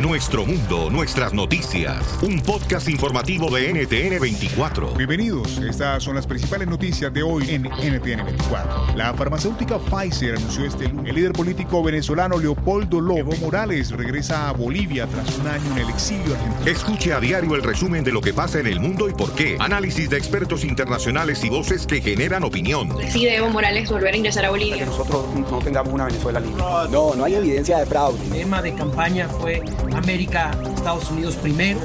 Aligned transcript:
Nuestro 0.00 0.44
mundo, 0.44 0.90
nuestras 0.90 1.32
noticias. 1.32 2.18
Un 2.20 2.42
podcast 2.42 2.86
informativo 2.86 3.48
de 3.48 3.72
NTN 3.72 4.20
24. 4.20 4.90
Bienvenidos. 4.90 5.56
Estas 5.56 6.02
son 6.02 6.16
las 6.16 6.26
principales 6.26 6.68
noticias 6.68 7.10
de 7.14 7.22
hoy 7.22 7.48
en 7.48 7.62
NTN 7.62 8.26
24. 8.26 8.94
La 8.94 9.14
farmacéutica 9.14 9.78
Pfizer 9.78 10.36
anunció 10.36 10.66
este 10.66 10.88
lunes. 10.88 11.08
El 11.08 11.16
líder 11.16 11.32
político 11.32 11.82
venezolano 11.82 12.36
Leopoldo 12.36 13.00
Lobo 13.00 13.34
Morales 13.40 13.90
regresa 13.90 14.50
a 14.50 14.52
Bolivia 14.52 15.06
tras 15.06 15.38
un 15.38 15.48
año 15.48 15.64
en 15.72 15.78
el 15.78 15.88
exilio 15.88 16.34
argentino. 16.34 16.70
Escuche 16.70 17.14
a 17.14 17.20
diario 17.20 17.54
el 17.54 17.62
resumen 17.62 18.04
de 18.04 18.12
lo 18.12 18.20
que 18.20 18.34
pasa 18.34 18.60
en 18.60 18.66
el 18.66 18.80
mundo 18.80 19.08
y 19.08 19.14
por 19.14 19.32
qué. 19.32 19.56
Análisis 19.58 20.10
de 20.10 20.18
expertos 20.18 20.62
internacionales 20.62 21.42
y 21.42 21.48
voces 21.48 21.86
que 21.86 22.02
generan 22.02 22.44
opinión. 22.44 22.94
Decide 22.98 23.36
Evo 23.36 23.48
Morales 23.48 23.90
volver 23.90 24.12
a 24.12 24.16
ingresar 24.18 24.44
a 24.44 24.50
Bolivia. 24.50 24.76
Que 24.76 24.84
nosotros 24.84 25.24
no 25.34 25.58
tengamos 25.60 25.94
una 25.94 26.04
Venezuela 26.04 26.38
libre. 26.38 26.62
No, 26.90 27.14
no 27.14 27.24
hay 27.24 27.36
evidencia 27.36 27.78
de 27.78 27.86
fraude. 27.86 28.22
El 28.26 28.30
tema 28.30 28.60
de 28.60 28.74
campaña 28.74 29.26
fue 29.30 29.62
América, 29.94 30.50
Estados 30.74 31.10
Unidos 31.10 31.36
primero. 31.36 31.80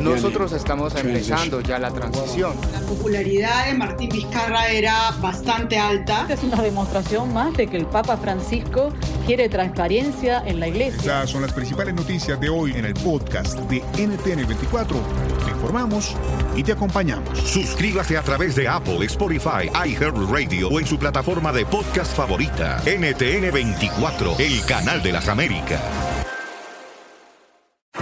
Nosotros 0.00 0.52
estamos 0.52 0.94
empezando 0.94 1.60
ya 1.60 1.78
la 1.78 1.90
transición. 1.90 2.54
La 2.72 2.80
popularidad 2.80 3.66
de 3.66 3.74
Martín 3.74 4.08
Vizcarra 4.10 4.68
era 4.68 5.12
bastante 5.20 5.78
alta. 5.78 6.26
Es 6.28 6.42
una 6.42 6.60
demostración 6.62 7.32
más 7.32 7.54
de 7.54 7.66
que 7.66 7.76
el 7.76 7.86
Papa 7.86 8.16
Francisco 8.16 8.92
quiere 9.26 9.48
transparencia 9.48 10.42
en 10.46 10.60
la 10.60 10.68
iglesia. 10.68 10.98
Estas 10.98 11.30
son 11.30 11.42
las 11.42 11.52
principales 11.52 11.94
noticias 11.94 12.38
de 12.40 12.48
hoy 12.48 12.72
en 12.72 12.84
el 12.84 12.94
podcast 12.94 13.58
de 13.70 13.78
NTN 13.96 14.46
24. 14.46 14.98
Te 15.44 15.50
informamos 15.50 16.14
y 16.56 16.62
te 16.62 16.72
acompañamos. 16.72 17.38
Suscríbase 17.38 18.16
a 18.16 18.22
través 18.22 18.54
de 18.54 18.68
Apple, 18.68 19.04
Spotify, 19.06 19.70
iHeartRadio 19.86 20.68
o 20.68 20.80
en 20.80 20.86
su 20.86 20.98
plataforma 20.98 21.52
de 21.52 21.66
podcast 21.66 22.14
favorita. 22.14 22.82
NTN 22.86 23.52
24, 23.52 24.36
el 24.38 24.64
canal 24.66 25.02
de 25.02 25.12
las 25.12 25.28
Américas. 25.28 26.23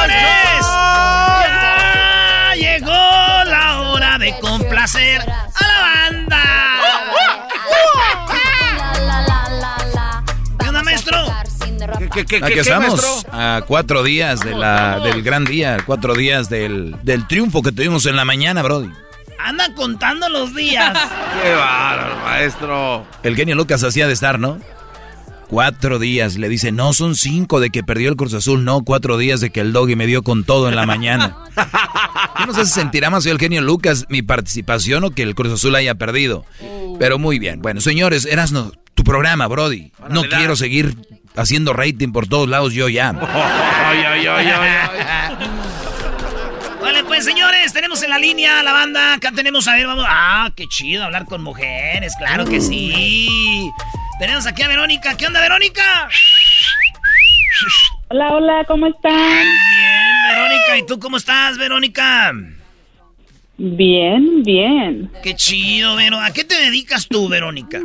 ¡Ay, 0.00 0.10
señoras 0.10 0.50
y 0.50 0.62
señores! 0.64 1.58
¡Ya 2.48 2.54
llegó 2.54 3.44
la 3.50 3.80
hora 3.80 4.18
de 4.18 4.38
complacer 4.40 5.20
a 5.22 5.66
la 5.66 5.80
banda! 5.80 6.44
¿Qué 10.58 10.68
onda, 10.68 10.82
maestro? 10.82 11.32
Aquí 12.42 12.58
estamos 12.58 13.26
a 13.32 13.62
cuatro 13.66 14.02
días 14.02 14.40
de 14.40 14.54
la, 14.54 15.00
del 15.00 15.22
gran 15.22 15.44
día, 15.44 15.78
cuatro 15.86 16.14
días 16.14 16.48
del, 16.48 16.96
del 17.02 17.26
triunfo 17.26 17.62
que 17.62 17.72
tuvimos 17.72 18.06
en 18.06 18.16
la 18.16 18.24
mañana, 18.24 18.62
Brody. 18.62 18.90
Anda 19.38 19.72
contando 19.74 20.28
los 20.28 20.54
días. 20.54 20.98
¡Qué 21.42 21.54
bárbaro, 21.54 22.16
maestro! 22.24 23.06
El 23.22 23.36
genio 23.36 23.54
Lucas 23.54 23.84
hacía 23.84 24.06
de 24.06 24.12
estar, 24.12 24.38
¿no? 24.38 24.58
Cuatro 25.48 25.98
días. 25.98 26.36
Le 26.36 26.48
dice, 26.48 26.72
no, 26.72 26.92
son 26.92 27.16
cinco 27.16 27.60
de 27.60 27.70
que 27.70 27.82
perdió 27.82 28.10
el 28.10 28.16
Cruz 28.16 28.34
Azul. 28.34 28.64
No, 28.64 28.84
cuatro 28.84 29.16
días 29.16 29.40
de 29.40 29.50
que 29.50 29.60
el 29.60 29.72
doggy 29.72 29.96
me 29.96 30.06
dio 30.06 30.22
con 30.22 30.44
todo 30.44 30.68
en 30.68 30.76
la 30.76 30.86
mañana. 30.86 31.36
Yo 32.38 32.46
no 32.46 32.54
sé 32.54 32.66
si 32.66 32.72
sentirá 32.72 33.10
más 33.10 33.24
yo 33.24 33.32
el 33.32 33.38
genio 33.38 33.60
Lucas 33.62 34.06
mi 34.08 34.22
participación 34.22 35.04
o 35.04 35.10
que 35.10 35.22
el 35.22 35.34
Cruz 35.34 35.52
Azul 35.52 35.74
haya 35.74 35.96
perdido. 35.96 36.44
Pero 36.98 37.18
muy 37.18 37.38
bien. 37.38 37.60
Bueno, 37.60 37.80
señores, 37.80 38.26
Erasno, 38.26 38.72
tu 38.94 39.02
programa, 39.02 39.46
Brody. 39.48 39.92
No 40.10 40.22
quiero 40.22 40.54
seguir 40.54 40.94
haciendo 41.34 41.72
rating 41.72 42.12
por 42.12 42.28
todos 42.28 42.48
lados 42.48 42.74
yo 42.74 42.88
ya. 42.88 43.12
Vale, 46.80 47.04
pues 47.04 47.24
señores, 47.24 47.72
tenemos 47.72 48.02
en 48.02 48.10
la 48.10 48.18
línea 48.18 48.62
la 48.62 48.72
banda. 48.72 49.14
Acá 49.14 49.32
tenemos, 49.32 49.66
a 49.66 49.74
ver, 49.74 49.86
vamos. 49.86 50.04
Ah, 50.08 50.50
qué 50.54 50.66
chido 50.68 51.04
hablar 51.04 51.24
con 51.24 51.42
mujeres, 51.42 52.14
claro 52.18 52.44
que 52.44 52.60
sí. 52.60 53.68
Tenemos 54.18 54.46
aquí 54.46 54.62
a 54.62 54.68
Verónica. 54.68 55.16
¿Qué 55.16 55.26
onda, 55.26 55.40
Verónica? 55.40 56.08
Hola, 58.08 58.28
hola, 58.34 58.64
¿cómo 58.66 58.86
están? 58.86 59.12
Bien, 59.14 60.28
Verónica. 60.28 60.78
¿Y 60.78 60.86
tú 60.86 60.98
cómo 60.98 61.16
estás, 61.18 61.56
Verónica? 61.58 62.32
Bien, 63.56 64.42
bien. 64.42 65.10
Qué 65.22 65.34
chido, 65.34 65.96
Vero. 65.96 66.18
¿A 66.20 66.32
qué 66.32 66.44
te 66.44 66.54
dedicas 66.56 67.06
tú, 67.08 67.28
Verónica? 67.28 67.80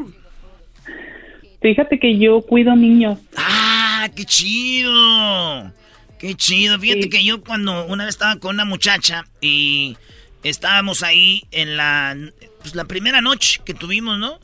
Fíjate 1.62 2.00
que 2.00 2.18
yo 2.18 2.42
cuido 2.42 2.76
niños. 2.76 3.20
Ah, 3.38 4.08
qué 4.16 4.26
chido. 4.26 5.72
Qué 6.20 6.36
chido. 6.36 6.80
Fíjate 6.80 7.04
Sí. 7.04 7.10
que 7.10 7.24
yo 7.24 7.42
cuando 7.44 7.86
una 7.86 8.06
vez 8.06 8.16
estaba 8.16 8.38
con 8.38 8.56
una 8.56 8.66
muchacha 8.66 9.26
y 9.42 9.98
estábamos 10.44 11.04
ahí 11.04 11.44
en 11.52 11.78
la, 11.78 12.16
pues, 12.62 12.76
la 12.76 12.86
primera 12.86 13.22
noche 13.22 13.62
que 13.66 13.74
tuvimos, 13.74 14.18
¿no? 14.20 14.40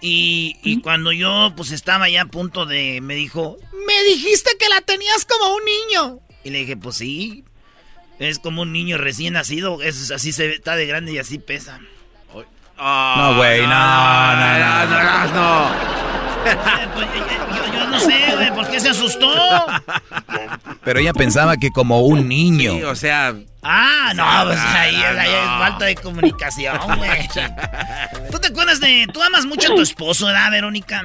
Y, 0.00 0.56
y 0.62 0.80
cuando 0.80 1.12
yo 1.12 1.52
pues 1.56 1.72
estaba 1.72 2.08
ya 2.08 2.22
a 2.22 2.26
punto 2.26 2.64
de, 2.64 3.00
me 3.02 3.14
dijo, 3.14 3.58
me 3.86 4.02
dijiste 4.04 4.56
que 4.58 4.68
la 4.68 4.80
tenías 4.80 5.24
como 5.24 5.54
un 5.54 5.62
niño. 5.64 6.20
Y 6.42 6.50
le 6.50 6.60
dije, 6.60 6.76
pues 6.76 6.96
sí, 6.96 7.44
es 8.18 8.38
como 8.38 8.62
un 8.62 8.72
niño 8.72 8.96
recién 8.98 9.34
nacido, 9.34 9.82
es, 9.82 10.10
así 10.10 10.32
se 10.32 10.46
ve, 10.48 10.54
está 10.54 10.76
de 10.76 10.86
grande 10.86 11.12
y 11.12 11.18
así 11.18 11.38
pesa. 11.38 11.80
No, 12.80 13.36
güey, 13.36 13.60
no, 13.60 13.68
no, 13.68 14.58
no, 14.58 14.86
no, 14.86 15.34
no. 15.34 15.70
Eh, 16.46 16.88
pues, 16.94 17.06
yo, 17.14 17.74
yo 17.74 17.79
no 17.90 18.00
sé, 18.00 18.34
güey, 18.34 18.54
¿por 18.54 18.68
qué 18.70 18.80
se 18.80 18.88
asustó? 18.90 19.30
Pero 20.84 21.00
ella 21.00 21.12
pensaba 21.12 21.56
que 21.56 21.70
como 21.70 22.00
un 22.00 22.28
niño. 22.28 22.88
o 22.88 22.94
sea. 22.94 23.34
Ah, 23.62 24.12
no, 24.16 24.24
pues 24.46 24.58
ahí, 24.58 24.96
no, 24.96 25.20
ahí 25.20 25.30
es 25.30 25.44
no. 25.46 25.58
falta 25.58 25.84
de 25.84 25.94
comunicación, 25.96 26.78
güey. 26.96 27.28
¿Tú 28.30 28.38
te 28.38 28.48
acuerdas 28.48 28.80
de... 28.80 29.06
Tú 29.12 29.22
amas 29.22 29.44
mucho 29.44 29.72
a 29.72 29.74
tu 29.76 29.82
esposo, 29.82 30.26
¿verdad, 30.26 30.50
Verónica? 30.50 31.02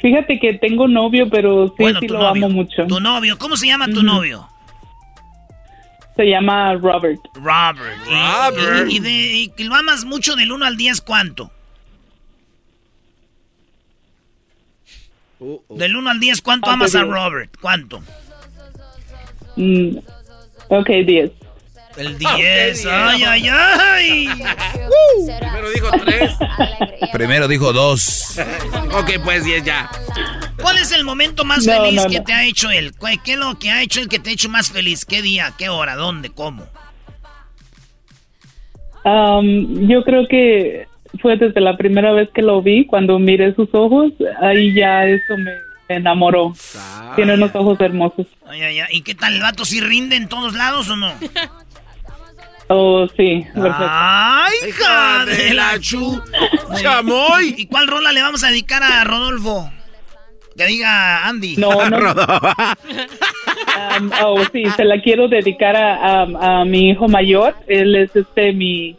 Fíjate 0.00 0.38
que 0.40 0.54
tengo 0.54 0.88
novio, 0.88 1.28
pero 1.28 1.68
sí, 1.68 1.74
Bueno, 1.80 2.00
sí 2.00 2.08
lo 2.08 2.20
novio. 2.20 2.28
amo 2.30 2.48
mucho. 2.48 2.86
Tu 2.86 2.98
novio, 2.98 3.36
¿cómo 3.38 3.58
se 3.58 3.66
llama 3.66 3.88
tu 3.88 4.02
novio? 4.02 4.48
Se 6.16 6.24
llama 6.24 6.72
Robert. 6.74 7.20
Robert. 7.34 7.98
Robert. 8.06 8.90
Y, 8.90 8.96
y 8.96 9.00
de, 9.00 9.52
y 9.56 9.64
lo 9.64 9.74
amas 9.74 10.06
mucho 10.06 10.34
del 10.36 10.50
1 10.52 10.64
al 10.64 10.76
10, 10.78 11.00
¿cuánto? 11.02 11.52
Del 15.70 15.96
1 15.96 16.10
al 16.10 16.20
10, 16.20 16.42
¿cuánto 16.42 16.70
Ah, 16.70 16.74
amas 16.74 16.94
a. 16.94 17.02
Robert? 17.02 17.50
¿Cuánto? 17.60 18.02
Mm, 19.56 19.96
ok, 20.68 20.88
10. 21.06 21.30
El 21.96 22.18
10. 22.18 22.86
ay, 22.86 23.24
ay, 23.24 23.48
ay. 23.48 24.28
Primero 25.40 25.70
dijo 25.70 25.90
tres. 26.04 26.32
Primero 27.12 27.48
dijo 27.48 27.72
dos. 27.72 28.38
ok, 28.92 29.10
pues 29.24 29.44
diez 29.44 29.64
ya. 29.64 29.90
¿Cuál 30.62 30.78
es 30.78 30.92
el 30.92 31.04
momento 31.04 31.44
más 31.44 31.66
No, 31.66 31.72
feliz 31.82 31.94
no, 32.04 32.08
que 32.08 32.18
no. 32.18 32.24
te 32.24 32.32
ha 32.32 32.44
hecho 32.44 32.70
él? 32.70 32.94
¿Cuál- 32.96 33.20
¿Qué 33.22 33.32
es 33.32 33.38
lo 33.38 33.58
que 33.58 33.70
ha 33.70 33.82
hecho 33.82 34.00
el 34.00 34.08
que 34.08 34.18
te 34.18 34.30
ha 34.30 34.32
hecho 34.34 34.48
más 34.48 34.70
feliz? 34.70 35.04
¿Qué 35.04 35.20
día? 35.22 35.52
¿Qué 35.58 35.68
hora? 35.68 35.96
¿Dónde? 35.96 36.30
¿Cómo? 36.30 36.66
Um, 39.04 39.88
yo 39.88 40.04
creo 40.04 40.28
que 40.28 40.86
fue 41.20 41.36
desde 41.36 41.60
la 41.60 41.76
primera 41.76 42.12
vez 42.12 42.28
que 42.34 42.42
lo 42.42 42.62
vi, 42.62 42.86
cuando 42.86 43.18
miré 43.18 43.54
sus 43.54 43.68
ojos, 43.72 44.12
ahí 44.40 44.72
ya 44.74 45.04
eso 45.06 45.36
me 45.38 45.52
enamoró. 45.88 46.52
Tiene 47.16 47.34
unos 47.34 47.54
ojos 47.54 47.80
hermosos. 47.80 48.26
Ay, 48.46 48.62
ay, 48.62 48.80
ay. 48.80 48.86
¿Y 48.92 49.02
qué 49.02 49.14
tal 49.14 49.34
el 49.34 49.42
vato? 49.42 49.64
¿Sí 49.64 49.80
rinde 49.80 50.16
en 50.16 50.28
todos 50.28 50.54
lados 50.54 50.88
o 50.90 50.96
no? 50.96 51.12
Oh, 52.72 53.04
sí, 53.16 53.44
perfecto. 53.52 53.84
¡Ay, 53.88 54.52
hija 54.68 55.24
de 55.26 55.54
la 55.54 55.76
chu! 55.80 56.22
¡Chamoy! 56.80 57.52
¿Y 57.58 57.66
cuál 57.66 57.88
rola 57.88 58.12
le 58.12 58.22
vamos 58.22 58.44
a 58.44 58.50
dedicar 58.50 58.80
a 58.80 59.02
Rodolfo? 59.02 59.68
Que 60.56 60.66
diga 60.66 61.26
Andy. 61.26 61.56
No, 61.56 61.70
no. 61.90 61.98
Um, 63.98 64.10
oh, 64.24 64.44
sí, 64.52 64.64
se 64.76 64.84
la 64.84 65.00
quiero 65.02 65.26
dedicar 65.26 65.74
a, 65.74 66.22
a- 66.22 66.60
a 66.60 66.64
mi 66.64 66.90
hijo 66.90 67.08
mayor. 67.08 67.56
Él 67.66 67.96
es 67.96 68.14
este 68.14 68.52
mi 68.52 68.96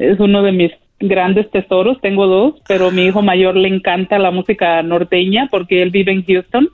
es 0.00 0.18
uno 0.18 0.42
de 0.42 0.50
mis 0.50 0.72
grandes 1.02 1.50
tesoros. 1.50 2.00
Tengo 2.00 2.26
dos, 2.26 2.54
pero 2.66 2.90
mi 2.90 3.04
hijo 3.06 3.22
mayor 3.22 3.56
le 3.56 3.68
encanta 3.68 4.18
la 4.18 4.30
música 4.30 4.82
norteña 4.82 5.48
porque 5.50 5.82
él 5.82 5.90
vive 5.90 6.12
en 6.12 6.24
Houston. 6.24 6.68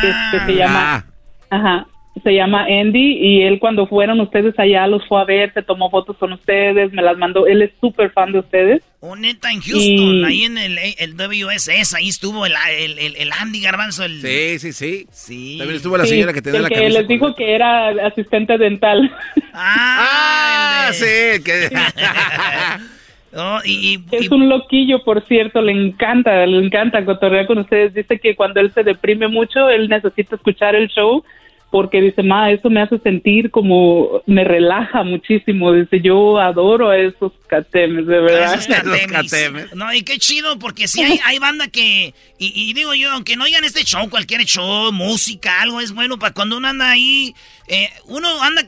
que, 0.00 0.08
que 0.38 0.44
se 0.46 0.54
llama, 0.58 1.06
ajá, 1.50 1.86
se 2.22 2.34
llama 2.34 2.64
Andy 2.68 3.16
y 3.18 3.42
él 3.42 3.58
cuando 3.60 3.86
fueron 3.86 4.20
ustedes 4.20 4.58
allá 4.58 4.86
los 4.86 5.06
fue 5.08 5.20
a 5.20 5.24
ver, 5.24 5.52
se 5.54 5.62
tomó 5.62 5.90
fotos 5.90 6.16
con 6.18 6.32
ustedes, 6.32 6.92
me 6.92 7.02
las 7.02 7.16
mandó. 7.16 7.46
Él 7.46 7.62
es 7.62 7.70
súper 7.80 8.10
fan 8.12 8.32
de 8.32 8.40
ustedes. 8.40 8.82
Oh, 9.02 9.16
neta, 9.16 9.50
en 9.50 9.60
Houston, 9.62 9.80
Y- 9.80 10.24
ahí 10.26 10.44
en 10.44 10.58
el, 10.58 10.76
el 10.98 11.14
WSS, 11.16 11.94
ahí 11.94 12.08
estuvo 12.08 12.44
el, 12.44 12.52
el, 12.78 12.98
el, 12.98 13.16
el 13.16 13.30
Andy 13.32 13.62
Garbanzo. 13.62 14.04
El... 14.04 14.20
Sí, 14.20 14.58
sí, 14.58 14.72
sí. 14.74 15.06
Sí. 15.10 15.54
También 15.56 15.76
estuvo 15.76 15.96
la 15.96 16.04
Sí, 16.04 16.10
señora 16.10 16.34
que 16.34 16.42
te 16.42 16.50
da 16.50 16.58
el 16.58 16.62
la 16.64 16.68
que 16.68 16.74
camisa. 16.74 16.98
les 16.98 17.08
dijo 17.08 17.34
que 17.34 17.54
era 17.54 17.88
asistente 18.06 18.58
dental. 18.58 19.10
Ah, 19.54 20.90
sí, 20.92 21.42
que... 21.42 21.70
Oh, 23.34 23.58
y, 23.64 23.94
y- 23.94 24.16
Es 24.16 24.30
un 24.30 24.48
loquillo, 24.48 25.04
por 25.04 25.24
cierto, 25.26 25.62
le 25.62 25.72
encanta, 25.72 26.44
le 26.46 26.58
encanta 26.64 27.04
cotorrear 27.04 27.46
con 27.46 27.58
ustedes. 27.58 27.94
Dice 27.94 28.18
que 28.18 28.34
cuando 28.34 28.60
él 28.60 28.72
se 28.72 28.82
deprime 28.82 29.28
mucho, 29.28 29.68
él 29.68 29.88
necesita 29.88 30.34
escuchar 30.36 30.74
el 30.74 30.88
show 30.88 31.22
porque 31.70 32.00
dice, 32.00 32.22
ma, 32.22 32.50
eso 32.50 32.68
me 32.68 32.82
hace 32.82 32.98
sentir 32.98 33.50
como, 33.50 34.22
me 34.26 34.42
relaja 34.44 35.02
muchísimo. 35.04 35.72
Dice, 35.72 36.00
yo 36.02 36.38
adoro 36.38 36.90
a 36.90 36.98
esos 36.98 37.32
catemes, 37.46 38.06
de 38.06 38.20
verdad. 38.20 38.54
Esos 38.54 38.66
catemis. 38.66 39.74
No, 39.74 39.92
y 39.94 40.02
qué 40.02 40.18
chido, 40.18 40.58
porque 40.58 40.88
sí 40.88 41.02
hay, 41.02 41.20
hay 41.24 41.38
banda 41.38 41.68
que. 41.68 42.12
Y, 42.38 42.52
y 42.70 42.72
digo 42.72 42.94
yo, 42.94 43.12
aunque 43.12 43.36
no 43.36 43.44
oigan 43.44 43.62
este 43.64 43.84
show, 43.84 44.08
cualquier 44.10 44.44
show, 44.44 44.90
música, 44.92 45.60
algo 45.62 45.80
es 45.80 45.92
bueno 45.92 46.18
para 46.18 46.34
cuando 46.34 46.56
uno 46.56 46.66
anda 46.68 46.90
ahí. 46.90 47.34
eh, 47.68 47.88
uno 48.06 48.28
anda 48.42 48.62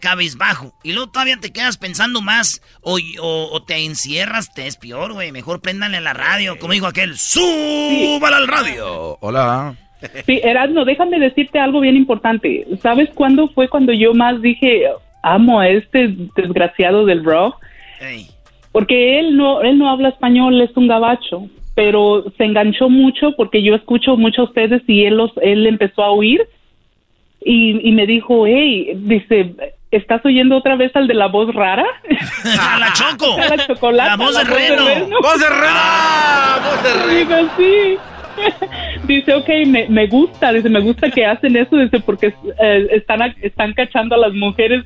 cabizbajo 0.00 0.72
y 0.82 0.92
luego 0.92 1.10
todavía 1.10 1.36
te 1.38 1.52
quedas 1.52 1.76
pensando 1.76 2.20
más 2.22 2.62
o, 2.80 2.98
o- 3.20 3.48
o 3.52 3.62
te 3.64 3.84
encierras, 3.84 4.52
te 4.54 4.66
es 4.66 4.76
peor, 4.76 5.12
güey. 5.12 5.30
Mejor 5.32 5.60
préndanle 5.60 5.98
a 5.98 6.00
la 6.00 6.14
radio, 6.14 6.58
como 6.58 6.72
digo 6.72 6.86
aquel, 6.86 7.18
¡súbala 7.18 8.38
al 8.38 8.48
radio! 8.48 9.18
Hola. 9.20 9.76
Sí, 10.26 10.40
Erasmo, 10.42 10.84
déjame 10.84 11.18
decirte 11.18 11.58
algo 11.58 11.80
bien 11.80 11.96
importante. 11.96 12.66
¿Sabes 12.80 13.08
cuándo 13.14 13.48
fue 13.48 13.68
cuando 13.68 13.92
yo 13.92 14.12
más 14.14 14.40
dije, 14.42 14.84
amo 15.22 15.60
a 15.60 15.68
este 15.68 16.14
desgraciado 16.36 17.06
del 17.06 17.24
rock? 17.24 17.56
Porque 18.72 19.18
él 19.18 19.36
no, 19.36 19.62
él 19.62 19.78
no 19.78 19.88
habla 19.88 20.10
español, 20.10 20.60
es 20.60 20.76
un 20.76 20.88
gabacho, 20.88 21.48
pero 21.74 22.24
se 22.36 22.44
enganchó 22.44 22.88
mucho 22.90 23.34
porque 23.36 23.62
yo 23.62 23.74
escucho 23.74 24.16
mucho 24.16 24.42
a 24.42 24.44
ustedes 24.46 24.82
y 24.86 25.04
él 25.04 25.16
los, 25.16 25.30
él 25.40 25.66
empezó 25.66 26.02
a 26.02 26.10
oír 26.10 26.46
y, 27.40 27.88
y 27.88 27.92
me 27.92 28.06
dijo, 28.06 28.46
hey, 28.46 28.92
dice, 28.96 29.54
¿estás 29.90 30.24
oyendo 30.24 30.56
otra 30.56 30.76
vez 30.76 30.94
al 30.96 31.06
de 31.06 31.14
la 31.14 31.28
voz 31.28 31.54
rara? 31.54 31.84
¡A 32.60 32.78
la 32.78 32.92
Choco! 32.92 33.36
A 33.38 33.56
la 33.56 33.66
chocolate. 33.66 34.10
La 34.10 34.16
voz 34.16 34.36
de 34.36 34.44
Reno. 34.44 34.84
¡Voz 35.22 35.40
de 35.40 35.48
Reno! 35.48 36.64
¡Voz 36.64 36.82
de 36.82 36.94
Reno! 36.94 37.14
Digo, 37.14 37.50
sí. 37.56 38.13
Dice, 39.06 39.34
ok, 39.34 39.48
me, 39.66 39.88
me 39.88 40.06
gusta, 40.06 40.52
dice, 40.52 40.68
me 40.68 40.80
gusta 40.80 41.10
que 41.10 41.24
hacen 41.24 41.56
eso, 41.56 41.76
dice, 41.76 42.00
porque 42.00 42.34
eh, 42.60 42.88
están, 42.92 43.34
están 43.42 43.72
cachando 43.74 44.14
a 44.14 44.18
las 44.18 44.32
mujeres, 44.32 44.84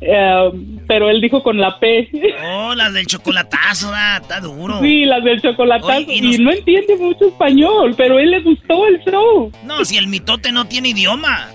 eh, 0.00 0.50
pero 0.86 1.10
él 1.10 1.20
dijo 1.20 1.42
con 1.42 1.58
la 1.58 1.78
P. 1.78 2.08
Oh, 2.44 2.74
las 2.74 2.92
del 2.92 3.06
chocolatazo, 3.06 3.90
ah, 3.94 4.18
está 4.22 4.40
duro. 4.40 4.80
Sí, 4.80 5.04
las 5.04 5.22
del 5.22 5.40
chocolatazo. 5.40 5.88
Oye, 5.98 6.06
y 6.16 6.38
no 6.38 6.50
entiende 6.52 6.96
mucho 6.96 7.26
español, 7.28 7.94
pero 7.96 8.16
a 8.18 8.22
él 8.22 8.30
le 8.30 8.40
gustó 8.40 8.86
el 8.86 9.00
show. 9.04 9.52
No, 9.64 9.84
si 9.84 9.96
el 9.98 10.06
mitote 10.06 10.52
no 10.52 10.66
tiene 10.66 10.88
idioma. 10.90 11.48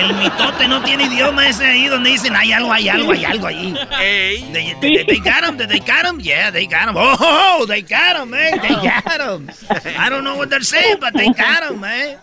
El 0.00 0.14
mitote 0.16 0.68
no 0.68 0.82
tiene 0.82 1.04
idioma 1.04 1.48
ese 1.48 1.66
ahí 1.66 1.86
donde 1.86 2.10
dicen 2.10 2.34
hay 2.36 2.52
algo, 2.52 2.72
hay 2.72 2.88
algo, 2.88 3.12
hay 3.12 3.24
algo 3.24 3.46
ahí. 3.46 3.74
They, 4.52 4.74
they, 4.80 5.04
they 5.04 5.18
got 5.18 5.44
him, 5.48 5.56
they 5.56 5.78
got 5.80 6.06
him, 6.06 6.20
yeah, 6.20 6.50
they 6.50 6.66
got 6.66 6.88
him. 6.88 6.94
Oh, 6.96 7.64
they 7.66 7.82
got 7.82 8.16
him, 8.22 8.30
man, 8.30 8.60
they 8.60 8.68
got 8.74 9.20
him. 9.20 9.48
I 9.98 10.08
don't 10.08 10.22
know 10.24 10.36
what 10.36 10.48
they're 10.50 10.62
saying, 10.62 10.98
but 11.00 11.12
they 11.14 11.26
got 11.28 11.70
him, 11.70 11.80
man. 11.80 12.16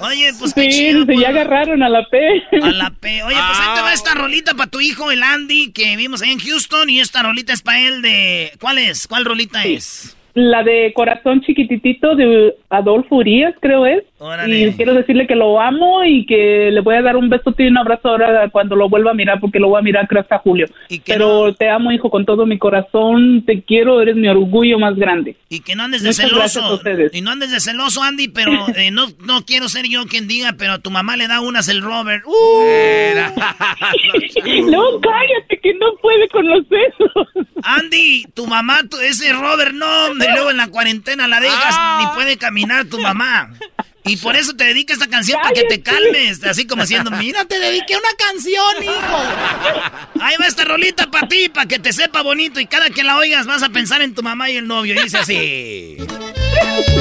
Oye, 0.00 0.32
pues 0.38 0.52
qué 0.54 0.62
Sí, 0.64 0.70
chido. 0.78 1.00
dice, 1.00 1.06
pues. 1.06 1.20
ya 1.20 1.28
agarraron 1.28 1.82
a 1.82 1.88
la 1.88 2.04
P. 2.08 2.18
A 2.62 2.70
la 2.72 2.90
P. 2.90 3.22
Oye, 3.22 3.36
pues 3.36 3.58
ahí 3.60 3.74
te 3.76 3.80
va 3.82 3.92
esta 3.92 4.14
rolita 4.14 4.41
para 4.56 4.70
tu 4.70 4.80
hijo, 4.80 5.10
el 5.10 5.22
Andy, 5.22 5.72
que 5.72 5.96
vimos 5.96 6.22
ahí 6.22 6.32
en 6.32 6.38
Houston. 6.38 6.90
Y 6.90 7.00
esta 7.00 7.22
rolita 7.22 7.52
es 7.52 7.62
para 7.62 7.80
él 7.80 8.02
de... 8.02 8.52
¿Cuál 8.60 8.78
es? 8.78 9.06
¿Cuál 9.06 9.24
rolita 9.24 9.64
es? 9.64 10.16
La 10.34 10.62
de 10.62 10.92
Corazón 10.94 11.42
Chiquititito 11.42 12.16
de 12.16 12.54
Adolfo 12.70 13.16
Urias, 13.16 13.54
creo 13.60 13.84
es. 13.84 14.02
Órale. 14.22 14.68
Y 14.68 14.72
quiero 14.74 14.94
decirle 14.94 15.26
que 15.26 15.34
lo 15.34 15.60
amo 15.60 16.04
y 16.04 16.24
que 16.26 16.70
le 16.70 16.80
voy 16.80 16.94
a 16.94 17.02
dar 17.02 17.16
un 17.16 17.28
besote 17.28 17.64
y 17.64 17.66
un 17.66 17.76
abrazo 17.76 18.10
ahora 18.10 18.48
cuando 18.50 18.76
lo 18.76 18.88
vuelva 18.88 19.10
a 19.10 19.14
mirar, 19.14 19.40
porque 19.40 19.58
lo 19.58 19.68
voy 19.68 19.80
a 19.80 19.82
mirar 19.82 20.06
creo 20.06 20.22
hasta 20.22 20.38
julio. 20.38 20.66
Pero 21.04 21.52
te 21.54 21.68
amo, 21.68 21.90
hijo, 21.90 22.08
con 22.08 22.24
todo 22.24 22.46
mi 22.46 22.56
corazón. 22.56 23.42
Te 23.44 23.62
quiero, 23.62 24.00
eres 24.00 24.14
mi 24.14 24.28
orgullo 24.28 24.78
más 24.78 24.94
grande. 24.94 25.34
Y 25.48 25.58
que 25.58 25.74
no 25.74 25.82
andes 25.82 26.02
de 26.02 26.10
Muchas 26.10 26.52
celoso. 26.52 26.80
Y 27.12 27.20
no 27.20 27.32
andes 27.32 27.50
de 27.50 27.58
celoso, 27.58 28.00
Andy, 28.00 28.28
pero 28.28 28.52
eh, 28.76 28.92
no, 28.92 29.08
no 29.24 29.44
quiero 29.44 29.68
ser 29.68 29.88
yo 29.88 30.06
quien 30.06 30.28
diga, 30.28 30.54
pero 30.56 30.74
a 30.74 30.78
tu 30.78 30.92
mamá 30.92 31.16
le 31.16 31.26
da 31.26 31.40
unas 31.40 31.68
el 31.68 31.82
Robert. 31.82 32.22
¡Uh! 32.24 32.32
no, 34.70 35.00
cállate, 35.00 35.58
que 35.60 35.74
no 35.74 35.96
puede 36.00 36.28
con 36.28 36.46
los 36.46 36.68
besos. 36.68 37.10
Andy, 37.64 38.24
tu 38.34 38.46
mamá, 38.46 38.82
tu- 38.88 38.98
ese 38.98 39.32
Robert, 39.32 39.72
no, 39.72 40.06
hombre, 40.06 40.28
luego 40.32 40.50
en 40.50 40.58
la 40.58 40.68
cuarentena 40.68 41.26
la 41.26 41.40
dejas, 41.40 41.76
ni 41.98 42.06
puede 42.14 42.36
caminar 42.36 42.86
tu 42.86 43.00
mamá. 43.00 43.50
Y 44.04 44.16
por 44.16 44.34
eso 44.34 44.54
te 44.54 44.64
dedica 44.64 44.92
esta 44.92 45.06
canción 45.06 45.40
para 45.40 45.54
que 45.54 45.62
te 45.64 45.80
calmes, 45.80 46.42
así 46.42 46.66
como 46.66 46.82
haciendo, 46.82 47.10
mira, 47.12 47.44
te 47.44 47.58
dediqué 47.58 47.96
una 47.96 48.12
canción, 48.18 48.82
hijo. 48.82 50.20
Ahí 50.20 50.36
va 50.40 50.46
esta 50.46 50.64
rolita 50.64 51.10
para 51.10 51.28
ti, 51.28 51.48
para 51.48 51.66
que 51.66 51.78
te 51.78 51.92
sepa 51.92 52.22
bonito 52.22 52.58
y 52.58 52.66
cada 52.66 52.90
que 52.90 53.04
la 53.04 53.16
oigas 53.16 53.46
vas 53.46 53.62
a 53.62 53.68
pensar 53.68 54.02
en 54.02 54.14
tu 54.14 54.22
mamá 54.22 54.50
y 54.50 54.56
el 54.56 54.66
novio. 54.66 54.94
Y 54.94 55.04
dice 55.04 55.18
así. 55.18 55.96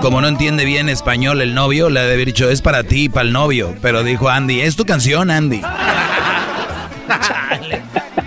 como 0.00 0.20
no 0.20 0.28
entiende 0.28 0.64
bien 0.64 0.88
español 0.88 1.40
el 1.40 1.54
novio, 1.54 1.90
le 1.90 2.00
ha 2.00 2.04
de 2.04 2.14
haber 2.14 2.26
dicho, 2.26 2.50
es 2.50 2.60
para 2.60 2.84
ti, 2.84 3.08
para 3.08 3.26
el 3.26 3.32
novio. 3.32 3.74
Pero 3.80 4.02
dijo 4.02 4.28
Andy, 4.28 4.60
es 4.60 4.76
tu 4.76 4.84
canción, 4.84 5.30
Andy. 5.30 5.62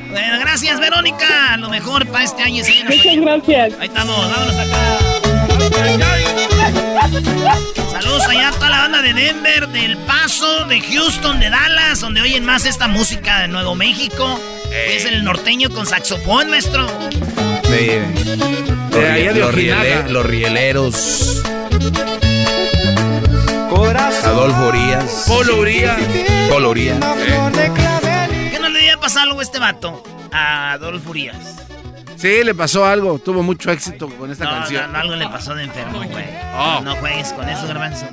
Bueno, 0.09 0.39
gracias, 0.39 0.79
Verónica. 0.79 1.57
Lo 1.57 1.69
mejor 1.69 2.07
para 2.07 2.23
este 2.23 2.41
año. 2.43 2.63
sí, 2.63 2.83
Muchas 2.87 3.15
gracias. 3.17 3.73
Ahí 3.79 3.87
estamos, 3.87 4.15
vámonos 4.17 4.55
acá. 4.55 4.97
Saludos 7.91 8.27
allá 8.27 8.49
a 8.49 8.51
toda 8.51 8.69
la 8.69 8.79
banda 8.79 9.01
de 9.01 9.13
Denver, 9.13 9.67
del 9.69 9.97
Paso, 9.97 10.65
de 10.65 10.81
Houston, 10.81 11.39
de 11.39 11.49
Dallas, 11.49 11.99
donde 12.01 12.21
oyen 12.21 12.45
más 12.45 12.65
esta 12.65 12.87
música 12.87 13.41
de 13.41 13.47
Nuevo 13.47 13.75
México. 13.75 14.39
que 14.69 14.97
Es 14.97 15.05
el 15.05 15.23
norteño 15.23 15.69
con 15.69 15.85
saxofón, 15.85 16.49
maestro. 16.49 16.87
Sí. 17.67 17.91
Los, 18.91 19.35
los 19.35 19.49
Ojinaga. 19.49 19.83
riele- 19.83 20.09
los 20.09 20.25
rieleros. 20.25 21.43
Corazón 23.69 24.25
Adolfo 24.29 24.67
Urias. 24.67 25.25
Polo 25.27 25.57
Urias. 25.59 25.97
Polo 26.49 26.69
Urias. 26.71 26.97
una 26.97 27.13
flor 27.13 27.51
de 27.51 27.73
clavelito. 27.73 28.99
pasa 29.01 29.21
algo 29.23 29.39
a 29.39 29.43
este 29.43 29.59
vato? 29.59 30.03
A 30.31 30.73
Adolfo 30.73 31.11
Urias. 31.11 31.37
Sí, 32.17 32.43
le 32.43 32.55
pasó 32.55 32.85
algo. 32.85 33.19
Tuvo 33.19 33.43
mucho 33.43 33.71
éxito 33.71 34.09
con 34.09 34.31
esta 34.31 34.45
no, 34.45 34.51
canción. 34.51 34.83
No, 34.87 34.91
no, 34.93 34.99
algo 34.99 35.15
le 35.15 35.27
pasó 35.29 35.53
de 35.53 35.63
enfermo, 35.63 35.99
güey. 36.03 36.25
Oh. 36.55 36.81
No 36.83 36.95
juegues 36.95 37.31
con 37.33 37.47
eso, 37.47 37.67
garbanzo. 37.67 38.07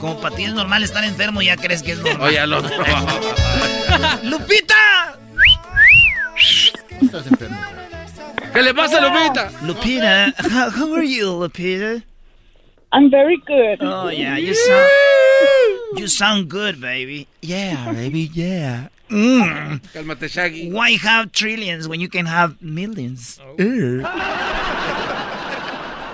Como 0.00 0.20
para 0.20 0.34
ti 0.34 0.44
es 0.44 0.52
normal 0.52 0.82
estar 0.82 1.04
enfermo, 1.04 1.40
ya 1.42 1.56
crees 1.56 1.82
que 1.82 1.92
es 1.92 1.98
normal. 1.98 2.28
Oye, 2.28 2.38
al 2.40 2.52
otro. 2.52 2.70
¡Lupita! 4.24 4.74
Estás 7.00 7.26
enfermo. 7.28 7.56
¿Qué 8.56 8.62
le 8.62 8.72
pasa, 8.72 9.00
Lupita? 9.02 9.50
Lupita, 9.66 10.32
how, 10.38 10.70
how 10.70 10.94
are 10.94 11.04
you, 11.04 11.26
Lupita? 11.26 12.02
I'm 12.90 13.10
very 13.10 13.36
good. 13.46 13.82
Oh, 13.82 14.08
yeah, 14.08 14.38
you 14.38 14.54
sound, 14.54 14.88
you 15.96 16.08
sound 16.08 16.48
good, 16.48 16.80
baby. 16.80 17.28
Yeah, 17.42 17.92
baby, 17.92 18.30
yeah. 18.32 18.88
Mm. 19.10 19.82
Cálmate, 19.92 20.30
Shaggy. 20.30 20.72
Why 20.72 20.92
have 20.92 21.32
trillions 21.32 21.86
when 21.86 22.00
you 22.00 22.08
can 22.08 22.24
have 22.24 22.56
millions? 22.62 23.38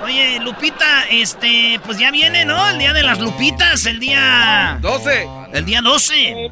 Oye, 0.02 0.40
Lupita, 0.40 1.06
este, 1.12 1.78
pues 1.84 2.00
ya 2.00 2.10
viene, 2.10 2.44
¿no? 2.44 2.58
El 2.70 2.78
día 2.78 2.92
de 2.92 3.04
las 3.04 3.20
Lupitas, 3.20 3.86
el 3.86 4.00
día... 4.00 4.80
12. 4.82 5.28
El 5.52 5.64
día 5.64 5.80
12. 5.80 6.50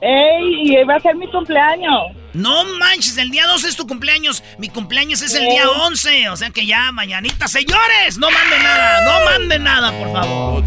¡Ey! 0.00 0.72
Y 0.72 0.84
va 0.84 0.96
a 0.96 1.00
ser 1.00 1.14
mi 1.14 1.30
cumpleaños. 1.30 2.19
No 2.32 2.64
manches, 2.78 3.16
el 3.18 3.30
día 3.30 3.46
12 3.46 3.68
es 3.68 3.76
tu 3.76 3.86
cumpleaños. 3.86 4.42
Mi 4.58 4.68
cumpleaños 4.68 5.22
es 5.22 5.34
el 5.34 5.48
día 5.48 5.68
11. 5.68 6.28
O 6.30 6.36
sea 6.36 6.50
que 6.50 6.66
ya, 6.66 6.92
mañanita. 6.92 7.48
Señores, 7.48 8.18
no 8.18 8.30
manden 8.30 8.62
nada. 8.62 9.04
No 9.04 9.24
manden 9.24 9.64
nada, 9.64 9.92
por 9.98 10.12
favor. 10.12 10.64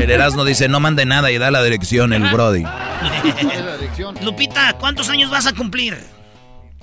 El 0.00 0.10
Erasmo 0.10 0.44
dice, 0.44 0.68
no 0.68 0.80
mande 0.80 1.04
nada 1.04 1.30
y 1.30 1.38
da 1.38 1.50
la 1.50 1.62
dirección 1.62 2.12
el 2.12 2.24
Brody. 2.24 2.64
Lupita, 4.22 4.72
¿cuántos 4.74 5.08
años 5.08 5.30
vas 5.30 5.46
a 5.46 5.52
cumplir? 5.54 5.96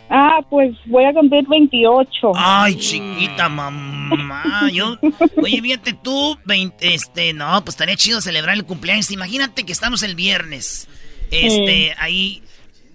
Ah, 0.10 0.40
pues 0.50 0.76
voy 0.86 1.06
a 1.06 1.14
cumplir 1.14 1.46
28. 1.48 2.32
Ay, 2.36 2.76
chiquita 2.76 3.48
mamá. 3.48 4.70
Yo, 4.72 4.98
oye, 5.42 5.62
fíjate 5.62 5.94
tú, 5.94 6.38
20, 6.46 6.94
este, 6.94 7.32
no, 7.34 7.64
pues 7.64 7.76
estaría 7.76 7.96
chido 7.96 8.20
celebrar 8.20 8.56
el 8.56 8.66
cumpleaños. 8.66 9.10
Imagínate 9.12 9.64
que 9.64 9.72
estamos 9.72 10.04
el 10.04 10.16
viernes. 10.16 10.90
Este, 11.32 11.96
ahí, 11.98 12.44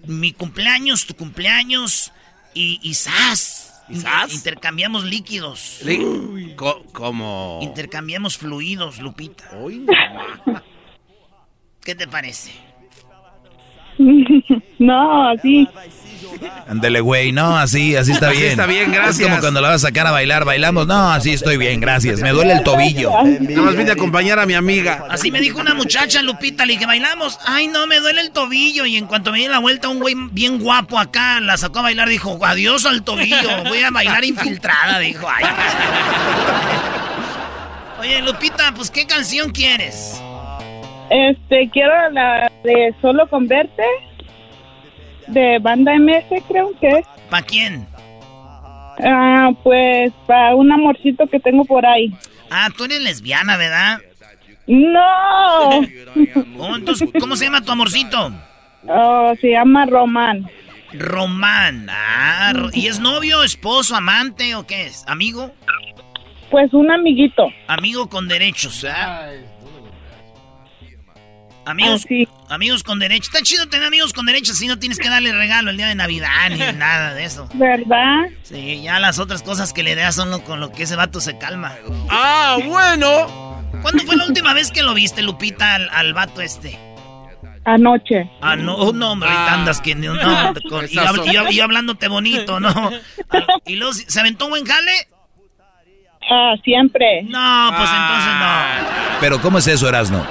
mi 0.07 0.31
cumpleaños, 0.33 1.05
tu 1.05 1.15
cumpleaños 1.15 2.11
y, 2.53 2.79
y 2.81 2.93
¡zas! 2.93 3.83
¿Sas? 3.93 4.33
Intercambiamos 4.33 5.05
líquidos. 5.05 5.79
Co- 6.57 6.83
¿Cómo? 6.91 7.59
Intercambiamos 7.61 8.37
fluidos, 8.37 8.99
Lupita. 8.99 9.49
¿Qué 11.81 11.95
te 11.95 12.05
parece? 12.07 12.51
no, 14.79 15.29
así. 15.29 15.67
Ándele, 16.67 16.99
güey, 17.01 17.31
no, 17.31 17.57
así, 17.57 17.95
así 17.95 18.11
está 18.11 18.29
Así 18.29 18.37
bien. 18.39 18.51
está 18.51 18.65
bien, 18.65 18.91
gracias. 18.91 19.19
Es 19.19 19.27
como 19.27 19.39
cuando 19.39 19.61
la 19.61 19.69
vas 19.69 19.83
a 19.83 19.87
sacar 19.87 20.05
a 20.07 20.11
bailar, 20.11 20.45
bailamos, 20.45 20.87
no, 20.87 21.11
así 21.11 21.31
estoy 21.33 21.57
bien, 21.57 21.79
gracias. 21.79 22.19
Me 22.19 22.31
duele 22.31 22.53
el 22.53 22.63
tobillo. 22.63 23.11
Nada 23.23 23.61
más 23.61 23.75
vine 23.75 23.91
a 23.91 23.93
acompañar 23.93 24.39
a 24.39 24.45
mi 24.45 24.53
amiga. 24.53 25.05
Así 25.09 25.31
me 25.31 25.39
dijo 25.39 25.59
una 25.59 25.73
muchacha, 25.73 26.21
Lupita, 26.21 26.65
le 26.65 26.73
dije, 26.73 26.85
bailamos. 26.85 27.39
Ay, 27.45 27.67
no, 27.67 27.87
me 27.87 27.99
duele 27.99 28.21
el 28.21 28.31
tobillo. 28.31 28.85
Y 28.85 28.97
en 28.97 29.05
cuanto 29.07 29.31
me 29.31 29.39
di 29.39 29.47
la 29.47 29.59
vuelta, 29.59 29.87
un 29.89 29.99
güey 29.99 30.15
bien 30.31 30.59
guapo 30.59 30.99
acá 30.99 31.39
la 31.39 31.57
sacó 31.57 31.79
a 31.79 31.83
bailar. 31.83 32.09
Dijo, 32.09 32.37
adiós 32.45 32.85
al 32.85 33.03
tobillo. 33.03 33.63
Voy 33.65 33.81
a 33.83 33.91
bailar 33.91 34.23
infiltrada, 34.25 34.99
dijo. 34.99 35.27
Ay. 35.29 35.45
Oye, 37.99 38.21
Lupita, 38.21 38.73
pues, 38.75 38.91
¿qué 38.91 39.05
canción 39.07 39.51
quieres? 39.51 40.21
Este, 41.09 41.69
quiero 41.71 41.93
la 42.11 42.51
de 42.63 42.93
Solo 43.01 43.27
con 43.29 43.47
Verte. 43.47 43.83
De 45.27 45.59
Banda 45.59 45.93
MS, 45.97 46.25
creo 46.47 46.71
que 46.79 46.87
es. 46.87 47.05
¿Para 47.29 47.45
quién? 47.45 47.87
Ah, 49.03 49.51
pues 49.63 50.11
para 50.25 50.55
un 50.55 50.71
amorcito 50.71 51.27
que 51.27 51.39
tengo 51.39 51.65
por 51.65 51.85
ahí. 51.85 52.13
Ah, 52.49 52.69
tú 52.75 52.85
eres 52.85 53.01
lesbiana, 53.01 53.57
¿verdad? 53.57 53.99
¡No! 54.67 55.81
Oh, 56.59 56.75
entonces, 56.75 57.09
¿cómo 57.19 57.35
se 57.35 57.45
llama 57.45 57.61
tu 57.61 57.71
amorcito? 57.71 58.31
Oh, 58.87 59.33
se 59.39 59.51
llama 59.51 59.85
Román. 59.85 60.49
Román. 60.93 61.87
Ah, 61.89 62.51
¿y 62.73 62.87
es 62.87 62.99
novio, 62.99 63.43
esposo, 63.43 63.95
amante 63.95 64.55
o 64.55 64.65
qué 64.65 64.87
es? 64.87 65.03
¿Amigo? 65.07 65.53
Pues 66.49 66.73
un 66.73 66.89
amiguito. 66.89 67.47
Amigo 67.67 68.09
con 68.09 68.27
derechos, 68.27 68.85
¿ah? 68.89 69.29
Amigos, 71.67 72.05
amigos 72.49 72.83
con 72.83 72.97
derechos. 72.99 73.27
Está 73.27 73.41
chido 73.43 73.67
tener 73.67 73.85
amigos 73.87 74.13
con 74.13 74.25
derechos, 74.25 74.55
así 74.55 74.67
no 74.67 74.79
tienes 74.79 74.97
que 74.99 75.09
darle 75.09 75.31
regalo 75.33 75.69
el 75.69 75.77
día 75.77 75.87
de 75.87 75.95
Navidad 75.95 76.29
ni 76.49 76.57
nada 76.77 77.13
de 77.13 77.25
eso. 77.25 77.49
¿Verdad? 77.53 78.27
Sí, 78.43 78.81
ya 78.81 78.99
las 78.99 79.19
otras 79.19 79.43
cosas 79.43 79.73
que 79.73 79.83
le 79.83 79.95
das 79.95 80.15
son 80.15 80.31
lo 80.31 80.43
con 80.43 80.59
lo 80.59 80.71
que 80.71 80.83
ese 80.83 80.95
vato 80.95 81.19
se 81.19 81.37
calma. 81.37 81.73
Ah, 82.09 82.57
bueno. 82.65 83.61
¿Cuándo 83.81 84.03
fue 84.05 84.15
la 84.15 84.25
última 84.25 84.53
vez 84.53 84.71
que 84.71 84.81
lo 84.81 84.93
viste, 84.93 85.21
Lupita, 85.21 85.75
al, 85.75 85.89
al 85.89 86.13
vato 86.13 86.41
este? 86.41 86.79
Anoche. 87.65 88.29
Ah, 88.41 88.55
no, 88.55 88.75
oh, 88.75 88.93
no, 88.93 89.11
hombre, 89.11 89.29
ahorita 89.29 89.53
andas 89.53 89.81
que 89.81 89.93
no, 89.93 90.13
no, 90.13 90.53
con- 90.69 90.85
y, 90.85 90.95
hab- 90.95 91.25
y 91.25 91.35
hab- 91.35 91.51
y 91.51 91.59
hablándote 91.59 92.07
bonito, 92.07 92.59
¿no? 92.61 92.69
Ah, 93.29 93.39
¿Y 93.65 93.75
luego 93.75 93.91
se 93.93 94.19
aventó 94.21 94.45
un 94.45 94.51
buen 94.51 94.65
jale? 94.65 94.91
Ah, 96.31 96.53
siempre. 96.63 97.23
No, 97.23 97.73
pues 97.75 97.89
entonces 97.89 98.33
no. 98.39 99.19
Pero 99.19 99.41
¿cómo 99.41 99.57
es 99.57 99.67
eso, 99.67 99.89
Erasno? 99.89 100.25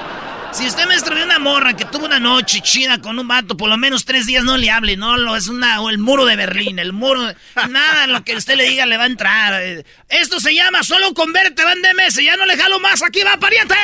Si 0.57 0.67
usted 0.67 0.87
maestro 0.87 1.15
de 1.15 1.23
una 1.23 1.39
morra 1.39 1.77
que 1.77 1.85
tuvo 1.85 2.07
una 2.07 2.19
noche 2.19 2.63
chida 2.63 2.99
con 2.99 3.19
un 3.19 3.29
vato, 3.29 3.59
por 3.59 3.69
lo 3.69 3.77
menos 3.77 4.07
tres 4.07 4.25
días 4.25 4.43
no 4.43 4.57
le 4.57 4.71
hable, 4.71 4.97
no, 4.97 5.19
lo 5.19 5.37
es 5.37 5.49
una, 5.49 5.83
o 5.83 5.91
el 5.91 5.99
muro 5.99 6.25
de 6.25 6.35
Berlín, 6.35 6.79
el 6.79 6.95
muro, 6.95 7.21
nada, 7.69 8.07
lo 8.07 8.25
que 8.25 8.35
usted 8.35 8.57
le 8.57 8.65
diga 8.65 8.87
le 8.87 8.97
va 8.97 9.03
a 9.03 9.07
entrar. 9.07 9.61
Eh, 9.63 9.85
Esto 10.09 10.41
se 10.41 10.55
llama 10.55 10.83
solo 10.83 11.13
con 11.13 11.31
verte, 11.35 11.63
van 11.63 11.83
de 11.83 11.93
meses, 11.93 12.25
ya 12.25 12.37
no 12.39 12.47
le 12.47 12.57
jalo 12.57 12.81
más, 12.81 13.03
aquí 13.03 13.21
va 13.23 13.37
pariente. 13.37 13.75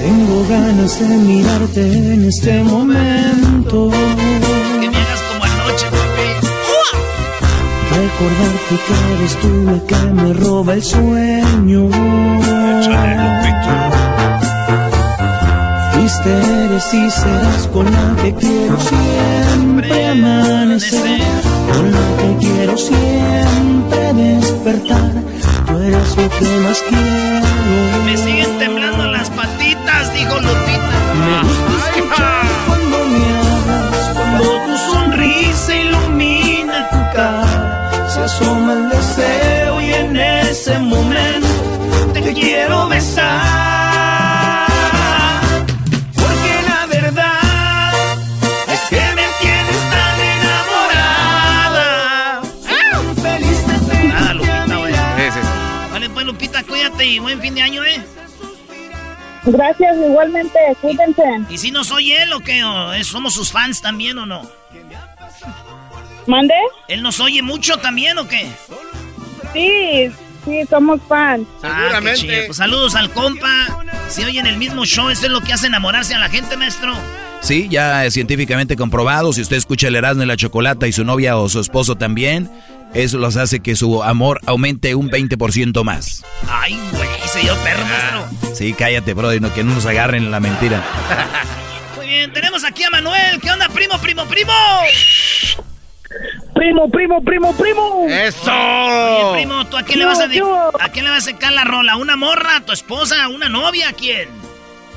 Tengo 0.00 0.44
ganas 0.48 0.98
de 0.98 1.06
mirarte 1.06 1.80
en 1.80 2.28
este 2.28 2.52
momento. 2.64 3.90
Que 4.80 4.90
me 4.90 4.96
hagas 4.96 5.20
como 5.20 5.44
anoche, 5.44 5.86
papi. 5.86 6.46
Recordarte 7.94 8.76
que 8.86 9.14
eres 9.14 9.40
tú 9.40 9.64
la 9.66 9.86
que 9.86 10.06
me 10.12 10.32
roba 10.32 10.74
el 10.74 10.82
sueño. 10.82 11.88
Fuiste, 11.92 13.61
eres 16.20 16.94
y 16.94 17.10
serás 17.10 17.68
con 17.72 17.86
la 17.90 18.22
que 18.22 18.34
quiero 18.34 18.76
siempre 18.80 20.08
amanecer. 20.08 21.20
Con 21.72 21.90
la 21.90 22.16
que 22.18 22.36
quiero 22.46 22.76
siempre 22.76 24.12
despertar. 24.14 25.12
Tú 25.66 25.78
eres 25.78 26.16
lo 26.16 26.28
que 26.28 26.44
más 26.64 26.82
quiero. 26.88 28.04
Me 28.04 28.16
siguen 28.16 28.58
temblando 28.58 29.06
las 29.06 29.30
patitas, 29.30 30.12
dijo 30.12 30.34
Lupita. 30.34 30.96
Me 31.18 31.40
gusta 32.02 32.31
Y 57.04 57.18
buen 57.18 57.40
fin 57.40 57.54
de 57.54 57.62
año, 57.62 57.84
¿eh? 57.84 58.00
Gracias, 59.44 59.96
igualmente. 59.96 60.58
Cuídense. 60.80 61.22
¿Y 61.50 61.58
si 61.58 61.70
no 61.70 61.82
soy 61.82 62.12
él 62.12 62.32
o 62.32 62.40
qué? 62.40 62.62
¿O 62.64 62.92
somos 63.04 63.34
sus 63.34 63.50
fans 63.50 63.80
también 63.80 64.18
o 64.18 64.26
no? 64.26 64.42
¿Mande? 66.26 66.54
¿Él 66.88 67.02
nos 67.02 67.18
oye 67.18 67.42
mucho 67.42 67.76
también 67.78 68.18
o 68.18 68.28
qué? 68.28 68.46
Sí, 69.52 70.10
sí, 70.44 70.60
somos 70.70 71.00
fans. 71.08 71.46
Ah, 71.62 72.00
qué 72.00 72.12
chido. 72.14 72.34
Pues 72.46 72.58
saludos 72.58 72.94
al 72.94 73.10
compa. 73.10 73.84
Si 74.08 74.24
oyen 74.24 74.46
el 74.46 74.56
mismo 74.56 74.84
show, 74.84 75.08
eso 75.10 75.26
es 75.26 75.32
lo 75.32 75.40
que 75.40 75.52
hace 75.52 75.66
enamorarse 75.66 76.14
a 76.14 76.18
la 76.18 76.28
gente, 76.28 76.56
maestro. 76.56 76.94
Sí, 77.40 77.66
ya 77.68 78.06
es 78.06 78.14
científicamente 78.14 78.76
comprobado. 78.76 79.32
Si 79.32 79.40
usted 79.40 79.56
escucha 79.56 79.88
el 79.88 79.96
Erasmo 79.96 80.22
y 80.22 80.26
la 80.26 80.36
Chocolata 80.36 80.86
y 80.86 80.92
su 80.92 81.04
novia 81.04 81.36
o 81.36 81.48
su 81.48 81.58
esposo 81.58 81.96
también, 81.96 82.48
eso 82.94 83.18
los 83.18 83.36
hace 83.36 83.60
que 83.60 83.76
su 83.76 84.02
amor 84.02 84.40
aumente 84.46 84.94
un 84.94 85.10
20% 85.10 85.82
más. 85.84 86.24
Ay, 86.48 86.78
güey, 86.92 87.08
se 87.26 87.40
dio 87.40 87.54
perro, 87.62 87.84
maestro. 87.84 88.54
Sí, 88.54 88.72
cállate, 88.74 89.14
brother, 89.14 89.40
no, 89.40 89.52
que 89.52 89.64
no 89.64 89.74
nos 89.74 89.86
agarren 89.86 90.30
la 90.30 90.40
mentira. 90.40 90.82
Muy 91.96 92.06
bien, 92.06 92.32
tenemos 92.32 92.64
aquí 92.64 92.84
a 92.84 92.90
Manuel. 92.90 93.40
¿Qué 93.40 93.50
onda, 93.50 93.68
primo, 93.68 93.98
primo, 93.98 94.26
primo? 94.26 94.52
Primo, 96.54 96.88
primo, 96.90 97.22
primo, 97.24 97.52
primo. 97.56 98.06
¡Eso! 98.08 98.52
Oye, 98.52 99.40
primo, 99.42 99.66
¿tú 99.66 99.76
a 99.78 99.82
quién 99.82 99.98
le 99.98 100.04
vas 100.04 100.20
a, 100.20 100.26
Yo, 100.26 100.70
a 100.78 100.88
quién 100.90 101.04
le 101.04 101.10
vas 101.10 101.26
a 101.26 101.30
secar 101.30 101.52
la 101.52 101.64
rola? 101.64 101.92
¿A 101.92 101.96
¿Una 101.96 102.16
morra? 102.16 102.56
¿A 102.56 102.60
tu 102.60 102.72
esposa? 102.72 103.24
¿A 103.24 103.28
una 103.28 103.48
novia? 103.48 103.88
¿A 103.88 103.92
quién? 103.92 104.28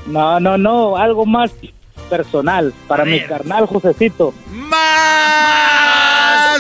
No, 0.06 0.40
no, 0.40 0.58
no, 0.58 0.98
algo 0.98 1.26
más 1.26 1.52
personal 2.10 2.74
para 2.88 3.06
mi 3.06 3.22
carnal 3.22 3.66
Josecito. 3.66 4.34
¡Más! 4.52 5.75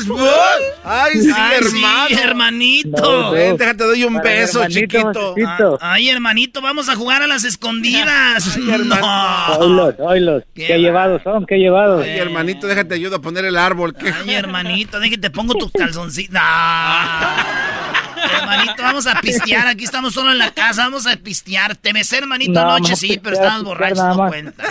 Más. 0.07 0.19
Ay, 0.83 1.21
sí, 1.21 1.31
Ay, 1.35 1.57
sí, 1.61 1.65
hermano. 1.65 2.19
hermanito. 2.19 3.31
Ven, 3.31 3.57
déjate, 3.57 3.83
doy 3.83 4.03
un 4.03 4.15
Para 4.15 4.29
beso, 4.29 4.63
hermanito, 4.63 5.33
chiquito. 5.35 5.77
Ah, 5.81 5.93
Ay, 5.93 6.09
hermanito, 6.09 6.61
vamos 6.61 6.89
a 6.89 6.95
jugar 6.95 7.23
a 7.23 7.27
las 7.27 7.43
escondidas. 7.43 8.57
no. 8.57 9.57
Oílos, 9.59 9.95
oílos. 9.99 10.43
Qué 10.53 10.77
llevados 10.77 11.21
son, 11.23 11.45
qué 11.45 11.55
llevados. 11.57 12.03
Ay, 12.03 12.17
hermanito, 12.17 12.67
déjate, 12.67 12.95
ayudo 12.95 13.17
a 13.17 13.21
poner 13.21 13.45
el 13.45 13.57
árbol. 13.57 13.95
¿Qué? 13.95 14.11
Ay, 14.11 14.33
hermanito, 14.33 14.99
déjate, 14.99 15.29
pongo 15.29 15.55
tus 15.55 15.71
calzoncitos. 15.71 16.33
No. 16.33 16.41
Hermanito, 18.25 18.81
vamos 18.81 19.07
a 19.07 19.19
pistear. 19.21 19.67
Aquí 19.67 19.83
estamos 19.83 20.13
solo 20.13 20.31
en 20.31 20.39
la 20.39 20.51
casa. 20.51 20.83
Vamos 20.83 21.05
a 21.05 21.15
pistear. 21.15 21.75
Te 21.75 21.93
besé, 21.93 22.17
hermanito, 22.17 22.53
No, 22.53 22.73
anoche, 22.73 22.95
sí, 22.95 23.19
pero 23.21 23.35
estábamos 23.35 23.65
borrachos, 23.65 24.03
no 24.03 24.27
cuenta. 24.27 24.63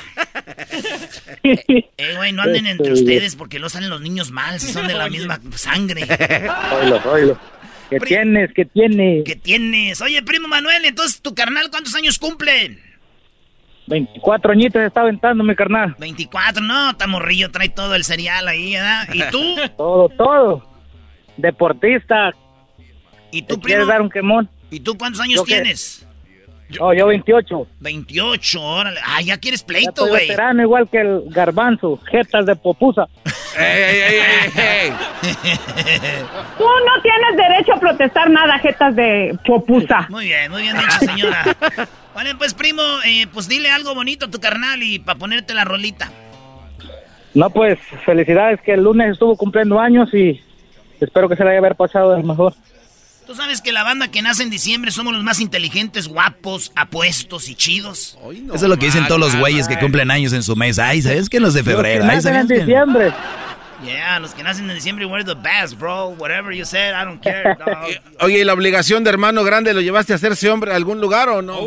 Eh, 1.97 2.17
güey, 2.17 2.33
no 2.33 2.43
anden 2.43 2.67
entre 2.67 2.93
Este, 2.93 3.01
ustedes 3.01 3.37
porque 3.37 3.59
no 3.59 3.69
salen 3.69 3.91
los 3.91 4.01
niños 4.01 4.31
mal 4.31 4.59
si 4.59 4.73
son 4.73 4.87
de 4.87 4.95
la 4.95 5.09
misma 5.09 5.39
sangre. 5.55 6.03
Oílos, 6.73 7.07
oílos. 7.07 7.39
¿Qué 7.91 8.01
tienes? 8.01 8.53
¿Qué 8.55 8.65
tienes? 8.65 9.25
¿Qué 9.25 9.37
tienes? 9.37 10.01
Oye, 10.01 10.23
primo 10.23 10.49
Manuel, 10.49 10.85
entonces 10.85 11.21
tu 11.21 11.35
carnal, 11.35 11.71
¿cuántos 11.71 11.95
años 11.95 12.19
cumple? 12.19 12.79
24 13.87 14.53
añitos 14.53 14.83
está 14.83 15.03
aventando 15.03 15.45
mi 15.45 15.55
carnal. 15.55 15.95
24, 15.99 16.63
no, 16.63 16.91
está 16.91 17.07
morrillo, 17.07 17.51
trae 17.51 17.69
todo 17.69 17.95
el 17.95 18.05
cereal 18.05 18.49
ahí, 18.49 18.73
¿verdad? 18.73 19.09
¿Y 19.13 19.23
tú? 19.31 19.57
Todo, 19.77 20.09
todo. 20.09 20.67
Deportista. 21.37 22.33
¿Y 23.31 23.43
tú, 23.43 23.61
¿Quieres 23.61 23.87
dar 23.87 24.01
un 24.01 24.09
quemón? 24.09 24.49
¿Y 24.71 24.81
tú 24.81 24.97
cuántos 24.97 25.21
años 25.21 25.37
¿Yo 25.37 25.45
qué? 25.45 25.75
No, 26.81 26.93
yo 26.95 27.07
28. 27.07 27.67
28, 27.81 28.63
órale. 28.63 29.01
Ah, 29.05 29.21
ya 29.21 29.39
quieres 29.39 29.63
pleito, 29.63 30.07
güey. 30.07 30.29
veterano 30.29 30.63
igual 30.63 30.89
que 30.89 31.01
el 31.01 31.25
garbanzo. 31.29 32.01
Jetas 32.11 32.47
de 32.47 32.57
popusa. 32.57 33.07
¡Ey, 33.59 33.83
ey, 33.83 34.01
ey, 34.01 34.15
ey, 34.17 34.53
ey! 34.57 34.91
Tú 36.59 36.65
no 36.65 37.03
tienes 37.03 37.37
derecho 37.37 37.75
a 37.75 37.81
protestar 37.81 38.29
nada, 38.31 38.59
jetas 38.59 38.97
de 38.97 39.39
popusa. 39.47 40.07
Muy 40.09 40.25
bien, 40.25 40.51
muy 40.51 40.63
bien 40.63 40.77
dicho, 40.77 40.99
señora. 40.99 41.45
Vale, 42.15 42.35
pues, 42.35 42.55
primo, 42.55 42.83
eh, 43.07 43.27
pues 43.33 43.49
dile 43.49 43.71
algo 43.71 43.95
bonito 43.95 44.27
a 44.27 44.31
tu 44.31 44.41
carnal 44.41 44.83
y 44.83 44.99
para 44.99 45.19
ponerte 45.19 45.55
la 45.55 45.65
rolita. 45.65 46.11
No, 47.35 47.51
pues 47.51 47.79
felicidades 48.05 48.61
que 48.61 48.73
el 48.73 48.83
lunes 48.83 49.13
estuvo 49.13 49.37
cumpliendo 49.37 49.79
años 49.79 50.13
y 50.15 50.41
espero 51.01 51.29
que 51.29 51.37
se 51.37 51.45
le 51.45 51.51
haya 51.51 51.59
haber 51.59 51.75
pasado 51.75 52.17
el 52.17 52.25
mejor. 52.25 52.55
Tú 53.27 53.35
sabes 53.35 53.63
que 53.63 53.73
la 53.73 53.83
banda 53.83 54.09
que 54.09 54.21
nace 54.21 54.43
en 54.43 54.51
diciembre 54.51 54.91
somos 54.91 55.15
los 55.15 55.23
más 55.23 55.41
inteligentes, 55.41 56.09
guapos, 56.09 56.73
apuestos 56.77 57.49
y 57.49 57.55
chidos. 57.55 58.19
Eso 58.31 58.55
es 58.55 58.63
lo 58.63 58.77
que 58.77 58.87
dicen 58.87 59.07
todos 59.07 59.21
los 59.21 59.35
güeyes 59.37 59.67
que 59.67 59.79
cumplen 59.79 60.11
años 60.11 60.35
en 60.35 60.43
su 60.43 60.55
mes. 60.57 60.79
Ay, 60.79 61.01
¿sabes 61.01 61.31
que 61.31 61.41
los 61.41 61.55
de 61.55 61.65
febrero? 61.65 62.05
Los 62.05 62.11
que 62.11 62.17
nacen 62.17 62.33
¿sabes 62.35 62.51
en 62.51 62.67
diciembre. 62.67 63.13
Yeah, 63.85 64.19
los 64.21 64.35
que 64.35 64.43
nacen 64.43 64.69
en 64.69 64.77
diciembre, 64.77 65.07
we're 65.07 65.25
the 65.25 65.35
best, 65.35 65.79
bro. 65.79 66.09
Whatever 66.19 66.53
you 66.55 66.65
said, 66.65 66.95
I 66.95 67.05
don't 67.05 67.23
care, 67.23 67.57
dog. 67.59 67.77
Oye, 68.21 68.39
¿y 68.41 68.45
la 68.45 68.53
obligación 68.53 69.05
de 69.05 69.11
hermano 69.11 69.43
grande 69.43 69.75
lo 69.75 69.81
llevaste 69.81 70.13
a 70.13 70.17
hacerse 70.17 70.51
hombre 70.51 70.73
a 70.73 70.77
algún 70.77 71.01
lugar 71.01 71.29
o 71.29 71.43
no? 71.43 71.61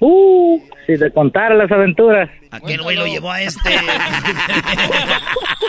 Uh, 0.00 0.60
si 0.86 0.96
te 0.96 1.10
contara 1.12 1.54
las 1.54 1.70
aventuras. 1.70 2.30
Aquel 2.50 2.82
güey 2.82 2.96
lo 2.96 3.06
llevó 3.06 3.30
a 3.32 3.42
este. 3.42 3.70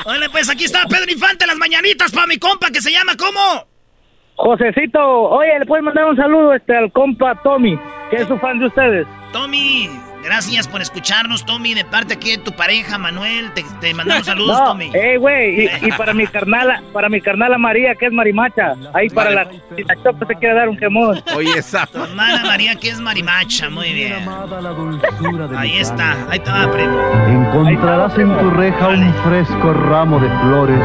Oye, 0.05 0.29
pues 0.31 0.49
aquí 0.49 0.63
está 0.65 0.85
Pedro 0.87 1.11
Infante, 1.11 1.45
las 1.45 1.57
mañanitas 1.57 2.11
para 2.11 2.27
mi 2.27 2.37
compa 2.37 2.69
que 2.71 2.81
se 2.81 2.91
llama 2.91 3.17
¿cómo? 3.17 3.67
Josecito, 4.41 4.99
oye, 5.01 5.59
le 5.59 5.65
puedes 5.65 5.83
mandar 5.83 6.05
un 6.05 6.15
saludo 6.15 6.53
este 6.53 6.75
al 6.75 6.91
compa 6.93 7.35
Tommy, 7.43 7.77
que 8.09 8.15
es 8.17 8.27
su 8.27 8.37
fan 8.37 8.57
de 8.59 8.67
ustedes. 8.67 9.05
Tommy, 9.33 9.89
gracias 10.23 10.65
por 10.65 10.81
escucharnos, 10.81 11.45
Tommy, 11.45 11.73
de 11.73 11.83
parte 11.83 12.13
aquí 12.13 12.31
de 12.31 12.37
tu 12.37 12.53
pareja, 12.53 12.97
Manuel. 12.97 13.51
Te, 13.53 13.65
te 13.81 13.93
mandamos 13.93 14.25
saludos, 14.25 14.57
No, 14.57 14.65
Tommy. 14.67 14.91
eh, 14.93 15.17
güey, 15.17 15.65
y, 15.65 15.69
y 15.87 15.91
para 15.97 16.13
mi 16.13 16.25
carnala, 16.25 16.81
para 16.93 17.09
mi 17.09 17.19
carnala 17.19 17.57
María, 17.57 17.95
que 17.95 18.05
es 18.05 18.13
marimacha. 18.13 18.75
Ahí 18.93 19.09
para 19.09 19.29
la, 19.31 19.45
si 19.75 19.83
la 19.83 19.95
chopa 20.01 20.25
se 20.25 20.35
quiere 20.35 20.55
dar 20.55 20.69
un 20.69 20.77
quemón. 20.77 21.21
Oye, 21.35 21.51
esa. 21.57 21.85
Tu 21.87 22.01
hermana 22.01 22.41
María, 22.45 22.75
que 22.75 22.87
es 22.89 23.01
marimacha, 23.01 23.69
muy 23.69 23.91
bien. 23.91 24.25
Ahí 25.57 25.77
está, 25.79 26.15
ahí 26.29 26.39
te 26.39 26.49
va, 26.49 26.71
primo. 26.71 26.97
Encontrarás 27.27 28.17
en 28.17 28.37
tu 28.37 28.49
reja 28.51 28.87
un 28.87 29.13
fresco 29.15 29.73
ramo 29.73 30.17
de 30.17 30.29
flores 30.39 30.79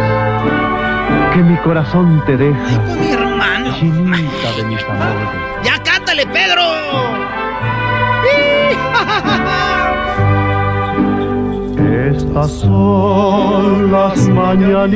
que 1.35 1.43
mi 1.43 1.57
corazón 1.59 2.23
te 2.27 2.37
deja. 2.37 2.79
Mi 3.01 3.11
hermano. 3.11 3.75
Chinita 3.77 4.53
de 4.57 4.65
mis 4.65 4.83
amores. 4.85 5.29
¡Ya 5.65 5.83
cántale, 5.83 6.25
Pedro! 6.29 6.63
Estas 12.15 12.51
son 12.53 13.91
las 13.91 14.29
mañanitas 14.29 14.93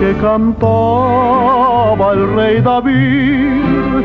que 0.00 0.16
cantaba 0.20 2.12
el 2.14 2.34
rey 2.34 2.60
David 2.60 4.04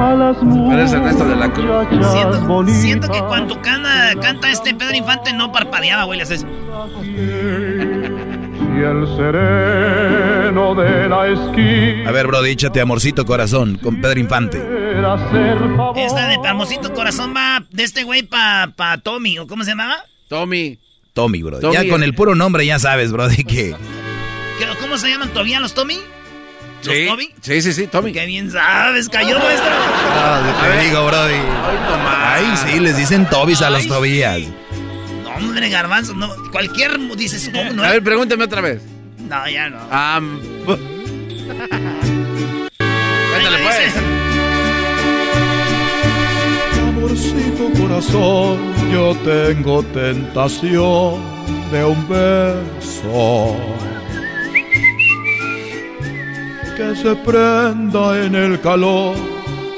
a 0.00 0.14
las 0.14 0.36
Eres 0.72 0.92
Ernesto 0.92 1.24
de 1.24 1.34
la 1.36 1.52
Cruz. 1.52 1.66
Siento, 2.12 2.66
siento 2.68 3.08
que 3.10 3.20
cuando 3.22 3.60
canta, 3.60 4.14
canta 4.20 4.48
este 4.50 4.74
Pedro 4.74 4.94
Infante 4.96 5.32
no 5.32 5.50
parpadeaba, 5.52 6.04
güey, 6.04 6.18
le 6.18 6.22
haces... 6.22 6.46
Y 8.80 8.82
el 8.82 9.06
sereno 9.16 10.74
de 10.74 11.06
la 11.08 11.26
esquina 11.28 12.08
A 12.08 12.12
ver, 12.12 12.26
bro, 12.26 12.42
échate 12.46 12.80
amorcito 12.80 13.26
corazón 13.26 13.76
con 13.76 14.00
Pedro 14.00 14.18
Infante. 14.20 14.56
Esta 15.96 16.26
de 16.28 16.34
Hermosito 16.42 16.92
Corazón 16.94 17.34
va 17.36 17.62
de 17.70 17.82
este 17.84 18.04
güey 18.04 18.22
pa, 18.22 18.72
pa 18.74 18.96
Tommy, 18.98 19.38
¿o 19.38 19.46
cómo 19.46 19.64
se 19.64 19.72
llamaba? 19.72 19.98
Tommy. 20.28 20.78
Tommy, 21.12 21.42
bro. 21.42 21.60
Tommy, 21.60 21.74
ya 21.74 21.88
con 21.88 22.02
eh. 22.02 22.06
el 22.06 22.14
puro 22.14 22.34
nombre 22.34 22.64
ya 22.64 22.78
sabes, 22.78 23.12
bro, 23.12 23.28
de 23.28 23.36
que... 23.44 23.74
¿Qué- 24.58 24.66
¿Cómo 24.80 24.96
se 24.96 25.08
llaman 25.10 25.28
todavía 25.30 25.60
los 25.60 25.74
Tommy? 25.74 25.98
¿Los 26.84 26.94
Sí, 26.94 27.06
Tommy? 27.06 27.28
sí, 27.42 27.60
sí, 27.60 27.72
sí, 27.74 27.86
Tommy. 27.86 28.12
Qué 28.12 28.24
bien 28.26 28.50
sabes, 28.50 29.08
cayó 29.10 29.38
maestro. 29.38 29.70
Ah, 29.70 30.40
te 30.62 30.84
digo, 30.86 31.04
brody. 31.04 31.34
Ay, 32.24 32.46
sí, 32.56 32.80
les 32.80 32.96
dicen 32.96 33.28
Tobis 33.28 33.60
a 33.60 33.68
los 33.70 33.86
Tobías. 33.86 34.40
No, 34.40 34.54
hombre, 35.40 35.68
garbanzo, 35.68 36.14
no. 36.14 36.28
Cualquier 36.52 36.98
dices, 37.16 37.50
¿cómo 37.52 37.72
no? 37.72 37.82
A 37.82 37.90
ver, 37.90 38.02
pregúntame 38.02 38.44
otra 38.44 38.60
vez. 38.60 38.82
No, 39.18 39.48
ya 39.48 39.70
no. 39.70 39.78
Ah, 39.90 40.20
Cuéntale, 43.30 43.58
pues. 43.62 43.94
Amorcito 46.78 47.70
corazón, 47.80 48.58
yo 48.92 49.16
tengo 49.24 49.82
tentación 49.84 51.20
de 51.70 51.84
un 51.84 52.08
beso 52.08 53.56
que 56.76 56.96
se 56.96 57.14
prenda 57.16 58.24
en 58.24 58.34
el 58.34 58.60
calor 58.60 59.14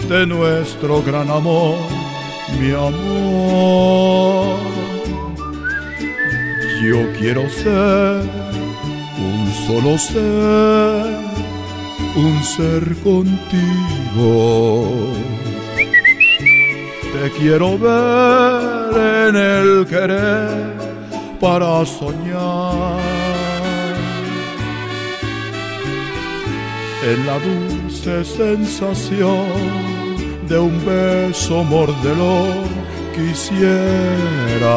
de 0.09 0.27
nuestro 0.27 1.03
gran 1.03 1.31
amor, 1.31 1.77
mi 2.59 2.71
amor. 2.71 4.59
Yo 6.83 7.01
quiero 7.17 7.49
ser 7.49 8.23
un 9.17 9.53
solo 9.67 9.97
ser, 9.97 11.07
un 12.17 12.43
ser 12.43 12.97
contigo. 13.05 14.89
Te 17.13 17.31
quiero 17.39 17.79
ver 17.79 19.29
en 19.29 19.37
el 19.37 19.87
querer 19.87 20.75
para 21.41 21.87
soñar. 21.87 22.99
En 27.05 27.27
la 27.27 27.39
dulce 27.39 28.25
sensación 28.25 29.47
de 30.49 30.59
un 30.59 30.85
beso 30.85 31.63
mordelor 31.63 32.67
quisiera. 33.15 34.73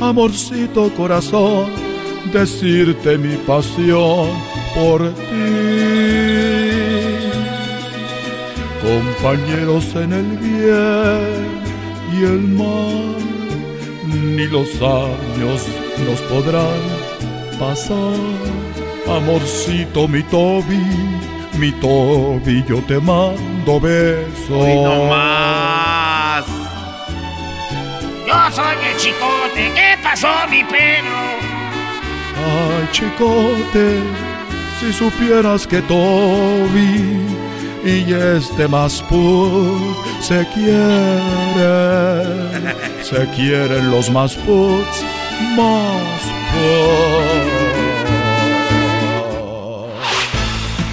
Amorcito 0.00 0.90
corazón, 0.94 1.66
decirte 2.32 3.18
mi 3.18 3.36
pasión 3.36 4.28
por 4.74 5.08
ti 5.14 6.16
compañeros 8.86 9.84
en 9.96 10.12
el 10.12 10.36
bien 10.38 11.66
y 12.16 12.24
el 12.24 12.40
mal, 12.40 13.16
ni 14.06 14.46
los 14.46 14.68
años 14.80 15.66
nos 16.06 16.20
podrán 16.22 16.80
pasar. 17.58 18.14
Amorcito, 19.08 20.08
mi 20.08 20.22
Toby, 20.24 20.80
mi 21.58 21.72
Toby, 21.72 22.64
yo 22.68 22.78
te 22.82 22.98
mando 23.00 23.80
besos. 23.80 24.50
Hoy 24.50 24.74
no 24.74 25.06
más. 25.06 26.05
Soy 28.56 28.76
el 28.90 28.96
chicote. 28.96 29.70
¿Qué 29.74 29.98
pasó, 30.02 30.28
mi 30.48 30.64
Pedro? 30.64 31.18
Ay, 32.38 32.88
chicote, 32.90 34.00
si 34.80 34.94
supieras 34.94 35.66
que 35.66 35.82
Toby 35.82 37.20
y 37.84 38.14
este 38.14 38.66
más 38.66 39.02
put 39.10 39.94
se 40.22 40.46
quieren, 40.54 41.52
se 43.02 43.26
quieren 43.36 43.90
los 43.90 44.08
más 44.08 44.34
puts 44.36 45.04
más 45.54 46.22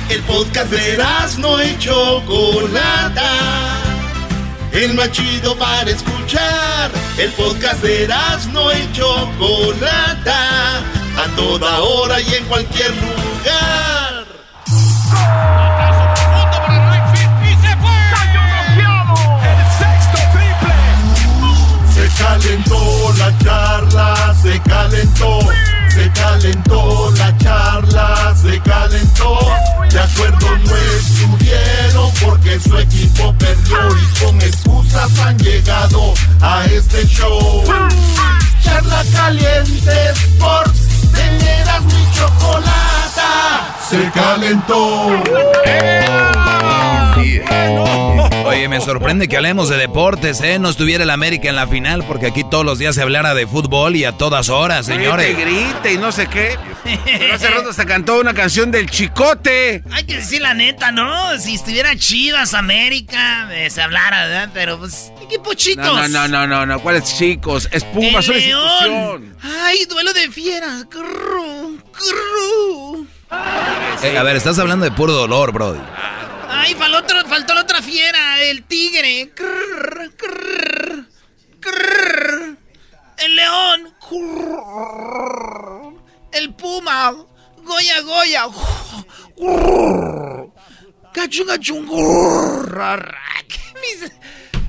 El 0.10 0.22
podcast 0.24 0.70
de 0.70 0.98
no 1.38 1.64
y 1.64 1.78
Chocolata. 1.78 3.63
El 4.74 4.96
más 4.96 5.12
chido 5.12 5.56
para 5.56 5.90
escuchar. 5.90 6.92
El 7.18 7.32
podcast 7.34 7.82
de 7.84 8.08
no 8.52 8.72
y 8.74 8.92
Chocolata. 8.92 10.80
A 11.16 11.36
toda 11.36 11.80
hora 11.80 12.20
y 12.20 12.34
en 12.34 12.46
cualquier 12.46 12.92
lugar. 12.96 14.26
Se 21.94 22.24
calentó 22.24 23.14
la 23.18 23.38
charla, 23.38 24.36
se 24.42 24.60
calentó, 24.62 25.40
se 25.94 26.12
calentó 26.12 27.12
la 27.18 27.38
charla, 27.38 28.36
se 28.36 28.60
calentó. 28.62 29.40
De 29.90 30.00
acuerdo 30.00 30.58
no 30.66 30.76
estuvieron 30.98 32.12
porque 32.24 32.60
su 32.60 32.78
equipo 32.78 33.34
perdió 33.38 33.78
y 33.98 34.24
con 34.24 34.42
excusas 34.42 35.20
han 35.20 35.38
llegado 35.38 36.14
a 36.42 36.66
este 36.66 37.06
show. 37.08 37.64
Charla 38.64 39.04
caliente 39.14 40.10
Sports, 40.12 41.12
teneras 41.14 41.84
mi 41.84 42.12
chocolata, 42.12 43.78
se 43.90 44.10
calentó. 44.12 45.12
Oye, 48.64 48.70
me 48.70 48.80
sorprende 48.80 49.28
que 49.28 49.36
hablemos 49.36 49.68
de 49.68 49.76
deportes, 49.76 50.40
¿eh? 50.40 50.58
No 50.58 50.70
estuviera 50.70 51.04
el 51.04 51.10
América 51.10 51.50
en 51.50 51.58
la 51.58 51.68
final 51.68 52.06
porque 52.08 52.28
aquí 52.28 52.46
todos 52.50 52.64
los 52.64 52.80
días 52.80 52.96
se 52.96 53.02
hablara 53.02 53.34
de 53.34 53.46
fútbol 53.46 53.98
y 53.98 54.06
a 54.06 54.14
todas 54.14 54.48
horas, 54.48 54.86
señores. 54.86 55.36
Grite, 55.38 55.52
grite 55.52 55.92
y 55.92 55.98
no 55.98 56.14
sé 56.14 56.28
qué. 56.28 56.58
Pero 57.04 57.34
hace 57.34 57.50
rato 57.54 57.74
se 57.74 57.86
cantó 57.86 58.22
una 58.22 58.34
canción 58.34 58.72
del 58.72 58.90
Chicote. 58.90 59.84
Hay 59.92 60.06
que 60.06 60.16
decir 60.16 60.42
la 60.42 60.54
neta, 60.54 60.94
¿no? 60.94 61.38
Si 61.40 61.56
estuviera 61.56 61.94
Chivas, 61.98 62.54
América, 62.54 63.50
eh, 63.52 63.70
se 63.70 63.82
hablara, 63.82 64.28
¿verdad? 64.28 64.50
Pero 64.54 64.80
pues, 64.80 65.12
equipo 65.22 65.54
chicos. 65.56 65.84
No, 65.86 66.08
no, 66.08 66.30
no, 66.30 66.48
no, 66.48 66.66
no, 66.66 66.80
¿cuáles 66.80 67.18
chicos? 67.18 67.68
Es 67.70 67.84
Puma, 67.84 68.20
El 68.20 68.24
son 68.24 68.38
León. 68.38 69.24
institución. 69.26 69.38
Ay, 69.66 69.86
duelo 69.90 70.14
de 70.14 70.28
grrru. 70.90 71.82
Eh, 74.04 74.18
a 74.18 74.24
ver, 74.24 74.38
estás 74.38 74.58
hablando 74.58 74.86
de 74.86 74.92
puro 74.92 75.12
dolor, 75.12 75.52
Brody. 75.52 75.80
Ay, 76.56 76.76
faltó, 76.76 76.98
otro- 77.00 77.26
faltó 77.28 77.54
la 77.54 77.62
otra 77.62 77.82
fiera, 77.82 78.42
el 78.42 78.64
tigre. 78.64 79.32
Grrr, 79.36 80.12
grrr, 80.18 81.08
grrr. 81.60 82.58
El 83.18 83.36
león. 83.36 83.94
El 86.32 86.54
puma. 86.56 87.14
Goya, 87.58 88.02
goya. 88.02 88.46
Grrr. 89.38 90.50
Cachun, 91.14 91.48
cachun. 91.48 91.86
Grrr. 91.88 93.16
¿Qué 93.48 93.60
mis- 93.82 94.12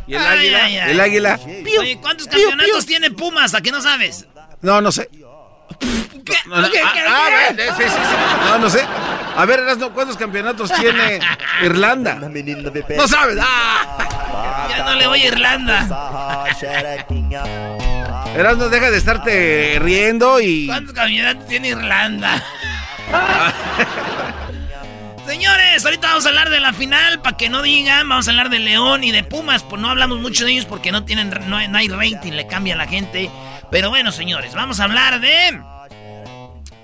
¿Y 0.06 0.14
el 0.14 0.20
Ay, 0.22 0.38
águila? 0.38 0.64
ay, 0.64 0.76
ay. 0.78 0.90
¿El 0.90 1.00
águila? 1.00 1.40
Oye, 1.80 1.98
¿cuántos 2.00 2.26
campeonatos 2.26 2.84
tiene 2.86 3.10
Pumas? 3.10 3.54
¿A 3.54 3.62
qué 3.62 3.70
no 3.72 3.80
sabes? 3.80 4.26
No, 4.60 4.80
no 4.82 4.92
sé. 4.92 5.08
¿Qué? 5.10 6.34
No, 6.46 6.60
no, 6.60 6.70
¿Qué? 6.70 6.80
ah, 6.80 6.90
¿Qué? 6.92 7.00
ah, 7.06 7.48
¿Qué? 7.56 7.62
sí, 7.68 7.82
sí, 7.84 7.88
sí. 7.88 8.46
No, 8.48 8.58
no 8.58 8.68
sé. 8.70 8.84
A 9.36 9.44
ver, 9.46 9.60
Erasno, 9.60 9.92
¿cuántos 9.92 10.16
campeonatos 10.16 10.70
tiene 10.72 11.18
Irlanda? 11.62 12.14
No 12.96 13.08
sabes. 13.08 13.36
¡Ah! 13.40 14.66
Ya 14.70 14.84
no 14.84 14.94
le 14.94 15.06
voy 15.06 15.22
a 15.22 15.26
Irlanda. 15.28 16.46
Erasno, 18.36 18.68
deja 18.68 18.90
de 18.90 18.96
estarte 18.98 19.78
riendo 19.80 20.40
y... 20.40 20.66
¿Cuántos 20.66 20.94
campeonatos 20.94 21.46
tiene 21.48 21.68
Irlanda? 21.68 22.42
Señores, 25.26 25.84
ahorita 25.84 26.08
vamos 26.08 26.26
a 26.26 26.28
hablar 26.28 26.50
de 26.50 26.60
la 26.60 26.72
final, 26.72 27.20
para 27.22 27.36
que 27.36 27.48
no 27.48 27.62
digan, 27.62 28.08
vamos 28.08 28.28
a 28.28 28.30
hablar 28.30 28.50
de 28.50 28.58
León 28.58 29.04
y 29.04 29.10
de 29.10 29.24
Pumas, 29.24 29.62
pues 29.62 29.80
no 29.80 29.88
hablamos 29.90 30.20
mucho 30.20 30.44
de 30.44 30.52
ellos 30.52 30.66
porque 30.66 30.92
no 30.92 31.04
tienen, 31.04 31.30
no, 31.46 31.56
hay- 31.56 31.68
no 31.68 31.78
hay 31.78 31.88
rating, 31.88 32.32
le 32.32 32.46
cambia 32.46 32.74
a 32.74 32.76
la 32.76 32.86
gente. 32.86 33.30
Pero 33.70 33.88
bueno, 33.90 34.12
señores, 34.12 34.54
vamos 34.54 34.80
a 34.80 34.84
hablar 34.84 35.20
de 35.20 35.60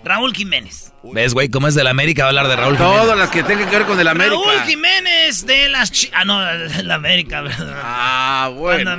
Raúl 0.05 0.35
Jiménez. 0.35 0.90
¿Ves, 1.03 1.33
güey, 1.33 1.49
cómo 1.49 1.67
es 1.67 1.75
del 1.75 1.87
América 1.87 2.23
va 2.25 2.27
a 2.27 2.29
hablar 2.31 2.49
de 2.49 2.57
Raúl 2.57 2.77
Jiménez? 2.77 3.01
Todas 3.01 3.19
las 3.19 3.31
que 3.31 3.43
tengan 3.43 3.71
que 3.71 3.79
ver 3.79 3.87
con 3.87 3.99
el 3.99 4.07
América. 4.07 4.37
Raúl 4.37 4.61
Jiménez 4.67 5.47
de 5.47 5.69
las... 5.71 5.91
Chi- 5.91 6.11
ah, 6.13 6.25
no, 6.25 6.41
de 6.41 6.83
la 6.83 6.95
América, 6.97 7.41
¿verdad? 7.41 7.81
Ah, 7.83 8.51
bueno. 8.55 8.99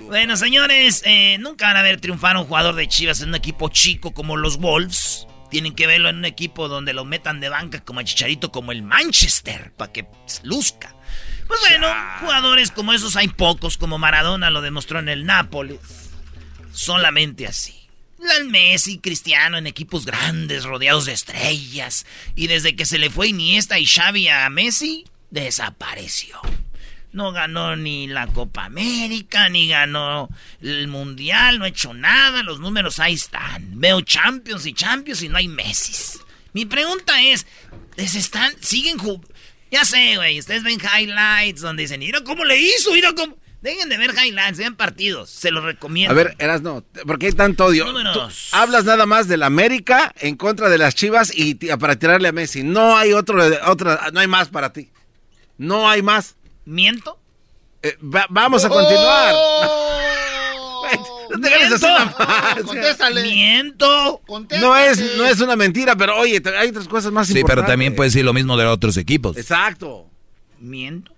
Bueno, 0.00 0.36
señores, 0.36 1.02
eh, 1.04 1.38
nunca 1.40 1.66
van 1.66 1.76
a 1.78 1.82
ver 1.82 2.00
triunfar 2.00 2.36
a 2.36 2.40
un 2.40 2.46
jugador 2.46 2.76
de 2.76 2.86
Chivas 2.86 3.20
en 3.22 3.30
un 3.30 3.34
equipo 3.34 3.68
chico 3.70 4.12
como 4.12 4.36
los 4.36 4.58
Wolves. 4.58 5.26
Tienen 5.50 5.74
que 5.74 5.86
verlo 5.86 6.08
en 6.08 6.16
un 6.16 6.24
equipo 6.24 6.68
donde 6.68 6.92
lo 6.92 7.04
metan 7.04 7.40
de 7.40 7.48
banca 7.48 7.80
como 7.80 8.00
a 8.00 8.04
Chicharito, 8.04 8.50
como 8.52 8.72
el 8.72 8.82
Manchester, 8.82 9.72
para 9.76 9.92
que 9.92 10.06
luzca. 10.44 10.94
Pues 11.48 11.60
bueno, 11.68 11.88
jugadores 12.20 12.70
como 12.70 12.92
esos 12.92 13.16
hay 13.16 13.28
pocos, 13.28 13.76
como 13.76 13.98
Maradona 13.98 14.48
lo 14.48 14.62
demostró 14.62 14.98
en 15.00 15.08
el 15.08 15.26
Nápoles. 15.26 15.78
Solamente 16.72 17.46
así. 17.46 17.81
Messi, 18.46 18.98
Cristiano 18.98 19.58
en 19.58 19.66
equipos 19.66 20.04
grandes, 20.06 20.64
rodeados 20.64 21.06
de 21.06 21.12
estrellas. 21.12 22.06
Y 22.36 22.46
desde 22.46 22.76
que 22.76 22.86
se 22.86 22.98
le 22.98 23.10
fue 23.10 23.28
Iniesta 23.28 23.78
y 23.78 23.86
Xavi 23.86 24.28
a 24.28 24.48
Messi, 24.50 25.04
desapareció. 25.30 26.40
No 27.12 27.30
ganó 27.32 27.76
ni 27.76 28.06
la 28.06 28.26
Copa 28.26 28.64
América, 28.64 29.48
ni 29.50 29.68
ganó 29.68 30.30
el 30.62 30.88
Mundial, 30.88 31.58
no 31.58 31.66
ha 31.66 31.68
hecho 31.68 31.92
nada, 31.92 32.42
los 32.42 32.58
números 32.58 32.98
ahí 33.00 33.14
están. 33.14 33.78
Veo 33.80 34.00
Champions 34.00 34.64
y 34.66 34.72
Champions 34.72 35.22
y 35.22 35.28
no 35.28 35.36
hay 35.36 35.46
Messi. 35.48 36.18
Mi 36.54 36.64
pregunta 36.64 37.22
es, 37.22 37.46
¿les 37.96 38.14
están, 38.14 38.54
siguen 38.62 38.98
ju- 38.98 39.22
Ya 39.70 39.84
sé, 39.84 40.16
güey, 40.16 40.38
ustedes 40.38 40.62
ven 40.62 40.78
highlights 40.80 41.60
donde 41.60 41.82
dicen, 41.82 42.00
mira 42.00 42.22
cómo 42.24 42.44
le 42.44 42.58
hizo, 42.58 42.92
mira 42.92 43.12
cómo... 43.14 43.36
Dejen 43.62 43.88
de 43.88 43.96
ver 43.96 44.10
highlights, 44.10 44.58
vean 44.58 44.74
partidos, 44.74 45.30
se 45.30 45.52
los 45.52 45.62
recomiendo. 45.62 46.10
A 46.12 46.14
ver, 46.16 46.34
Erasno, 46.40 46.84
¿por 47.06 47.18
qué 47.18 47.26
hay 47.26 47.32
tanto 47.32 47.66
odio? 47.66 47.86
Hablas 48.50 48.84
nada 48.84 49.06
más 49.06 49.28
del 49.28 49.44
América 49.44 50.12
en 50.20 50.36
contra 50.36 50.68
de 50.68 50.78
las 50.78 50.96
Chivas 50.96 51.30
y 51.32 51.54
para 51.54 51.96
tirarle 51.96 52.28
a 52.28 52.32
Messi. 52.32 52.64
No 52.64 52.96
hay 52.96 53.12
otro, 53.12 53.40
otra, 53.66 54.10
no 54.12 54.18
hay 54.18 54.26
más 54.26 54.48
para 54.48 54.72
ti. 54.72 54.90
No 55.58 55.88
hay 55.88 56.02
más. 56.02 56.34
¿Miento? 56.64 57.18
Eh, 57.82 57.96
va- 58.02 58.26
vamos 58.28 58.64
a 58.64 58.68
continuar. 58.68 59.34
No 61.30 61.40
te 61.48 61.88
más. 61.88 62.62
Contéstale. 62.66 63.22
¡Miento! 63.22 64.20
No 64.60 64.76
es, 64.76 65.16
no 65.16 65.24
es 65.24 65.40
una 65.40 65.56
mentira, 65.56 65.96
pero 65.96 66.18
oye, 66.18 66.42
hay 66.58 66.68
otras 66.68 66.88
cosas 66.88 67.10
más 67.10 67.26
Sí, 67.26 67.32
importantes. 67.32 67.62
pero 67.62 67.66
también 67.72 67.94
puedes 67.94 68.12
decir 68.12 68.24
lo 68.24 68.34
mismo 68.34 68.56
de 68.58 68.66
otros 68.66 68.98
equipos. 68.98 69.36
Exacto. 69.38 70.06
¿Miento? 70.60 71.14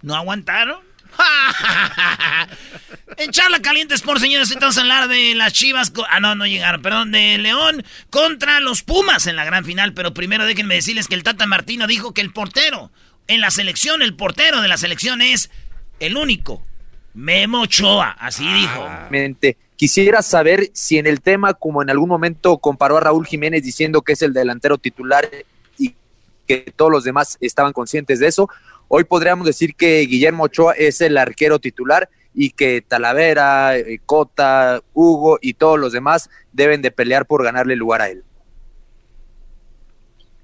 ¿No 0.00 0.16
aguantaron? 0.16 0.87
en 3.16 3.30
Charla 3.30 3.60
Caliente 3.60 3.94
Sport, 3.94 4.20
señores, 4.20 4.50
entonces 4.50 4.80
hablar 4.80 5.08
de 5.08 5.34
las 5.34 5.52
Chivas. 5.52 5.92
Ah, 6.10 6.20
no, 6.20 6.34
no 6.34 6.46
llegaron, 6.46 6.82
perdón, 6.82 7.12
de 7.12 7.38
León 7.38 7.84
contra 8.10 8.60
los 8.60 8.82
Pumas 8.82 9.26
en 9.26 9.36
la 9.36 9.44
gran 9.44 9.64
final. 9.64 9.94
Pero 9.94 10.14
primero 10.14 10.46
déjenme 10.46 10.76
decirles 10.76 11.08
que 11.08 11.14
el 11.14 11.22
Tata 11.22 11.46
Martino 11.46 11.86
dijo 11.86 12.14
que 12.14 12.20
el 12.20 12.32
portero 12.32 12.90
en 13.26 13.40
la 13.40 13.50
selección, 13.50 14.02
el 14.02 14.16
portero 14.16 14.60
de 14.62 14.68
la 14.68 14.78
selección 14.78 15.20
es 15.20 15.50
el 16.00 16.16
único. 16.16 16.62
Memo 17.14 17.62
Ochoa, 17.62 18.16
así 18.18 18.46
dijo. 18.52 18.88
Mente. 19.10 19.56
Quisiera 19.76 20.22
saber 20.22 20.70
si 20.72 20.98
en 20.98 21.06
el 21.06 21.20
tema, 21.20 21.54
como 21.54 21.82
en 21.82 21.90
algún 21.90 22.08
momento 22.08 22.58
comparó 22.58 22.96
a 22.96 23.00
Raúl 23.00 23.26
Jiménez 23.26 23.62
diciendo 23.62 24.02
que 24.02 24.14
es 24.14 24.22
el 24.22 24.32
delantero 24.32 24.76
titular 24.76 25.28
y 25.78 25.94
que 26.48 26.72
todos 26.74 26.90
los 26.90 27.04
demás 27.04 27.38
estaban 27.40 27.72
conscientes 27.72 28.18
de 28.18 28.26
eso, 28.26 28.48
hoy 28.88 29.04
podríamos 29.04 29.46
decir 29.46 29.74
que 29.74 30.00
Guillermo 30.00 30.44
Ochoa 30.44 30.72
es 30.72 31.00
el 31.00 31.16
arquero 31.16 31.58
titular 31.58 32.08
y 32.34 32.50
que 32.50 32.82
Talavera, 32.82 33.76
eh, 33.76 34.00
Cota, 34.04 34.80
Hugo 34.94 35.38
y 35.40 35.54
todos 35.54 35.78
los 35.78 35.92
demás 35.92 36.28
deben 36.52 36.82
de 36.82 36.90
pelear 36.90 37.26
por 37.26 37.42
ganarle 37.42 37.76
lugar 37.76 38.02
a 38.02 38.10
él. 38.10 38.22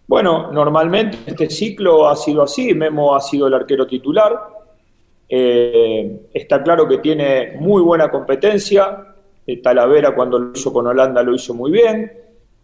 Bueno, 0.07 0.53
normalmente 0.53 1.19
este 1.27 1.49
ciclo 1.49 2.09
ha 2.09 2.17
sido 2.17 2.43
así, 2.43 2.75
Memo 2.75 3.15
ha 3.15 3.21
sido 3.21 3.47
el 3.47 3.55
arquero 3.55 3.87
titular, 3.87 4.33
Eh, 5.27 6.29
está 6.35 6.63
claro 6.63 6.87
que 6.87 6.99
tiene 6.99 7.57
muy 7.59 7.81
buena 7.83 8.11
competencia, 8.11 9.15
Eh, 9.47 9.63
Talavera 9.63 10.15
cuando 10.15 10.39
lo 10.39 10.53
hizo 10.53 10.71
con 10.73 10.87
Holanda 10.87 11.23
lo 11.23 11.35
hizo 11.35 11.55
muy 11.55 11.71
bien, 11.71 12.13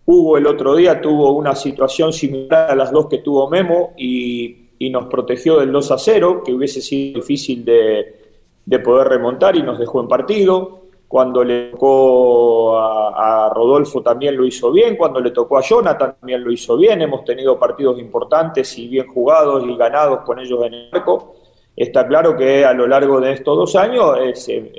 Hugo 0.05 0.37
el 0.37 0.47
otro 0.47 0.77
día 0.77 1.01
tuvo 1.01 1.33
una 1.33 1.55
situación 1.55 2.12
similar 2.12 2.71
a 2.71 2.75
las 2.75 2.90
dos 2.90 3.07
que 3.09 3.19
tuvo 3.19 3.49
Memo 3.49 3.95
y, 3.97 4.60
y 4.81 4.88
nos 4.88 5.07
protegió 5.07 5.61
del 5.61 5.71
2 5.73 5.90
a 5.90 5.99
0, 5.99 6.43
que 6.43 6.55
hubiese 6.55 6.81
sido 6.81 7.21
difícil 7.21 7.66
de, 7.66 8.16
de 8.64 8.79
poder 8.79 9.09
remontar 9.09 9.55
y 9.55 9.62
nos 9.62 9.79
dejó 9.79 10.01
en 10.01 10.09
partido. 10.09 10.81
Cuando 11.07 11.45
le 11.45 11.73
tocó 11.73 12.79
a, 12.79 13.47
a 13.47 13.51
Rodolfo 13.53 14.01
también 14.01 14.38
lo 14.38 14.47
hizo 14.47 14.73
bien, 14.73 14.97
cuando 14.97 15.21
le 15.21 15.33
tocó 15.33 15.59
a 15.59 15.61
Jonathan 15.61 16.16
también 16.19 16.43
lo 16.43 16.51
hizo 16.51 16.79
bien. 16.79 17.03
Hemos 17.03 17.27
tenido 17.27 17.59
partidos 17.59 17.99
importantes 17.99 18.79
y 18.79 18.88
bien 18.88 19.07
jugados 19.07 19.64
y 19.66 19.77
ganados 19.77 20.21
con 20.21 20.38
ellos 20.38 20.64
en 20.64 20.73
el 20.73 20.88
arco. 20.90 21.35
Está 21.77 22.07
claro 22.07 22.35
que 22.35 22.64
a 22.64 22.73
lo 22.73 22.87
largo 22.87 23.21
de 23.21 23.33
estos 23.33 23.55
dos 23.55 23.77
años 23.77 24.16
es, 24.23 24.49
eh, 24.49 24.73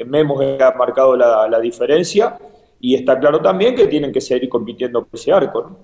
ha 0.60 0.72
marcado 0.72 1.16
la, 1.16 1.48
la 1.48 1.60
diferencia 1.60 2.40
y 2.80 2.96
está 2.96 3.20
claro 3.20 3.40
también 3.40 3.76
que 3.76 3.86
tienen 3.86 4.12
que 4.12 4.20
seguir 4.20 4.50
compitiendo 4.50 5.06
por 5.06 5.20
ese 5.20 5.32
arco. 5.32 5.62
¿no? 5.62 5.78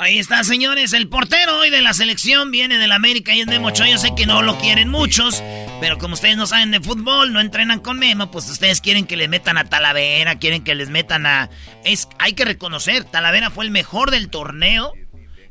Ahí 0.00 0.20
está, 0.20 0.44
señores. 0.44 0.92
El 0.92 1.08
portero 1.08 1.58
hoy 1.58 1.70
de 1.70 1.82
la 1.82 1.92
selección 1.92 2.52
viene 2.52 2.78
del 2.78 2.92
América 2.92 3.34
y 3.34 3.40
es 3.40 3.48
Memo 3.48 3.66
Ochoa. 3.66 3.88
Yo 3.88 3.98
sé 3.98 4.14
que 4.16 4.26
no 4.26 4.42
lo 4.42 4.56
quieren 4.56 4.88
muchos, 4.88 5.42
pero 5.80 5.98
como 5.98 6.14
ustedes 6.14 6.36
no 6.36 6.46
saben 6.46 6.70
de 6.70 6.80
fútbol, 6.80 7.32
no 7.32 7.40
entrenan 7.40 7.80
con 7.80 7.98
Memo, 7.98 8.30
pues 8.30 8.48
ustedes 8.48 8.80
quieren 8.80 9.06
que 9.06 9.16
le 9.16 9.26
metan 9.26 9.58
a 9.58 9.64
Talavera, 9.64 10.38
quieren 10.38 10.62
que 10.62 10.76
les 10.76 10.88
metan 10.88 11.26
a... 11.26 11.50
Es, 11.84 12.08
hay 12.20 12.34
que 12.34 12.44
reconocer, 12.44 13.02
Talavera 13.02 13.50
fue 13.50 13.64
el 13.64 13.72
mejor 13.72 14.12
del 14.12 14.28
torneo. 14.30 14.92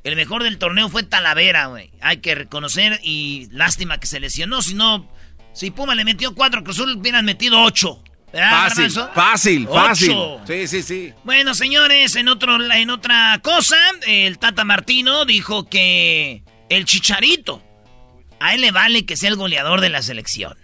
El 0.06 0.16
mejor 0.16 0.44
del 0.44 0.58
torneo 0.58 0.88
fue 0.88 1.04
Talavera, 1.04 1.66
güey. 1.66 1.92
Hay 2.00 2.18
que 2.18 2.34
reconocer 2.34 3.02
y 3.04 3.50
lástima 3.52 4.00
que 4.00 4.08
se 4.08 4.22
lesionó. 4.22 4.62
Si 4.62 4.76
no, 4.76 5.12
si 5.52 5.72
Puma 5.72 5.94
le 5.94 6.06
metió 6.06 6.34
cuatro, 6.36 6.64
Cruzul 6.64 6.96
hubieran 6.96 7.26
metido 7.26 7.62
ocho. 7.64 8.02
Fácil, 8.32 8.92
fácil, 9.14 9.68
fácil. 9.68 10.18
Sí, 10.46 10.68
sí, 10.68 10.84
sí. 10.84 11.14
Bueno, 11.24 11.56
señores, 11.56 12.16
en, 12.16 12.28
otro, 12.28 12.62
en 12.72 12.90
otra 12.90 13.40
cosa, 13.42 13.78
el 14.06 14.38
Tata 14.38 14.66
Martino 14.66 15.26
dijo 15.26 15.70
que 15.70 16.44
el 16.70 16.86
Chicharito, 16.86 17.64
a 18.40 18.54
él 18.54 18.62
le 18.62 18.72
vale 18.72 19.06
que 19.06 19.16
sea 19.16 19.30
el 19.30 19.38
goleador 19.38 19.80
de 19.82 19.90
la 19.90 20.02
selección. 20.02 20.58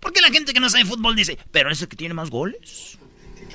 Porque 0.00 0.20
la 0.20 0.30
gente 0.30 0.52
que 0.52 0.60
no 0.60 0.70
sabe 0.70 0.84
fútbol 0.84 1.16
dice, 1.16 1.38
pero 1.50 1.70
ese 1.70 1.88
que 1.88 1.96
tiene 1.96 2.14
más 2.14 2.30
goles. 2.30 2.98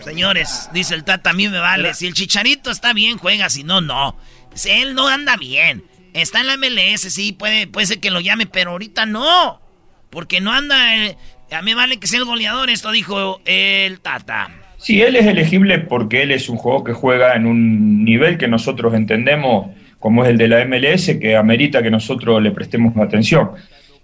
Señores, 0.03 0.69
dice 0.73 0.95
el 0.95 1.03
Tata, 1.03 1.29
a 1.29 1.33
mí 1.33 1.47
me 1.47 1.59
vale. 1.59 1.93
Si 1.93 2.07
el 2.07 2.13
Chicharito 2.13 2.71
está 2.71 2.93
bien, 2.93 3.17
juega. 3.17 3.49
Si 3.49 3.63
no, 3.63 3.81
no. 3.81 4.17
Si 4.53 4.69
él 4.69 4.95
no 4.95 5.07
anda 5.07 5.37
bien. 5.37 5.85
Está 6.13 6.41
en 6.41 6.47
la 6.47 6.57
MLS, 6.57 7.01
sí, 7.01 7.33
puede, 7.33 7.67
puede 7.67 7.87
ser 7.87 7.99
que 7.99 8.11
lo 8.11 8.19
llame, 8.19 8.45
pero 8.45 8.71
ahorita 8.71 9.05
no. 9.05 9.61
Porque 10.09 10.41
no 10.41 10.51
anda... 10.51 10.95
Eh, 10.95 11.17
a 11.53 11.61
mí 11.61 11.73
vale 11.73 11.97
que 11.97 12.07
sea 12.07 12.19
el 12.19 12.25
goleador, 12.25 12.69
esto 12.69 12.91
dijo 12.91 13.41
el 13.45 13.99
Tata. 13.99 14.49
Sí, 14.77 15.01
él 15.01 15.15
es 15.15 15.25
elegible 15.25 15.79
porque 15.79 16.23
él 16.23 16.31
es 16.31 16.49
un 16.49 16.57
juego 16.57 16.83
que 16.83 16.93
juega 16.93 17.35
en 17.35 17.45
un 17.45 18.03
nivel 18.03 18.37
que 18.37 18.47
nosotros 18.47 18.93
entendemos 18.93 19.67
como 20.03 20.25
es 20.25 20.31
el 20.31 20.37
de 20.37 20.49
la 20.49 20.65
MLS, 20.65 21.17
que 21.17 21.37
amerita 21.37 21.81
que 21.81 21.89
nosotros 21.89 22.43
le 22.43 22.51
prestemos 22.51 22.97
atención. 22.97 23.51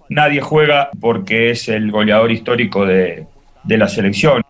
Nadie 0.07 0.39
juega 0.39 0.89
porque 1.01 1.49
es 1.49 1.67
el 1.67 1.91
goleador 1.91 2.31
histórico 2.31 2.85
de, 2.85 3.25
la 3.65 3.89
selección. 3.89 4.41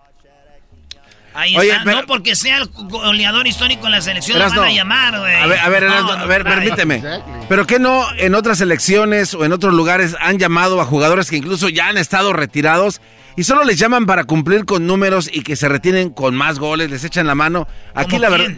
Ahí 1.33 1.55
está, 1.55 1.85
no 1.85 2.05
porque 2.05 2.35
sea 2.35 2.57
el 2.57 2.69
goleador 2.73 3.47
histórico 3.47 3.85
de 3.85 3.91
la 3.91 4.01
selección 4.01 4.39
lo 4.39 4.49
van 4.49 4.59
a 4.59 4.71
llamar, 4.71 5.19
güey. 5.19 5.35
A 5.35 5.47
ver, 5.47 5.59
a 5.59 5.69
ver, 5.69 5.87
a 5.87 6.25
ver 6.25 6.43
permíteme. 6.43 7.03
Pero 7.47 7.67
que 7.67 7.79
no 7.79 8.05
en 8.17 8.35
otras 8.35 8.61
elecciones 8.61 9.33
o 9.33 9.45
en 9.45 9.53
otros 9.53 9.73
lugares 9.73 10.15
han 10.19 10.37
llamado 10.37 10.81
a 10.81 10.85
jugadores 10.85 11.29
que 11.29 11.37
incluso 11.37 11.69
ya 11.69 11.87
han 11.87 11.97
estado 11.97 12.33
retirados 12.33 13.01
y 13.35 13.43
solo 13.43 13.63
les 13.63 13.77
llaman 13.77 14.05
para 14.05 14.25
cumplir 14.25 14.65
con 14.65 14.85
números 14.85 15.29
y 15.31 15.43
que 15.43 15.55
se 15.55 15.69
retienen 15.69 16.09
con 16.09 16.35
más 16.35 16.59
goles, 16.59 16.89
les 16.89 17.03
echan 17.03 17.27
la 17.27 17.35
mano? 17.35 17.67
Aquí 17.93 18.17
la 18.17 18.29
verdad 18.29 18.51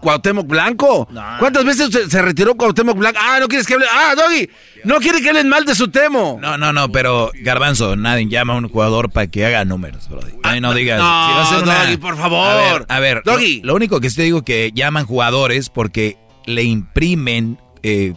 Cuauhtémoc 0.00 0.46
Blanco. 0.46 1.08
¿Cuántas 1.38 1.64
veces 1.64 1.90
se, 2.08 2.22
retiró 2.22 2.54
Cuauhtémoc 2.54 2.96
Blanco? 2.96 3.18
Ah, 3.20 3.38
no 3.40 3.48
quieres 3.48 3.66
que 3.66 3.74
hable. 3.74 3.86
Ah, 3.90 4.14
Doggy, 4.16 4.48
no 4.84 4.96
quiere 4.96 5.20
que 5.20 5.28
hablen 5.28 5.48
mal 5.48 5.64
de 5.64 5.74
su 5.74 5.88
temo. 5.88 6.38
No, 6.40 6.56
no, 6.56 6.72
no, 6.72 6.90
pero 6.90 7.30
Garbanzo, 7.42 7.96
nadie 7.96 8.28
llama 8.28 8.54
a 8.54 8.56
un 8.56 8.68
jugador 8.68 9.10
para 9.10 9.26
que 9.26 9.46
haga 9.46 9.64
números, 9.64 10.08
bro. 10.08 10.20
Ay, 10.42 10.60
no 10.60 10.74
digas. 10.74 10.98
No, 10.98 11.62
Doggy, 11.62 11.96
por 11.96 12.16
favor. 12.16 12.86
A 12.88 13.00
ver, 13.00 13.22
Doggy. 13.24 13.62
Lo, 13.62 13.74
único 13.74 14.00
que 14.00 14.10
te 14.10 14.22
digo 14.22 14.42
que 14.42 14.72
llaman 14.74 15.06
jugadores 15.06 15.70
porque 15.70 16.16
le 16.44 16.62
imprimen, 16.62 17.58
eh, 17.82 18.14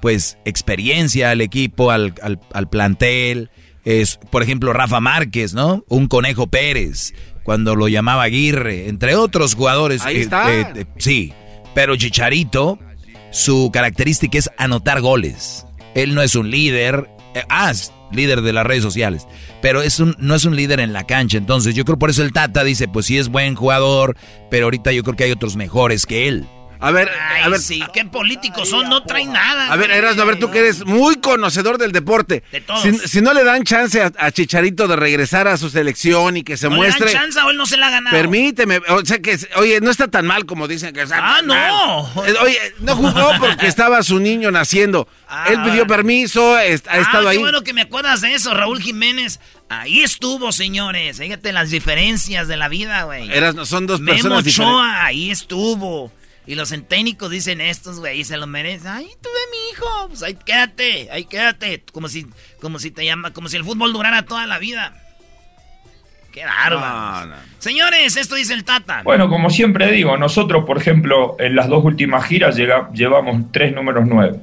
pues, 0.00 0.38
experiencia 0.44 1.30
al 1.30 1.40
equipo, 1.40 1.90
al, 1.90 2.14
al 2.52 2.68
plantel. 2.68 3.50
Es, 3.84 4.18
por 4.30 4.42
ejemplo, 4.42 4.72
Rafa 4.72 5.00
Márquez, 5.00 5.52
¿no? 5.52 5.84
Un 5.88 6.06
Conejo 6.08 6.46
Pérez 6.46 7.12
cuando 7.44 7.76
lo 7.76 7.86
llamaba 7.86 8.24
Aguirre, 8.24 8.88
entre 8.88 9.14
otros 9.14 9.54
jugadores. 9.54 10.02
Ahí 10.04 10.16
está. 10.16 10.52
Eh, 10.52 10.66
eh, 10.74 10.84
sí, 10.96 11.32
pero 11.74 11.94
Chicharito, 11.94 12.78
su 13.30 13.70
característica 13.72 14.36
es 14.36 14.50
anotar 14.58 15.00
goles. 15.00 15.66
Él 15.94 16.14
no 16.14 16.22
es 16.22 16.34
un 16.34 16.50
líder, 16.50 17.08
eh, 17.34 17.44
ah, 17.48 17.70
es 17.70 17.92
líder 18.10 18.42
de 18.42 18.52
las 18.52 18.66
redes 18.66 18.82
sociales, 18.82 19.26
pero 19.60 19.82
es 19.82 20.00
un, 20.00 20.16
no 20.18 20.34
es 20.34 20.44
un 20.44 20.56
líder 20.56 20.80
en 20.80 20.92
la 20.92 21.04
cancha. 21.04 21.38
Entonces 21.38 21.74
yo 21.74 21.84
creo 21.84 21.98
por 21.98 22.10
eso 22.10 22.22
el 22.22 22.32
Tata 22.32 22.64
dice, 22.64 22.88
pues 22.88 23.06
sí 23.06 23.18
es 23.18 23.28
buen 23.28 23.54
jugador, 23.54 24.16
pero 24.50 24.66
ahorita 24.66 24.90
yo 24.92 25.04
creo 25.04 25.14
que 25.14 25.24
hay 25.24 25.32
otros 25.32 25.54
mejores 25.56 26.06
que 26.06 26.26
él. 26.28 26.46
A 26.80 26.90
ver, 26.90 27.10
a 27.42 27.48
ver. 27.48 27.60
Sí, 27.60 27.82
qué 27.92 28.04
políticos 28.04 28.68
son, 28.68 28.88
no 28.88 29.02
traen 29.04 29.32
nada. 29.32 29.72
A 29.72 29.76
ver, 29.76 29.90
Erasmo, 29.90 30.22
a 30.22 30.24
ver, 30.26 30.38
tú 30.38 30.50
que 30.50 30.58
eres 30.58 30.84
muy 30.84 31.16
conocedor 31.16 31.78
del 31.78 31.92
deporte. 31.92 32.42
De 32.52 32.60
todos. 32.60 32.82
Si, 32.82 33.20
no 33.20 33.32
le 33.32 33.44
dan 33.44 33.64
chance 33.64 34.02
a, 34.02 34.30
Chicharito 34.32 34.88
de 34.88 34.96
regresar 34.96 35.48
a 35.48 35.56
su 35.56 35.70
selección 35.70 36.36
y 36.36 36.42
que 36.42 36.56
se 36.56 36.68
muestre. 36.68 37.00
¿No 37.00 37.06
le 37.06 37.12
dan 37.12 37.22
chance 37.22 37.40
o 37.40 37.50
él 37.50 37.56
no 37.56 37.66
se 37.66 37.76
la 37.76 37.88
ha 37.88 37.90
ganado? 37.90 38.16
Permíteme, 38.16 38.80
o 38.88 39.04
sea 39.04 39.18
que, 39.20 39.38
oye, 39.56 39.80
no 39.80 39.90
está 39.90 40.08
tan 40.08 40.26
mal 40.26 40.44
como 40.46 40.68
dicen 40.68 40.92
que 40.92 41.02
está 41.02 41.18
Ah, 41.20 41.40
no. 41.42 42.24
Eh, 42.26 42.34
oye, 42.42 42.58
no 42.80 42.96
jugó 42.96 43.30
porque 43.38 43.66
estaba 43.66 44.02
su 44.02 44.18
niño 44.18 44.50
naciendo. 44.50 45.08
Ah. 45.28 45.46
Él 45.48 45.62
pidió 45.62 45.86
permiso, 45.86 46.54
ha 46.54 46.64
estado 46.64 47.28
ah, 47.28 47.30
ahí. 47.30 47.36
qué 47.36 47.42
bueno 47.42 47.62
que 47.62 47.72
me 47.72 47.82
acuerdas 47.82 48.20
de 48.20 48.34
eso, 48.34 48.52
Raúl 48.54 48.80
Jiménez. 48.80 49.40
Ahí 49.68 50.02
estuvo, 50.02 50.52
señores. 50.52 51.18
Fíjate 51.18 51.52
las 51.52 51.70
diferencias 51.70 52.48
de 52.48 52.56
la 52.56 52.68
vida, 52.68 53.04
güey. 53.04 53.30
Son 53.64 53.86
dos 53.86 54.00
personas 54.00 54.24
Memo 54.24 54.36
Ochoa, 54.38 55.04
ahí 55.04 55.30
estuvo. 55.30 56.12
Y 56.46 56.56
los 56.56 56.68
centénicos 56.68 57.30
dicen 57.30 57.60
estos, 57.60 58.00
güey, 58.00 58.20
y 58.20 58.24
se 58.24 58.36
lo 58.36 58.46
merecen. 58.46 58.88
Ay, 58.88 59.08
tuve 59.22 59.32
mi 59.50 59.70
hijo. 59.72 60.08
Pues 60.08 60.22
ahí 60.22 60.34
quédate, 60.34 61.08
ahí 61.10 61.24
quédate. 61.24 61.82
Como 61.92 62.08
si, 62.08 62.26
como 62.60 62.78
si 62.78 62.90
te 62.90 63.04
llama, 63.04 63.32
como 63.32 63.48
si 63.48 63.56
el 63.56 63.64
fútbol 63.64 63.92
durara 63.92 64.22
toda 64.22 64.46
la 64.46 64.58
vida. 64.58 64.94
Qué 66.32 66.44
bárbaro. 66.44 67.32
Señores, 67.60 68.16
esto 68.16 68.34
dice 68.34 68.54
el 68.54 68.64
Tata. 68.64 69.02
Bueno, 69.04 69.28
como 69.28 69.50
siempre 69.50 69.90
digo, 69.92 70.16
nosotros, 70.16 70.64
por 70.64 70.78
ejemplo, 70.78 71.36
en 71.38 71.54
las 71.54 71.68
dos 71.68 71.84
últimas 71.84 72.26
giras 72.26 72.56
llevamos 72.56 73.52
tres 73.52 73.72
números 73.72 74.04
nueve. 74.06 74.40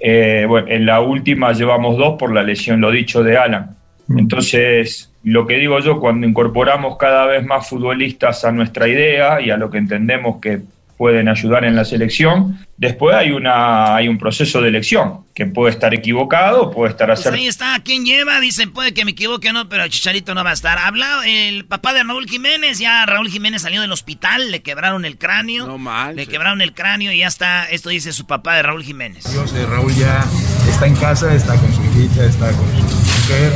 Eh, 0.00 0.46
bueno, 0.48 0.68
en 0.68 0.86
la 0.86 1.00
última 1.00 1.52
llevamos 1.52 1.98
dos 1.98 2.16
por 2.18 2.32
la 2.32 2.42
lesión, 2.42 2.80
lo 2.80 2.90
dicho, 2.90 3.22
de 3.22 3.36
Alan. 3.36 3.76
Entonces, 4.08 5.10
lo 5.22 5.46
que 5.46 5.56
digo 5.56 5.78
yo, 5.80 6.00
cuando 6.00 6.26
incorporamos 6.26 6.96
cada 6.96 7.26
vez 7.26 7.44
más 7.44 7.68
futbolistas 7.68 8.44
a 8.44 8.52
nuestra 8.52 8.88
idea 8.88 9.40
y 9.40 9.50
a 9.50 9.56
lo 9.56 9.70
que 9.70 9.78
entendemos 9.78 10.40
que 10.40 10.62
pueden 10.96 11.28
ayudar 11.28 11.64
en 11.64 11.76
la 11.76 11.84
selección. 11.84 12.58
Después 12.76 13.14
hay 13.14 13.30
una 13.30 13.94
hay 13.94 14.08
un 14.08 14.18
proceso 14.18 14.60
de 14.60 14.68
elección 14.68 15.24
que 15.34 15.46
puede 15.46 15.72
estar 15.72 15.94
equivocado, 15.94 16.70
puede 16.70 16.90
estar 16.90 17.08
pues 17.08 17.20
hacer. 17.20 17.34
ahí 17.34 17.46
está, 17.46 17.80
¿quién 17.84 18.04
lleva? 18.04 18.40
Dicen, 18.40 18.72
puede 18.72 18.94
que 18.94 19.04
me 19.04 19.12
equivoque 19.12 19.50
o 19.50 19.52
no, 19.52 19.68
pero 19.68 19.86
Chicharito 19.88 20.34
no 20.34 20.44
va 20.44 20.50
a 20.50 20.54
estar. 20.54 20.78
Habla 20.78 21.22
el 21.26 21.64
papá 21.64 21.92
de 21.92 22.02
Raúl 22.02 22.26
Jiménez, 22.26 22.78
ya 22.78 23.04
Raúl 23.06 23.28
Jiménez 23.28 23.62
salió 23.62 23.80
del 23.80 23.92
hospital, 23.92 24.50
le 24.50 24.62
quebraron 24.62 25.04
el 25.04 25.18
cráneo. 25.18 25.66
No 25.66 25.78
mal. 25.78 26.16
Le 26.16 26.26
quebraron 26.26 26.60
el 26.60 26.72
cráneo 26.72 27.12
y 27.12 27.18
ya 27.18 27.26
está, 27.26 27.64
esto 27.64 27.90
dice 27.90 28.12
su 28.12 28.26
papá 28.26 28.56
de 28.56 28.62
Raúl 28.62 28.84
Jiménez. 28.84 29.24
Dios, 29.30 29.52
eh, 29.54 29.66
Raúl 29.66 29.94
ya 29.94 30.24
está 30.68 30.86
en 30.86 30.96
casa, 30.96 31.34
está 31.34 31.56
con 31.56 31.72
su 31.72 31.82
hijita, 31.84 32.24
está 32.24 32.50
con 32.52 32.66
su 32.66 32.96
mujer, 32.96 33.52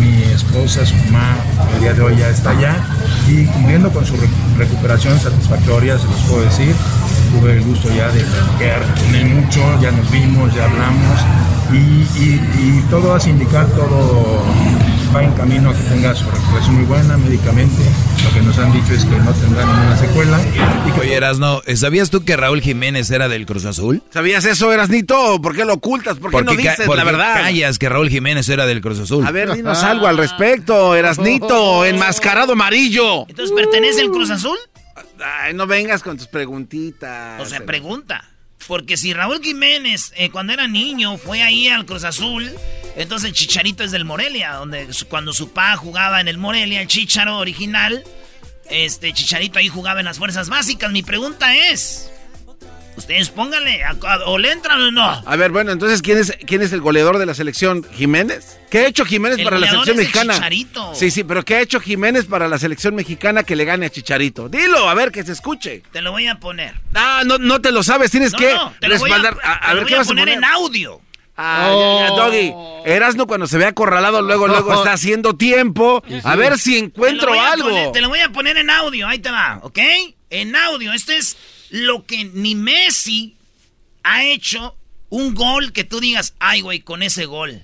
mi 0.00 0.22
esposa, 0.32 0.84
su 0.84 0.96
mamá, 0.96 1.36
el 1.74 1.80
día 1.80 1.94
de 1.94 2.02
hoy 2.02 2.16
ya 2.16 2.28
está 2.28 2.50
allá 2.50 2.76
y 3.28 3.44
cumpliendo 3.46 3.90
con 3.90 4.04
su 4.04 4.14
recuperación 4.56 5.18
satisfactoria, 5.18 5.98
se 5.98 6.06
los 6.06 6.20
puedo 6.22 6.42
decir. 6.42 6.74
Tuve 7.38 7.52
el 7.52 7.62
gusto 7.64 7.88
ya 7.94 8.08
de 8.10 8.20
platicar 8.20 8.82
mucho, 9.34 9.80
ya 9.80 9.90
nos 9.90 10.10
vimos, 10.10 10.54
ya 10.54 10.64
hablamos 10.64 11.20
y, 11.72 12.80
todo 12.90 13.14
hace 13.14 13.30
indicar, 13.30 13.66
todo 13.68 14.42
va 15.14 15.22
en 15.22 15.32
camino 15.32 15.70
a 15.70 15.74
que 15.74 15.82
tenga 15.82 16.14
su 16.14 16.30
recuperación 16.30 16.76
muy 16.76 16.84
buena 16.84 17.16
médicamente. 17.16 17.82
Lo 18.24 18.32
que 18.32 18.40
nos 18.42 18.58
han 18.58 18.72
dicho 18.72 18.94
es 18.94 19.04
que 19.04 19.16
no 19.16 19.32
tendrá 19.32 19.64
ninguna 19.64 19.96
secuela. 19.96 20.40
Y 20.42 21.00
Oye, 21.00 21.14
Erasno, 21.14 21.62
¿sabías 21.74 22.10
tú 22.10 22.24
que 22.24 22.36
Raúl 22.36 22.60
Jiménez 22.60 23.10
era 23.10 23.28
del 23.28 23.46
Cruz 23.46 23.64
Azul? 23.64 24.02
¿Sabías 24.10 24.44
eso, 24.44 24.72
Erasnito? 24.72 25.40
¿Por 25.40 25.54
qué 25.54 25.64
lo 25.64 25.74
ocultas? 25.74 26.18
¿Por 26.18 26.30
qué 26.30 26.42
no 26.42 26.52
dices 26.52 26.86
la 26.86 27.04
verdad? 27.04 27.34
callas 27.34 27.78
que 27.78 27.88
Raúl 27.88 28.08
Jiménez 28.08 28.48
era 28.48 28.66
del 28.66 28.80
Cruz 28.80 28.98
Azul? 28.98 29.26
A 29.26 29.30
ver, 29.30 29.52
dinos 29.52 29.82
algo 29.82 30.06
al 30.06 30.16
respecto, 30.16 30.94
Erasnito, 30.94 31.84
enmascarado 31.84 32.52
amarillo. 32.52 33.26
¿Entonces 33.28 33.54
pertenece 33.54 34.02
al 34.02 34.10
Cruz 34.10 34.30
Azul? 34.30 34.58
Ay, 35.22 35.54
no 35.54 35.66
vengas 35.66 36.02
con 36.02 36.16
tus 36.16 36.26
preguntitas. 36.26 37.40
O 37.40 37.46
sea, 37.46 37.64
pregunta. 37.64 38.24
Porque 38.66 38.96
si 38.96 39.12
Raúl 39.12 39.40
Jiménez, 39.42 40.12
eh, 40.16 40.30
cuando 40.30 40.52
era 40.52 40.66
niño, 40.66 41.18
fue 41.18 41.42
ahí 41.42 41.68
al 41.68 41.86
Cruz 41.86 42.04
Azul, 42.04 42.50
entonces 42.96 43.32
Chicharito 43.32 43.84
es 43.84 43.90
del 43.90 44.04
Morelia, 44.04 44.54
donde 44.54 44.88
cuando 45.08 45.32
su 45.32 45.52
pa 45.52 45.76
jugaba 45.76 46.20
en 46.20 46.28
el 46.28 46.38
Morelia, 46.38 46.80
el 46.80 46.88
Chicharo 46.88 47.38
original, 47.38 48.02
este 48.70 49.12
Chicharito 49.12 49.58
ahí 49.58 49.68
jugaba 49.68 50.00
en 50.00 50.06
las 50.06 50.18
fuerzas 50.18 50.48
básicas. 50.48 50.90
Mi 50.90 51.02
pregunta 51.02 51.54
es, 51.54 52.10
Ustedes 52.96 53.28
pónganle, 53.28 53.82
o 54.24 54.38
le 54.38 54.52
entran 54.52 54.80
o 54.80 54.90
no. 54.90 55.02
A 55.04 55.36
ver, 55.36 55.52
bueno, 55.52 55.70
entonces, 55.70 56.00
¿quién 56.00 56.16
es, 56.16 56.32
quién 56.46 56.62
es 56.62 56.72
el 56.72 56.80
goleador 56.80 57.18
de 57.18 57.26
la 57.26 57.34
selección? 57.34 57.84
¿Jiménez? 57.92 58.58
¿Qué 58.70 58.78
ha 58.78 58.86
hecho 58.86 59.04
Jiménez 59.04 59.44
para 59.44 59.58
la 59.58 59.68
selección 59.68 59.98
mexicana? 59.98 60.34
Chicharito. 60.34 60.94
Sí, 60.94 61.10
sí, 61.10 61.22
pero 61.22 61.44
¿qué 61.44 61.56
ha 61.56 61.60
hecho 61.60 61.78
Jiménez 61.78 62.24
para 62.24 62.48
la 62.48 62.58
selección 62.58 62.94
mexicana 62.94 63.42
que 63.42 63.54
le 63.54 63.66
gane 63.66 63.86
a 63.86 63.90
Chicharito? 63.90 64.48
Dilo, 64.48 64.88
a 64.88 64.94
ver, 64.94 65.12
que 65.12 65.22
se 65.24 65.32
escuche. 65.32 65.82
Te 65.92 66.00
lo 66.00 66.10
voy 66.10 66.26
a 66.26 66.36
poner. 66.36 66.74
Ah, 66.94 67.22
no, 67.26 67.36
no 67.36 67.60
te 67.60 67.70
lo 67.70 67.82
sabes, 67.82 68.10
tienes 68.10 68.32
que 68.32 68.56
respaldar. 68.80 69.36
a, 69.42 69.74
ver, 69.74 69.84
¿qué 69.84 69.96
vas 69.96 70.06
a 70.06 70.10
poner? 70.10 70.30
en 70.30 70.44
audio. 70.44 71.02
Ah, 71.36 71.70
ya, 71.70 72.08
ya, 72.08 72.14
Doggy. 72.14 72.52
Erasno 72.86 73.26
cuando 73.26 73.46
se 73.46 73.58
ve 73.58 73.66
acorralado, 73.66 74.22
luego, 74.22 74.48
luego 74.48 74.72
está 74.74 74.92
haciendo 74.94 75.36
tiempo. 75.36 76.02
A 76.24 76.36
ver 76.36 76.58
si 76.58 76.78
encuentro 76.78 77.38
algo. 77.40 77.92
te 77.92 78.00
lo 78.00 78.08
voy 78.08 78.20
a 78.20 78.30
poner 78.30 78.56
en 78.56 78.70
audio, 78.70 79.06
ahí 79.06 79.18
te 79.18 79.30
va, 79.30 79.60
¿ok? 79.62 79.78
En 80.30 80.56
audio. 80.56 80.92
Esto 80.92 81.12
es 81.12 81.36
lo 81.70 82.04
que 82.06 82.24
ni 82.24 82.54
Messi 82.54 83.36
ha 84.02 84.24
hecho 84.24 84.76
un 85.08 85.34
gol 85.34 85.72
que 85.72 85.84
tú 85.84 86.00
digas, 86.00 86.34
ay, 86.38 86.60
güey, 86.62 86.80
con 86.80 87.02
ese 87.02 87.26
gol 87.26 87.62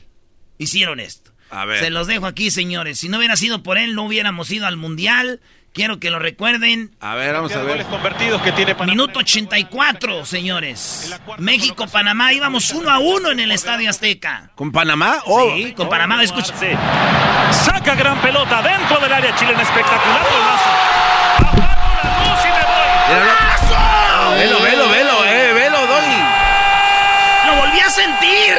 hicieron 0.59 1.01
esto. 1.01 1.33
A 1.51 1.65
ver. 1.65 1.81
Se 1.81 1.91
los 1.91 2.07
dejo 2.07 2.27
aquí, 2.27 2.51
señores. 2.51 2.99
Si 2.99 3.09
no 3.09 3.19
hubiera 3.19 3.37
sido 3.37 3.63
por 3.63 3.79
él, 3.79 3.95
no 3.95 4.05
hubiéramos 4.05 4.51
ido 4.51 4.67
al 4.67 4.77
Mundial. 4.77 5.41
Quiero 5.73 5.99
que 5.99 6.11
lo 6.11 6.19
recuerden. 6.19 6.95
A 7.01 7.15
ver, 7.15 7.33
vamos 7.33 7.55
a 7.57 7.63
ver. 7.63 7.85
convertidos 7.87 8.43
que 8.43 8.53
tiene 8.53 8.75
Minuto 8.85 9.21
84, 9.21 10.27
señores. 10.27 11.15
México-Panamá, 11.39 12.33
íbamos 12.35 12.73
uno 12.73 12.91
a 12.91 12.99
uno 12.99 13.31
en 13.31 13.41
el 13.41 13.53
Estadio 13.53 13.89
Azteca. 13.89 14.51
¿Con 14.55 14.71
Panamá? 14.71 15.23
Oh. 15.25 15.55
Sí, 15.55 15.73
con 15.73 15.89
Panamá, 15.89 16.23
escucha. 16.23 16.53
Saca 17.53 17.95
gran 17.95 18.21
pelota 18.21 18.61
dentro 18.61 18.99
del 19.01 19.13
área 19.13 19.35
chilena, 19.35 19.63
espectacular 19.63 20.23
golazo. 20.31 20.71
Apago 21.39 22.03
la 22.03 22.19
luz 22.19 22.45
y 22.45 22.49
me 22.49 22.63
voy. 24.33 24.39
Velo, 24.39 24.61
velo, 24.61 24.89
velo, 24.91 25.25
eh, 25.25 25.53
velo, 25.55 25.87
Doggy. 25.87 26.23
¡Lo 27.47 27.57
volví 27.57 27.81
a 27.81 27.91
sentir! 27.91 28.55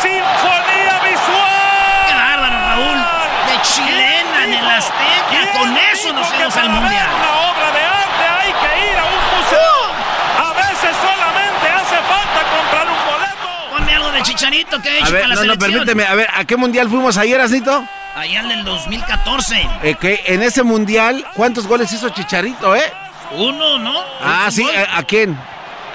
¡Sinfonía 0.00 1.00
visual! 1.04 2.06
¡Qué 2.06 2.14
bárbaro, 2.14 2.56
Raúl! 2.68 2.98
De 3.46 3.51
chilena 3.62 4.44
en 4.44 4.54
el 4.54 4.66
Azteca. 4.70 5.58
Con 5.58 5.76
eso 5.76 6.12
nos 6.12 6.26
fuimos 6.28 6.56
al 6.56 6.68
Mundial. 6.70 7.08
Una 7.14 7.50
obra 7.50 7.72
de 7.72 7.84
arte, 7.84 8.24
hay 8.40 8.52
que 8.52 8.90
ir 8.92 8.98
a 8.98 9.04
un 9.04 9.36
museo. 9.36 9.78
A 10.38 10.52
veces 10.54 10.96
solamente 11.00 11.68
hace 11.68 11.96
falta 11.96 12.42
comprar 12.56 12.86
un 12.88 13.12
boleto. 13.12 13.76
Ponme 13.76 13.94
algo 13.94 14.10
de 14.12 14.22
chicharito 14.22 14.80
que 14.82 14.88
he 14.88 14.98
hecho 14.98 15.06
A 15.06 15.10
ver, 15.10 15.22
para 15.22 15.28
la 15.28 15.34
no, 15.34 15.40
no, 15.44 15.52
selección. 15.54 15.72
permíteme. 15.72 16.04
A 16.04 16.14
ver, 16.14 16.28
¿a 16.34 16.44
qué 16.44 16.56
mundial 16.56 16.88
fuimos 16.88 17.16
ayer, 17.16 17.40
Asnito? 17.40 17.84
Allá 18.14 18.40
en 18.40 18.50
el 18.50 18.64
2014. 18.64 19.68
Eh, 19.82 19.94
que 19.98 20.22
en 20.26 20.42
ese 20.42 20.62
mundial, 20.62 21.24
¿cuántos 21.34 21.66
goles 21.66 21.90
hizo 21.92 22.08
Chicharito, 22.10 22.76
eh? 22.76 22.92
Uno, 23.30 23.78
¿no? 23.78 23.98
Ah, 24.22 24.48
sí. 24.50 24.68
¿a, 24.70 24.98
a 24.98 25.02
quién? 25.04 25.38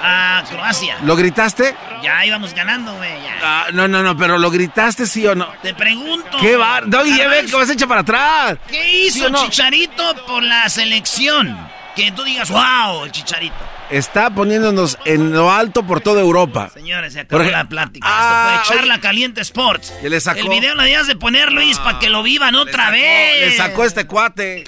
A 0.00 0.42
Croacia. 0.48 0.96
¿Lo 1.02 1.16
gritaste? 1.16 1.74
Ya 2.02 2.24
íbamos 2.24 2.54
ganando, 2.54 2.94
güey. 2.96 3.10
Ah, 3.42 3.66
no, 3.72 3.88
no, 3.88 4.02
no, 4.02 4.16
pero 4.16 4.38
¿lo 4.38 4.50
gritaste 4.50 5.06
sí 5.06 5.26
o 5.26 5.34
no? 5.34 5.48
Te 5.62 5.74
pregunto. 5.74 6.38
¿Qué 6.40 6.56
va? 6.56 6.80
Ya 6.86 7.02
Garbanzo, 7.16 7.50
que 7.50 7.56
vas 7.56 7.70
hecha 7.70 7.86
para 7.86 8.00
atrás. 8.02 8.58
¿Qué 8.68 8.82
¿Sí 9.10 9.18
hizo 9.18 9.30
no? 9.30 9.42
Chicharito 9.44 10.14
por 10.26 10.42
la 10.42 10.68
selección? 10.68 11.56
Que 11.96 12.12
tú 12.12 12.22
digas, 12.22 12.48
wow, 12.50 13.04
el 13.04 13.10
Chicharito. 13.10 13.56
Está 13.90 14.30
poniéndonos 14.30 14.96
en 15.04 15.32
lo 15.32 15.50
alto 15.50 15.82
por 15.82 16.00
toda 16.00 16.20
Europa. 16.20 16.70
Señores, 16.72 17.14
se 17.14 17.20
acabó 17.20 17.38
Porque- 17.42 17.50
la 17.50 17.64
plática. 17.64 18.06
Ah, 18.08 18.52
Esto 18.54 18.66
fue 18.66 18.76
oye. 18.76 18.80
Charla 18.86 19.00
Caliente 19.00 19.40
Sports. 19.40 19.92
¿Qué 20.00 20.08
le 20.08 20.20
sacó? 20.20 20.38
El 20.38 20.48
video 20.48 20.74
lo 20.76 20.82
debías 20.82 21.08
de 21.08 21.16
poner, 21.16 21.50
Luis, 21.50 21.78
para 21.80 21.98
que 21.98 22.08
lo 22.08 22.22
vivan 22.22 22.54
otra 22.54 22.90
vez. 22.90 23.40
Le 23.40 23.56
sacó 23.56 23.84
este 23.84 24.06
cuate. 24.06 24.64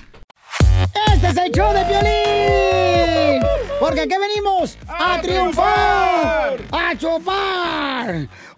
Este 1.13 1.29
es 1.29 1.37
el 1.37 1.53
show 1.53 1.73
de 1.73 1.85
Piolín. 1.85 2.90
Porque 3.81 4.03
aquí 4.03 4.15
venimos 4.21 4.77
a 4.87 5.19
triunfar, 5.23 6.59
a 6.71 6.95
chupar. 6.99 8.29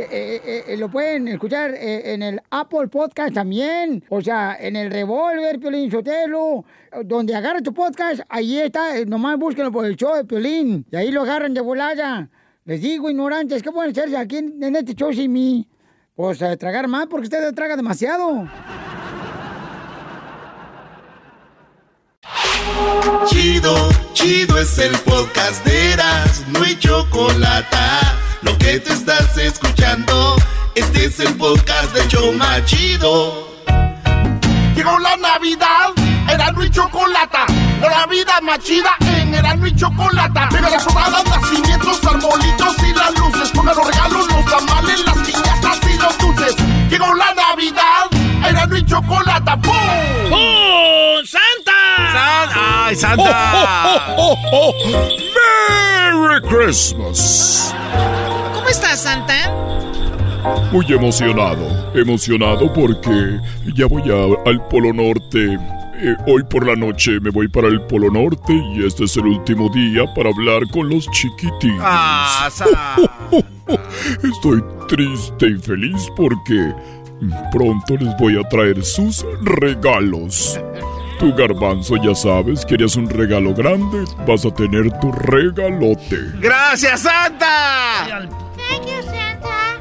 Eh, 0.00 0.40
eh, 0.44 0.64
eh, 0.68 0.76
lo 0.76 0.88
pueden 0.88 1.26
escuchar 1.26 1.74
en 1.74 2.22
el 2.22 2.40
Apple 2.50 2.88
Podcast 2.88 3.34
también. 3.34 4.04
O 4.08 4.20
sea, 4.20 4.56
en 4.60 4.76
el 4.76 4.90
Revolver, 4.90 5.58
Piolín 5.58 5.90
Sotelo. 5.90 6.64
Donde 7.04 7.34
agarra 7.34 7.60
tu 7.60 7.74
podcast, 7.74 8.20
ahí 8.28 8.58
está. 8.58 9.04
Nomás 9.04 9.38
búsquenlo 9.38 9.72
por 9.72 9.84
el 9.84 9.96
show 9.96 10.14
de 10.14 10.24
Piolín. 10.24 10.86
Y 10.90 10.96
ahí 10.96 11.10
lo 11.10 11.22
agarran 11.22 11.52
de 11.52 11.60
volada. 11.60 12.28
Les 12.64 12.80
digo, 12.80 13.10
ignorantes, 13.10 13.62
¿qué 13.62 13.72
pueden 13.72 13.90
hacerse 13.90 14.16
aquí 14.16 14.36
en, 14.36 14.62
en 14.62 14.76
este 14.76 14.94
show 14.94 15.12
sin 15.12 15.32
mí? 15.32 15.66
Pues 16.14 16.42
eh, 16.42 16.56
tragar 16.56 16.88
más 16.88 17.06
porque 17.06 17.24
usted 17.24 17.54
traga 17.54 17.76
demasiado. 17.76 18.48
Chido, 23.26 23.88
chido 24.12 24.58
es 24.58 24.78
el 24.78 24.98
podcast 24.98 25.64
de 25.64 25.92
Eras, 25.92 26.44
no 26.48 26.62
hay 26.62 26.76
chocolate. 26.76 27.76
Lo 28.42 28.56
que 28.58 28.78
te 28.78 28.92
estás 28.92 29.36
escuchando, 29.36 30.36
este 30.74 31.06
es 31.06 31.18
el 31.20 31.36
de 31.36 32.08
Choma 32.08 32.64
Chido. 32.64 33.48
Llegó 34.76 34.98
la 35.00 35.16
Navidad, 35.16 35.90
Erasmo 36.28 36.62
y 36.62 36.70
Chocolata. 36.70 37.46
La 37.80 38.06
vida 38.06 38.40
más 38.42 38.60
chida 38.60 38.96
en 39.00 39.34
Erasmo 39.34 39.66
y 39.66 39.74
Chocolata. 39.74 40.48
Mira 40.52 40.70
las 40.70 40.84
sobradas, 40.84 41.24
nacimientos, 41.24 42.04
arbolitos 42.04 42.76
y 42.86 42.94
las 42.94 43.18
luces. 43.18 43.50
Pongan 43.50 43.76
los 43.76 43.86
regalos, 43.86 44.28
los 44.28 44.44
tamales, 44.44 45.04
las 45.04 45.18
piñatas 45.18 45.78
y 45.82 45.98
los 45.98 46.18
dulces. 46.18 46.56
Llegó 46.88 47.12
la 47.14 47.34
Navidad, 47.34 48.04
Erasmo 48.46 48.76
y 48.76 48.84
Chocolata. 48.84 49.56
¡Pum! 49.60 49.72
¡Oh, 50.32 51.16
Santa! 51.24 52.86
¡Ay, 52.86 52.94
Santa! 52.96 54.16
¡Merry 55.34 56.40
Christmas! 56.48 57.74
¿Cómo 58.54 58.68
estás, 58.68 59.02
Santa? 59.02 59.34
Muy 60.72 60.86
emocionado, 60.92 61.92
emocionado 61.94 62.72
porque 62.72 63.38
ya 63.74 63.86
voy 63.86 64.02
a- 64.10 64.48
al 64.48 64.62
Polo 64.68 64.92
Norte. 64.92 65.58
Eh, 66.00 66.14
hoy 66.28 66.44
por 66.44 66.64
la 66.64 66.76
noche 66.76 67.18
me 67.20 67.30
voy 67.30 67.48
para 67.48 67.66
el 67.66 67.80
Polo 67.82 68.08
Norte 68.10 68.52
y 68.76 68.86
este 68.86 69.04
es 69.04 69.16
el 69.16 69.26
último 69.26 69.68
día 69.74 70.04
para 70.14 70.30
hablar 70.30 70.62
con 70.72 70.88
los 70.88 71.10
chiquitines. 71.10 71.80
Ah, 71.82 72.48
Santa. 72.52 72.96
Estoy 74.22 74.62
triste 74.88 75.48
y 75.48 75.58
feliz 75.58 76.08
porque 76.16 76.72
pronto 77.52 77.96
les 77.96 78.16
voy 78.18 78.38
a 78.38 78.48
traer 78.48 78.84
sus 78.84 79.24
regalos. 79.42 80.58
Tu 81.18 81.34
garbanzo, 81.34 81.96
ya 81.96 82.14
sabes, 82.14 82.64
querías 82.64 82.94
un 82.94 83.10
regalo 83.10 83.52
grande, 83.52 84.04
vas 84.26 84.44
a 84.44 84.54
tener 84.54 84.90
tu 85.00 85.10
regalote. 85.10 86.16
¡Gracias, 86.40 87.00
Santa! 87.00 88.28
Thank 88.68 88.86
you, 88.86 89.02
Santa. 89.02 89.78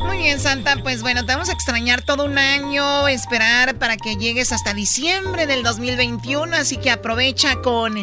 Muy 0.00 0.18
bien, 0.18 0.40
Santa. 0.40 0.76
Pues 0.82 1.02
bueno, 1.02 1.26
te 1.26 1.32
vamos 1.32 1.48
a 1.48 1.52
extrañar 1.52 2.02
todo 2.02 2.24
un 2.24 2.38
año, 2.38 3.08
esperar 3.08 3.74
para 3.76 3.96
que 3.96 4.16
llegues 4.16 4.52
hasta 4.52 4.72
diciembre 4.72 5.46
del 5.46 5.62
2021. 5.62 6.56
Así 6.56 6.76
que 6.76 6.90
aprovecha 6.90 7.56
con 7.62 7.96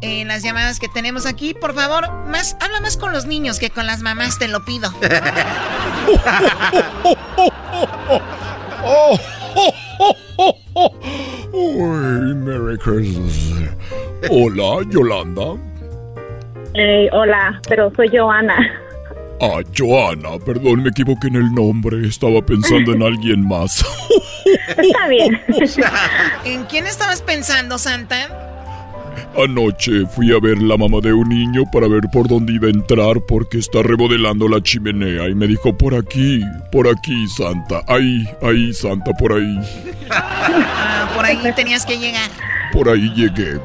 eh, 0.00 0.24
las 0.24 0.42
llamadas 0.42 0.78
que 0.78 0.88
tenemos 0.88 1.26
aquí. 1.26 1.54
Por 1.54 1.74
favor, 1.74 2.10
más, 2.26 2.56
habla 2.60 2.80
más 2.80 2.96
con 2.96 3.12
los 3.12 3.26
niños 3.26 3.58
que 3.58 3.70
con 3.70 3.86
las 3.86 4.00
mamás, 4.00 4.38
te 4.38 4.48
lo 4.48 4.64
pido. 4.64 4.92
Oh, 6.08 6.20
oh, 7.10 7.16
oh, 8.84 9.18
oh, 10.36 10.54
oh. 10.74 10.94
Uy, 11.52 12.34
Merry 12.34 12.78
Christmas. 12.78 13.70
Hola, 14.30 14.84
Yolanda. 14.90 15.56
Hola, 17.12 17.60
pero 17.68 17.90
soy 17.96 18.08
Joana. 18.08 18.56
Ah, 19.40 19.60
Joana, 19.76 20.38
perdón, 20.44 20.82
me 20.82 20.90
equivoqué 20.90 21.28
en 21.28 21.36
el 21.36 21.54
nombre. 21.54 22.06
Estaba 22.06 22.44
pensando 22.44 22.92
en 22.92 23.02
alguien 23.02 23.46
más. 23.46 23.84
Está 24.66 25.08
bien. 25.08 25.40
¿En 26.44 26.64
quién 26.64 26.86
estabas 26.86 27.22
pensando, 27.22 27.78
Santa? 27.78 28.47
Anoche 29.36 30.06
fui 30.06 30.32
a 30.32 30.40
ver 30.40 30.60
la 30.60 30.76
mamá 30.76 31.00
de 31.00 31.12
un 31.12 31.28
niño 31.28 31.62
para 31.70 31.86
ver 31.86 32.02
por 32.12 32.26
dónde 32.28 32.54
iba 32.54 32.66
a 32.66 32.70
entrar 32.70 33.20
porque 33.28 33.58
está 33.58 33.82
remodelando 33.82 34.48
la 34.48 34.60
chimenea 34.60 35.28
y 35.28 35.34
me 35.34 35.46
dijo 35.46 35.76
por 35.76 35.94
aquí, 35.94 36.40
por 36.72 36.88
aquí, 36.88 37.28
Santa. 37.28 37.82
Ahí, 37.86 38.28
ahí, 38.42 38.72
Santa, 38.72 39.12
por 39.12 39.34
ahí. 39.34 39.58
Ah, 40.10 41.10
por 41.14 41.24
ahí 41.24 41.38
tenías 41.54 41.84
que 41.86 41.98
llegar. 41.98 42.30
Por 42.72 42.88
ahí 42.88 43.12
llegué. 43.14 43.60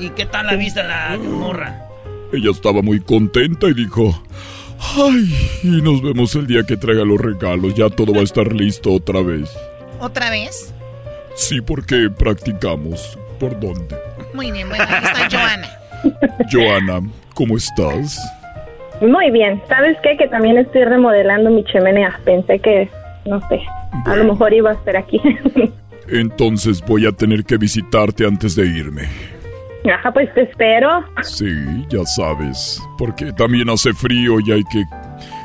¿Y 0.00 0.10
qué 0.10 0.26
tal 0.26 0.46
la 0.46 0.56
vista 0.56 0.82
la 0.82 1.16
morra? 1.18 1.86
Ella 2.32 2.50
estaba 2.50 2.82
muy 2.82 3.00
contenta 3.00 3.68
y 3.68 3.74
dijo, 3.74 4.20
ay, 4.96 5.60
y 5.62 5.82
nos 5.82 6.02
vemos 6.02 6.34
el 6.34 6.46
día 6.46 6.64
que 6.64 6.76
traiga 6.76 7.04
los 7.04 7.20
regalos, 7.20 7.74
ya 7.74 7.88
todo 7.90 8.12
va 8.12 8.20
a 8.20 8.24
estar 8.24 8.52
listo 8.52 8.92
otra 8.92 9.22
vez. 9.22 9.50
¿Otra 10.00 10.30
vez? 10.30 10.74
Sí, 11.36 11.60
porque 11.60 12.10
practicamos. 12.10 13.18
¿Por 13.38 13.58
dónde? 13.60 13.96
Muy 14.34 14.50
bien, 14.50 14.68
bueno, 14.68 14.84
ahí 14.88 15.04
está 15.04 15.28
Joana. 15.30 15.68
Joana, 16.52 17.08
¿cómo 17.34 17.56
estás? 17.56 18.18
Muy 19.00 19.30
bien. 19.30 19.62
¿Sabes 19.68 19.96
qué? 20.02 20.16
Que 20.16 20.26
también 20.26 20.58
estoy 20.58 20.84
remodelando 20.84 21.50
mi 21.50 21.64
chimenea. 21.64 22.18
Pensé 22.24 22.58
que, 22.58 22.90
no 23.26 23.40
sé, 23.48 23.60
a 24.04 24.16
lo 24.16 24.24
mejor 24.24 24.52
iba 24.52 24.70
a 24.70 24.74
estar 24.74 24.96
aquí. 24.96 25.20
Entonces 26.08 26.84
voy 26.84 27.06
a 27.06 27.12
tener 27.12 27.44
que 27.44 27.56
visitarte 27.56 28.26
antes 28.26 28.56
de 28.56 28.66
irme. 28.66 29.08
Ajá, 29.92 30.12
pues 30.12 30.32
te 30.34 30.42
espero. 30.42 31.04
Sí, 31.22 31.46
ya 31.88 32.04
sabes. 32.04 32.82
Porque 32.98 33.32
también 33.32 33.70
hace 33.70 33.92
frío 33.92 34.40
y 34.44 34.50
hay 34.50 34.64
que 34.64 34.82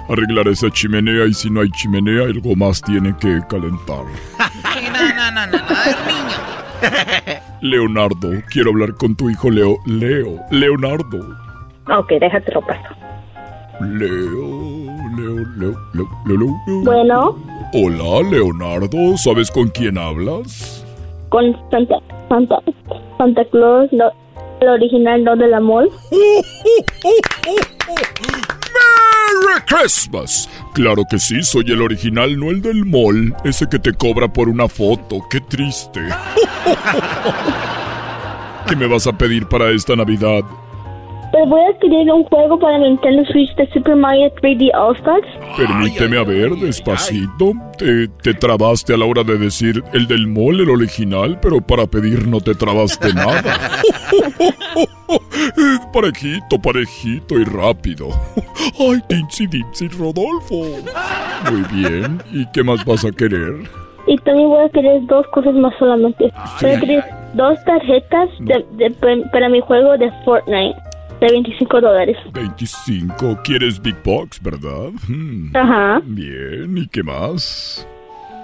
arreglar 0.10 0.48
esa 0.48 0.72
chimenea 0.72 1.26
y 1.26 1.34
si 1.36 1.52
no 1.52 1.62
hay 1.62 1.70
chimenea 1.70 2.24
algo 2.24 2.56
más 2.56 2.82
tiene 2.82 3.16
que 3.18 3.40
calentar. 3.48 4.06
no, 4.94 5.14
no, 5.14 5.32
no, 5.32 5.46
no, 5.46 5.58
no, 5.58 5.60
niño. 6.08 7.39
Leonardo, 7.62 8.30
quiero 8.52 8.72
hablar 8.72 8.96
con 8.96 9.16
tu 9.16 9.30
hijo 9.30 9.50
Leo. 9.50 9.78
Leo, 9.86 10.40
Leonardo. 10.52 11.20
Ok, 11.98 12.10
déjate 12.20 12.52
lo 12.54 12.62
paso. 12.62 12.96
Leo, 13.82 14.10
Leo, 15.18 15.46
Leo, 15.58 15.76
Leo, 15.94 16.08
Leo, 16.26 16.38
Leo. 16.38 16.84
Bueno, 16.84 17.36
Hola, 17.74 18.28
Leonardo, 18.30 19.18
¿sabes 19.18 19.52
con 19.52 19.68
quién 19.70 19.98
hablas? 19.98 20.86
con 21.30 21.56
Santa, 21.70 21.96
Santa, 22.28 22.58
Santa 23.20 23.46
Claus, 23.52 23.88
no, 23.92 24.06
el 24.62 24.70
original, 24.70 25.24
no 25.24 25.36
de 25.36 25.48
la 25.48 25.60
mall. 25.60 25.90
¡Merry 28.72 29.62
Christmas! 29.66 30.50
Claro 30.74 31.04
que 31.10 31.20
sí, 31.20 31.42
soy 31.44 31.66
el 31.72 31.82
original, 31.82 32.38
no 32.38 32.52
el 32.52 32.62
del 32.62 32.86
mall, 32.86 33.36
ese 33.44 33.68
que 33.68 33.80
te 33.80 33.94
cobra 33.94 34.32
por 34.32 34.50
una 34.50 34.68
foto, 34.68 35.20
qué 35.30 35.42
triste. 35.42 36.02
¿Qué 38.68 38.76
me 38.76 38.88
vas 38.88 39.08
a 39.08 39.18
pedir 39.18 39.48
para 39.48 39.72
esta 39.72 39.96
Navidad? 39.96 40.44
Te 41.40 41.46
voy 41.46 41.62
a 41.62 41.78
querer 41.80 42.12
un 42.12 42.26
juego 42.26 42.60
para 42.60 42.78
Nintendo 42.80 43.24
Switch 43.32 43.56
de 43.56 43.66
Super 43.72 43.96
Mario 43.96 44.30
3D 44.42 44.72
All 44.76 44.94
Stars. 44.98 45.26
Permíteme 45.56 46.18
a 46.18 46.24
ver, 46.26 46.50
despacito. 46.58 47.54
Te, 47.78 48.10
te 48.22 48.34
trabaste 48.34 48.94
a 48.94 48.98
la 48.98 49.06
hora 49.06 49.24
de 49.24 49.38
decir 49.38 49.82
el 49.94 50.06
del 50.06 50.28
mall, 50.28 50.60
el 50.60 50.70
original, 50.70 51.40
pero 51.42 51.62
para 51.62 51.88
pedir 51.88 52.28
no 52.28 52.42
te 52.42 52.56
trabaste 52.56 53.14
nada. 53.14 53.42
parejito, 55.94 56.60
parejito 56.62 57.40
y 57.40 57.46
rápido. 57.46 58.10
Ay, 58.78 59.00
Dincy 59.08 59.48
Dincy 59.48 59.88
Rodolfo. 59.88 60.66
Muy 61.50 61.64
bien. 61.72 62.22
¿Y 62.34 62.46
qué 62.52 62.64
más 62.64 62.84
vas 62.84 63.06
a 63.06 63.12
querer? 63.12 63.54
Y 64.08 64.18
también 64.18 64.50
voy 64.50 64.66
a 64.66 64.70
querer 64.70 65.06
dos 65.06 65.26
cosas 65.28 65.54
más 65.54 65.74
solamente. 65.80 66.34
Voy 66.62 66.72
a 66.72 66.80
querer 66.82 67.04
dos 67.34 67.58
tarjetas 67.64 68.28
de- 68.42 68.66
de- 68.72 69.26
para 69.32 69.48
mi 69.48 69.62
juego 69.62 69.98
de 69.98 70.12
Fortnite 70.26 70.76
de 71.20 71.28
25 71.32 71.82
dólares. 71.82 72.18
25. 72.34 73.40
¿Quieres 73.44 73.82
Big 73.82 73.96
Box, 74.04 74.42
verdad? 74.42 74.90
Hmm. 75.08 75.56
Ajá. 75.56 76.02
Bien. 76.06 76.78
¿Y 76.78 76.88
qué 76.88 77.04
más? 77.04 77.88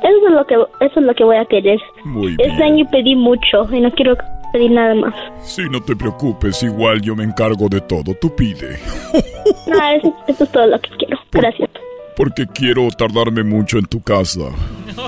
Eso 0.04 0.28
es 0.28 0.34
lo 0.34 0.46
que 0.46 0.56
eso 0.56 1.00
es 1.00 1.06
lo 1.06 1.14
que 1.16 1.24
voy 1.24 1.38
a 1.38 1.46
querer. 1.46 1.80
Muy 2.04 2.32
Este 2.34 2.48
bien. 2.48 2.62
año 2.64 2.86
pedí 2.92 3.16
mucho 3.16 3.68
y 3.74 3.80
no 3.82 3.92
quiero 3.92 4.16
pedir 4.54 4.72
nada 4.72 4.94
más. 4.94 5.14
Sí, 5.42 5.64
no 5.72 5.82
te 5.82 5.96
preocupes. 5.96 6.62
Igual 6.64 7.02
yo 7.02 7.16
me 7.16 7.24
encargo 7.24 7.68
de 7.70 7.82
todo. 7.82 8.14
Tú 8.20 8.36
pide. 8.36 8.78
No, 9.68 9.76
eso, 9.90 10.16
eso 10.28 10.44
es 10.44 10.52
todo 10.52 10.66
lo 10.68 10.80
que 10.80 10.90
quiero. 10.98 11.18
Gracias. 11.32 11.70
Porque 12.16 12.46
quiero 12.48 12.88
tardarme 12.98 13.44
mucho 13.44 13.78
en 13.78 13.86
tu 13.86 14.02
casa. 14.02 14.42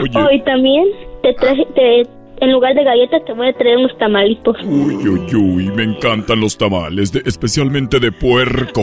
Oye. 0.00 0.10
Oh, 0.18 0.30
y 0.30 0.40
también 0.42 0.84
te 1.22 1.32
traje, 1.34 1.66
te, 1.74 2.06
en 2.40 2.52
lugar 2.52 2.74
de 2.74 2.84
galletas 2.84 3.24
te 3.24 3.32
voy 3.32 3.48
a 3.48 3.52
traer 3.52 3.76
unos 3.78 3.96
tamalitos. 3.98 4.56
Uy, 4.64 4.94
uy, 5.08 5.34
uy, 5.34 5.70
me 5.72 5.84
encantan 5.84 6.40
los 6.40 6.56
tamales, 6.58 7.12
de- 7.12 7.22
especialmente 7.26 7.98
de 8.00 8.10
puerco. 8.12 8.82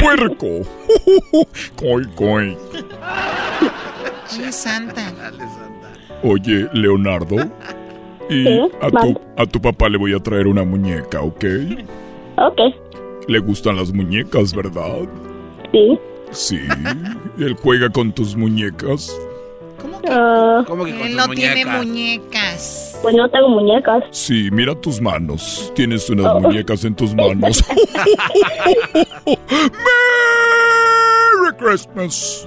¡Puerco! 0.00 0.46
¡Coy, 1.76 2.04
coy! 2.14 2.56
Oye, 4.38 4.52
Santa. 4.52 5.12
Oye, 6.22 6.68
Leonardo. 6.72 7.36
Y 8.28 8.42
Sí, 8.44 8.60
a, 8.82 8.90
tu, 8.90 9.20
a 9.36 9.46
tu 9.46 9.60
papá 9.60 9.88
le 9.88 9.98
voy 9.98 10.12
a 10.12 10.18
traer 10.18 10.46
una 10.48 10.64
muñeca, 10.64 11.22
¿ok? 11.22 11.44
Ok, 12.38 12.60
Le 13.28 13.38
gustan 13.38 13.76
las 13.76 13.92
muñecas, 13.92 14.54
¿verdad? 14.54 15.02
sí. 15.72 15.98
Sí. 16.32 16.58
Él 17.38 17.54
juega 17.62 17.88
con 17.88 18.12
tus 18.12 18.36
muñecas. 18.36 19.16
Ah, 20.08 20.64
Él 20.68 21.16
no 21.16 21.28
tiene 21.28 21.64
muñecas. 21.64 22.98
Pues 23.02 23.14
no 23.14 23.28
tengo 23.30 23.48
muñecas. 23.48 24.02
Sí, 24.10 24.48
mira 24.52 24.74
tus 24.80 25.00
manos. 25.00 25.72
Tienes 25.74 26.08
unas 26.10 26.26
Oh. 26.26 26.40
muñecas 26.40 26.84
en 26.84 26.94
tus 26.94 27.14
manos. 27.14 27.62
¡Merry 31.42 31.56
Christmas! 31.58 32.46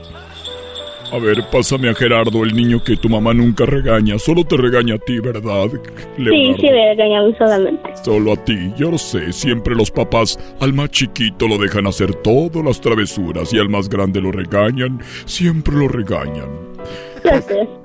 A 1.12 1.18
ver, 1.18 1.44
pásame 1.52 1.90
a 1.90 1.96
Gerardo, 1.96 2.44
el 2.44 2.56
niño 2.56 2.84
que 2.84 2.96
tu 2.96 3.10
mamá 3.10 3.34
nunca 3.34 3.66
regaña. 3.66 4.20
Solo 4.20 4.44
te 4.44 4.56
regaña 4.58 4.94
a 4.94 4.98
ti, 5.00 5.20
¿verdad, 5.20 5.68
Sí, 5.72 6.22
Leonardo? 6.22 6.58
sí, 6.58 6.64
me 6.70 6.90
regañaron 6.94 7.36
solamente. 7.36 7.90
Solo 8.04 8.34
a 8.34 8.36
ti, 8.46 8.72
yo 8.78 8.92
lo 8.92 8.98
sé. 9.00 9.34
Siempre 9.34 9.74
los 9.76 9.90
papás 9.90 10.38
al 10.60 10.72
más 10.74 10.92
chiquito 10.92 11.48
lo 11.48 11.58
dejan 11.58 11.88
hacer 11.88 12.14
todas 12.14 12.64
las 12.64 12.80
travesuras 12.80 13.52
y 13.54 13.58
al 13.58 13.70
más 13.70 13.90
grande 13.90 14.22
lo 14.22 14.32
regañan. 14.32 15.02
Siempre 15.26 15.76
lo 15.78 15.88
regañan. 15.88 16.69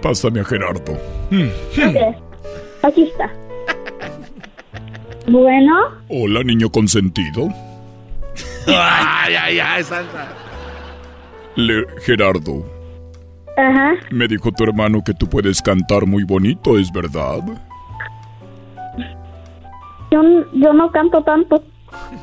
Pásame 0.03 0.41
a 0.41 0.45
Gerardo. 0.45 0.93
Mm. 1.31 1.49
Ok. 1.89 2.17
Aquí 2.83 3.03
está. 3.03 3.31
Bueno, 5.27 5.73
Hola, 6.09 6.43
niño 6.43 6.69
consentido. 6.71 7.49
ay, 8.67 9.35
ay, 9.35 9.59
ay, 9.59 9.83
Santa. 9.83 10.29
Le 11.57 11.87
Gerardo, 12.05 12.67
ajá. 13.57 13.93
me 14.11 14.27
dijo 14.27 14.51
tu 14.53 14.65
hermano 14.65 15.03
que 15.05 15.15
tú 15.15 15.29
puedes 15.29 15.63
cantar 15.63 16.05
muy 16.05 16.25
bonito, 16.25 16.77
¿es 16.79 16.91
verdad? 16.93 17.39
Yo, 20.11 20.21
yo 20.53 20.73
no 20.73 20.91
canto 20.91 21.23
tanto. 21.23 21.63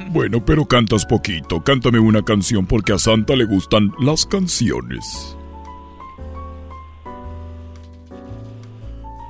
Bueno, 0.10 0.44
pero 0.46 0.66
cantas 0.66 1.06
poquito. 1.06 1.62
Cántame 1.64 2.00
una 2.00 2.22
canción 2.24 2.66
porque 2.66 2.94
a 2.94 2.98
Santa 2.98 3.36
le 3.36 3.46
gustan 3.46 3.92
las 4.00 4.26
canciones. 4.26 5.38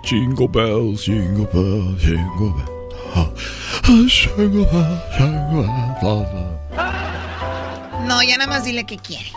Jingle 0.03 0.47
bells, 0.47 1.05
jingle 1.05 1.45
bells, 1.53 2.01
jingle 2.01 2.51
bells. 2.55 2.95
ah, 3.15 3.29
ah, 3.83 4.03
jingle 4.07 4.65
bells, 4.65 4.99
jingle 5.17 5.63
bells, 5.63 6.03
ah, 6.03 6.57
ah. 6.77 8.05
No, 8.07 8.21
ya 8.23 8.37
nada 8.37 8.49
más 8.49 8.65
dile 8.65 8.83
que 8.85 8.97
quiere. 8.97 9.31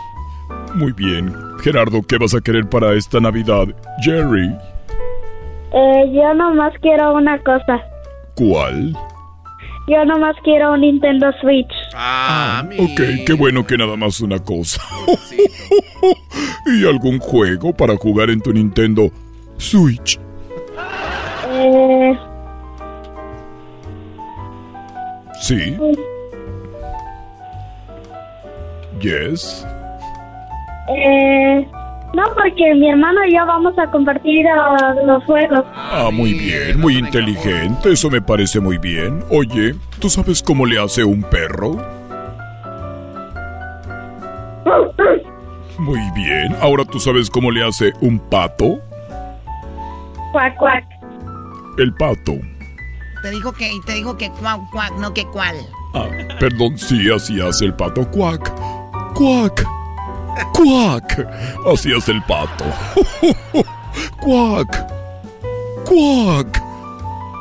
Muy 0.75 0.91
bien. 0.91 1.33
Gerardo, 1.63 2.01
¿qué 2.01 2.17
vas 2.17 2.33
a 2.33 2.41
querer 2.41 2.67
para 2.67 2.93
esta 2.93 3.19
Navidad? 3.19 3.67
Jerry, 4.03 4.49
Eh, 5.77 6.03
yo 6.13 6.33
nomás 6.33 6.73
quiero 6.81 7.13
una 7.15 7.37
cosa. 7.43 7.81
¿cuál? 8.35 8.93
Yo 9.87 10.03
nomás 10.05 10.35
quiero 10.43 10.73
un 10.73 10.81
Nintendo 10.81 11.27
Switch. 11.41 11.71
Ah, 11.93 12.63
Ok, 12.79 13.01
qué 13.25 13.33
bueno 13.37 13.65
que 13.67 13.77
nada 13.77 13.95
más 13.95 14.19
una 14.19 14.39
cosa. 14.39 14.81
¿Y 16.65 16.85
algún 16.87 17.19
juego 17.19 17.71
para 17.73 17.95
jugar 17.97 18.29
en 18.31 18.41
tu 18.41 18.51
Nintendo 18.51 19.11
Switch? 19.57 20.19
Eh, 21.49 22.17
Sí. 25.41 25.77
Yes. 28.99 29.65
eh, 30.89 31.67
no, 32.15 32.23
porque 32.33 32.73
mi 32.75 32.89
hermano 32.89 33.23
y 33.25 33.35
yo 33.35 33.45
vamos 33.45 33.77
a 33.77 33.91
compartir 33.91 34.47
ah, 34.47 34.95
los 35.05 35.23
juegos. 35.25 35.63
Ah, 35.75 36.09
muy 36.11 36.33
bien, 36.33 36.79
muy 36.79 36.97
inteligente, 36.97 37.91
eso 37.91 38.09
me 38.09 38.21
parece 38.21 38.59
muy 38.59 38.77
bien. 38.77 39.23
Oye, 39.29 39.75
¿tú 39.99 40.09
sabes 40.09 40.41
cómo 40.41 40.65
le 40.65 40.79
hace 40.79 41.03
un 41.03 41.21
perro? 41.23 41.75
Muy 45.77 45.99
bien, 46.15 46.55
ahora 46.61 46.85
tú 46.85 46.99
sabes 47.01 47.29
cómo 47.29 47.51
le 47.51 47.61
hace 47.63 47.91
un 47.99 48.17
pato. 48.17 48.79
Cuac, 50.35 50.57
cuac. 50.57 50.83
El 51.77 51.93
pato. 51.93 52.33
Te 53.21 53.29
dijo 53.31 53.53
que, 53.53 53.71
te 53.85 53.93
dijo 53.93 54.17
que 54.17 54.29
cuac, 54.31 54.59
cuac, 54.69 54.91
no 54.99 55.13
que 55.13 55.25
cuál. 55.27 55.55
Ah, 55.93 56.09
perdón, 56.41 56.77
sí, 56.77 57.09
así 57.09 57.39
hace 57.39 57.63
el 57.63 57.73
pato. 57.73 58.05
Cuac, 58.11 58.53
cuac, 59.13 59.63
cuac. 60.51 61.25
Así 61.71 61.93
hace 61.93 62.11
el 62.11 62.21
pato. 62.23 62.65
Cuac, 64.19 64.87
cuac, 65.85 66.61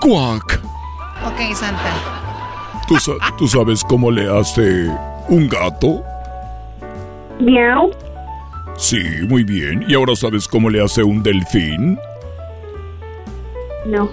cuac. 0.01 0.61
Ok, 1.27 1.53
Santa. 1.53 1.95
¿tú, 2.87 2.95
¿tú 3.37 3.49
sabes 3.49 3.83
cómo 3.83 4.13
le 4.13 4.31
hace 4.39 4.89
un 5.29 5.49
gato? 5.49 6.01
Miau. 7.41 7.91
Sí, 8.77 9.03
muy 9.29 9.43
bien. 9.43 9.85
¿Y 9.89 9.95
ahora 9.95 10.15
sabes 10.15 10.47
cómo 10.47 10.71
le 10.71 10.81
hace 10.81 11.03
un 11.03 11.25
delfín? 11.25 11.99
No. 13.87 14.09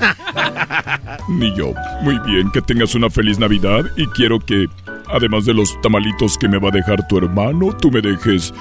Ni 1.28 1.54
yo. 1.54 1.72
Muy 2.02 2.18
bien, 2.20 2.50
que 2.52 2.62
tengas 2.62 2.94
una 2.94 3.10
feliz 3.10 3.38
Navidad 3.38 3.84
y 3.96 4.06
quiero 4.08 4.38
que, 4.40 4.66
además 5.08 5.44
de 5.44 5.54
los 5.54 5.80
tamalitos 5.82 6.38
que 6.38 6.48
me 6.48 6.58
va 6.58 6.68
a 6.68 6.72
dejar 6.72 7.06
tu 7.08 7.18
hermano, 7.18 7.76
tú 7.76 7.90
me 7.90 8.00
dejes 8.00 8.54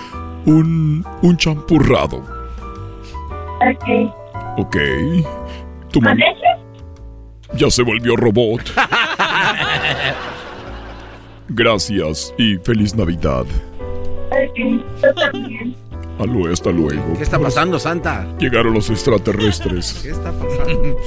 un, 0.46 1.06
un 1.22 1.38
champurrado. 1.38 2.18
Ok. 3.62 4.14
Ok. 4.58 4.78
Tu 5.92 6.02
mamá 6.02 6.24
ya 7.54 7.70
se 7.70 7.84
volvió 7.84 8.16
robot. 8.16 8.62
Gracias 11.50 12.34
y 12.38 12.58
feliz 12.58 12.96
Navidad. 12.96 13.46
Hasta 16.52 16.72
luego. 16.72 17.14
¿Qué 17.16 17.24
está 17.24 17.40
pasando, 17.40 17.80
Santa? 17.80 18.28
Llegaron 18.38 18.74
los 18.74 18.90
extraterrestres. 18.90 19.94
¿Qué 20.04 20.10
está 20.10 20.34
pasando? 20.34 20.98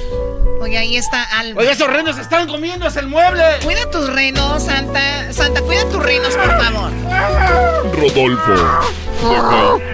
Oye, 0.59 0.77
ahí 0.77 0.95
está 0.95 1.23
Alma. 1.37 1.61
Oye, 1.61 1.71
esos 1.71 1.87
renos 1.87 2.17
están 2.17 2.47
comiéndose 2.47 2.99
el 2.99 3.07
mueble. 3.07 3.43
Cuida 3.63 3.91
tus 3.91 4.11
renos, 4.11 4.63
Santa. 4.63 5.31
Santa, 5.31 5.61
cuida 5.61 5.87
tus 5.89 6.01
renos, 6.01 6.35
por 6.35 6.59
favor. 6.59 6.91
Rodolfo. 7.95 8.53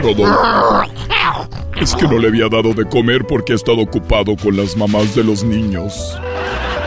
Rodolfo. 0.02 0.94
Es 1.82 1.96
que 1.96 2.08
no 2.08 2.18
le 2.18 2.30
había 2.30 2.48
dado 2.48 2.74
de 2.74 2.86
comer 2.86 3.26
porque 3.28 3.54
ha 3.54 3.56
estado 3.58 3.80
ocupado 3.80 4.38
con 4.38 4.56
las 4.56 4.78
mamás 4.78 5.16
de 5.16 5.24
los 5.26 5.44
niños. 5.44 6.18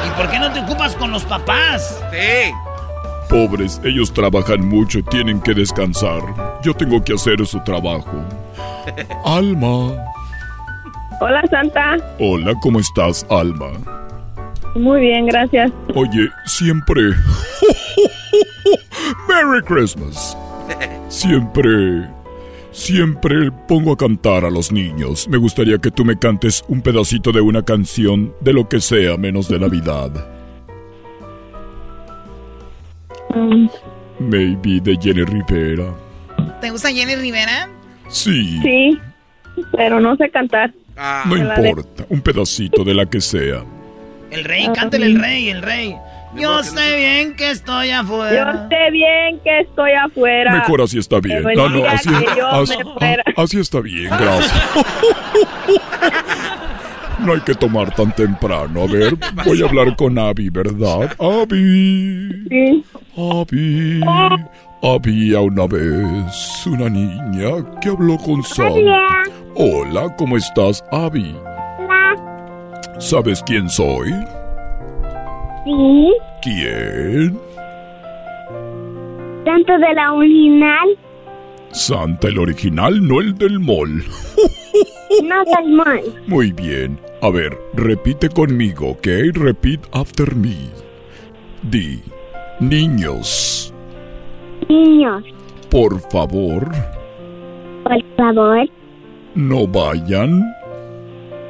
¿Y 0.07 0.11
por 0.17 0.31
qué 0.31 0.39
no 0.39 0.51
te 0.53 0.61
ocupas 0.61 0.97
con 0.97 1.11
los 1.11 1.25
papás? 1.25 2.01
Sí. 2.13 2.51
Pobres, 3.33 3.81
ellos 3.83 4.13
trabajan 4.13 4.69
mucho 4.69 4.99
y 4.99 5.03
tienen 5.05 5.41
que 5.41 5.55
descansar. 5.55 6.21
Yo 6.63 6.75
tengo 6.75 7.03
que 7.03 7.15
hacer 7.15 7.47
su 7.47 7.59
trabajo. 7.61 8.23
Alma. 9.25 9.97
Hola, 11.19 11.43
Santa. 11.49 11.97
Hola, 12.19 12.53
¿cómo 12.61 12.79
estás, 12.79 13.25
Alma? 13.31 13.71
Muy 14.75 15.01
bien, 15.01 15.25
gracias. 15.25 15.73
Oye, 15.95 16.29
siempre... 16.45 17.01
Merry 19.27 19.63
Christmas. 19.65 20.37
Siempre... 21.09 22.07
Siempre 22.71 23.51
pongo 23.67 23.93
a 23.93 23.97
cantar 23.97 24.45
a 24.45 24.51
los 24.51 24.71
niños. 24.71 25.27
Me 25.27 25.39
gustaría 25.39 25.79
que 25.79 25.91
tú 25.91 26.05
me 26.05 26.19
cantes 26.19 26.63
un 26.69 26.83
pedacito 26.83 27.33
de 27.33 27.41
una 27.41 27.63
canción 27.63 28.35
de 28.41 28.53
lo 28.53 28.69
que 28.69 28.83
sea 28.83 29.17
menos 29.17 29.49
de 29.49 29.59
Navidad. 29.59 30.42
Maybe 34.19 34.81
de 34.81 34.97
Jenny 35.01 35.25
Rivera. 35.25 35.93
¿Te 36.61 36.71
gusta 36.71 36.91
Jenny 36.91 37.15
Rivera? 37.17 37.69
Sí. 38.09 38.59
sí, 38.63 38.99
pero 39.73 40.01
no 40.01 40.17
sé 40.17 40.31
cantar. 40.31 40.73
No 41.27 41.37
la 41.37 41.55
de- 41.57 41.69
importa, 41.69 42.05
un 42.11 42.21
pedacito 42.21 42.85
de 42.85 42.95
la 42.95 43.07
que 43.07 43.21
sea. 43.21 43.65
El 44.31 44.45
rey, 44.45 44.69
cántale 44.75 45.07
el 45.07 45.21
rey, 45.21 45.49
el 45.49 45.63
rey. 45.63 45.97
Yo 46.35 46.63
sé 46.63 46.97
bien 46.97 47.37
que 47.37 47.51
estoy 47.51 47.89
Yo 47.89 47.99
afuera. 48.01 48.67
sé 48.71 48.91
bien 48.91 49.39
que 49.45 49.61
estoy 49.61 49.93
afuera. 49.93 50.53
Mejor 50.55 50.81
así 50.83 50.99
está 50.99 51.21
bien. 51.21 51.43
No, 51.55 51.69
no, 51.69 51.85
así, 51.87 52.09
yo 52.37 52.49
así- 52.49 52.75
ah, 53.01 53.17
así 53.37 53.61
está 53.61 53.81
bien, 53.81 54.09
gracias. 54.09 54.53
No 57.25 57.35
hay 57.35 57.41
que 57.41 57.55
tomar 57.55 57.95
tan 57.95 58.13
temprano. 58.15 58.83
A 58.83 58.87
ver, 58.87 59.15
voy 59.45 59.63
a 59.63 59.67
hablar 59.67 59.97
con 59.97 60.19
Abby, 60.19 60.51
¿verdad? 60.51 61.15
Abby. 61.19 62.45
Sí. 62.49 62.85
Abby. 63.17 64.01
Había 64.83 65.41
una 65.41 65.67
vez 65.67 66.67
una 66.67 66.89
niña 66.89 67.51
que 67.81 67.89
habló 67.89 68.19
con 68.19 68.43
Santa. 68.43 68.73
Hola. 68.73 69.23
Hola, 69.55 70.17
¿cómo 70.17 70.37
estás, 70.37 70.85
Abby? 70.91 71.35
¿Sabes 72.99 73.43
quién 73.45 73.69
soy? 73.69 74.11
Sí. 75.65 76.13
¿Quién? 76.43 77.39
Tanto 79.45 79.73
de 79.79 79.95
la 79.95 80.13
original, 80.13 80.89
Santa 81.73 82.29
el 82.29 82.39
original, 82.39 83.07
no 83.07 83.21
el 83.21 83.37
del 83.37 83.59
mall. 83.59 84.05
no. 85.23 85.85
Muy 86.27 86.53
bien. 86.53 86.99
A 87.21 87.31
ver, 87.31 87.57
repite 87.75 88.29
conmigo, 88.29 88.91
¿ok? 88.91 89.07
Repeat 89.35 89.81
after 89.93 90.35
me. 90.35 90.57
Di, 91.63 92.03
niños, 92.61 93.73
Niños, 94.69 95.23
por 95.71 96.01
favor, 96.11 96.73
por 97.85 98.03
favor, 98.17 98.69
no 99.35 99.67
vayan. 99.67 100.43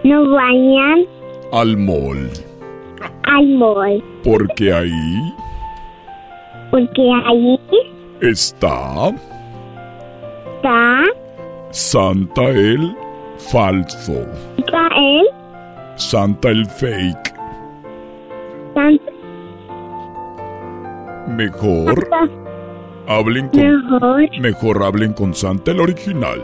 No 0.05 0.31
vayan. 0.31 1.07
Al 1.53 1.77
mall, 1.77 2.31
al 3.25 3.47
mall, 3.47 4.03
porque 4.25 4.73
ahí 4.73 5.35
porque 6.71 7.11
ahí 7.27 7.59
está 8.21 9.13
está, 10.63 11.05
Santa 11.71 12.49
el 12.51 12.95
falso, 13.51 14.27
está 14.59 14.89
el 14.97 15.27
Santa 15.97 16.49
el 16.51 16.67
fake. 16.67 17.35
Santa 18.75 19.13
Mejor 21.29 22.09
hablen 23.07 23.49
con 23.49 23.61
mejor. 23.61 24.41
mejor 24.41 24.83
hablen 24.83 25.13
con 25.13 25.35
Santa 25.35 25.71
el 25.71 25.81
original. 25.81 26.43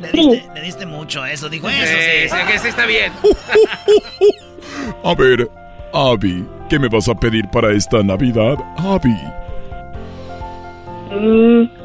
Le 0.00 0.10
diste, 0.12 0.48
le 0.54 0.60
diste 0.62 0.86
mucho 0.86 1.22
a 1.22 1.30
eso, 1.32 1.48
dijo 1.48 1.68
eso. 1.68 1.78
Sí, 1.86 2.28
Sí, 2.28 2.28
sí, 2.28 2.36
que 2.52 2.58
sí 2.58 2.68
está 2.68 2.86
bien. 2.86 3.12
A 5.04 5.14
ver, 5.14 5.48
Abby, 5.92 6.46
¿qué 6.68 6.78
me 6.78 6.88
vas 6.88 7.08
a 7.08 7.14
pedir 7.14 7.48
para 7.50 7.72
esta 7.72 8.02
Navidad, 8.02 8.56
Abby? 8.78 9.14
Mm. 11.10 11.79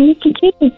¿Qué 0.00 0.32
quieres? 0.32 0.72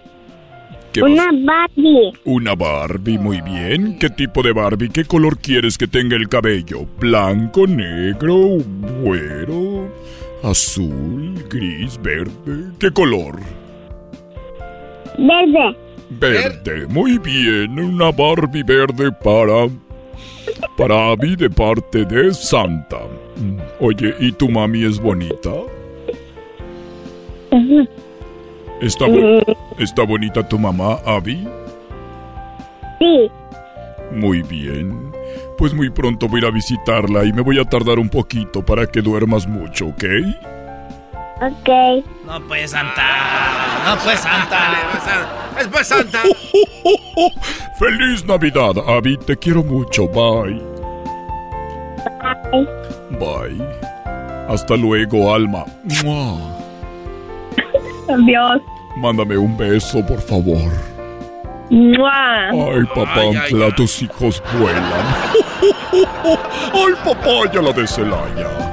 ¿Qué 0.92 1.02
Una 1.02 1.30
Barbie. 1.32 2.12
Una 2.24 2.54
Barbie, 2.54 3.18
muy 3.18 3.40
bien. 3.40 3.98
¿Qué 3.98 4.10
tipo 4.10 4.42
de 4.42 4.52
Barbie? 4.52 4.90
¿Qué 4.90 5.04
color 5.04 5.38
quieres 5.38 5.78
que 5.78 5.86
tenga 5.86 6.16
el 6.16 6.28
cabello? 6.28 6.86
¿Blanco, 6.98 7.66
negro, 7.66 8.58
güero, 9.02 9.90
azul, 10.42 11.42
gris, 11.48 11.98
verde? 12.02 12.72
¿Qué 12.78 12.90
color? 12.90 13.40
Verde. 15.16 15.76
Verde, 16.10 16.86
muy 16.88 17.18
bien. 17.18 17.78
Una 17.78 18.10
Barbie 18.10 18.62
verde 18.62 19.10
para... 19.12 19.68
Para 20.76 21.10
Abby 21.10 21.36
de 21.36 21.48
parte 21.48 22.04
de 22.04 22.34
Santa. 22.34 22.98
Oye, 23.80 24.14
¿y 24.20 24.32
tu 24.32 24.48
mami 24.48 24.84
es 24.84 25.00
bonita? 25.00 25.50
¿Está, 28.82 29.06
bu- 29.06 29.56
¿Está 29.78 30.02
bonita 30.04 30.46
tu 30.46 30.58
mamá, 30.58 30.98
Abby? 31.06 31.46
Sí. 32.98 33.30
Muy 34.12 34.42
bien. 34.42 35.12
Pues 35.56 35.72
muy 35.72 35.88
pronto 35.90 36.28
voy 36.28 36.40
a 36.40 36.42
ir 36.42 36.46
a 36.48 36.50
visitarla 36.50 37.24
y 37.24 37.32
me 37.32 37.40
voy 37.42 37.58
a 37.58 37.64
tardar 37.64 37.98
un 37.98 38.08
poquito 38.08 38.64
para 38.64 38.86
que 38.86 39.00
duermas 39.00 39.46
mucho, 39.46 39.86
¿ok? 39.86 40.04
Ok. 41.40 41.68
No 42.26 42.40
pues 42.48 42.70
Santa. 42.72 43.02
No 43.86 43.96
pues 44.04 44.20
Santa. 44.20 44.74
Después 45.56 45.86
Santa. 45.86 46.22
¡Feliz 47.78 48.24
Navidad, 48.26 48.72
Abby! 48.86 49.16
Te 49.18 49.36
quiero 49.36 49.62
mucho. 49.64 50.06
Bye. 50.08 50.60
Bye. 52.50 52.68
Bye. 53.18 53.64
Hasta 54.48 54.76
luego, 54.76 55.34
Alma. 55.34 55.64
¡Mua! 56.04 56.58
Adiós. 58.08 58.60
Mándame 58.96 59.36
un 59.36 59.56
beso, 59.56 60.04
por 60.04 60.20
favor. 60.20 60.70
¡Mua! 61.70 62.50
Ay, 62.50 62.84
papá, 62.94 63.74
tus 63.76 64.02
hijos 64.02 64.42
vuelan. 64.58 64.84
Ay, 66.74 66.94
papá, 67.04 67.50
ya 67.52 67.62
la 67.62 67.72
de 67.72 67.86
Celaya. 67.86 68.72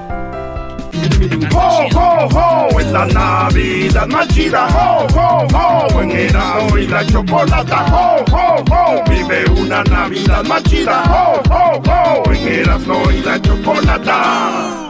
¡Ho, 1.54 1.88
ho, 1.96 2.28
ho! 2.28 2.80
En 2.80 2.94
la 2.94 3.06
Navidad 3.06 4.08
más 4.08 4.28
chida, 4.30 4.68
¡ho, 4.68 5.08
ho, 5.16 5.48
ho! 5.54 6.02
En 6.02 6.12
Erasmo 6.12 6.78
y 6.78 6.88
la 6.88 7.06
Chocolata, 7.06 7.86
¡ho, 7.92 8.26
ho, 8.32 8.64
ho! 8.70 9.04
Vive 9.10 9.46
una 9.62 9.84
Navidad 9.84 10.44
más 10.46 10.64
chida, 10.64 11.04
¡ho, 11.10 11.42
ho, 11.50 11.82
ho! 11.88 12.34
En 12.34 12.48
Erasmo 12.48 13.12
y 13.12 13.22
la 13.22 13.42
Chocolata. 13.42 14.89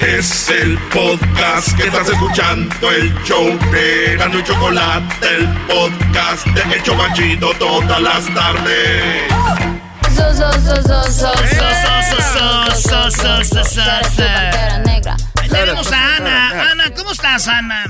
Es 0.00 0.48
el 0.48 0.78
podcast 0.90 1.76
que 1.76 1.88
estás 1.88 2.08
escuchando, 2.08 2.90
el 2.92 3.12
show 3.24 3.46
de 3.72 4.16
Gano 4.16 4.38
y 4.38 4.44
Chocolate, 4.44 5.26
el 5.26 5.48
podcast 5.66 6.46
de 6.46 6.76
El 6.76 6.82
Chocachito 6.84 7.50
todas 7.58 8.00
las 8.00 8.32
tardes. 8.32 9.24
Tenemos 15.50 15.92
a 15.92 16.16
Ana. 16.16 16.70
Ana, 16.70 16.94
¿cómo 16.96 17.10
estás, 17.10 17.48
Ana? 17.48 17.84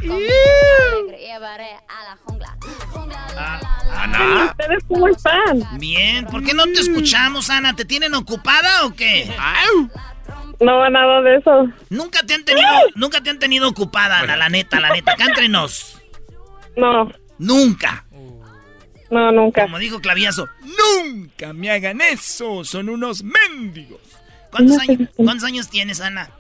Ana. 3.95 4.45
¿Ustedes 4.51 4.85
cómo 4.89 5.09
están? 5.09 5.79
Bien, 5.79 6.25
¿por 6.25 6.43
qué 6.43 6.55
no 6.55 6.65
te 6.65 6.81
escuchamos, 6.81 7.51
Ana? 7.51 7.77
¿Te 7.77 7.85
tienen 7.85 8.15
ocupada 8.15 8.87
o 8.87 8.95
qué? 8.95 9.31
No, 10.61 10.91
nada 10.91 11.21
de 11.23 11.37
eso. 11.37 11.69
Nunca 11.91 12.21
te 12.27 12.35
han 12.35 12.45
tenido, 12.45 12.67
nunca 12.97 13.21
te 13.23 13.31
han 13.31 13.39
tenido 13.39 13.69
ocupada, 13.69 14.19
Ana, 14.21 14.37
la 14.37 14.49
neta, 14.49 14.81
la 14.81 14.91
neta. 14.91 15.13
Acá 15.13 15.25
entre 15.27 15.49
nos. 15.49 16.01
No. 16.77 17.11
Nunca. 17.39 18.05
No, 19.11 19.33
nunca. 19.33 19.63
Como 19.63 19.79
dijo 19.79 20.01
Claviazo, 20.01 20.49
nunca 21.05 21.53
me 21.53 21.71
hagan 21.71 22.01
eso, 22.01 22.65
son 22.65 22.89
unos 22.89 23.23
mendigos. 23.23 24.01
¿Cuántos, 24.51 24.79
años, 24.81 25.09
¿cuántos 25.17 25.45
años 25.45 25.69
tienes, 25.71 26.01
Ana? 26.01 26.31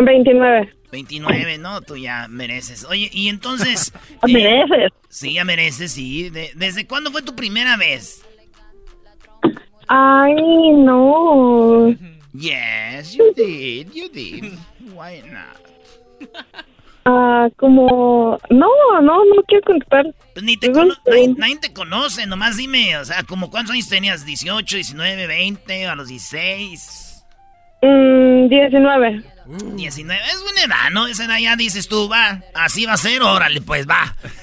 29. 0.00 0.72
29, 0.92 1.58
¿no? 1.58 1.80
Tú 1.82 1.96
ya 1.96 2.26
mereces. 2.28 2.84
Oye, 2.84 3.10
y 3.12 3.28
entonces... 3.28 3.92
¿Mereces? 4.26 4.92
Sí, 5.08 5.34
ya 5.34 5.44
mereces, 5.44 5.92
sí. 5.92 6.30
De- 6.30 6.52
¿Desde 6.54 6.86
cuándo 6.86 7.10
fue 7.10 7.22
tu 7.22 7.34
primera 7.36 7.76
vez? 7.76 8.22
Ay, 9.88 10.34
no. 10.76 11.94
Yes, 12.32 13.14
you 13.14 13.32
did, 13.34 13.92
you 13.92 14.08
did. 14.08 14.56
Why 14.94 15.22
not? 15.30 15.56
Ah, 17.04 17.48
como... 17.56 18.38
No, 18.50 18.68
no, 19.00 19.24
no 19.24 19.42
quiero 19.48 19.64
contestar. 19.66 20.04
Pues 20.34 20.44
ni 20.44 20.56
te 20.56 20.70
cono- 20.70 20.94
nadie, 21.06 21.34
nadie 21.36 21.56
te 21.56 21.72
conoce, 21.72 22.26
nomás 22.26 22.56
dime, 22.56 22.96
o 22.98 23.04
sea, 23.04 23.22
como 23.24 23.50
cuántos 23.50 23.74
años 23.74 23.88
tenías, 23.88 24.24
18, 24.24 24.76
19, 24.76 25.26
20, 25.26 25.86
a 25.86 25.94
los 25.94 26.08
16, 26.08 27.06
Mm, 27.82 28.48
19. 28.48 29.24
19, 29.74 30.20
es 30.32 30.42
buena 30.42 30.60
edad, 30.64 30.90
¿no? 30.92 31.06
Esa 31.06 31.24
edad 31.24 31.38
ya 31.38 31.56
dices 31.56 31.88
tú, 31.88 32.10
va, 32.10 32.42
así 32.54 32.84
va 32.84 32.92
a 32.92 32.96
ser, 32.98 33.22
órale, 33.22 33.62
pues 33.62 33.88
va. 33.88 34.14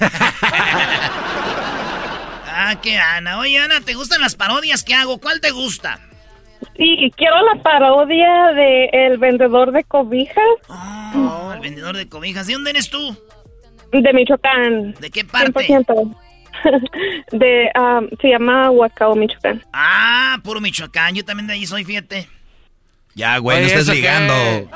ah, 2.50 2.74
qué 2.82 2.98
Ana. 2.98 3.38
Oye, 3.38 3.58
Ana, 3.60 3.80
¿te 3.80 3.94
gustan 3.94 4.20
las 4.20 4.34
parodias 4.34 4.82
que 4.82 4.94
hago? 4.94 5.18
¿Cuál 5.18 5.40
te 5.40 5.52
gusta? 5.52 6.00
Sí, 6.78 7.12
quiero 7.16 7.36
la 7.54 7.62
parodia 7.62 8.52
de 8.54 8.86
El 8.92 9.18
Vendedor 9.18 9.72
de 9.72 9.84
Cobijas 9.84 10.44
Oh, 10.70 11.52
el 11.52 11.60
vendedor 11.60 11.96
de 11.96 12.08
cobijas. 12.08 12.46
¿De 12.46 12.52
dónde 12.54 12.70
eres 12.70 12.88
tú? 12.88 13.16
de 13.90 14.12
Michoacán. 14.12 14.92
¿De 15.00 15.10
qué 15.10 15.24
parte? 15.24 15.66
100%. 15.66 16.16
De, 17.32 17.70
ah, 17.74 18.00
se 18.20 18.28
llama 18.28 18.70
Huacao, 18.70 19.14
Michoacán. 19.16 19.64
Ah, 19.72 20.38
puro 20.42 20.60
Michoacán, 20.60 21.14
yo 21.14 21.24
también 21.24 21.46
de 21.46 21.54
ahí 21.54 21.66
soy, 21.66 21.84
fíjate. 21.84 22.28
Ya, 23.14 23.38
güey, 23.38 23.58
no 23.60 23.64
Oye, 23.64 23.72
estés 23.74 23.84
¿eso 23.84 23.92
qué? 23.92 23.98
ligando. 23.98 24.70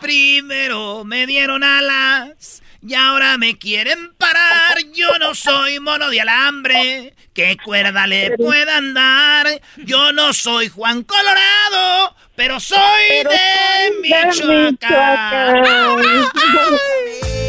Primero 0.00 1.04
me 1.04 1.26
dieron 1.26 1.64
alas 1.64 2.62
y 2.86 2.94
ahora 2.94 3.38
me 3.38 3.56
quieren 3.58 4.12
parar. 4.18 4.76
Yo 4.94 5.18
no 5.18 5.34
soy 5.34 5.80
mono 5.80 6.08
de 6.10 6.20
alambre. 6.20 7.14
¿Qué 7.34 7.56
cuerda 7.62 8.06
le 8.06 8.36
puedan 8.36 8.94
dar? 8.94 9.46
Yo 9.78 10.12
no 10.12 10.32
soy 10.32 10.68
Juan 10.68 11.02
Colorado, 11.02 12.14
pero 12.36 12.60
soy 12.60 12.78
Pero 13.08 13.30
de 13.30 14.00
Michoacán. 14.00 15.64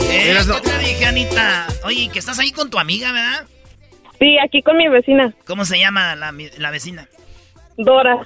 Eh, 0.09 0.35
¿Qué 0.43 0.61
te 0.69 0.79
dije, 0.79 1.05
Anita? 1.05 1.67
Oye, 1.83 2.09
que 2.11 2.17
estás 2.17 2.39
ahí 2.39 2.51
con 2.51 2.71
tu 2.71 2.79
amiga, 2.79 3.11
¿verdad? 3.11 3.45
Sí, 4.17 4.37
aquí 4.43 4.63
con 4.63 4.77
mi 4.77 4.87
vecina, 4.87 5.33
¿Cómo 5.45 5.65
se 5.65 5.77
llama 5.77 6.15
la, 6.15 6.33
la 6.57 6.71
vecina? 6.71 7.07
Dora. 7.77 8.25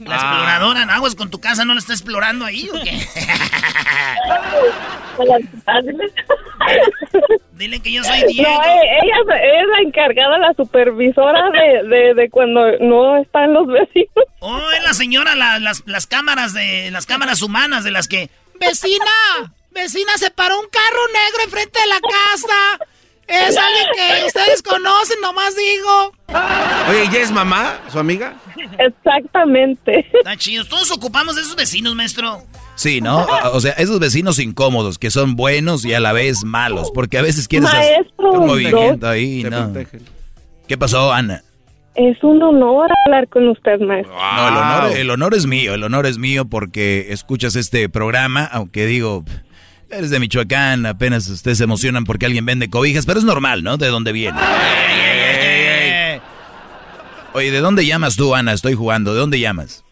La 0.00 0.14
exploradora, 0.16 0.84
¿no? 0.86 0.92
Aguas 0.92 1.14
con 1.14 1.30
tu 1.30 1.40
casa, 1.40 1.64
¿no 1.64 1.74
la 1.74 1.80
está 1.80 1.92
explorando 1.92 2.44
ahí 2.44 2.68
o 2.70 2.82
qué? 2.82 2.92
Dile 7.52 7.80
que 7.80 7.92
yo 7.92 8.02
soy 8.04 8.20
No, 8.22 8.26
Diego. 8.28 8.50
eh, 8.50 8.98
ella 9.02 9.16
es 9.36 9.66
la 9.68 9.80
encargada, 9.86 10.38
la 10.38 10.54
supervisora 10.54 11.50
de, 11.50 11.88
de, 11.88 12.14
de 12.14 12.30
cuando 12.30 12.60
no 12.80 13.16
están 13.18 13.52
los 13.52 13.66
vecinos. 13.66 14.08
Oh, 14.40 14.60
es 14.76 14.82
la 14.82 14.94
señora, 14.94 15.34
la- 15.36 15.58
las, 15.58 15.82
las 15.86 16.06
cámaras 16.06 16.54
de 16.54 16.90
las 16.90 17.06
cámaras 17.06 17.42
humanas 17.42 17.84
de 17.84 17.90
las 17.90 18.08
que. 18.08 18.30
Vecina, 18.58 19.04
vecina, 19.70 20.16
se 20.16 20.30
paró 20.30 20.58
un 20.58 20.66
carro 20.68 21.00
negro 21.12 21.44
enfrente 21.44 21.78
de 21.80 21.86
la 21.86 22.00
casa. 22.00 22.84
Es 23.32 23.56
alguien 23.56 23.86
que 23.94 24.26
ustedes 24.26 24.62
conocen, 24.62 25.20
nomás 25.22 25.54
digo. 25.56 26.12
Oye, 26.90 27.08
¿ya 27.12 27.20
es 27.20 27.30
mamá, 27.30 27.78
su 27.90 27.98
amiga? 27.98 28.34
Exactamente. 28.78 30.06
Está 30.12 30.36
chido. 30.36 30.64
Todos 30.66 30.90
ocupamos 30.90 31.36
de 31.36 31.42
esos 31.42 31.56
vecinos, 31.56 31.94
maestro. 31.94 32.42
Sí, 32.74 33.00
¿no? 33.00 33.26
O 33.52 33.60
sea, 33.60 33.72
esos 33.72 33.98
vecinos 34.00 34.38
incómodos 34.38 34.98
que 34.98 35.10
son 35.10 35.36
buenos 35.36 35.84
y 35.84 35.94
a 35.94 36.00
la 36.00 36.12
vez 36.12 36.44
malos, 36.44 36.90
porque 36.92 37.18
a 37.18 37.22
veces 37.22 37.48
quieres 37.48 37.68
hacer 37.68 38.00
Maestro, 38.00 38.32
un 38.32 38.46
movimiento 38.46 39.08
ahí, 39.08 39.44
¿no? 39.44 39.72
¿Qué 40.68 40.78
pasó, 40.78 41.12
Ana? 41.12 41.42
Es 41.94 42.22
un 42.24 42.42
honor 42.42 42.90
hablar 43.06 43.28
con 43.28 43.48
usted, 43.48 43.78
maestro. 43.80 44.14
No, 44.14 44.48
el 44.48 44.56
honor, 44.56 44.96
el 44.96 45.10
honor 45.10 45.34
es 45.34 45.46
mío, 45.46 45.74
el 45.74 45.84
honor 45.84 46.06
es 46.06 46.16
mío 46.16 46.46
porque 46.46 47.08
escuchas 47.10 47.54
este 47.54 47.90
programa, 47.90 48.44
aunque 48.44 48.86
digo, 48.86 49.24
eres 49.92 50.10
de 50.10 50.18
Michoacán, 50.18 50.86
apenas 50.86 51.28
ustedes 51.28 51.58
se 51.58 51.64
emocionan 51.64 52.04
porque 52.04 52.26
alguien 52.26 52.46
vende 52.46 52.70
cobijas, 52.70 53.06
pero 53.06 53.18
es 53.18 53.24
normal, 53.24 53.62
¿no? 53.62 53.76
De 53.76 53.88
dónde 53.88 54.12
viene. 54.12 54.38
Oye, 57.34 57.50
¿de 57.50 57.60
dónde 57.60 57.86
llamas 57.86 58.16
tú, 58.16 58.34
Ana? 58.34 58.52
Estoy 58.52 58.74
jugando, 58.74 59.14
¿de 59.14 59.20
dónde 59.20 59.38
llamas? 59.38 59.84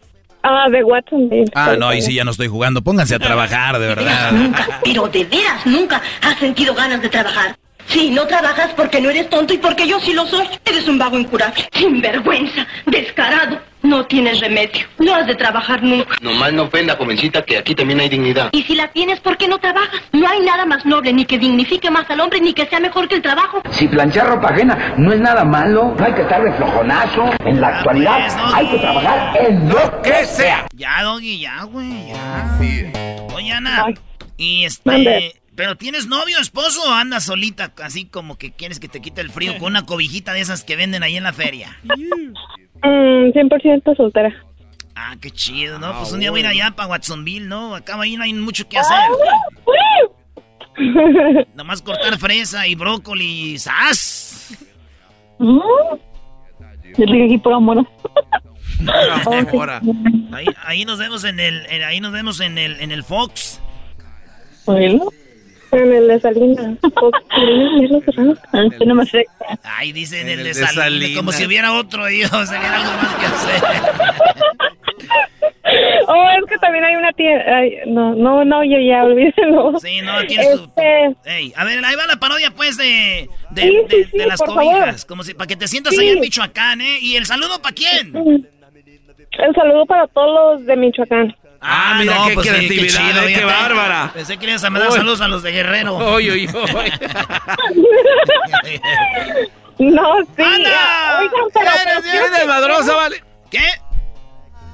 Ah, 0.43 0.67
de 0.71 0.83
Watsonville. 0.83 1.51
Ah, 1.53 1.75
no, 1.77 1.87
ahí 1.87 2.01
sí 2.01 2.15
ya 2.15 2.23
no 2.23 2.31
estoy 2.31 2.47
jugando, 2.47 2.81
pónganse 2.81 3.15
a 3.15 3.19
trabajar, 3.19 3.77
de 3.77 3.87
verdad. 3.87 4.31
Nunca, 4.31 4.79
pero 4.83 5.07
de 5.07 5.23
veras 5.25 5.65
nunca 5.65 6.01
has 6.21 6.37
sentido 6.39 6.73
ganas 6.73 7.01
de 7.01 7.09
trabajar. 7.09 7.55
Sí, 7.87 8.09
no 8.09 8.25
trabajas 8.27 8.71
porque 8.75 9.01
no 9.01 9.09
eres 9.09 9.29
tonto 9.29 9.53
y 9.53 9.57
porque 9.57 9.87
yo 9.87 9.99
sí 9.99 10.13
lo 10.13 10.25
soy. 10.25 10.47
Eres 10.65 10.87
un 10.87 10.97
vago 10.97 11.17
incurable. 11.17 11.67
Sinvergüenza, 11.73 12.65
descarado. 12.85 13.59
No 13.83 14.05
tienes 14.05 14.39
remedio. 14.39 14.85
No 14.99 15.15
has 15.15 15.25
de 15.25 15.33
trabajar 15.33 15.81
nunca. 15.81 16.15
Nomás 16.21 16.53
no 16.53 16.63
ofenda, 16.63 16.95
jovencita, 16.95 17.41
que 17.41 17.57
aquí 17.57 17.73
también 17.73 17.99
hay 17.99 18.09
dignidad. 18.09 18.49
Y 18.51 18.61
si 18.61 18.75
la 18.75 18.87
tienes, 18.89 19.19
¿por 19.19 19.37
qué 19.37 19.47
no 19.47 19.57
trabajas? 19.57 19.99
No 20.11 20.27
hay 20.27 20.39
nada 20.41 20.65
más 20.67 20.85
noble, 20.85 21.11
ni 21.11 21.25
que 21.25 21.39
dignifique 21.39 21.89
más 21.89 22.07
al 22.09 22.19
hombre, 22.19 22.39
ni 22.41 22.53
que 22.53 22.67
sea 22.67 22.79
mejor 22.79 23.07
que 23.07 23.15
el 23.15 23.23
trabajo. 23.23 23.63
Si 23.71 23.87
planchar 23.87 24.27
ropa 24.27 24.49
ajena 24.49 24.93
no 24.97 25.11
es 25.11 25.19
nada 25.19 25.43
malo, 25.43 25.95
no 25.97 26.05
hay 26.05 26.13
que 26.13 26.21
estar 26.21 26.43
de 26.43 26.53
flojonazo. 26.53 27.31
En 27.43 27.59
la 27.59 27.69
actualidad 27.69 28.19
pues, 28.19 28.53
hay 28.53 28.67
que 28.67 28.77
trabajar 28.77 29.37
en 29.47 29.69
lo 29.69 30.01
que 30.03 30.25
sea. 30.25 30.67
Ya, 30.75 31.01
Doggy, 31.01 31.39
ya, 31.39 31.63
güey, 31.63 32.07
ya. 32.09 32.59
Oye, 33.35 33.51
Ana, 33.51 33.87
y 34.37 34.67
Mande. 34.83 35.40
¿Pero 35.55 35.75
tienes 35.75 36.07
novio, 36.07 36.39
esposo 36.39 36.81
o 36.89 36.93
andas 36.93 37.25
solita? 37.25 37.73
Así 37.83 38.05
como 38.05 38.37
que 38.37 38.51
quieres 38.51 38.79
que 38.79 38.87
te 38.87 39.01
quite 39.01 39.21
el 39.21 39.29
frío 39.31 39.57
con 39.57 39.71
una 39.71 39.85
cobijita 39.85 40.33
de 40.33 40.39
esas 40.41 40.63
que 40.63 40.75
venden 40.75 41.03
ahí 41.03 41.17
en 41.17 41.23
la 41.23 41.33
feria. 41.33 41.77
Mm, 41.83 43.31
100% 43.31 43.95
soltera. 43.95 44.33
Ah, 44.95 45.15
qué 45.21 45.29
chido, 45.31 45.77
¿no? 45.79 45.97
Pues 45.97 46.11
un 46.13 46.19
día 46.19 46.31
voy 46.31 46.39
a 46.39 46.43
ir 46.43 46.47
allá 46.47 46.71
para 46.71 46.89
Watsonville, 46.89 47.47
¿no? 47.47 47.75
Acá 47.75 47.99
ahí 47.99 48.15
no 48.17 48.23
hay 48.23 48.33
mucho 48.33 48.67
que 48.67 48.77
hacer. 48.77 48.97
Nomás 51.55 51.81
cortar 51.81 52.17
fresa 52.17 52.65
y 52.67 52.75
brócoli. 52.75 53.57
¡Sas! 53.57 54.57
Yo 55.39 57.05
dije 57.05 57.39
por 57.39 57.53
amor. 57.53 57.85
Ahí, 60.33 60.45
ahí 60.65 60.85
nos 60.85 60.97
vemos 60.97 61.23
en 61.23 61.39
el, 61.39 61.65
en- 61.67 61.83
ahí 61.83 61.99
nos 61.99 62.11
vemos 62.11 62.39
en 62.39 62.57
el, 62.57 62.79
en 62.81 62.91
el 62.91 63.03
Fox. 63.03 63.61
Bueno. 64.65 65.05
En 65.71 65.93
el 65.93 66.07
de 66.07 66.19
Salinas. 66.19 66.77
Ah, 68.53 68.63
no 68.85 68.95
me 68.95 69.05
sé. 69.05 69.25
Ay, 69.63 69.91
dice 69.93 70.21
en 70.21 70.27
el, 70.27 70.39
el 70.39 70.43
de 70.43 70.49
de 70.49 70.53
Salinas, 70.53 70.75
Salinas. 70.75 71.17
como 71.17 71.31
si 71.31 71.45
hubiera 71.45 71.73
otro 71.73 72.03
ahí, 72.03 72.23
o 72.23 72.27
sea, 72.27 72.59
hubiera 72.59 72.75
algo 72.77 72.91
más 73.01 73.15
que 73.15 73.25
hacer. 73.25 73.61
Oh, 76.07 76.25
es 76.37 76.45
que 76.49 76.57
también 76.57 76.83
hay 76.83 76.95
una 76.95 77.11
tía. 77.13 77.37
Ay, 77.47 77.77
no, 77.87 78.13
no, 78.15 78.43
no, 78.43 78.63
yo 78.63 78.77
ya 78.79 79.03
olvídelo. 79.05 79.79
Sí, 79.79 80.01
no, 80.01 80.21
tienes 80.25 80.49
tu... 80.57 80.63
Este, 80.65 81.15
Ey, 81.25 81.53
a 81.55 81.63
ver, 81.63 81.83
ahí 81.85 81.95
va 81.95 82.05
la 82.07 82.17
parodia, 82.17 82.51
pues, 82.51 82.75
de, 82.75 83.29
de, 83.51 83.61
Sí, 83.61 83.77
sí, 83.89 83.97
de- 83.97 84.05
sí, 84.05 84.17
de 84.17 84.25
las 84.27 84.41
cobijas. 84.41 84.79
favor. 84.79 85.07
Como 85.07 85.23
si, 85.23 85.33
para 85.33 85.47
que 85.47 85.55
te 85.55 85.67
sientas 85.69 85.95
Sí. 85.95 86.01
ahí 86.01 86.09
en 86.09 86.19
Michoacán, 86.19 86.81
¿eh? 86.81 86.97
¿Y 87.01 87.15
el 87.15 87.25
saludo 87.25 87.61
para 87.61 87.73
quién? 87.75 88.13
El 88.13 89.55
saludo 89.55 89.85
para 89.85 90.07
todos 90.07 90.57
los 90.57 90.65
de 90.65 90.75
Michoacán. 90.75 91.35
Ah, 91.61 91.95
mira 91.99 92.23
qué 92.27 92.33
pues, 92.33 92.47
creatividad, 92.47 93.27
eh, 93.27 93.33
qué 93.35 93.45
bárbara. 93.45 94.11
Pensé 94.13 94.37
que 94.37 94.47
ibas 94.47 94.63
a 94.63 94.69
mandar 94.71 94.91
saludos 94.91 95.21
a 95.21 95.27
los 95.27 95.43
de 95.43 95.51
Guerrero. 95.51 95.95
Oy, 95.95 96.29
oy, 96.31 96.49
oy. 96.53 96.91
No, 99.77 100.19
sí. 100.35 100.43
¡Anda! 100.43 101.19
Oigan, 101.19 101.45
pero, 101.51 101.71
pero 101.83 101.99
Eres 101.99 102.29
Qué 102.31 102.37
desmadrosa, 102.37 102.95
vale. 102.95 103.23
¿Qué? 103.49 103.65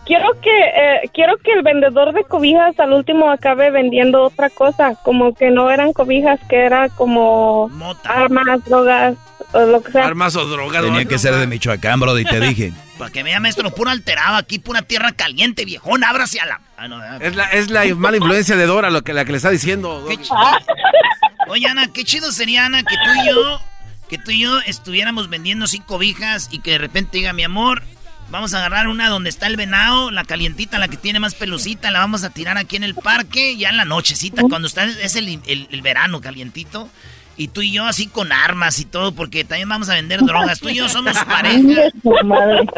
Quiero 0.08 0.40
que 0.42 0.50
eh, 0.50 1.10
quiero 1.14 1.38
que 1.38 1.52
el 1.52 1.62
vendedor 1.62 2.14
de 2.14 2.24
cobijas 2.24 2.80
al 2.80 2.94
último 2.94 3.30
acabe 3.30 3.70
vendiendo 3.70 4.24
otra 4.24 4.50
cosa, 4.50 4.96
como 5.04 5.36
que 5.36 5.52
no 5.52 5.70
eran 5.70 5.94
cobijas, 5.94 6.40
que 6.50 6.56
era 6.56 6.90
como 6.90 7.70
armas, 8.06 8.64
drogas 8.66 9.16
o 9.52 9.60
lo 9.60 9.84
que 9.84 9.92
sea. 9.92 10.06
Armas 10.06 10.36
o 10.36 10.46
drogas. 10.46 10.82
Tenía 10.82 11.06
que 11.06 11.20
ser 11.20 11.36
de 11.36 11.46
Michoacán, 11.46 12.00
bro, 12.00 12.18
y 12.18 12.24
te 12.24 12.40
dije. 12.40 12.74
Para 12.98 13.12
que 13.12 13.22
vea, 13.22 13.40
maestro, 13.40 13.70
puro 13.70 13.92
alterado 13.92 14.38
aquí, 14.38 14.58
pura 14.58 14.82
tierra 14.82 15.12
caliente, 15.12 15.66
viejón, 15.66 16.04
ábrase 16.04 16.40
a 16.40 16.48
la... 16.48 16.62
Ah, 16.80 17.20
es, 17.22 17.36
la, 17.36 17.46
es 17.52 17.70
la 17.70 17.86
mala 17.94 18.18
influencia 18.18 18.56
de 18.56 18.66
Dora 18.66 18.90
lo 18.90 19.04
que, 19.04 19.14
la 19.14 19.24
que 19.24 19.34
le 19.34 19.38
está 19.38 19.52
diciendo. 19.52 20.08
Oye, 21.48 21.68
Ana, 21.68 21.94
qué 21.94 22.04
chido 22.04 22.32
sería, 22.32 22.66
Ana, 22.66 22.82
que 22.82 22.96
tú 22.96 23.12
y 23.22 23.28
yo, 23.28 23.62
que 24.10 24.18
tú 24.18 24.32
y 24.32 24.42
yo 24.42 24.60
estuviéramos 24.62 25.30
vendiendo 25.30 25.68
cinco 25.68 25.86
cobijas 25.86 26.50
y 26.50 26.60
que 26.60 26.72
de 26.72 26.78
repente 26.80 27.18
diga, 27.18 27.34
mi 27.34 27.44
amor, 27.44 27.84
vamos 28.30 28.54
a 28.54 28.58
agarrar 28.58 28.88
una 28.88 29.10
donde 29.10 29.30
está 29.30 29.48
el 29.48 29.58
venado, 29.58 30.12
la 30.12 30.24
calientita, 30.24 30.78
la 30.78 30.88
que 30.88 30.98
tiene 30.98 31.20
más 31.20 31.36
pelucita, 31.36 31.92
la 31.92 32.00
vamos 32.00 32.24
a 32.24 32.30
tirar 32.30 32.58
aquí 32.58 32.76
en 32.76 32.84
el 32.84 32.96
parque, 32.96 33.58
ya 33.58 33.70
en 33.70 33.78
la 33.78 33.86
nochecita, 33.86 34.44
cuando 34.50 34.68
está, 34.68 34.86
es 34.86 35.16
el, 35.16 35.40
el 35.46 35.82
verano 35.82 36.22
calientito. 36.22 36.90
Y 37.40 37.50
tú 37.50 37.62
y 37.62 37.72
yo 37.72 37.86
así 37.86 38.08
con 38.08 38.32
armas 38.32 38.80
y 38.80 38.86
todo, 38.86 39.12
porque 39.12 39.44
también 39.44 39.70
vamos 39.70 39.90
a 39.90 39.94
vender 39.94 40.22
drogas. 40.24 40.60
Tú 40.60 40.70
y 40.70 40.76
yo 40.76 40.90
somos 40.90 41.16
pareja. 41.26 41.92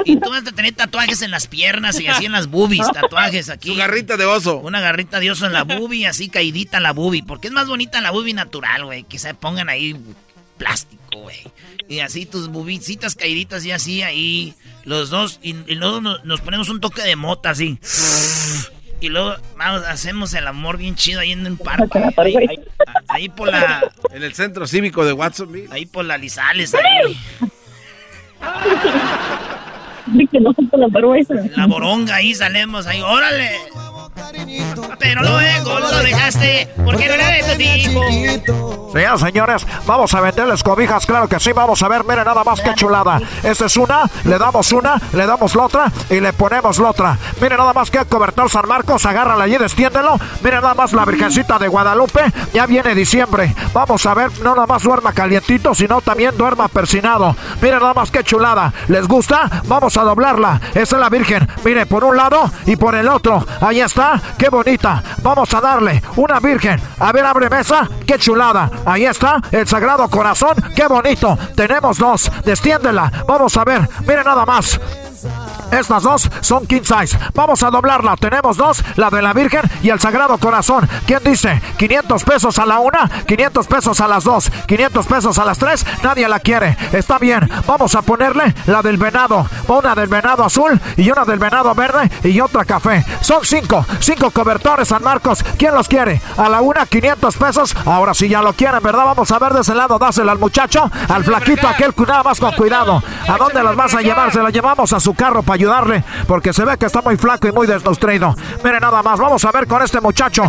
Y 0.04 0.18
tú 0.18 0.30
vas 0.30 0.46
a 0.46 0.52
tener 0.52 0.74
tatuajes 0.74 1.22
en 1.22 1.32
las 1.32 1.48
piernas 1.48 1.98
y 2.02 2.08
así 2.08 2.26
en 2.26 2.34
las 2.34 2.48
boobies, 2.48 2.92
tatuajes 2.92 3.50
aquí. 3.50 3.70
Su 3.70 3.76
garrita 3.76 4.18
de 4.18 4.26
oso. 4.26 4.58
Una 4.58 4.82
garrita 4.82 5.22
de 5.22 5.32
oso 5.32 5.46
en 5.46 5.54
la 5.54 5.64
boobie, 5.64 6.08
así 6.08 6.28
caidita 6.28 6.82
la 6.82 6.92
boobie. 6.92 7.24
Porque 7.24 7.48
es 7.48 7.54
más 7.54 7.70
bonita 7.70 8.02
la 8.02 8.12
boobie 8.12 8.34
natural, 8.34 8.84
güey. 8.84 9.04
Que 9.04 9.18
se 9.18 9.34
pongan 9.34 9.70
ahí 9.70 9.96
plástico, 10.58 11.02
güey. 11.20 11.38
Y 11.88 12.00
así 12.00 12.26
tus 12.26 12.50
bubicitas 12.50 13.16
caíditas 13.16 13.66
y 13.66 13.72
así 13.72 14.02
ahí. 14.02 14.54
Los 14.86 15.10
dos. 15.10 15.40
Y, 15.42 15.54
luego 15.76 16.02
nos 16.02 16.42
ponemos 16.42 16.70
un 16.70 16.80
toque 16.80 17.02
de 17.02 17.16
mota 17.16 17.52
así. 17.52 17.80
Y 19.02 19.10
luego 19.10 19.36
vamos, 19.58 19.84
hacemos 19.84 20.34
el 20.34 20.48
amor 20.48 20.78
bien 20.78 20.96
chido 20.96 21.22
ahí 21.22 21.32
en 21.32 21.46
un 21.46 21.58
parque. 21.58 22.00
Ahí, 23.08 23.30
por 23.30 23.50
la. 23.50 23.92
En 24.12 24.24
el 24.24 24.34
centro 24.34 24.68
cívico 24.68 25.06
de 25.06 25.14
Watsonville. 25.14 25.70
Ahí 25.72 25.86
por 25.86 26.06
la 26.06 26.18
Lizales. 26.18 26.74
Ahí. 26.74 27.18
La 31.56 31.68
boronga 31.68 32.16
ahí 32.16 32.34
salimos 32.34 32.88
ahí, 32.88 33.02
órale. 33.02 33.52
Pero 35.00 35.22
luego 35.22 35.80
lo 35.80 36.04
dejaste 36.04 36.70
porque 36.84 37.08
no 37.08 37.14
era 37.14 37.28
de 37.28 37.44
tu 37.44 37.58
tipo. 37.58 38.90
Señoras, 38.92 39.22
señores, 39.22 39.68
vamos 39.86 40.14
a 40.16 40.22
venderles 40.22 40.64
cobijas, 40.64 41.06
claro 41.06 41.28
que 41.28 41.40
sí, 41.40 41.54
vamos 41.54 41.82
a 41.84 41.88
ver, 41.88 42.04
miren 42.04 42.26
nada 42.26 42.44
más 42.44 42.60
que 42.60 42.74
chulada. 42.74 43.22
Esta 43.44 43.66
es 43.68 43.78
una, 43.78 44.10
le 44.24 44.40
damos 44.40 44.72
una, 44.72 45.00
le 45.14 45.28
damos 45.28 45.56
la 45.56 45.64
otra 45.64 45.92
y 46.10 46.20
le 46.20 46.34
ponemos 46.34 46.80
la 46.80 46.90
otra. 46.90 47.18
Miren 47.40 47.60
nada 47.60 47.74
más 47.74 47.92
que 47.92 48.00
cobertor 48.06 48.50
San 48.50 48.68
Marcos, 48.68 49.06
agárrala 49.06 49.44
allí, 49.44 49.58
destiéndelo. 49.58 50.18
Miren 50.44 50.62
nada 50.62 50.74
más 50.74 50.92
la 50.94 51.06
Virgencita 51.06 51.60
de 51.60 51.68
Guadalupe, 51.68 52.22
ya 52.52 52.66
viene 52.66 52.96
diciembre. 52.96 53.54
Vamos 53.74 54.06
a 54.08 54.14
ver, 54.16 54.32
no 54.40 54.56
nada 54.56 54.66
más 54.66 54.82
duerma 54.82 55.14
calientito, 55.14 55.76
sino 55.76 56.02
también 56.02 56.36
duerma 56.36 56.68
persinado. 56.68 57.36
Miren 57.62 57.80
nada 57.80 57.94
más 57.94 58.10
que 58.10 58.24
chulada. 58.24 58.74
¿Les 58.88 59.08
gusta? 59.08 59.62
Vamos 59.66 59.98
a 59.98 60.04
doblarla. 60.04 60.60
Esa 60.74 60.96
es 60.96 61.00
la 61.00 61.10
Virgen. 61.10 61.48
Mire, 61.64 61.86
por 61.86 62.04
un 62.04 62.18
lado 62.18 62.50
y 62.66 62.76
por 62.76 62.96
el 62.96 63.08
otro. 63.08 63.46
Ahí 63.62 63.82
está 63.82 64.09
qué 64.38 64.50
bonita. 64.50 65.04
Vamos 65.22 65.54
a 65.54 65.62
darle 65.62 66.02
una 66.16 66.40
virgen. 66.40 66.80
A 67.00 67.12
ver, 67.12 67.26
abre 67.26 67.50
mesa, 67.50 67.88
qué 68.06 68.18
chulada. 68.18 68.70
Ahí 68.86 69.06
está, 69.06 69.42
el 69.52 69.68
Sagrado 69.68 70.08
Corazón, 70.10 70.56
qué 70.76 70.88
bonito. 70.88 71.38
Tenemos 71.56 71.98
dos, 71.98 72.32
destiéndela. 72.44 73.12
Vamos 73.28 73.56
a 73.58 73.64
ver, 73.64 73.88
mire 74.02 74.24
nada 74.24 74.46
más. 74.46 74.80
Estas 75.72 76.04
dos 76.04 76.30
son 76.42 76.66
king 76.66 76.82
size. 76.84 77.18
Vamos 77.34 77.64
a 77.64 77.70
doblarla. 77.70 78.16
Tenemos 78.18 78.58
dos, 78.58 78.84
la 78.96 79.10
de 79.10 79.22
la 79.22 79.34
Virgen 79.34 79.62
y 79.84 79.90
el 79.90 80.00
Sagrado 80.00 80.38
Corazón. 80.38 80.88
¿Quién 81.06 81.24
dice? 81.24 81.62
500 81.78 82.24
pesos 82.24 82.60
a 82.60 82.66
la 82.66 82.80
una, 82.80 83.10
500 83.28 83.68
pesos 83.68 84.02
a 84.02 84.08
las 84.08 84.24
dos, 84.24 84.52
500 84.68 85.06
pesos 85.06 85.38
a 85.38 85.46
las 85.46 85.58
tres. 85.58 85.86
Nadie 86.04 86.28
la 86.28 86.40
quiere. 86.40 86.78
Está 86.92 87.18
bien. 87.20 87.50
Vamos 87.68 87.96
a 87.96 88.02
ponerle 88.02 88.54
la 88.66 88.82
del 88.82 88.98
venado. 88.98 89.48
Una 89.68 89.96
del 89.96 90.08
venado 90.08 90.44
azul 90.44 90.80
y 90.98 91.10
una 91.10 91.26
del 91.26 91.40
venado 91.40 91.74
verde 91.76 92.10
y 92.24 92.40
otra 92.42 92.66
café. 92.66 93.06
Son 93.22 93.40
cinco, 93.44 93.86
cinco 94.00 94.32
cobertores 94.32 94.88
San 94.88 95.04
Marcos. 95.04 95.44
¿Quién 95.58 95.76
los 95.76 95.88
quiere? 95.88 96.22
A 96.38 96.50
la 96.50 96.62
una, 96.62 96.86
500 96.86 97.38
pesos. 97.38 97.76
Ahora 97.86 98.14
sí 98.14 98.28
ya 98.28 98.42
lo 98.42 98.54
quieren, 98.54 98.82
¿verdad? 98.82 99.06
Vamos 99.06 99.32
a 99.32 99.40
ver 99.40 99.54
de 99.54 99.62
ese 99.62 99.76
lado. 99.76 100.00
Dáselo 100.00 100.32
al 100.32 100.40
muchacho, 100.40 100.90
al 101.08 101.24
flaquito, 101.24 101.68
aquel 101.68 101.94
nada 102.08 102.24
más 102.24 102.40
con 102.40 102.52
cuidado. 102.54 103.04
¿A 103.28 103.38
dónde 103.38 103.62
los 103.62 103.76
vas 103.76 103.94
a 103.94 104.02
llevar? 104.02 104.32
Se 104.32 104.40
lo 104.40 104.50
llevamos 104.50 104.94
a 104.94 105.00
su 105.00 105.09
carro 105.14 105.44
para 105.44 105.56
ayudarle 105.56 106.04
porque 106.28 106.54
se 106.54 106.66
ve 106.66 106.78
que 106.78 106.86
está 106.86 107.02
muy 107.02 107.18
flaco 107.18 107.48
y 107.48 107.52
muy 107.52 107.68
desnutrido. 107.68 108.36
Mire 108.64 108.80
nada 108.80 109.02
más, 109.04 109.20
vamos 109.20 109.44
a 109.46 109.52
ver 109.52 109.68
con 109.68 109.82
este 109.82 110.00
muchacho. 110.02 110.44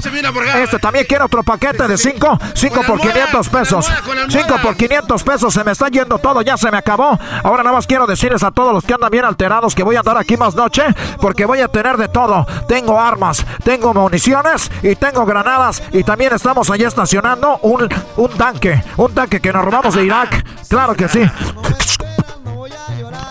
Este 0.56 0.78
también 0.78 1.04
quiere 1.08 1.24
otro 1.24 1.42
paquete 1.42 1.86
de 1.86 1.96
5, 1.96 2.38
5 2.54 2.82
por 2.86 3.00
500 3.00 3.48
pesos. 3.48 3.90
5 4.28 4.56
por 4.62 4.76
500 4.76 5.22
pesos, 5.22 5.54
se 5.54 5.64
me 5.64 5.72
está 5.72 5.88
yendo 5.88 6.18
todo, 6.18 6.42
ya 6.42 6.56
se 6.56 6.70
me 6.70 6.78
acabó. 6.78 7.18
Ahora 7.42 7.62
nada 7.62 7.76
más 7.76 7.86
quiero 7.86 8.06
decirles 8.06 8.42
a 8.42 8.50
todos 8.50 8.72
los 8.72 8.84
que 8.84 8.94
andan 8.94 9.10
bien 9.10 9.24
alterados 9.24 9.74
que 9.74 9.82
voy 9.82 9.96
a 9.96 10.00
andar 10.00 10.16
aquí 10.18 10.36
más 10.36 10.54
noche 10.54 10.82
porque 11.20 11.44
voy 11.44 11.60
a 11.60 11.68
tener 11.68 11.96
de 11.96 12.08
todo. 12.08 12.46
Tengo 12.68 13.00
armas, 13.00 13.44
tengo 13.64 13.94
municiones 13.94 14.70
y 14.82 14.96
tengo 14.96 15.24
granadas 15.24 15.82
y 15.92 16.04
también 16.04 16.32
estamos 16.32 16.70
allí 16.70 16.84
estacionando 16.84 17.58
un, 17.62 17.88
un 18.16 18.30
tanque, 18.30 18.82
un 18.96 19.12
tanque 19.14 19.40
que 19.40 19.52
nos 19.52 19.64
robamos 19.64 19.94
de 19.94 20.04
Irak. 20.04 20.44
Claro 20.68 20.94
que 20.94 21.08
sí. 21.08 21.20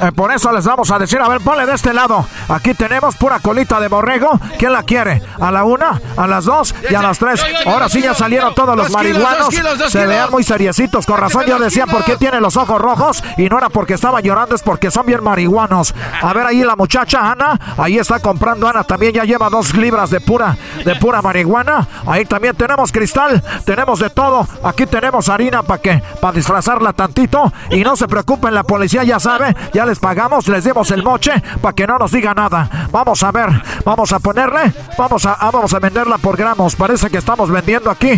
Eh, 0.01 0.11
por 0.13 0.31
eso 0.31 0.51
les 0.51 0.65
vamos 0.65 0.89
a 0.91 0.99
decir, 0.99 1.19
a 1.19 1.27
ver, 1.27 1.41
ponle 1.41 1.65
de 1.65 1.73
este 1.73 1.93
lado. 1.93 2.25
Aquí 2.47 2.73
tenemos 2.73 3.15
pura 3.15 3.39
colita 3.39 3.79
de 3.79 3.87
borrego. 3.87 4.39
¿Quién 4.57 4.73
la 4.73 4.83
quiere? 4.83 5.21
¿A 5.39 5.51
la 5.51 5.63
una, 5.63 5.99
a 6.15 6.27
las 6.27 6.45
dos 6.45 6.73
y 6.89 6.95
a 6.95 7.01
las 7.01 7.19
tres? 7.19 7.43
Ahora 7.65 7.89
sí 7.89 8.01
ya 8.01 8.13
salieron 8.13 8.53
todos 8.55 8.75
los 8.75 8.89
marihuanos. 8.91 9.49
Se 9.89 10.05
vean 10.05 10.31
muy 10.31 10.43
seriecitos. 10.43 11.05
Con 11.05 11.17
razón 11.17 11.45
yo 11.45 11.59
decía 11.59 11.85
por 11.85 12.03
qué 12.05 12.15
tiene 12.17 12.39
los 12.39 12.57
ojos 12.57 12.81
rojos. 12.81 13.23
Y 13.37 13.49
no 13.49 13.57
era 13.57 13.69
porque 13.69 13.95
estaba 13.95 14.21
llorando, 14.21 14.55
es 14.55 14.63
porque 14.63 14.91
son 14.91 15.05
bien 15.05 15.23
marihuanos. 15.23 15.93
A 16.21 16.33
ver 16.33 16.45
ahí 16.47 16.63
la 16.63 16.75
muchacha 16.75 17.31
Ana. 17.31 17.59
Ahí 17.77 17.97
está 17.97 18.19
comprando 18.19 18.67
Ana. 18.67 18.83
También 18.83 19.13
ya 19.13 19.23
lleva 19.23 19.49
dos 19.49 19.73
libras 19.75 20.09
de 20.09 20.21
pura, 20.21 20.57
de 20.85 20.95
pura 20.95 21.21
marihuana. 21.21 21.87
Ahí 22.05 22.25
también 22.25 22.55
tenemos 22.55 22.91
cristal. 22.91 23.43
Tenemos 23.65 23.99
de 23.99 24.09
todo. 24.09 24.47
Aquí 24.63 24.85
tenemos 24.85 25.29
harina 25.29 25.63
para 25.63 25.81
que, 25.81 26.03
para 26.21 26.33
disfrazarla 26.33 26.93
tantito. 26.93 27.51
Y 27.69 27.83
no 27.83 27.95
se 27.95 28.07
preocupen, 28.07 28.53
la 28.53 28.63
policía 28.63 29.03
ya 29.03 29.19
sabe. 29.19 29.55
Ya 29.73 29.85
les 29.89 29.99
pagamos, 29.99 30.47
les 30.47 30.63
demos 30.63 30.91
el 30.91 31.03
moche 31.03 31.31
para 31.61 31.73
que 31.73 31.87
no 31.87 31.97
nos 31.97 32.11
diga 32.11 32.33
nada. 32.33 32.69
Vamos 32.91 33.23
a 33.23 33.31
ver, 33.31 33.49
vamos 33.83 34.13
a 34.13 34.19
ponerle, 34.19 34.71
vamos 34.97 35.25
a, 35.25 35.33
ah, 35.33 35.49
vamos 35.51 35.73
a 35.73 35.79
venderla 35.79 36.17
por 36.19 36.37
gramos. 36.37 36.75
Parece 36.75 37.09
que 37.09 37.17
estamos 37.17 37.49
vendiendo 37.49 37.89
aquí. 37.89 38.17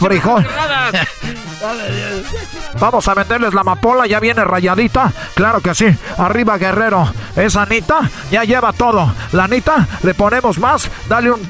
Frijol. 0.00 0.46
Vamos 2.78 3.08
a 3.08 3.14
venderles 3.14 3.54
la 3.54 3.60
amapola, 3.62 4.06
ya 4.06 4.20
viene 4.20 4.44
rayadita. 4.44 5.12
Claro 5.34 5.60
que 5.60 5.74
sí. 5.74 5.86
Arriba 6.18 6.58
Guerrero. 6.58 7.08
Esa 7.36 7.62
Anita 7.62 8.00
ya 8.30 8.44
lleva 8.44 8.72
todo. 8.72 9.12
La 9.32 9.44
Anita 9.44 9.86
le 10.02 10.14
ponemos 10.14 10.58
más. 10.58 10.90
Dale 11.08 11.30
un 11.30 11.40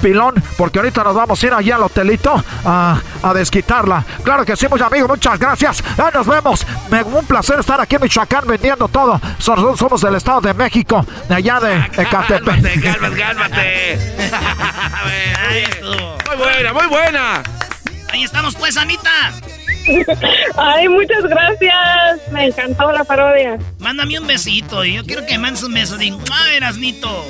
pilón, 0.00 0.34
porque 0.58 0.80
ahorita 0.80 1.04
nos 1.04 1.14
vamos 1.14 1.40
a 1.40 1.46
ir 1.46 1.54
allá 1.54 1.76
al 1.76 1.84
hotelito 1.84 2.42
a, 2.64 2.98
a 3.22 3.34
desquitarla. 3.34 4.04
Claro 4.24 4.44
que 4.44 4.56
sí, 4.56 4.66
muchos 4.68 4.86
amigos, 4.88 5.08
muchas 5.08 5.38
gracias. 5.38 5.84
Ya 5.96 6.10
nos 6.10 6.26
vemos. 6.26 6.66
Me, 6.90 7.02
un 7.04 7.24
placer 7.24 7.60
estar 7.60 7.80
aquí 7.80 7.94
en 7.94 8.02
Michoacán 8.02 8.21
vendiendo 8.46 8.88
todo. 8.88 9.20
Somos, 9.38 9.78
somos 9.78 10.00
del 10.00 10.16
Estado 10.16 10.40
de 10.40 10.54
México, 10.54 11.04
de 11.28 11.34
allá 11.34 11.60
de 11.60 11.76
Ecatepec. 12.02 12.44
Cálmate, 12.44 13.16
cálmate, 13.16 13.98
muy 16.28 16.36
buena, 16.36 16.72
muy 16.72 16.86
buena. 16.86 17.42
Ahí 18.12 18.24
estamos 18.24 18.54
pues, 18.56 18.76
Anita. 18.76 19.32
Ay, 20.56 20.88
muchas 20.88 21.24
gracias. 21.24 22.20
Me 22.30 22.46
encantó 22.46 22.92
la 22.92 23.04
parodia. 23.04 23.58
Mándame 23.78 24.18
un 24.18 24.26
besito. 24.26 24.84
Yo 24.84 25.04
quiero 25.04 25.26
que 25.26 25.38
mandes 25.38 25.62
un 25.62 25.74
beso. 25.74 25.96
Digo, 25.96 26.18
ah, 26.30 26.54
Erasnito. 26.54 27.24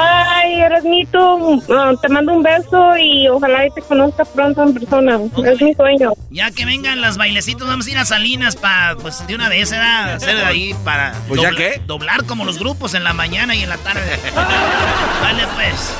Ay, 0.00 0.60
Erasmito, 0.60 1.60
ah, 1.70 1.92
te 2.00 2.08
mando 2.08 2.32
un 2.34 2.42
beso 2.42 2.96
y 2.96 3.28
ojalá 3.28 3.68
te 3.74 3.82
conozca 3.82 4.24
pronto 4.24 4.62
en 4.62 4.74
persona. 4.74 5.18
Es 5.44 5.60
mi 5.60 5.74
sueño. 5.74 6.12
Ya 6.30 6.50
que 6.50 6.64
vengan 6.64 7.00
las 7.00 7.16
bailecitos, 7.16 7.66
vamos 7.66 7.86
a 7.86 7.90
ir 7.90 7.98
a 7.98 8.04
Salinas 8.04 8.54
para, 8.56 8.96
pues, 8.96 9.26
de 9.26 9.34
una 9.34 9.48
vez, 9.48 9.70
¿verdad? 9.70 10.14
Hacer 10.14 10.36
de 10.36 10.44
ahí 10.44 10.74
para... 10.84 11.14
¿Pues 11.26 11.40
ya 11.40 11.50
qué? 11.50 11.80
Doblar 11.86 12.24
como 12.24 12.44
los 12.44 12.58
grupos 12.58 12.94
en 12.94 13.02
la 13.02 13.12
mañana 13.12 13.54
y 13.54 13.62
en 13.62 13.70
la 13.70 13.78
tarde. 13.78 14.18
Dale, 14.34 15.46
pues. 15.54 15.94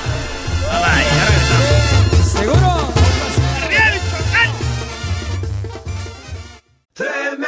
Bye, 0.71 0.81
bye. 0.81 2.23
¿Seguro? 2.25 2.89
Tremenda 6.95 7.48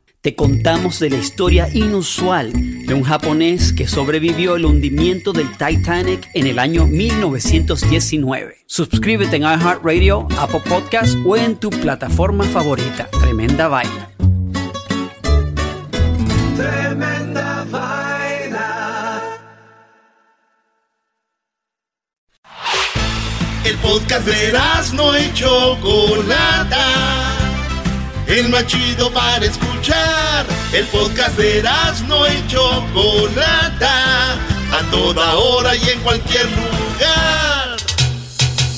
te 0.21 0.35
contamos 0.35 0.99
de 0.99 1.09
la 1.09 1.17
historia 1.17 1.67
inusual 1.73 2.53
de 2.53 2.93
un 2.93 3.01
japonés 3.01 3.73
que 3.73 3.87
sobrevivió 3.87 4.55
el 4.55 4.65
hundimiento 4.65 5.33
del 5.33 5.49
Titanic 5.57 6.29
en 6.35 6.45
el 6.45 6.59
año 6.59 6.85
1919. 6.85 8.57
Suscríbete 8.67 9.37
en 9.37 9.41
iHeartRadio, 9.41 10.27
Apple 10.37 10.61
Podcast 10.67 11.17
o 11.25 11.35
en 11.35 11.55
tu 11.55 11.71
plataforma 11.71 12.43
favorita. 12.43 13.09
Tremenda 13.19 13.67
vaina. 13.67 14.11
Tremenda 16.55 17.65
vaina. 17.71 19.21
El 23.65 23.75
podcast 23.77 24.27
de 24.27 24.53
no 24.93 25.17
y 25.17 25.33
Chocolata. 25.33 27.40
El 28.31 28.47
más 28.47 28.65
chido 28.65 29.11
para 29.11 29.45
escuchar. 29.45 30.45
El 30.71 30.87
podcast 30.87 31.35
de 31.35 31.61
no 32.07 32.25
y 32.25 32.47
Chocolata. 32.47 34.35
A 34.71 34.89
toda 34.89 35.35
hora 35.35 35.75
y 35.75 35.89
en 35.89 35.99
cualquier 35.99 36.45
lugar. 36.45 37.75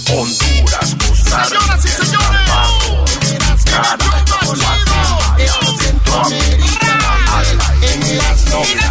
Honduras, 0.09 0.95
Costa 1.07 1.45
Señoras 1.45 1.85
y 1.85 1.87
señores. 1.89 2.33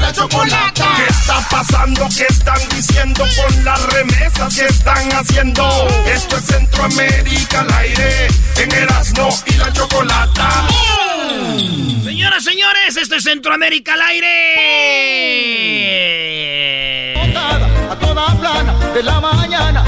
La 0.00 0.12
chocolata. 0.12 0.94
¿Qué 0.96 1.04
está 1.08 1.40
pasando? 1.50 2.08
¿Qué 2.16 2.26
están 2.28 2.58
diciendo 2.74 3.24
con 3.36 3.64
las 3.64 3.82
remesas 3.86 4.54
que 4.54 4.66
están 4.66 5.10
haciendo? 5.12 5.88
Esto 6.06 6.36
es 6.36 6.44
Centroamérica 6.44 7.60
al 7.60 7.72
aire, 7.74 8.28
en 8.56 8.72
Erasmo 8.72 9.28
y 9.46 9.52
la 9.54 9.72
chocolata. 9.72 10.66
Señoras, 12.04 12.44
señores, 12.44 12.96
esto 12.96 13.16
es 13.16 13.24
Centroamérica 13.24 13.94
al 13.94 14.02
aire. 14.02 14.32
A 17.90 17.96
toda 17.96 18.38
plana 18.38 18.74
de 18.92 19.02
la 19.02 19.20
mañana. 19.20 19.84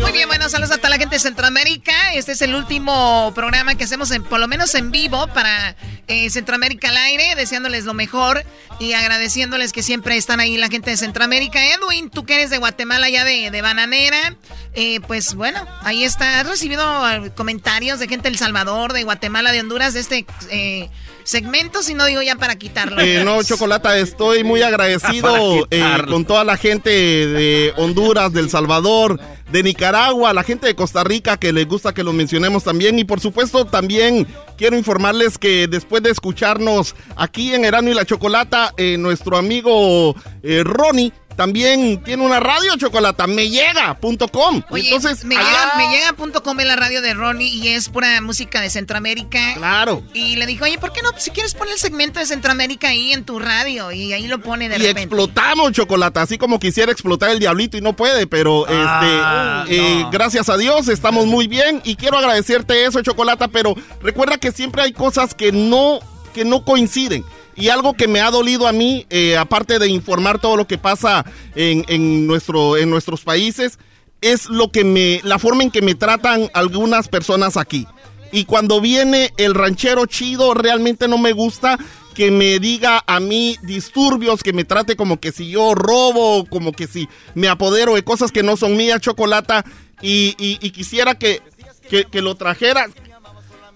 Muy 0.00 0.12
bien, 0.12 0.28
bueno, 0.28 0.48
saludos 0.48 0.72
a 0.72 0.76
toda 0.78 0.90
la 0.90 0.98
gente 0.98 1.16
de 1.16 1.20
Centroamérica. 1.20 2.14
Este 2.14 2.32
es 2.32 2.42
el 2.42 2.54
último 2.54 3.32
programa 3.34 3.74
que 3.74 3.84
hacemos, 3.84 4.10
en, 4.10 4.22
por 4.24 4.40
lo 4.40 4.48
menos 4.48 4.74
en 4.74 4.90
vivo, 4.90 5.26
para 5.28 5.76
eh, 6.08 6.30
Centroamérica 6.30 6.90
al 6.90 6.96
aire, 6.96 7.34
deseándoles 7.34 7.84
lo 7.84 7.94
mejor 7.94 8.44
y 8.78 8.92
agradeciéndoles 8.92 9.72
que 9.72 9.82
siempre 9.82 10.16
están 10.16 10.40
ahí 10.40 10.56
la 10.56 10.68
gente 10.68 10.90
de 10.90 10.96
Centroamérica. 10.96 11.64
Edwin, 11.64 12.10
tú 12.10 12.24
que 12.24 12.34
eres 12.34 12.50
de 12.50 12.58
Guatemala, 12.58 13.08
ya 13.08 13.24
de, 13.24 13.50
de 13.50 13.62
Bananera, 13.62 14.36
eh, 14.74 15.00
pues 15.00 15.34
bueno, 15.34 15.66
ahí 15.80 16.04
está. 16.04 16.40
¿Has 16.40 16.46
recibido 16.46 17.10
eh, 17.10 17.32
comentarios 17.34 17.98
de 17.98 18.08
gente 18.08 18.24
de 18.24 18.28
El 18.30 18.38
Salvador, 18.38 18.92
de 18.92 19.04
Guatemala, 19.04 19.52
de 19.52 19.60
Honduras, 19.60 19.94
de 19.94 20.00
este 20.00 20.26
eh, 20.50 20.90
segmento? 21.24 21.82
Si 21.82 21.94
no 21.94 22.04
digo 22.04 22.22
ya 22.22 22.36
para 22.36 22.56
quitarlo. 22.56 23.00
Eh, 23.00 23.22
no, 23.24 23.42
Chocolata, 23.42 23.96
estoy 23.98 24.44
muy 24.44 24.62
agradecido 24.62 25.66
eh, 25.70 25.82
con 26.08 26.24
toda 26.26 26.44
la 26.44 26.56
gente 26.56 26.90
de 26.90 27.72
Honduras, 27.76 28.32
del 28.32 28.50
Salvador, 28.50 29.18
de 29.50 29.62
Nicaragua, 29.62 30.32
la 30.32 30.42
gente 30.42 30.66
de 30.66 30.74
Costa 30.74 31.04
Rica 31.04 31.38
que 31.38 31.52
les 31.52 31.66
gusta 31.66 31.94
que 31.94 32.02
lo 32.02 32.12
mencionemos 32.12 32.64
también. 32.64 32.98
Y 32.98 33.04
por 33.04 33.20
supuesto 33.20 33.64
también 33.64 34.26
quiero 34.56 34.76
informarles 34.76 35.38
que 35.38 35.68
después 35.68 36.02
de 36.02 36.10
escucharnos 36.10 36.94
aquí 37.16 37.54
en 37.54 37.64
Erano 37.64 37.90
y 37.90 37.94
la 37.94 38.04
Chocolata, 38.04 38.72
eh, 38.76 38.96
nuestro 38.98 39.36
amigo 39.36 40.14
eh, 40.42 40.62
Ronnie 40.64 41.12
también 41.36 42.02
tiene 42.02 42.24
una 42.24 42.40
radio 42.40 42.76
chocolata, 42.76 43.26
mellega.com. 43.26 44.62
Oye, 44.70 44.84
Entonces, 44.88 45.24
me 45.24 45.34
llega, 45.36 45.72
me 45.76 45.88
llega.com 45.90 46.60
es 46.60 46.66
la 46.66 46.76
radio 46.76 47.02
de 47.02 47.14
Ronnie 47.14 47.48
y 47.48 47.68
es 47.68 47.88
pura 47.88 48.20
música 48.20 48.60
de 48.60 48.70
Centroamérica. 48.70 49.54
Claro. 49.54 50.02
Y 50.14 50.36
le 50.36 50.46
dijo, 50.46 50.64
oye, 50.64 50.78
¿por 50.78 50.92
qué 50.92 51.02
no? 51.02 51.10
Si 51.18 51.30
quieres 51.30 51.54
poner 51.54 51.74
el 51.74 51.78
segmento 51.78 52.18
de 52.20 52.26
Centroamérica 52.26 52.88
ahí 52.88 53.12
en 53.12 53.24
tu 53.24 53.38
radio. 53.38 53.92
Y 53.92 54.12
ahí 54.12 54.26
lo 54.26 54.40
pone 54.40 54.68
de 54.68 54.76
y 54.76 54.78
repente. 54.78 55.02
explotamos 55.02 55.72
chocolate, 55.72 56.20
así 56.20 56.38
como 56.38 56.58
quisiera 56.58 56.90
explotar 56.92 57.30
el 57.30 57.38
diablito 57.38 57.76
y 57.76 57.80
no 57.80 57.94
puede, 57.94 58.26
pero 58.26 58.66
Ah, 58.68 59.64
este, 59.64 59.76
eh, 59.76 60.06
gracias 60.10 60.48
a 60.48 60.56
Dios 60.56 60.88
estamos 60.88 61.26
muy 61.26 61.46
bien 61.46 61.80
y 61.84 61.96
quiero 61.96 62.18
agradecerte 62.18 62.84
eso, 62.86 63.02
chocolate, 63.02 63.48
pero 63.48 63.74
recuerda 64.02 64.38
que 64.38 64.52
siempre 64.52 64.82
hay 64.82 64.92
cosas 64.92 65.34
que 65.34 65.52
no, 65.52 66.00
que 66.34 66.44
no 66.44 66.64
coinciden. 66.64 67.24
Y 67.56 67.68
algo 67.68 67.94
que 67.94 68.06
me 68.06 68.20
ha 68.20 68.30
dolido 68.30 68.68
a 68.68 68.72
mí, 68.72 69.06
eh, 69.08 69.36
aparte 69.36 69.78
de 69.78 69.88
informar 69.88 70.38
todo 70.38 70.56
lo 70.56 70.66
que 70.66 70.78
pasa 70.78 71.24
en, 71.54 71.84
en 71.88 72.26
nuestro, 72.26 72.76
en 72.76 72.90
nuestros 72.90 73.22
países, 73.22 73.78
es 74.20 74.46
lo 74.48 74.70
que 74.70 74.84
me, 74.84 75.20
la 75.24 75.38
forma 75.38 75.62
en 75.62 75.70
que 75.70 75.82
me 75.82 75.94
tratan 75.94 76.50
algunas 76.52 77.08
personas 77.08 77.56
aquí. 77.56 77.86
Y 78.32 78.44
cuando 78.44 78.80
viene 78.80 79.32
el 79.36 79.54
ranchero 79.54 80.06
chido, 80.06 80.52
realmente 80.52 81.08
no 81.08 81.16
me 81.16 81.32
gusta 81.32 81.78
que 82.14 82.30
me 82.30 82.58
diga 82.58 83.04
a 83.06 83.20
mí 83.20 83.58
disturbios, 83.62 84.42
que 84.42 84.54
me 84.54 84.64
trate 84.64 84.96
como 84.96 85.20
que 85.20 85.32
si 85.32 85.50
yo 85.50 85.74
robo, 85.74 86.46
como 86.46 86.72
que 86.72 86.86
si 86.86 87.08
me 87.34 87.48
apodero 87.48 87.94
de 87.94 88.04
cosas 88.04 88.32
que 88.32 88.42
no 88.42 88.56
son 88.56 88.76
mías, 88.76 89.00
chocolata. 89.00 89.64
Y, 90.00 90.32
quisiera 90.70 91.14
que, 91.14 91.42
que, 91.88 92.04
que 92.04 92.22
lo 92.22 92.34
trajera 92.34 92.88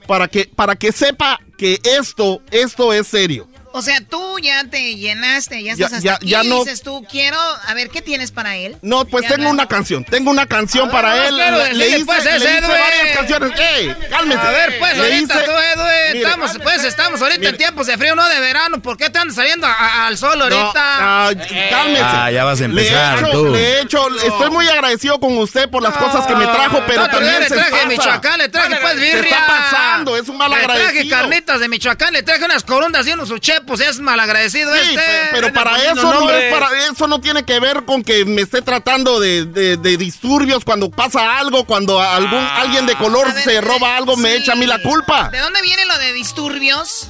para 0.07 0.29
que, 0.29 0.51
para 0.55 0.77
que 0.77 0.91
sepa 0.91 1.39
que 1.57 1.79
esto, 1.85 2.41
esto 2.51 2.93
es 2.93 3.07
serio. 3.07 3.47
O 3.73 3.83
sea, 3.83 4.01
tú 4.01 4.39
ya 4.41 4.65
te 4.65 4.97
llenaste, 4.97 5.63
ya 5.63 5.75
Ya- 5.75 5.85
estás 5.87 5.99
hasta 5.99 6.05
ya- 6.05 6.15
aquí 6.17 6.29
ya 6.29 6.43
y 6.45 6.49
no- 6.49 6.59
dices 6.65 6.83
tú, 6.83 7.07
quiero, 7.09 7.39
a 7.67 7.73
ver, 7.75 7.89
¿qué 7.91 8.03
tienes 8.03 8.33
para 8.33 8.57
él? 8.57 8.77
No, 8.83 9.05
pues 9.05 9.23
Ya 9.25 9.31
tengo 9.37 9.45
no- 9.45 9.51
una 9.51 9.67
canción, 9.69 10.05
tengo 10.05 10.31
una 10.31 10.47
canción 10.47 10.89
A 10.89 10.93
ver, 10.93 11.03
para 11.03 11.17
no 11.17 11.23
él. 11.23 11.35
quiero 11.37 11.57
Le, 11.57 11.63
decirle, 11.63 11.85
le 11.91 11.97
hice, 11.97 12.05
pues, 12.05 12.25
le 12.25 12.37
hice 12.37 12.59
Edwin. 12.59 12.69
varias 12.69 13.17
canciones. 13.17 13.53
¡Ey, 13.61 13.97
cálmese! 14.11 14.41
A 14.41 14.51
ver, 14.51 14.79
pues, 14.81 14.97
Le 14.99 15.03
ahorita 15.05 15.35
hice- 15.35 15.45
tú, 15.45 15.51
Edwin, 15.53 16.13
Mire, 16.15 16.25
estamos, 16.25 16.51
pues, 16.63 16.85
estamos 16.85 17.23
ahorita 17.23 17.49
en 17.49 17.57
tiempos 17.57 17.87
de 17.87 17.97
frío, 17.97 18.15
no 18.17 18.29
de 18.29 18.41
verano. 18.41 18.83
¿Por 18.83 18.97
qué 18.97 19.09
te 19.09 19.19
andas 19.21 19.37
saliendo 19.37 19.67
a- 19.69 19.73
a- 19.73 20.07
al 20.09 20.19
sol 20.19 20.43
ahorita? 20.43 20.73
ah, 20.75 21.31
cálmese. 21.71 22.03
Ah, 22.05 22.31
ya 22.33 22.43
vas 22.45 22.61
a 22.61 22.65
empezar, 22.65 23.23
le 23.23 23.29
he 23.29 23.31
hecho, 23.31 23.31
tú. 23.31 23.55
he 23.55 23.81
hecho- 23.83 24.17
estoy 24.27 24.51
muy 24.51 24.69
agradecido 24.69 25.21
con 25.21 25.37
usted 25.39 25.69
por 25.71 25.81
las 25.83 25.97
cosas 25.97 26.27
que 26.27 26.35
me 26.35 26.45
trajo, 26.47 26.83
pero 26.89 27.03
No, 27.03 27.09
también 27.11 27.39
le 27.41 27.49
se 27.49 27.55
traje 27.55 27.71
pasa. 27.71 27.87
Michoacán, 27.87 28.39
le 28.39 28.49
traje 28.49 28.77
pues 28.81 28.95
Se 28.95 28.99
birria. 28.99 29.23
está 29.31 29.47
pasando, 29.47 30.17
es 30.17 30.29
un 30.29 30.37
mal 30.39 30.51
Le 30.51 30.57
traje 30.65 30.81
agradecido. 30.83 31.17
carnitas 31.17 31.61
de 31.61 31.69
Michoacán, 31.69 32.13
le 32.13 32.23
traje 32.25 32.45
unas 32.45 32.65
corundas 32.65 33.07
y 33.07 33.13
unos 33.13 33.31
uchepos, 33.31 33.60
es 33.89 34.01
malagradecido 34.01 34.73
Sí, 34.75 34.81
este. 34.81 34.95
pe- 34.97 35.29
pero 35.33 35.53
para 35.53 35.71
poniendo 35.73 36.01
eso 36.01 36.13
no 36.21 36.31
es 36.31 36.53
para 36.53 36.69
eso 36.93 37.07
no 37.07 37.21
tiene 37.21 37.45
que 37.45 37.59
ver 37.61 37.85
con 37.85 38.03
que 38.03 38.25
me 38.25 38.43
esté 38.43 38.63
tratando 38.63 39.21
de, 39.21 39.45
de- 39.45 39.77
de 39.77 39.97
disturbios 39.97 40.65
cuando 40.65 40.91
pasa 40.91 41.39
algo, 41.39 41.65
cuando 41.65 42.01
algún 42.01 42.39
alguien 42.39 42.87
de 42.87 42.95
color 42.97 43.33
ver, 43.33 43.43
se 43.45 43.61
roba 43.61 43.97
algo, 43.97 44.17
me 44.17 44.35
echa 44.37 44.53
a 44.53 44.57
mí 44.57 44.67
la 44.67 44.81
culpa. 44.83 45.29
¿De 45.31 45.39
dónde 45.39 45.63
viene 45.63 45.85
lo 45.87 45.97
de 45.99 46.13
disturbios? 46.13 47.09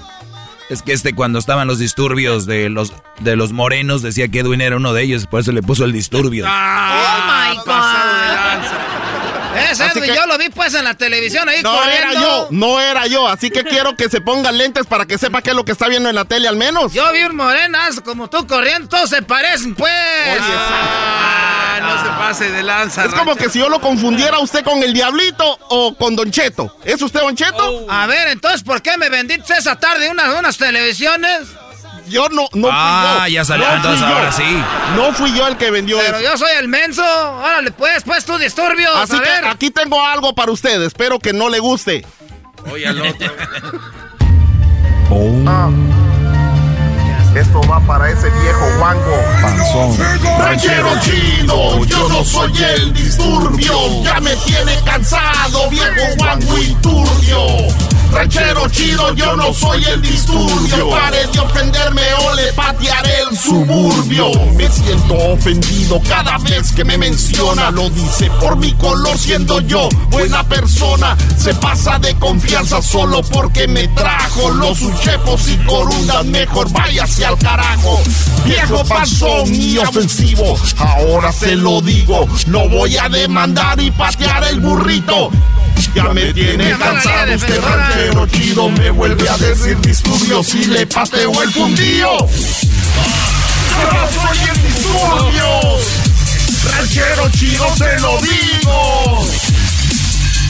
Es 0.69 0.83
que 0.83 0.93
este 0.93 1.15
cuando 1.15 1.41
estaban 1.41 1.67
los 1.67 1.81
disturbios 1.81 2.47
de 2.47 2.69
los 2.69 2.93
de 3.19 3.35
los 3.35 3.51
morenos 3.53 4.03
decía 4.03 4.29
que 4.29 4.39
Edwin 4.39 4.61
era 4.61 4.77
uno 4.77 4.93
de 4.93 5.03
ellos, 5.03 5.27
por 5.27 5.41
eso 5.41 5.51
le 5.51 5.63
puso 5.63 5.85
el 5.85 5.93
disturbio. 5.93 6.47
oh 6.47 6.49
my 6.49 7.57
God. 7.57 7.65
Edwin, 9.79 10.05
que- 10.05 10.15
yo 10.17 10.27
lo 10.27 10.39
vi 10.39 10.49
pues 10.49 10.75
en 10.75 10.85
la 10.85 10.95
televisión 10.95 11.49
ahí 11.49 11.63
No 11.63 11.77
corriendo. 11.77 12.11
era 12.11 12.21
yo, 12.21 12.49
no 12.51 12.81
era 12.81 13.07
yo, 13.07 13.29
así 13.29 13.51
que 13.51 13.63
quiero 13.65 13.95
que 13.97 14.09
se 14.09 14.21
pongan 14.21 14.57
lentes 14.59 14.87
para 14.87 15.07
que 15.07 15.19
sepa 15.19 15.43
qué 15.43 15.51
es 15.51 15.57
lo 15.57 15.65
que 15.65 15.73
está 15.73 15.87
viendo 15.89 16.09
en 16.09 16.15
la 16.17 16.25
tele 16.25 16.49
al 16.49 16.57
menos. 16.57 16.93
Yo 16.93 17.13
vi 17.13 17.23
un 17.23 17.37
morenas 17.37 18.01
como 18.01 18.29
tú 18.31 18.47
corriendo, 18.47 18.89
todos 18.89 19.11
se 19.11 19.23
parecen 19.23 19.75
pues. 19.75 19.93
Ah, 20.73 21.79
no 21.81 22.03
se 22.03 22.09
pase 22.19 22.51
de 22.51 22.63
lanza. 22.63 23.05
Es 23.05 23.15
como 23.15 23.37
que 23.37 23.49
si 23.51 23.59
yo 23.59 23.69
lo 23.69 23.81
confundiera 23.81 24.39
usted 24.39 24.65
con 24.65 24.83
el 24.83 24.93
diablito 24.93 25.45
o 25.69 25.95
con 25.97 26.17
Don 26.17 26.31
Cheto. 26.31 26.77
¿Es 26.85 27.01
usted 27.03 27.21
Don 27.21 27.37
Cheto? 27.37 27.87
A 27.89 28.07
ver, 28.07 28.29
entonces, 28.29 28.63
¿por 28.63 28.83
qué 28.83 28.97
me 28.97 29.09
vendiste 29.09 29.55
esa 29.55 29.77
tarde 29.79 30.09
unas, 30.11 30.35
unas 30.39 30.57
televisiones? 30.57 31.49
Yo 32.11 32.29
no, 32.29 32.47
no 32.55 32.69
Ah, 32.71 33.21
fui 33.23 33.31
yo. 33.33 33.35
ya 33.41 33.45
salió, 33.45 33.67
No 33.69 33.75
entonces 33.77 34.01
fui 34.01 34.09
yo. 34.09 34.15
ahora 34.17 34.33
sí. 34.33 34.63
No 34.97 35.13
fui 35.15 35.33
yo 35.35 35.47
el 35.47 35.57
que 35.57 35.71
vendió 35.71 35.97
Pero 35.99 36.19
eso. 36.19 36.31
yo 36.31 36.37
soy 36.39 36.51
el 36.59 36.69
menso. 36.69 37.03
Órale, 37.39 37.71
pues, 37.71 38.03
pues 38.05 38.25
tú 38.25 38.37
disturbios. 38.39 38.95
Así 38.97 39.17
a 39.17 39.23
que 39.23 39.29
ver. 39.29 39.45
aquí 39.47 39.71
tengo 39.71 40.05
algo 40.05 40.35
para 40.35 40.51
usted. 40.53 40.83
Espero 40.83 41.19
que 41.19 41.33
no 41.33 41.49
le 41.49 41.59
guste. 41.61 42.05
Oye, 42.71 42.87
al 42.87 43.01
otro. 43.01 43.33
Ah. 45.47 45.69
Esto 47.35 47.61
va 47.63 47.81
para 47.81 48.11
ese 48.11 48.29
viejo 48.31 48.67
guango. 48.79 49.17
Ranchero 50.39 50.89
chido, 51.01 51.85
yo 51.85 52.09
no 52.09 52.25
soy 52.25 52.53
el 52.63 52.93
disturbio. 52.93 54.03
Ya 54.05 54.21
me 54.21 54.35
tiene 54.37 54.77
cansado, 54.85 55.69
viejo 55.71 56.15
guango 56.19 56.59
y 56.59 56.75
turbio. 56.77 57.47
Ranchero 58.13 58.69
chido, 58.69 59.15
yo 59.15 59.37
no 59.37 59.55
soy 59.55 59.85
el 59.85 60.03
disturbio. 60.03 60.91
Pare 60.91 61.27
de 61.33 61.41
ofenderme 61.41 62.03
o 62.27 62.35
le 62.35 62.53
patearé 62.53 63.13
el 63.31 63.39
suburbio. 63.39 64.31
Me 64.57 64.69
siento 64.69 65.15
ofendido 65.15 66.01
cada 66.09 66.37
vez 66.39 66.73
que 66.73 66.85
me 66.85 66.99
menciona. 66.99 67.71
Lo 67.71 67.89
dice 67.91 68.31
por 68.41 68.57
mi 68.57 68.73
color, 68.73 69.17
siendo 69.17 69.61
yo 69.61 69.89
buena 70.11 70.43
persona. 70.45 71.17
Se 71.39 71.55
pasa 71.55 71.99
de 71.99 72.15
confianza 72.17 72.83
solo 72.83 73.23
porque 73.23 73.69
me 73.69 73.87
trajo 73.89 74.51
los 74.51 74.83
uchepos 74.83 75.49
y 75.49 75.57
corundas. 75.59 76.25
Mejor 76.27 76.71
váyase 76.73 77.25
al 77.25 77.39
carajo. 77.39 78.01
Viejo 78.45 78.85
panzón 78.85 79.55
y 79.55 79.79
ofensivo. 79.79 80.59
Ahora 80.79 81.33
se 81.33 81.55
lo 81.55 81.81
digo, 81.81 82.27
no 82.47 82.69
voy 82.69 82.97
a 82.97 83.09
demandar 83.09 83.81
y 83.81 83.91
patear 83.93 84.45
el 84.45 84.61
burrito. 84.61 85.31
Ya 85.95 86.05
me 86.13 86.33
tiene 86.33 86.71
cansado 86.79 87.33
este 87.33 87.61
ranchero 87.61 88.00
chido 88.31 88.69
Me 88.71 88.91
vuelve 88.91 89.29
a 89.29 89.37
decir 89.39 89.79
disturbios 89.81 90.47
si 90.47 90.65
le 90.65 90.87
pateo 90.87 91.43
el 91.43 91.53
fundillo. 91.53 92.17
Yo 92.19 93.93
no 93.93 94.09
soy 94.11 94.39
el 94.49 94.63
disturbios 94.63 96.11
Ranchero 96.65 97.31
chido 97.31 97.67
se 97.77 98.01
lo 98.01 98.21
digo. 98.21 99.27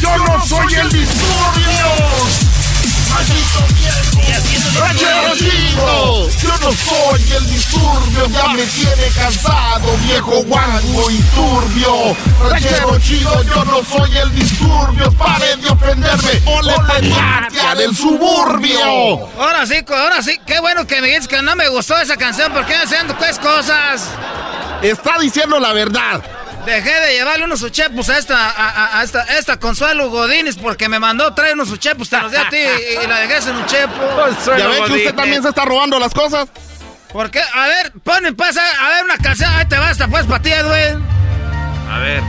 Yo 0.01 0.17
no 0.17 0.47
soy 0.47 0.75
el 0.75 0.91
disturbios 0.91 2.60
Maldito 3.11 3.61
viejo 3.75 4.81
Ranchero 4.81 5.37
chido 5.37 6.29
Yo 6.43 6.59
no 6.59 6.73
soy 6.73 7.33
el 7.37 7.51
disturbio 7.51 8.27
Ya 8.29 8.49
me 8.49 8.65
tiene 8.65 9.09
cansado 9.15 9.97
Viejo 10.05 10.43
guango 10.45 11.11
y 11.11 11.19
turbio 11.35 12.17
Ranchero 12.49 12.99
chido 13.01 13.43
Yo 13.43 13.65
no 13.65 13.85
soy 13.85 14.17
el 14.17 14.35
disturbio 14.35 15.13
Pare 15.13 15.57
de 15.57 15.69
ofenderme 15.69 16.43
O 16.47 16.63
le 16.63 16.75
patear 16.75 17.77
del 17.77 17.97
suburbio 17.97 19.29
Ahora 19.39 19.67
sí, 19.67 19.85
ahora 19.89 20.23
sí. 20.23 20.41
Qué 20.47 20.61
bueno 20.61 20.87
que 20.87 21.01
me 21.01 21.09
dices 21.09 21.29
que 21.29 21.43
no 21.43 21.57
me 21.57 21.69
gustó 21.69 21.97
esa 21.99 22.17
canción 22.17 22.53
porque 22.53 22.75
me 22.75 22.83
haciendo 22.83 23.17
pues 23.17 23.39
cosas. 23.39 24.09
Está 24.83 25.19
diciendo 25.19 25.59
la 25.59 25.73
verdad. 25.73 26.23
Dejé 26.67 26.91
de 27.01 27.15
llevarle 27.15 27.45
unos 27.47 27.63
uchepos 27.63 28.09
a 28.11 28.19
esta, 28.19 28.51
a, 28.51 28.69
a- 28.69 28.99
a 29.01 29.03
esta, 29.03 29.23
esta 29.39 29.59
Consuelo 29.59 30.11
Godínez 30.11 30.57
porque 30.57 30.89
me 30.89 30.99
mandó 30.99 31.33
traer 31.35 31.55
unos 31.55 31.71
uchepos, 31.71 32.09
te 32.11 32.21
los 32.21 32.31
di 32.31 32.37
a 32.37 32.49
ti 32.49 32.59
y, 32.59 33.05
y 33.05 33.07
la 33.07 33.19
dejé 33.21 33.41
sin 33.43 33.57
uchepo. 33.57 33.95
Ya 34.59 34.67
ven 34.69 34.85
que 34.85 34.93
usted 34.93 35.15
también 35.15 35.43
se 35.43 35.49
está 35.49 35.65
robando 35.65 35.99
las 35.99 36.13
cosas. 36.13 36.49
¿Por 37.13 37.31
qué? 37.31 37.41
A 37.55 37.67
ver, 37.67 37.93
ponen 38.05 38.37
pues, 38.37 38.57
a, 38.57 38.87
a 38.87 38.89
ver 38.91 39.05
una 39.05 39.17
canción, 39.19 39.51
ahí 39.55 39.67
te 39.67 39.77
basta 39.77 40.07
pues 40.07 40.27
para 40.27 40.43
ti, 40.43 40.51
Edwin. 40.53 41.03
A 41.91 41.99
ver. 41.99 42.23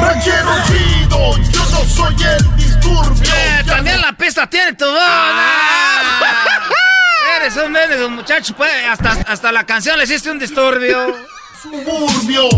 Ranchero 0.00 0.54
chido 0.66 1.36
Yo 1.50 1.64
no 1.70 1.84
soy 1.88 2.14
el 2.24 2.56
disturbio 2.56 3.32
Eh, 3.34 3.62
también 3.66 4.00
la 4.00 4.12
pista 4.12 4.46
tiene 4.48 4.72
tu 4.74 4.84
voz. 4.84 4.98
Ah. 5.00 6.33
Eres 7.44 7.58
un 7.58 7.72
nene 7.74 7.96
de 7.98 8.06
un 8.06 8.14
muchacho, 8.14 8.54
pues, 8.56 8.72
hasta, 8.88 9.10
hasta 9.30 9.52
la 9.52 9.66
canción 9.66 9.98
le 9.98 10.04
hiciste 10.04 10.30
un 10.30 10.38
disturbio. 10.38 11.14
Suburbio. 11.60 12.48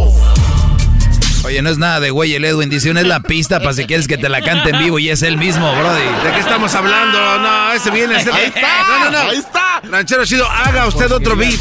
Oye, 1.45 1.61
no 1.61 1.70
es 1.70 1.78
nada 1.78 1.99
de 1.99 2.11
güey, 2.11 2.37
el 2.37 2.45
Edwin 2.45 2.70
dice, 2.70 2.93
una 2.93 3.01
es 3.01 3.07
la 3.09 3.18
pista 3.18 3.59
para 3.59 3.72
si 3.72 3.84
quieres 3.84 4.07
que 4.07 4.16
te 4.16 4.28
la 4.28 4.43
cante 4.43 4.70
en 4.70 4.78
vivo 4.78 5.01
y 5.01 5.11
es 5.11 5.22
él 5.22 5.39
mismo, 5.39 5.74
brody. 5.74 6.05
¿De 6.22 6.32
qué 6.34 6.39
estamos 6.39 6.72
hablando? 6.76 7.18
No, 7.41 7.72
ese 7.72 7.91
viene. 7.91 8.16
Ese... 8.16 8.30
Ahí 8.30 8.45
está, 8.45 8.82
No, 8.89 9.05
no, 9.07 9.11
no. 9.11 9.30
ahí 9.30 9.39
está. 9.39 9.80
Ranchero 9.91 10.24
chido, 10.24 10.49
haga 10.49 10.87
usted 10.87 11.11
otro 11.11 11.34
beat. 11.34 11.59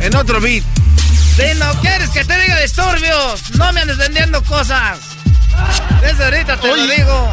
En 0.00 0.14
otro 0.14 0.40
beat. 0.40 0.62
Si 1.34 1.58
no 1.58 1.72
quieres 1.80 2.10
que 2.10 2.24
te 2.24 2.40
diga 2.42 2.60
disturbios, 2.60 3.56
no 3.56 3.72
me 3.72 3.80
andes 3.80 3.96
vendiendo 3.96 4.40
cosas. 4.44 5.00
Desde 6.00 6.24
ahorita 6.26 6.58
te 6.58 6.68
lo 6.68 6.76
digo. 6.86 7.28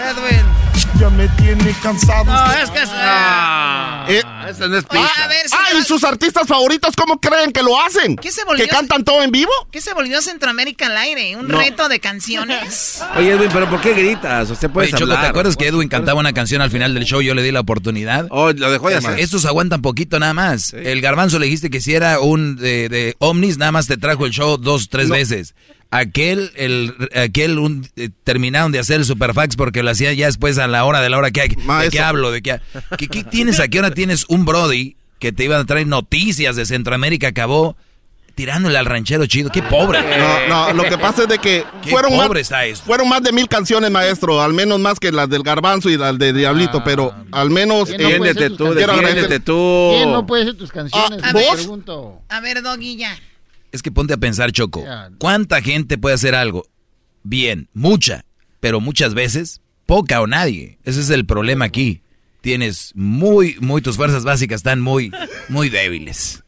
Edwin. 0.00 0.63
Ya 0.98 1.10
me 1.10 1.26
tiene 1.28 1.74
cansado 1.82 2.24
No, 2.24 2.52
es 2.52 2.70
que 2.70 2.78
es. 2.82 2.88
Ah, 2.92 4.06
Eh, 4.08 4.22
esa 4.48 4.68
no 4.68 4.76
es 4.76 4.84
pista. 4.84 5.24
a 5.24 5.28
ver, 5.28 5.46
Ah, 5.52 5.78
¿y 5.78 5.82
sus 5.82 6.04
artistas 6.04 6.46
favoritos 6.46 6.94
cómo 6.96 7.18
creen 7.20 7.52
que 7.52 7.62
lo 7.62 7.80
hacen? 7.80 8.16
¿Qué 8.16 8.30
se 8.30 8.44
volvió? 8.44 8.64
¿Que 8.64 8.70
cantan 8.70 9.02
todo 9.02 9.22
en 9.22 9.30
vivo? 9.30 9.50
¿qué 9.72 9.80
se 9.80 9.92
volvió 9.94 10.20
Centroamérica 10.22 10.86
al 10.86 10.96
aire? 10.98 11.36
¿Un 11.36 11.48
No. 11.48 11.58
reto 11.58 11.88
de 11.88 12.00
canciones? 12.00 13.02
Oye, 13.16 13.32
Edwin, 13.32 13.48
¿pero 13.52 13.68
por 13.68 13.80
qué 13.80 13.94
gritas? 13.94 14.50
Usted 14.50 14.70
puede 14.70 14.88
Oye, 14.88 14.92
Choco, 14.96 15.04
hablar. 15.12 15.22
¿te 15.22 15.26
acuerdas 15.30 15.56
que 15.56 15.66
Edwin 15.68 15.88
cantaba 15.88 16.20
una 16.20 16.32
canción 16.32 16.60
al 16.62 16.70
final 16.70 16.94
del 16.94 17.04
show? 17.04 17.20
Yo 17.22 17.34
le 17.34 17.42
di 17.42 17.50
la 17.50 17.60
oportunidad. 17.60 18.26
Oh, 18.30 18.52
lo 18.52 18.70
dejó 18.70 18.88
de 18.90 18.96
hacer. 18.96 19.18
Estos 19.18 19.44
aguantan 19.46 19.82
poquito 19.82 20.18
nada 20.20 20.34
más. 20.34 20.72
El 20.74 21.00
garbanzo 21.00 21.38
le 21.38 21.46
dijiste 21.46 21.70
que 21.70 21.80
si 21.80 21.94
era 21.94 22.20
un 22.20 22.56
de, 22.56 22.88
de 22.88 23.16
Omnis, 23.18 23.58
nada 23.58 23.72
más 23.72 23.86
te 23.86 23.96
trajo 23.96 24.26
el 24.26 24.32
show 24.32 24.58
dos, 24.58 24.88
tres 24.90 25.08
veces. 25.08 25.54
Aquel, 25.90 26.50
el, 26.56 26.94
aquel 27.14 27.58
un, 27.58 27.88
eh, 27.96 28.08
terminaron 28.24 28.72
de 28.72 28.78
hacer 28.80 28.96
el 29.00 29.04
superfax 29.04 29.54
porque 29.56 29.82
lo 29.82 29.90
hacía 29.90 30.12
ya 30.12 30.26
después 30.26 30.58
a 30.58 30.66
la 30.66 30.84
hora 30.84 31.00
de 31.00 31.08
la 31.10 31.18
hora 31.18 31.30
que 31.30 31.42
¿De 31.48 31.56
Maestro. 31.58 31.90
qué 31.92 32.00
hablo? 32.00 32.30
¿De 32.32 32.42
qué, 32.42 32.60
¿Qué, 32.98 33.08
qué 33.08 33.22
tienes? 33.24 33.60
¿A 33.60 33.68
qué 33.68 33.78
hora 33.78 33.90
tienes 33.92 34.24
un 34.28 34.44
Brody 34.44 34.96
que 35.20 35.32
te 35.32 35.44
iba 35.44 35.58
a 35.58 35.64
traer 35.64 35.86
noticias 35.86 36.56
de 36.56 36.66
Centroamérica? 36.66 37.28
Acabó 37.28 37.76
tirándole 38.34 38.76
al 38.76 38.86
ranchero 38.86 39.24
chido. 39.26 39.50
¡Qué 39.50 39.62
pobre! 39.62 40.00
No, 40.18 40.48
no, 40.48 40.72
lo 40.72 40.82
que 40.88 40.98
pasa 40.98 41.22
es 41.22 41.28
de 41.28 41.38
que 41.38 41.64
Qué 41.84 41.90
fueron 41.90 42.16
más, 42.16 42.26
pobre 42.26 42.40
está 42.40 42.64
esto. 42.66 42.84
fueron 42.84 43.08
más 43.08 43.22
de 43.22 43.30
mil 43.30 43.46
canciones, 43.46 43.88
maestro, 43.92 44.42
al 44.42 44.52
menos 44.52 44.80
más 44.80 44.98
que 44.98 45.12
las 45.12 45.28
del 45.28 45.44
Garbanzo 45.44 45.88
y 45.88 45.96
las 45.96 46.18
de 46.18 46.32
Diablito, 46.32 46.82
pero 46.82 47.14
al 47.30 47.50
menos... 47.50 47.88
¿Quién 47.90 48.00
no 48.02 48.08
puede 48.18 48.34
Defiéndete 48.34 48.40
ser 48.40 48.48
tus 48.48 48.56
tú, 48.58 48.64
canciones? 48.64 48.84
quiero 48.86 49.06
defiéndete 49.06 49.40
tú. 49.40 49.90
¿Quién 49.94 50.10
no 50.12 50.26
puede 50.26 50.44
ser 50.46 50.54
tus 50.56 50.72
canciones? 50.72 51.20
Ah, 51.22 51.32
Te 51.32 51.44
¿vos? 51.44 51.54
pregunto. 51.54 52.22
A 52.28 52.40
ver, 52.40 52.60
Doggy, 52.62 52.96
ya. 52.96 53.16
Es 53.74 53.82
que 53.82 53.90
ponte 53.90 54.14
a 54.14 54.18
pensar, 54.18 54.52
Choco. 54.52 54.84
¿Cuánta 55.18 55.60
gente 55.60 55.98
puede 55.98 56.14
hacer 56.14 56.36
algo? 56.36 56.64
Bien, 57.24 57.68
mucha, 57.74 58.24
pero 58.60 58.80
muchas 58.80 59.14
veces 59.14 59.62
poca 59.84 60.20
o 60.20 60.28
nadie. 60.28 60.78
Ese 60.84 61.00
es 61.00 61.10
el 61.10 61.26
problema 61.26 61.64
aquí. 61.64 62.00
Tienes 62.40 62.92
muy, 62.94 63.56
muy, 63.58 63.82
tus 63.82 63.96
fuerzas 63.96 64.22
básicas 64.22 64.58
están 64.58 64.80
muy, 64.80 65.10
muy 65.48 65.70
débiles. 65.70 66.44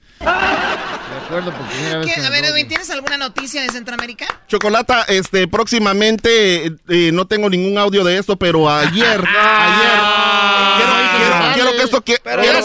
De 1.11 1.25
acuerdo, 1.27 1.53
por 1.53 1.67
primera 1.69 1.99
vez. 1.99 2.07
¿Qué? 2.07 2.15
con 2.15 2.25
A 2.27 2.31
ver, 2.31 2.67
¿tienes 2.69 2.91
alguna 2.91 3.17
noticia 3.17 3.63
de 3.63 3.69
Centroamérica? 3.69 4.27
Chocolata, 4.49 5.05
este, 5.09 5.47
próximamente, 5.49 6.67
eh, 6.89 7.11
no 7.13 7.27
tengo 7.27 7.49
ningún 7.49 7.79
audio 7.79 8.03
de 8.05 8.19
esto, 8.19 8.37
pero 8.37 8.69
ayer, 8.69 9.25
ayer, 9.27 10.01
quiero, 10.77 10.93
quiero- 11.17 11.55
quiero 11.55 11.71
que 11.73 11.83
esto 11.83 12.01
que, 12.03 12.19
Pero 12.23 12.43
quiero, 12.43 12.61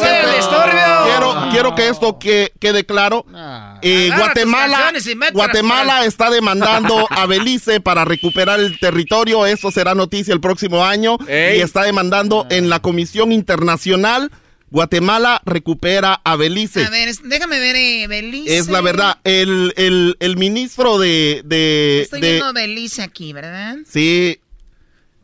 quiero, 1.06 1.50
quiero 1.52 1.76
que 1.76 1.88
esto 1.88 2.20
que, 2.20 2.52
quede 2.60 2.86
claro. 2.86 3.26
Ah. 3.34 3.78
Eh, 3.82 4.12
Guatemala, 4.16 4.92
Guatemala 5.34 5.94
para- 5.94 6.06
está 6.06 6.30
demandando 6.30 7.08
a 7.10 7.26
Belice 7.26 7.80
para 7.80 8.06
recuperar 8.06 8.60
el 8.60 8.80
territorio. 8.80 9.46
Esto 9.46 9.72
será 9.72 9.96
noticia 9.96 10.34
el 10.34 10.42
próximo 10.42 10.86
año. 10.86 11.18
Ey. 11.28 11.58
Y 11.60 11.62
está 11.62 11.84
demandando 11.84 12.46
en 12.50 12.70
la 12.70 12.80
Comisión 12.80 13.32
Internacional. 13.32 14.32
Guatemala 14.72 15.42
recupera 15.46 16.22
a 16.24 16.36
Belice. 16.36 16.84
A 16.84 16.90
ver, 16.90 17.14
déjame 17.24 17.60
ver, 17.60 17.76
eh, 17.76 18.08
Belice. 18.08 18.58
Es 18.58 18.68
la 18.70 18.82
verdad. 18.82 19.18
El, 19.24 19.74
el, 19.78 20.16
el 20.20 20.38
ministro 20.38 20.98
de, 20.98 21.42
de, 21.46 22.02
Estoy 22.04 22.22
de- 22.22 22.32
viendo 22.32 22.54
Belice 22.54 23.02
aquí, 23.04 23.34
¿verdad? 23.34 23.76
sí, 23.88 24.40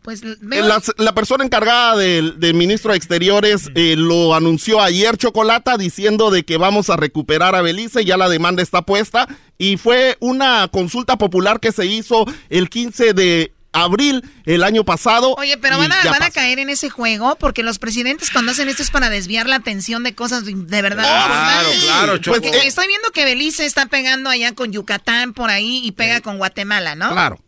Pues 0.02 0.22
veo... 0.42 0.66
la, 0.66 0.82
la 0.98 1.14
persona 1.16 1.44
encargada 1.46 1.96
del, 1.98 2.40
del 2.40 2.54
ministro 2.56 2.92
de 2.92 2.98
Exteriores 2.98 3.70
eh, 3.76 3.96
lo 3.98 4.36
anunció 4.36 4.82
ayer 4.82 5.18
Chocolata 5.18 5.78
diciendo 5.78 6.30
de 6.30 6.44
que 6.44 6.58
vamos 6.58 6.90
a 6.90 6.96
recuperar 6.98 7.56
a 7.56 7.62
Belice, 7.62 8.06
ya 8.06 8.16
la 8.18 8.30
demanda 8.30 8.62
está 8.62 8.82
puesta 8.84 9.28
y 9.58 9.78
fue 9.78 10.18
una 10.20 10.68
consulta 10.70 11.18
popular 11.18 11.60
que 11.60 11.72
se 11.72 11.86
hizo 11.86 12.26
el 12.50 12.70
15 12.70 13.14
de 13.14 13.52
abril 13.72 14.24
el 14.46 14.64
año 14.64 14.84
pasado. 14.84 15.36
Oye, 15.38 15.58
pero 15.58 15.78
van 15.78 15.92
a, 15.92 16.04
van 16.04 16.24
a 16.24 16.32
caer 16.32 16.60
en 16.60 16.70
ese 16.70 16.90
juego 16.90 17.36
porque 17.36 17.64
los 17.64 17.80
presidentes 17.80 18.32
cuando 18.32 18.52
hacen 18.52 18.70
esto 18.70 18.84
es 18.84 18.92
para 18.92 19.10
desviar 19.10 19.48
la 19.48 19.58
atención 19.58 20.04
de 20.04 20.16
cosas 20.16 20.46
de 20.46 20.82
verdad. 20.82 21.04
Claro, 21.04 21.34
normales. 21.34 21.84
claro, 21.84 22.18
Choco. 22.18 22.42
Porque 22.42 22.68
Estoy 22.68 22.88
viendo 22.88 23.12
que 23.12 23.26
Belice 23.26 23.66
está 23.66 23.86
pegando 23.86 24.30
allá 24.30 24.54
con 24.54 24.72
Yucatán 24.72 25.34
por 25.34 25.50
ahí 25.50 25.82
y 25.84 25.92
pega 25.92 26.22
con 26.22 26.38
Guatemala, 26.38 26.96
¿no? 26.96 27.12
Claro. 27.12 27.40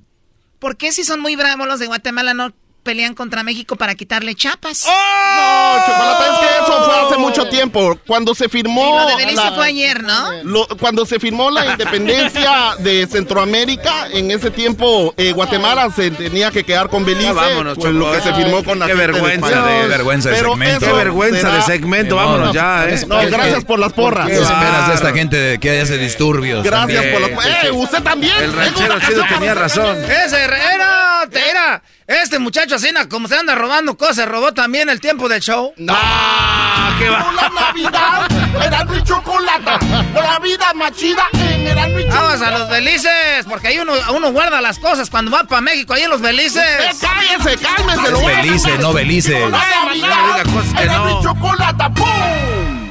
¿Por 0.59 0.77
qué 0.77 0.91
si 0.91 1.03
son 1.03 1.21
muy 1.21 1.35
bravos 1.35 1.67
los 1.67 1.79
de 1.79 1.87
Guatemala 1.87 2.33
no 2.33 2.53
pelean 2.83 3.13
contra 3.13 3.43
México 3.43 3.75
para 3.75 3.95
quitarle 3.95 4.35
chapas? 4.35 4.85
No, 4.85 5.85
Chocolata, 5.85 6.33
es 6.33 6.39
que 6.39 6.63
eso 6.63 6.83
fue 6.85 6.95
hace 7.07 7.17
mucho 7.17 7.49
tiempo. 7.49 7.99
Cuando 8.07 8.33
se 8.35 8.45
Y 8.45 8.49
firmó. 8.49 8.99
lo 8.99 9.05
de 9.07 9.15
Belice 9.15 9.35
la- 9.43 9.51
fue 9.53 9.67
ayer, 9.67 10.03
¿no? 10.03 10.31
Lo- 10.43 10.67
cuando 10.79 11.05
se 11.05 11.19
firmó 11.19 11.49
la 11.51 11.65
independencia 11.71 12.75
de 12.79 13.07
Centroamérica, 13.07 14.07
en 14.11 14.31
ese 14.31 14.51
tiempo 14.51 15.13
eh, 15.17 15.31
Guatemala 15.31 15.89
se 15.95 16.11
tenía 16.11 16.51
que 16.51 16.63
quedar 16.63 16.89
con 16.89 17.05
Belice, 17.05 17.27
Ya 17.27 17.33
vámonos, 17.33 17.77
pues, 17.77 17.93
lo 17.93 18.11
que 18.11 18.21
se 18.21 18.33
firmó 18.33 18.63
con 18.63 18.79
la 18.79 18.87
Qué 18.87 18.93
de 18.93 18.97
vergüenza 18.99 19.61
de- 19.61 19.81
Qué 19.81 19.87
vergüenza 19.87 20.29
de 20.29 20.35
Pero 20.35 20.49
segmento. 20.51 20.85
Qué 20.85 20.91
vergüenza 20.93 21.39
será- 21.41 21.55
de 21.55 21.61
segmento. 21.63 22.15
Vámonos 22.15 22.53
ya, 22.53 22.89
¿eh? 22.89 22.99
No, 23.07 23.17
gracias 23.29 23.65
por 23.65 23.79
las 23.79 23.93
porras. 23.93 24.27
¿Qué 24.27 24.33
esperas 24.35 24.87
de 24.87 24.93
esta 24.95 25.11
gente 25.13 25.37
de 25.37 25.59
que 25.59 25.79
hace 25.81 25.97
disturbios? 25.97 26.63
Gracias 26.63 26.87
también? 27.01 27.11
por 27.13 27.21
las 27.21 27.29
porras. 27.31 27.63
¡Eh, 27.63 27.71
usted 27.71 28.03
también! 28.03 28.33
El 28.39 28.53
ranchero 28.53 28.99
chido 28.99 29.23
tenía 29.29 29.53
razón. 29.53 29.97
Ese 30.03 30.43
era, 30.43 30.73
era. 30.75 31.81
Este 32.11 32.39
muchacho 32.39 32.73
así, 32.73 32.91
na, 32.91 33.07
como 33.07 33.27
se 33.27 33.35
anda 33.37 33.53
robando 33.53 33.95
cosas, 33.95 34.27
robó 34.27 34.51
también 34.51 34.89
el 34.89 34.99
tiempo 34.99 35.29
del 35.29 35.41
show. 35.41 35.75
¡Ah, 35.89 36.95
qué 36.97 37.07
va. 37.07 37.31
La 37.33 37.49
Navidad, 37.49 38.27
Erasmo 38.65 38.95
y 38.95 39.03
Chocolata. 39.03 39.77
La 40.15 40.39
vida 40.39 40.73
más 40.73 40.91
chida 40.93 41.27
en 41.33 41.67
Erasmo 41.67 41.99
y 41.99 42.03
Chocolata. 42.05 42.21
Vamos 42.25 42.41
a 42.41 42.49
los 42.57 42.69
Belices, 42.69 43.45
porque 43.47 43.67
ahí 43.67 43.77
uno, 43.77 43.93
uno 44.15 44.31
guarda 44.31 44.59
las 44.59 44.79
cosas 44.79 45.07
cuando 45.11 45.29
va 45.29 45.43
para 45.43 45.61
México, 45.61 45.93
ahí 45.93 46.01
en 46.01 46.09
los 46.09 46.19
Belices. 46.21 46.63
Eh, 46.63 46.89
cállese, 46.99 47.57
cálmese. 47.63 48.01
Es 48.03 48.11
lo 48.11 48.19
voy 48.21 48.33
a 48.33 48.37
Belice, 48.41 48.63
calmar. 48.69 48.79
no 48.81 48.93
Belice. 48.93 49.39
La 49.41 49.49
Navidad, 49.85 50.09
No 50.09 50.33
diga 50.33 50.43
cosas 50.51 50.73
que 50.73 50.83
Erasmo 50.83 51.05
no. 51.05 51.19
y 51.19 51.23
Chocolata, 51.23 51.93
¡pum! 51.93 52.89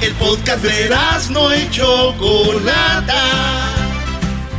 El 0.00 0.12
podcast 0.14 0.62
de 0.62 0.84
Erasmo 0.84 1.52
y 1.54 1.68
Chocolata. 1.70 3.14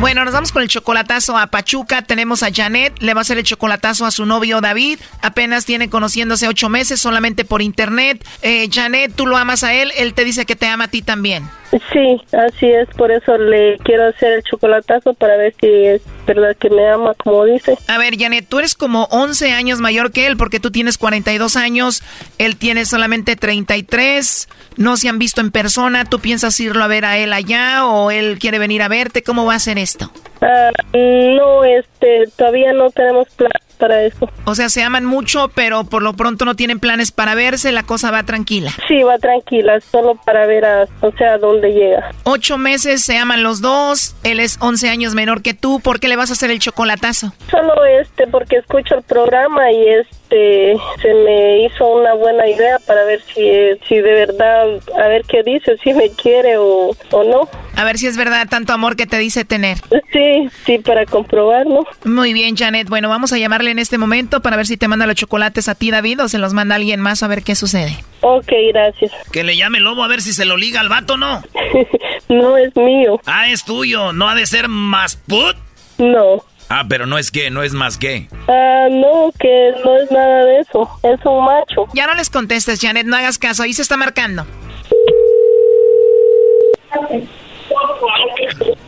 Bueno, 0.00 0.24
nos 0.24 0.32
vamos 0.32 0.50
con 0.50 0.62
el 0.62 0.68
chocolatazo 0.68 1.36
a 1.36 1.48
Pachuca. 1.48 2.00
Tenemos 2.00 2.42
a 2.42 2.50
Janet, 2.50 2.94
le 3.02 3.12
va 3.12 3.20
a 3.20 3.22
hacer 3.22 3.36
el 3.36 3.44
chocolatazo 3.44 4.06
a 4.06 4.10
su 4.10 4.24
novio 4.24 4.62
David. 4.62 4.98
Apenas 5.20 5.66
tiene 5.66 5.90
conociéndose 5.90 6.48
ocho 6.48 6.70
meses 6.70 7.02
solamente 7.02 7.44
por 7.44 7.60
internet. 7.60 8.26
Eh, 8.40 8.70
Janet, 8.72 9.12
tú 9.14 9.26
lo 9.26 9.36
amas 9.36 9.62
a 9.62 9.74
él, 9.74 9.92
él 9.98 10.14
te 10.14 10.24
dice 10.24 10.46
que 10.46 10.56
te 10.56 10.66
ama 10.66 10.84
a 10.84 10.88
ti 10.88 11.02
también. 11.02 11.44
Sí, 11.92 12.20
así 12.32 12.66
es, 12.66 12.88
por 12.96 13.12
eso 13.12 13.38
le 13.38 13.78
quiero 13.84 14.08
hacer 14.08 14.32
el 14.32 14.42
chocolatazo 14.42 15.14
para 15.14 15.36
ver 15.36 15.54
si 15.60 15.68
es 15.68 16.02
verdad 16.26 16.56
que 16.58 16.68
me 16.68 16.88
ama 16.88 17.14
como 17.14 17.44
dice. 17.44 17.78
A 17.86 17.96
ver, 17.96 18.18
Janet, 18.18 18.46
tú 18.48 18.58
eres 18.58 18.74
como 18.74 19.04
11 19.12 19.52
años 19.52 19.78
mayor 19.78 20.10
que 20.10 20.26
él 20.26 20.36
porque 20.36 20.58
tú 20.58 20.72
tienes 20.72 20.98
42 20.98 21.54
años, 21.56 22.02
él 22.38 22.56
tiene 22.56 22.86
solamente 22.86 23.36
33, 23.36 24.48
no 24.78 24.96
se 24.96 25.08
han 25.08 25.20
visto 25.20 25.40
en 25.40 25.52
persona, 25.52 26.04
¿tú 26.04 26.18
piensas 26.18 26.58
irlo 26.58 26.82
a 26.82 26.88
ver 26.88 27.04
a 27.04 27.18
él 27.18 27.32
allá 27.32 27.86
o 27.86 28.10
él 28.10 28.38
quiere 28.40 28.58
venir 28.58 28.82
a 28.82 28.88
verte? 28.88 29.22
¿Cómo 29.22 29.44
va 29.44 29.54
a 29.54 29.60
ser 29.60 29.78
esto? 29.90 30.29
No, 30.40 31.64
este, 31.64 32.24
todavía 32.36 32.72
no 32.72 32.90
tenemos 32.90 33.28
plan 33.30 33.50
para 33.80 34.04
eso. 34.04 34.28
O 34.44 34.54
sea, 34.54 34.68
se 34.68 34.82
aman 34.82 35.04
mucho, 35.04 35.48
pero 35.54 35.84
por 35.84 36.02
lo 36.02 36.12
pronto 36.12 36.44
no 36.44 36.54
tienen 36.54 36.78
planes 36.78 37.10
para 37.10 37.34
verse, 37.34 37.72
la 37.72 37.82
cosa 37.82 38.10
va 38.10 38.22
tranquila. 38.22 38.70
Sí, 38.86 39.02
va 39.02 39.18
tranquila, 39.18 39.80
solo 39.80 40.16
para 40.16 40.46
ver 40.46 40.64
a, 40.66 40.86
o 41.00 41.12
sea, 41.12 41.38
dónde 41.38 41.72
llega. 41.72 42.12
Ocho 42.24 42.58
meses, 42.58 43.02
se 43.02 43.16
aman 43.16 43.42
los 43.42 43.60
dos, 43.60 44.14
él 44.22 44.38
es 44.38 44.58
11 44.60 44.88
años 44.90 45.14
menor 45.14 45.42
que 45.42 45.54
tú, 45.54 45.80
¿por 45.80 45.98
qué 45.98 46.08
le 46.08 46.16
vas 46.16 46.30
a 46.30 46.34
hacer 46.34 46.50
el 46.50 46.60
chocolatazo? 46.60 47.32
Solo 47.50 47.84
este, 47.86 48.26
porque 48.26 48.56
escucho 48.56 48.94
el 48.96 49.02
programa 49.02 49.72
y 49.72 49.88
este, 49.88 50.76
se 51.00 51.14
me 51.14 51.64
hizo 51.64 51.86
una 51.86 52.14
buena 52.14 52.46
idea 52.46 52.78
para 52.86 53.04
ver 53.04 53.22
si, 53.34 53.50
si 53.88 53.94
de 53.96 54.12
verdad, 54.12 54.66
a 55.02 55.08
ver 55.08 55.22
qué 55.26 55.42
dice, 55.42 55.76
si 55.82 55.94
me 55.94 56.10
quiere 56.10 56.58
o, 56.58 56.94
o 57.10 57.24
no. 57.24 57.48
A 57.76 57.84
ver 57.84 57.96
si 57.96 58.06
es 58.06 58.18
verdad 58.18 58.46
tanto 58.48 58.74
amor 58.74 58.94
que 58.94 59.06
te 59.06 59.16
dice 59.16 59.46
tener. 59.46 59.78
Sí, 60.12 60.29
sí, 60.64 60.78
para 60.78 61.06
comprobarlo. 61.06 61.86
Muy 62.04 62.32
bien, 62.32 62.56
Janet. 62.56 62.88
Bueno, 62.88 63.08
vamos 63.08 63.32
a 63.32 63.38
llamarle 63.38 63.70
en 63.70 63.78
este 63.78 63.98
momento 63.98 64.40
para 64.40 64.56
ver 64.56 64.66
si 64.66 64.76
te 64.76 64.88
manda 64.88 65.06
los 65.06 65.16
chocolates 65.16 65.68
a 65.68 65.74
ti, 65.74 65.90
David, 65.90 66.22
o 66.24 66.28
se 66.28 66.38
los 66.38 66.52
manda 66.52 66.74
alguien 66.74 67.00
más 67.00 67.22
a 67.22 67.28
ver 67.28 67.42
qué 67.42 67.54
sucede. 67.54 67.96
Ok, 68.20 68.52
gracias. 68.72 69.12
Que 69.32 69.44
le 69.44 69.56
llame 69.56 69.80
lobo 69.80 70.02
a 70.04 70.08
ver 70.08 70.20
si 70.20 70.32
se 70.32 70.44
lo 70.44 70.56
liga 70.56 70.80
al 70.80 70.88
vato, 70.88 71.16
¿no? 71.16 71.42
no 72.28 72.56
es 72.56 72.74
mío. 72.76 73.20
Ah, 73.26 73.48
es 73.48 73.64
tuyo. 73.64 74.12
¿No 74.12 74.28
ha 74.28 74.34
de 74.34 74.46
ser 74.46 74.68
más 74.68 75.16
put? 75.16 75.56
No. 75.98 76.44
Ah, 76.68 76.84
pero 76.88 77.04
no 77.04 77.18
es 77.18 77.32
que, 77.32 77.50
no 77.50 77.64
es 77.64 77.72
más 77.72 77.98
que. 77.98 78.28
Ah, 78.46 78.86
no, 78.90 79.32
que 79.40 79.72
no 79.84 79.96
es 79.96 80.10
nada 80.12 80.44
de 80.44 80.60
eso. 80.60 80.88
Es 81.02 81.18
un 81.24 81.44
macho. 81.44 81.86
Ya 81.94 82.06
no 82.06 82.14
les 82.14 82.30
contestes, 82.30 82.80
Janet, 82.80 83.06
no 83.06 83.16
hagas 83.16 83.38
caso. 83.38 83.64
Ahí 83.64 83.72
se 83.72 83.82
está 83.82 83.96
marcando. 83.96 84.46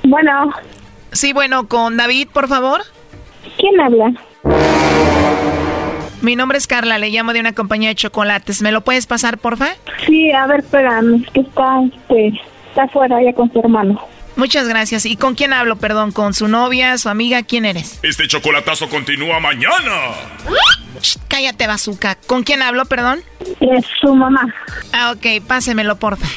Bueno. 0.05 0.53
Sí, 1.13 1.33
bueno, 1.33 1.69
con 1.69 1.97
David, 1.97 2.29
por 2.33 2.49
favor. 2.49 2.83
¿Quién 3.59 3.81
habla? 3.81 4.13
Mi 6.23 6.37
nombre 6.37 6.57
es 6.57 6.67
Carla, 6.67 6.99
le 6.99 7.11
llamo 7.11 7.33
de 7.33 7.41
una 7.41 7.53
compañía 7.53 7.89
de 7.89 7.95
chocolates. 7.97 8.63
¿Me 8.63 8.73
lo 8.73 8.83
puedes 8.83 9.07
pasar, 9.07 9.39
porfa? 9.39 9.71
Sí, 10.07 10.31
a 10.31 10.47
ver, 10.47 10.61
espérame, 10.61 11.23
es 11.25 11.31
que 11.33 11.41
está, 11.41 11.81
este, 11.85 12.41
está 12.69 12.85
afuera 12.85 13.23
ya 13.23 13.33
con 13.33 13.53
su 13.53 13.59
hermano. 13.59 14.01
Muchas 14.37 14.67
gracias. 14.67 15.05
¿Y 15.05 15.17
con 15.17 15.35
quién 15.35 15.53
hablo, 15.53 15.77
perdón? 15.77 16.13
¿Con 16.13 16.33
su 16.33 16.49
novia, 16.49 16.97
su 16.97 17.09
amiga? 17.09 17.43
¿Quién 17.43 17.65
eres? 17.67 17.99
Este 18.03 18.27
chocolatazo 18.29 18.89
continúa 18.89 19.41
mañana. 19.41 20.13
Shh, 21.03 21.19
cállate, 21.29 21.67
bazooka. 21.67 22.15
¿Con 22.27 22.43
quién 22.43 22.63
hablo, 22.63 22.87
perdón? 22.87 23.21
Es 23.61 23.85
su 24.01 24.15
mamá. 24.15 24.43
Ah, 24.93 25.13
ok, 25.15 25.45
pásemelo, 25.47 25.97
porfa. 25.97 26.29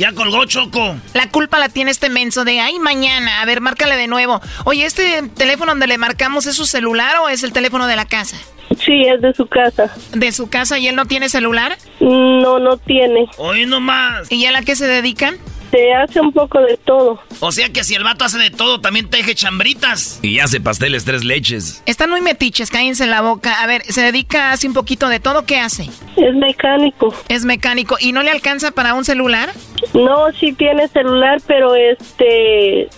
Ya 0.00 0.14
colgó 0.14 0.46
Choco. 0.46 0.96
La 1.12 1.28
culpa 1.28 1.58
la 1.58 1.68
tiene 1.68 1.90
este 1.90 2.08
menso 2.08 2.46
de, 2.46 2.58
ay, 2.58 2.78
mañana. 2.78 3.42
A 3.42 3.44
ver, 3.44 3.60
márcale 3.60 3.98
de 3.98 4.06
nuevo. 4.06 4.40
Oye, 4.64 4.86
¿este 4.86 5.28
teléfono 5.36 5.72
donde 5.72 5.86
le 5.86 5.98
marcamos 5.98 6.46
es 6.46 6.56
su 6.56 6.64
celular 6.64 7.16
o 7.18 7.28
es 7.28 7.42
el 7.42 7.52
teléfono 7.52 7.86
de 7.86 7.96
la 7.96 8.06
casa? 8.06 8.38
Sí, 8.82 9.02
es 9.02 9.20
de 9.20 9.34
su 9.34 9.46
casa. 9.46 9.94
¿De 10.14 10.32
su 10.32 10.48
casa 10.48 10.78
y 10.78 10.88
él 10.88 10.96
no 10.96 11.04
tiene 11.04 11.28
celular? 11.28 11.76
No, 12.00 12.58
no 12.58 12.78
tiene. 12.78 13.28
Hoy 13.36 13.66
nomás. 13.66 14.32
¿Y 14.32 14.46
a 14.46 14.52
la 14.52 14.62
que 14.62 14.74
se 14.74 14.86
dedican? 14.86 15.36
Se 15.70 15.92
hace 15.94 16.20
un 16.20 16.32
poco 16.32 16.60
de 16.60 16.76
todo. 16.78 17.20
O 17.40 17.52
sea 17.52 17.68
que 17.68 17.84
si 17.84 17.94
el 17.94 18.02
vato 18.02 18.24
hace 18.24 18.38
de 18.38 18.50
todo, 18.50 18.80
también 18.80 19.08
teje 19.08 19.34
chambritas. 19.34 20.18
Y 20.22 20.40
hace 20.40 20.60
pasteles 20.60 21.04
tres 21.04 21.24
leches. 21.24 21.82
Están 21.86 22.10
muy 22.10 22.20
metiches, 22.20 22.70
cállense 22.70 23.06
la 23.06 23.20
boca. 23.20 23.62
A 23.62 23.66
ver, 23.66 23.82
se 23.82 24.02
dedica, 24.02 24.52
hace 24.52 24.66
un 24.66 24.74
poquito 24.74 25.08
de 25.08 25.20
todo. 25.20 25.44
¿Qué 25.44 25.58
hace? 25.58 25.84
Es 26.16 26.34
mecánico. 26.34 27.14
Es 27.28 27.44
mecánico. 27.44 27.96
¿Y 28.00 28.12
no 28.12 28.22
le 28.22 28.30
alcanza 28.30 28.72
para 28.72 28.94
un 28.94 29.04
celular? 29.04 29.50
No, 29.94 30.32
sí 30.38 30.52
tiene 30.52 30.88
celular, 30.88 31.40
pero 31.46 31.74
este, 31.74 32.88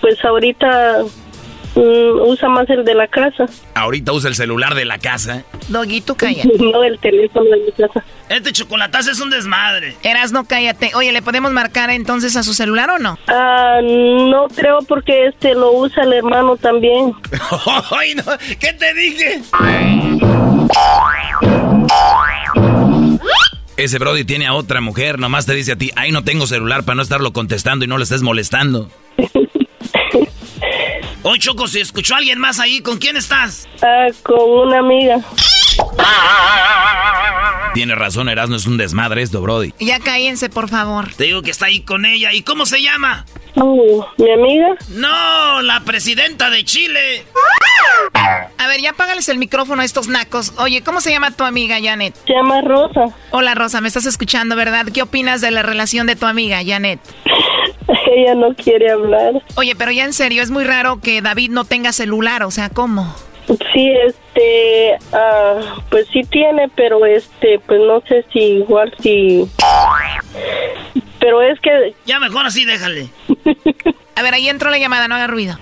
pues 0.00 0.22
ahorita 0.24 1.04
mm, 1.78 2.20
usa 2.28 2.48
más 2.48 2.68
el 2.70 2.84
de 2.84 2.94
la 2.94 3.06
casa. 3.08 3.46
Ahorita 3.74 4.12
usa 4.12 4.28
el 4.28 4.34
celular 4.34 4.74
de 4.74 4.84
la 4.84 4.98
casa. 4.98 5.44
Doguito, 5.68 6.14
cállate. 6.14 6.50
no 6.58 6.82
el 6.84 6.98
teléfono 6.98 7.48
de 7.50 7.56
mi 7.58 7.72
casa. 7.72 8.04
Este 8.28 8.52
chocolatazo 8.52 9.10
es 9.10 9.20
un 9.20 9.30
desmadre. 9.30 9.96
Eras, 10.02 10.32
no 10.32 10.44
cállate. 10.44 10.90
Oye, 10.94 11.12
¿le 11.12 11.22
podemos 11.22 11.52
marcar 11.52 11.90
entonces 11.90 12.36
a 12.36 12.42
su 12.42 12.54
celular 12.54 12.90
o 12.90 12.98
no? 12.98 13.18
Ah, 13.28 13.80
no 13.82 14.48
creo 14.54 14.80
porque 14.86 15.26
este 15.26 15.54
lo 15.54 15.72
usa 15.72 16.04
el 16.04 16.12
hermano 16.12 16.56
también. 16.56 17.14
Ay, 17.90 18.14
no. 18.14 18.24
¿Qué 18.60 18.72
te 18.72 18.94
dije? 18.94 19.42
Ese 23.76 23.98
Brody 23.98 24.24
tiene 24.24 24.46
a 24.46 24.54
otra 24.54 24.80
mujer, 24.80 25.20
nomás 25.20 25.46
te 25.46 25.54
dice 25.54 25.72
a 25.72 25.76
ti, 25.76 25.92
ay, 25.94 26.10
no 26.10 26.24
tengo 26.24 26.48
celular 26.48 26.82
para 26.82 26.96
no 26.96 27.02
estarlo 27.02 27.32
contestando 27.32 27.84
y 27.84 27.88
no 27.88 27.96
le 27.96 28.02
estés 28.04 28.22
molestando. 28.22 28.90
Oye, 31.22 31.38
Choco, 31.40 31.66
si 31.68 31.80
escuchó 31.80 32.14
a 32.14 32.18
alguien 32.18 32.38
más 32.38 32.60
ahí, 32.60 32.80
¿con 32.80 32.98
quién 32.98 33.16
estás? 33.16 33.68
Ah, 33.82 34.06
con 34.22 34.38
una 34.68 34.78
amiga. 34.78 35.20
Tiene 37.74 37.94
razón, 37.94 38.28
Erasmo, 38.28 38.56
es 38.56 38.66
un 38.66 38.76
desmadre 38.76 39.22
esto, 39.22 39.40
Brody. 39.40 39.72
Ya 39.78 40.00
cállense, 40.00 40.48
por 40.48 40.68
favor. 40.68 41.12
Te 41.14 41.24
digo 41.24 41.42
que 41.42 41.50
está 41.50 41.66
ahí 41.66 41.80
con 41.80 42.06
ella. 42.06 42.32
¿Y 42.32 42.42
cómo 42.42 42.66
se 42.66 42.82
llama? 42.82 43.24
Oh, 43.56 44.06
¿Mi 44.16 44.32
amiga? 44.32 44.68
No, 44.90 45.62
la 45.62 45.80
presidenta 45.80 46.50
de 46.50 46.64
Chile. 46.64 47.24
A 48.14 48.66
ver, 48.68 48.80
ya 48.80 48.90
apágales 48.90 49.28
el 49.28 49.38
micrófono 49.38 49.82
a 49.82 49.84
estos 49.84 50.08
nacos. 50.08 50.52
Oye, 50.58 50.82
¿cómo 50.82 51.00
se 51.00 51.10
llama 51.10 51.30
tu 51.32 51.44
amiga, 51.44 51.78
Janet? 51.82 52.14
Se 52.26 52.32
llama 52.32 52.60
Rosa. 52.62 53.14
Hola, 53.30 53.54
Rosa, 53.54 53.80
me 53.80 53.88
estás 53.88 54.06
escuchando, 54.06 54.56
¿verdad? 54.56 54.86
¿Qué 54.92 55.02
opinas 55.02 55.40
de 55.40 55.50
la 55.50 55.62
relación 55.62 56.06
de 56.06 56.16
tu 56.16 56.26
amiga, 56.26 56.60
Janet? 56.64 57.00
Ella 58.10 58.34
no 58.34 58.54
quiere 58.54 58.90
hablar. 58.90 59.42
Oye, 59.56 59.74
pero 59.76 59.90
ya 59.90 60.04
en 60.04 60.12
serio, 60.12 60.42
es 60.42 60.50
muy 60.50 60.64
raro 60.64 61.00
que 61.00 61.20
David 61.20 61.50
no 61.50 61.64
tenga 61.64 61.92
celular, 61.92 62.42
o 62.42 62.50
sea, 62.50 62.70
¿cómo? 62.70 63.14
Sí, 63.46 63.90
este, 64.06 64.98
ah, 65.12 65.76
pues 65.90 66.06
sí 66.12 66.22
tiene, 66.30 66.70
pero 66.74 67.04
este, 67.04 67.58
pues 67.66 67.80
no 67.80 68.02
sé 68.08 68.24
si 68.32 68.38
igual 68.38 68.94
si... 69.00 69.48
Pero 71.18 71.42
es 71.42 71.58
que... 71.60 71.94
Ya 72.06 72.20
mejor 72.20 72.46
así, 72.46 72.64
déjale. 72.64 73.08
A 74.16 74.22
ver, 74.22 74.34
ahí 74.34 74.48
entró 74.48 74.70
la 74.70 74.78
llamada, 74.78 75.08
no 75.08 75.14
haga 75.14 75.26
ruido. 75.26 75.58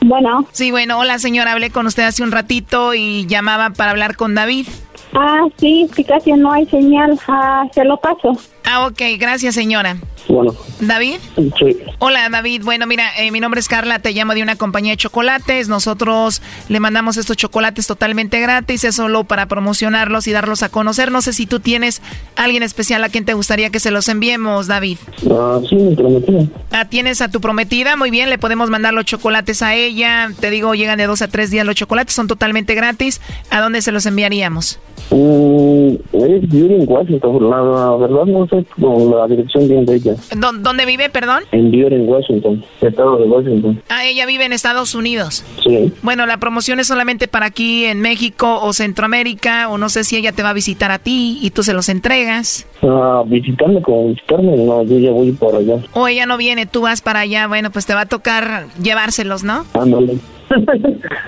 Bueno. 0.00 0.46
Sí, 0.52 0.70
bueno, 0.70 0.98
hola 0.98 1.18
señora, 1.18 1.52
hablé 1.52 1.70
con 1.70 1.86
usted 1.86 2.04
hace 2.04 2.22
un 2.22 2.32
ratito 2.32 2.94
y 2.94 3.26
llamaba 3.26 3.70
para 3.70 3.90
hablar 3.90 4.16
con 4.16 4.34
David. 4.34 4.66
Ah, 5.14 5.44
sí, 5.58 5.88
que 5.94 6.04
casi 6.04 6.32
no 6.32 6.52
hay 6.52 6.66
señal. 6.66 7.18
Ah, 7.28 7.66
se 7.72 7.84
lo 7.84 7.96
paso. 7.98 8.36
Ah, 8.64 8.86
ok, 8.86 9.00
gracias 9.18 9.54
señora. 9.54 9.96
Bueno. 10.28 10.54
¿David? 10.80 11.18
Sí. 11.36 11.78
Hola 11.98 12.28
David, 12.28 12.62
bueno 12.62 12.86
mira, 12.86 13.08
eh, 13.18 13.30
mi 13.30 13.40
nombre 13.40 13.60
es 13.60 13.68
Carla, 13.68 13.98
te 13.98 14.12
llamo 14.12 14.34
de 14.34 14.42
una 14.42 14.56
compañía 14.56 14.92
de 14.92 14.98
chocolates, 14.98 15.68
nosotros 15.68 16.42
le 16.68 16.80
mandamos 16.80 17.16
estos 17.16 17.36
chocolates 17.36 17.86
totalmente 17.86 18.38
gratis, 18.40 18.84
es 18.84 18.96
solo 18.96 19.24
para 19.24 19.46
promocionarlos 19.46 20.26
y 20.26 20.32
darlos 20.32 20.62
a 20.62 20.68
conocer, 20.68 21.10
no 21.10 21.22
sé 21.22 21.32
si 21.32 21.46
tú 21.46 21.60
tienes 21.60 22.02
alguien 22.36 22.62
especial 22.62 23.02
a 23.04 23.08
quien 23.08 23.24
te 23.24 23.32
gustaría 23.32 23.70
que 23.70 23.80
se 23.80 23.90
los 23.90 24.08
enviemos, 24.08 24.66
David. 24.66 24.98
Ah, 25.30 25.60
sí, 25.68 25.76
mi 25.76 25.96
prometida. 25.96 26.44
Ah, 26.72 26.84
tienes 26.84 27.22
a 27.22 27.30
tu 27.30 27.40
prometida, 27.40 27.96
muy 27.96 28.10
bien, 28.10 28.28
le 28.28 28.38
podemos 28.38 28.68
mandar 28.68 28.92
los 28.92 29.06
chocolates 29.06 29.62
a 29.62 29.74
ella, 29.74 30.30
te 30.38 30.50
digo, 30.50 30.74
llegan 30.74 30.98
de 30.98 31.06
dos 31.06 31.22
a 31.22 31.28
tres 31.28 31.50
días 31.50 31.64
los 31.64 31.74
chocolates, 31.74 32.14
son 32.14 32.28
totalmente 32.28 32.74
gratis, 32.74 33.20
¿a 33.50 33.60
dónde 33.60 33.80
se 33.80 33.92
los 33.92 34.04
enviaríamos? 34.04 34.78
Mm, 35.10 35.94
es 36.12 36.86
Washington, 36.86 37.50
la, 37.50 37.62
la 37.62 37.96
verdad 37.96 38.26
no 38.26 38.46
sé 38.48 38.64
con 38.78 39.10
la 39.10 39.26
dirección 39.26 39.66
bien 39.66 39.86
de 39.86 39.96
ella. 39.96 40.17
¿Dó- 40.36 40.52
¿Dónde 40.52 40.86
vive, 40.86 41.08
perdón? 41.10 41.44
En 41.52 41.70
Beauty 41.70 41.94
en 41.96 42.08
Washington, 42.08 42.64
estado 42.80 43.16
de 43.18 43.24
Washington. 43.24 43.82
Ah, 43.88 44.04
ella 44.06 44.26
vive 44.26 44.44
en 44.44 44.52
Estados 44.52 44.94
Unidos. 44.94 45.44
Sí. 45.62 45.92
Bueno, 46.02 46.26
la 46.26 46.38
promoción 46.38 46.80
es 46.80 46.86
solamente 46.86 47.28
para 47.28 47.46
aquí 47.46 47.84
en 47.84 48.00
México 48.00 48.60
o 48.62 48.72
Centroamérica, 48.72 49.68
o 49.68 49.78
no 49.78 49.88
sé 49.88 50.04
si 50.04 50.16
ella 50.16 50.32
te 50.32 50.42
va 50.42 50.50
a 50.50 50.54
visitar 50.54 50.90
a 50.90 50.98
ti 50.98 51.38
y 51.42 51.50
tú 51.50 51.62
se 51.62 51.72
los 51.72 51.88
entregas. 51.88 52.66
Ah, 52.82 53.22
visitarme, 53.26 53.80
como 53.82 54.08
visitarme, 54.08 54.56
no, 54.56 54.82
yo 54.84 54.98
ya 54.98 55.10
voy 55.10 55.32
por 55.32 55.54
allá. 55.56 55.76
O 55.94 56.06
ella 56.08 56.26
no 56.26 56.36
viene, 56.36 56.66
tú 56.66 56.82
vas 56.82 57.00
para 57.00 57.20
allá, 57.20 57.46
bueno, 57.48 57.70
pues 57.70 57.86
te 57.86 57.94
va 57.94 58.02
a 58.02 58.06
tocar 58.06 58.66
llevárselos, 58.82 59.42
¿no? 59.44 59.64
Ándale. 59.74 60.18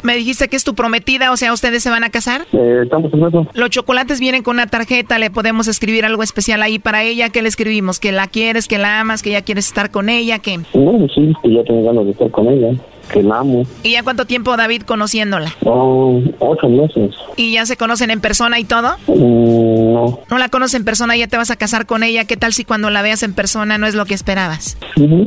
Me 0.02 0.16
dijiste 0.16 0.48
que 0.48 0.56
es 0.56 0.64
tu 0.64 0.74
prometida, 0.74 1.32
o 1.32 1.36
sea, 1.36 1.52
¿ustedes 1.52 1.82
se 1.82 1.90
van 1.90 2.05
a 2.05 2.10
casar? 2.10 2.42
Eh, 2.52 2.80
estamos 2.84 3.12
en 3.12 3.24
eso. 3.24 3.47
Los 3.55 3.70
chocolates 3.70 4.20
vienen 4.20 4.42
con 4.42 4.56
una 4.56 4.66
tarjeta, 4.66 5.18
le 5.18 5.30
podemos 5.30 5.68
escribir 5.68 6.05
algo 6.05 6.22
especial 6.22 6.62
ahí 6.62 6.78
para 6.78 7.02
ella. 7.02 7.28
¿Qué 7.30 7.42
le 7.42 7.48
escribimos? 7.48 8.01
¿Que 8.01 8.12
la 8.12 8.26
quieres, 8.26 8.68
que 8.68 8.78
la 8.78 9.01
amas, 9.01 9.22
que 9.22 9.30
ya 9.30 9.42
quieres 9.42 9.66
estar 9.66 9.90
con 9.90 10.09
ella? 10.09 10.38
¿Qué? 10.38 10.59
No, 10.74 11.06
sí, 11.14 11.32
que 11.42 11.55
ya 11.55 11.64
tengo 11.64 11.84
ganas 11.84 12.05
de 12.05 12.12
estar 12.12 12.30
con 12.30 12.48
ella, 12.48 12.72
que 13.11 13.23
la 13.23 13.39
amo. 13.39 13.65
¿Y 13.82 13.93
ya 13.93 14.03
cuánto 14.03 14.24
tiempo, 14.24 14.57
David, 14.57 14.82
conociéndola? 14.82 15.55
Oh, 15.65 16.20
ocho 16.39 16.69
meses. 16.69 17.15
¿Y 17.37 17.53
ya 17.53 17.66
se 17.66 17.77
conocen 17.77 18.11
en 18.11 18.20
persona 18.20 18.59
y 18.59 18.65
todo? 18.65 18.97
Mm, 19.07 19.93
no. 19.93 20.20
No 20.28 20.39
la 20.39 20.49
conoces 20.49 20.74
en 20.74 20.85
persona, 20.85 21.16
ya 21.16 21.27
te 21.27 21.37
vas 21.37 21.51
a 21.51 21.57
casar 21.57 21.87
con 21.87 22.03
ella. 22.03 22.24
¿Qué 22.24 22.37
tal 22.37 22.53
si 22.53 22.65
cuando 22.65 22.91
la 22.91 23.03
veas 23.03 23.23
en 23.23 23.35
persona 23.35 23.78
no 23.78 23.87
es 23.87 23.95
lo 23.95 24.07
que 24.07 24.15
esperabas? 24.15 24.77
No. 24.97 25.24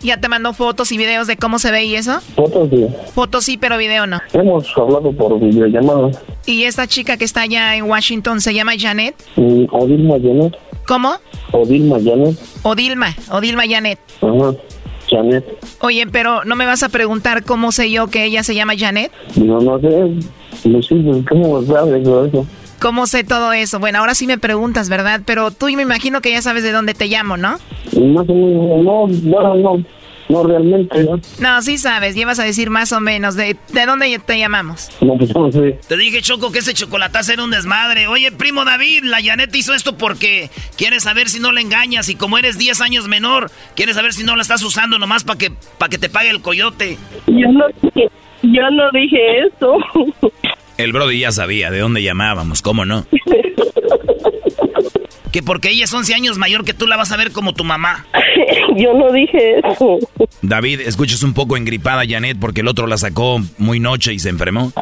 ¿Ya 0.00 0.18
te 0.18 0.28
mandó 0.28 0.52
fotos 0.52 0.92
y 0.92 0.98
videos 0.98 1.26
de 1.26 1.36
cómo 1.36 1.58
se 1.58 1.70
ve 1.70 1.84
y 1.84 1.94
eso? 1.94 2.20
Fotos 2.34 2.70
de... 2.70 2.88
Fotos 3.14 3.44
sí, 3.44 3.56
pero 3.56 3.78
video 3.78 4.06
no. 4.06 4.20
Hemos 4.32 4.66
hablado 4.76 5.12
por 5.12 5.38
videollamada. 5.38 6.10
¿Y 6.46 6.64
esta 6.64 6.86
chica 6.86 7.16
que 7.16 7.24
está 7.24 7.42
allá 7.42 7.76
en 7.76 7.84
Washington 7.84 8.40
se 8.40 8.54
llama 8.54 8.72
Janet? 8.78 9.14
Mm, 9.36 9.64
Odilma 9.70 10.14
Janet. 10.14 10.56
¿Cómo? 10.86 11.14
Odilma 11.52 11.98
Janet. 12.02 12.36
Odilma, 12.62 13.14
Odilma 13.30 13.62
Janet. 13.68 13.98
Ajá. 14.20 14.54
Janet. 15.08 15.44
Oye, 15.80 16.06
pero 16.06 16.44
¿no 16.44 16.56
me 16.56 16.66
vas 16.66 16.82
a 16.82 16.88
preguntar 16.88 17.44
cómo 17.44 17.72
sé 17.72 17.90
yo 17.90 18.08
que 18.08 18.24
ella 18.24 18.42
se 18.42 18.54
llama 18.54 18.74
Janet? 18.78 19.12
No, 19.36 19.60
no 19.60 19.78
sé. 19.80 19.88
No 20.64 20.82
sé, 20.82 20.94
pues, 20.96 21.24
¿cómo 21.28 21.62
sabes 21.62 22.02
todo 22.04 22.26
eso? 22.26 22.46
¿Cómo 22.80 23.06
sé 23.06 23.22
todo 23.22 23.52
eso? 23.52 23.78
Bueno, 23.78 23.98
ahora 23.98 24.14
sí 24.14 24.26
me 24.26 24.38
preguntas, 24.38 24.88
¿verdad? 24.88 25.20
Pero 25.24 25.50
tú 25.52 25.66
me 25.66 25.82
imagino 25.82 26.20
que 26.20 26.32
ya 26.32 26.42
sabes 26.42 26.64
de 26.64 26.72
dónde 26.72 26.94
te 26.94 27.06
llamo, 27.06 27.36
¿no? 27.36 27.52
Más 27.52 28.28
o 28.28 28.34
menos, 28.34 28.84
no, 28.84 29.06
bueno, 29.30 29.54
no. 29.54 29.84
No 30.32 30.42
realmente, 30.44 31.04
¿no? 31.04 31.20
No, 31.40 31.60
sí 31.60 31.76
sabes, 31.76 32.14
llevas 32.14 32.38
a 32.38 32.44
decir 32.44 32.70
más 32.70 32.90
o 32.92 33.00
menos. 33.00 33.34
¿De, 33.34 33.54
de 33.68 33.86
dónde 33.86 34.18
te 34.24 34.38
llamamos? 34.38 34.88
No, 35.02 35.18
pues 35.18 35.34
no 35.34 35.52
sé. 35.52 35.78
Te 35.86 35.96
dije, 35.98 36.22
Choco, 36.22 36.50
que 36.50 36.60
ese 36.60 36.72
chocolatazo 36.72 37.34
era 37.34 37.44
un 37.44 37.50
desmadre. 37.50 38.06
Oye, 38.06 38.32
primo 38.32 38.64
David, 38.64 39.04
la 39.04 39.18
Janet 39.22 39.54
hizo 39.54 39.74
esto 39.74 39.98
porque 39.98 40.48
quiere 40.78 41.00
saber 41.00 41.28
si 41.28 41.38
no 41.38 41.52
la 41.52 41.60
engañas. 41.60 42.08
Y 42.08 42.14
como 42.14 42.38
eres 42.38 42.56
10 42.56 42.80
años 42.80 43.08
menor, 43.08 43.50
quiere 43.76 43.92
saber 43.92 44.14
si 44.14 44.24
no 44.24 44.34
la 44.34 44.40
estás 44.40 44.62
usando 44.62 44.98
nomás 44.98 45.22
para 45.22 45.38
que, 45.38 45.52
pa 45.76 45.90
que 45.90 45.98
te 45.98 46.08
pague 46.08 46.30
el 46.30 46.40
coyote. 46.40 46.96
Yo 47.26 47.52
no 47.52 47.66
dije, 47.82 48.08
yo 48.42 48.70
no 48.70 48.90
dije 48.90 49.18
eso. 49.40 49.76
El 50.78 50.94
Brody 50.94 51.18
ya 51.18 51.30
sabía 51.30 51.70
de 51.70 51.80
dónde 51.80 52.02
llamábamos, 52.02 52.62
¿cómo 52.62 52.86
no? 52.86 53.04
Que 55.32 55.42
porque 55.42 55.70
ella 55.70 55.84
es 55.84 55.92
11 55.92 56.14
años 56.14 56.38
mayor 56.38 56.64
que 56.64 56.74
tú 56.74 56.86
la 56.86 56.96
vas 56.96 57.10
a 57.10 57.16
ver 57.16 57.32
como 57.32 57.54
tu 57.54 57.64
mamá. 57.64 58.06
yo 58.76 58.92
no 58.94 59.10
dije 59.12 59.60
eso. 59.60 59.98
David, 60.42 60.80
escuchas 60.80 61.22
un 61.22 61.34
poco 61.34 61.56
engripada 61.56 62.02
Janet 62.06 62.36
porque 62.38 62.60
el 62.60 62.68
otro 62.68 62.86
la 62.86 62.98
sacó 62.98 63.40
muy 63.58 63.80
noche 63.80 64.12
y 64.12 64.18
se 64.18 64.28
enfermó. 64.28 64.72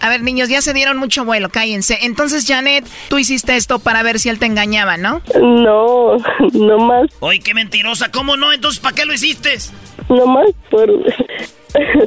A 0.00 0.08
ver, 0.08 0.22
niños, 0.22 0.48
ya 0.48 0.60
se 0.60 0.74
dieron 0.74 0.98
mucho 0.98 1.24
vuelo, 1.24 1.48
cállense. 1.48 1.98
Entonces, 2.02 2.46
Janet, 2.46 2.84
tú 3.08 3.18
hiciste 3.18 3.56
esto 3.56 3.78
para 3.78 4.02
ver 4.02 4.18
si 4.18 4.28
él 4.28 4.38
te 4.38 4.46
engañaba, 4.46 4.96
¿no? 4.96 5.22
No, 5.40 6.16
no 6.52 6.78
más, 6.78 7.10
Oye, 7.20 7.40
qué 7.40 7.54
mentirosa. 7.54 8.10
¿Cómo 8.10 8.36
no? 8.36 8.52
Entonces, 8.52 8.80
¿para 8.80 8.94
qué 8.94 9.04
lo 9.06 9.14
hiciste? 9.14 9.56
no 10.08 10.26
más 10.26 10.46
por... 10.70 10.90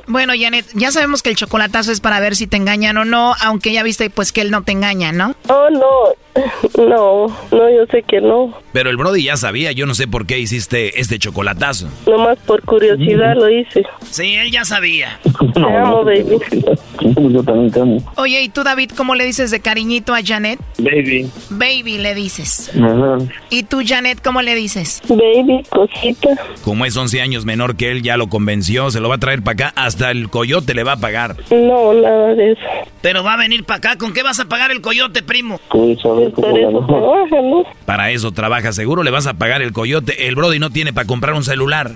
Bueno, 0.08 0.34
Janet, 0.40 0.66
ya 0.76 0.92
sabemos 0.92 1.22
que 1.22 1.30
el 1.30 1.36
chocolatazo 1.36 1.92
es 1.92 2.00
para 2.00 2.20
ver 2.20 2.36
si 2.36 2.48
te 2.48 2.56
engañan 2.56 2.98
o 2.98 3.04
no, 3.04 3.34
aunque 3.42 3.74
ya 3.74 3.84
viste 3.84 4.10
pues 4.10 4.32
que 4.32 4.40
él 4.42 4.52
no 4.52 4.64
te 4.64 4.72
engaña, 4.72 5.12
¿no? 5.12 5.36
Oh, 5.50 5.70
no, 5.70 6.16
no, 6.78 7.28
no, 7.52 7.70
yo 7.70 7.86
sé 7.90 8.04
que 8.04 8.22
no. 8.22 8.54
Pero 8.74 8.90
el 8.90 8.98
Brody 8.98 9.24
ya 9.24 9.38
sabía, 9.38 9.72
yo 9.72 9.86
no 9.86 9.96
sé 9.96 10.08
por 10.08 10.26
qué 10.26 10.40
hiciste 10.40 11.00
este 11.00 11.20
chocolatazo. 11.20 11.88
No 12.06 12.18
más 12.20 12.38
por 12.40 12.62
curiosidad 12.64 13.36
lo 13.36 13.50
hice. 13.50 13.86
Sí, 14.10 14.36
él 14.36 14.52
ya 14.52 14.66
sabía. 14.66 15.20
Te 15.54 15.60
amo, 15.60 16.04
baby. 16.04 16.40
Yo 17.00 17.44
también 17.44 17.72
te 17.72 17.80
amo. 17.80 17.98
Oye, 18.16 18.42
¿y 18.42 18.50
tú, 18.50 18.64
David, 18.64 18.92
cómo 18.96 19.16
le 19.16 19.26
dices 19.26 19.52
de 19.52 19.60
cariñito 19.60 20.14
a 20.14 20.20
Janet? 20.24 20.60
Baby. 20.78 21.30
Baby 21.50 21.98
le 21.98 22.16
dices. 22.16 22.72
Ajá. 22.76 23.18
¿Y 23.50 23.64
tú, 23.64 23.82
Janet, 23.86 24.20
cómo 24.24 24.42
le 24.42 24.56
dices? 24.56 25.02
Baby, 25.08 25.64
cosita. 25.70 26.30
Como 26.64 26.86
es 26.86 26.96
11 26.96 27.22
años 27.22 27.46
menor 27.46 27.76
que 27.76 27.92
él, 27.92 28.02
ya 28.04 28.18
lo 28.18 28.28
convenció, 28.28 28.92
se 28.92 29.00
lo 29.00 29.10
va 29.10 29.16
a 29.16 29.20
traer 29.20 29.42
para 29.42 29.70
acá, 29.70 29.82
hasta 29.82 30.12
el 30.12 30.30
coyote 30.30 30.74
le 30.74 30.84
va 30.84 30.94
a 30.94 30.98
pagar. 30.98 31.36
No, 31.52 31.94
nada 31.94 32.34
de 32.36 32.52
eso. 32.52 32.62
Pero 33.02 33.24
va 33.24 33.34
a 33.34 33.38
venir 33.38 33.64
para 33.64 33.78
acá. 33.78 33.98
¿Con 33.98 34.14
qué 34.14 34.24
vas 34.24 34.40
a 34.40 34.46
pagar 34.46 34.72
el 34.72 34.82
coyote, 34.82 35.24
primo? 35.24 35.60
Pues 35.70 36.04
a 36.06 36.10
ver 36.10 36.27
Para 37.86 38.12
eso 38.12 38.32
trabaja 38.32 38.72
seguro, 38.74 39.04
le 39.04 39.12
vas 39.12 39.28
a 39.28 39.34
pagar 39.36 39.62
el 39.62 39.72
coyote. 39.74 40.28
El 40.28 40.36
Brody 40.36 40.60
no 40.60 40.70
tiene 40.70 40.94
para 40.94 41.08
comprar 41.08 41.34
un 41.34 41.44
celular. 41.44 41.92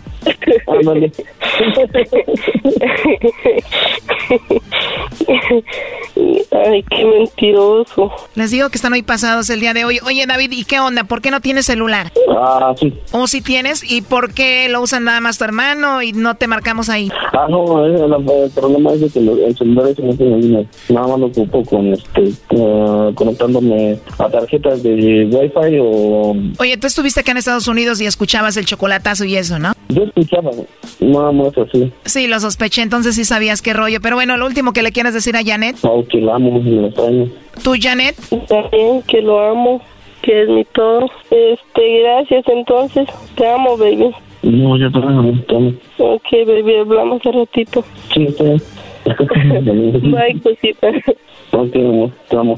Ay, 6.52 6.84
qué 6.90 7.06
mentiroso. 7.06 8.12
Les 8.36 8.52
digo 8.52 8.70
que 8.70 8.76
están 8.78 8.94
hoy 8.94 9.02
pasados 9.02 9.50
el 9.50 9.60
día 9.60 9.74
de 9.74 9.86
hoy. 9.86 10.00
Oye, 10.06 10.26
David, 10.26 10.52
¿y 10.52 10.66
qué 10.66 10.80
onda? 10.80 11.04
¿Por 11.04 11.22
qué 11.22 11.32
no 11.32 11.42
tienes 11.42 11.66
celular? 11.66 12.12
Ah, 12.38 12.74
sí. 12.78 12.94
¿O 13.12 13.28
si 13.28 13.42
tienes? 13.42 13.90
¿Y 13.90 14.02
por 14.02 14.34
qué 14.34 14.68
lo 14.70 14.82
usan 14.82 15.04
nada 15.06 15.20
más 15.22 15.38
tu 15.38 15.44
hermano 15.44 16.02
y 16.02 16.14
no 16.14 16.36
te 16.36 16.48
marcamos 16.48 16.90
ahí? 16.90 17.10
Ah, 17.34 17.48
no, 17.50 17.86
eh, 17.86 18.08
la- 18.08 18.18
el 18.18 18.52
problema 18.52 18.92
es 18.94 19.00
que 19.14 19.20
el 19.20 19.56
celular 19.58 19.88
ese 19.88 20.02
no 20.04 20.14
tiene 20.16 20.38
dinero. 20.38 20.66
Nada 20.90 21.08
más 21.08 21.20
lo 21.20 21.26
ocupo 21.28 21.64
con, 21.66 21.94
este, 21.94 22.24
eh, 22.50 23.12
conectándome 23.16 23.98
a 24.22 24.30
tarjetas 24.30 24.84
de 24.84 25.26
Wi-Fi 25.32 25.80
o... 25.80 26.36
Oye, 26.60 26.78
tú 26.78 26.88
estuviste 26.88 27.22
acá 27.22 27.32
en 27.32 27.38
Estados 27.38 27.68
Unidos 27.68 28.00
y 28.02 28.06
escuchabas 28.06 28.56
el 28.58 28.66
chocolatazo 28.66 29.26
y 29.26 29.36
eso, 29.36 29.58
¿no? 29.60 29.74
Yo 29.90 30.04
escuchaba, 30.04 30.52
nada 31.00 31.32
más 31.32 31.58
así. 31.58 31.92
Sí, 32.06 32.28
lo 32.28 32.40
sospeché, 32.40 32.82
entonces 32.82 33.16
sí 33.16 33.26
sabías 33.26 33.62
qué 33.62 33.74
rollo. 33.74 34.00
Pero 34.02 34.16
bueno, 34.16 34.38
lo 34.38 34.46
último 34.46 34.74
que 34.74 34.84
le 34.84 34.92
quieres 34.92 35.14
decir 35.14 35.36
a 35.36 35.44
Janet. 35.44 35.78
Oh, 35.82 36.06
que 36.06 36.20
la 36.22 36.36
amo 36.36 36.62
la 36.64 36.88
extraño. 36.88 37.30
¿Tú, 37.64 37.74
Janet? 37.80 38.16
También 38.48 39.02
que 39.08 39.22
lo 39.22 39.40
amo, 39.52 39.82
que 40.22 40.44
es 40.44 40.50
mi 40.50 40.66
todo. 40.66 41.10
Este, 41.30 42.02
gracias 42.02 42.46
entonces. 42.48 43.08
Te 43.36 43.48
amo, 43.48 43.78
baby. 43.78 44.12
No, 44.44 44.78
yo 44.78 44.92
también 44.92 45.18
amo, 45.18 45.42
te 45.48 45.56
amo. 45.56 45.74
Ok, 45.98 46.28
baby, 46.46 46.76
hablamos 46.76 47.22
al 47.26 47.34
ratito. 47.34 47.84
Sí, 48.14 48.24
está 48.24 48.44
bien. 48.44 48.62
Bye, 50.12 50.40
cosita. 50.42 50.90
Ok, 51.52 51.76
amor, 51.76 52.12
te 52.30 52.38
amo. 52.38 52.58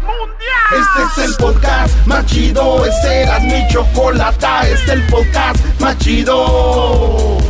Este 0.00 1.22
es 1.22 1.28
el 1.28 1.36
podcast 1.36 2.06
más 2.06 2.24
chido, 2.26 2.84
este 2.84 3.22
era 3.22 3.38
mi 3.40 3.66
chocolata, 3.68 4.62
este 4.62 4.84
es 4.84 4.88
el 4.90 5.06
podcast 5.06 5.80
más 5.80 5.98
chido. 5.98 7.49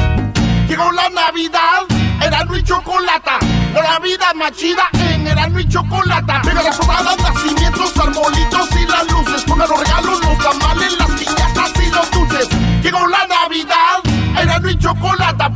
Llegó 0.71 0.89
la 0.93 1.09
Navidad, 1.09 1.83
Erasmo 2.25 2.55
y 2.55 2.63
Chocolata. 2.63 3.39
La 3.73 3.99
vida 3.99 4.33
más 4.33 4.53
chida 4.53 4.89
en 4.93 5.27
Erasmo 5.27 5.59
y 5.59 5.67
Chocolata. 5.67 6.41
Llega 6.45 6.63
la 6.63 6.71
sobrada, 6.71 7.13
nacimientos, 7.17 7.91
arbolitos 7.97 8.69
y 8.79 8.85
las 8.87 9.11
luces. 9.11 9.43
Pongan 9.43 9.67
los 9.67 9.77
regalos, 9.81 10.21
los 10.23 10.37
tamales, 10.37 10.97
las 10.97 11.11
piñatas 11.11 11.73
y 11.75 11.89
los 11.91 12.09
dulces. 12.11 12.47
Llegó 12.81 13.05
la 13.05 13.27
Navidad, 13.27 13.99
Erasmo 14.41 14.69
y 14.69 14.77
Chocolata. 14.77 15.51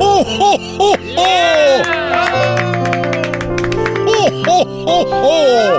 ¡Oh, 0.00 0.24
oh, 0.40 0.56
oh, 0.78 0.96
oh! 1.18 1.82
¡Oh, 4.08 4.30
oh, 4.48 4.64
oh, 4.86 5.04
oh! 5.12 5.76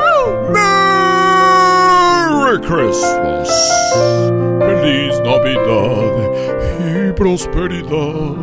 ¡Merry 2.43 2.61
Christmas! 2.61 3.49
¡Feliz 4.59 5.19
Navidad 5.23 6.20
prosperidad! 7.21 8.33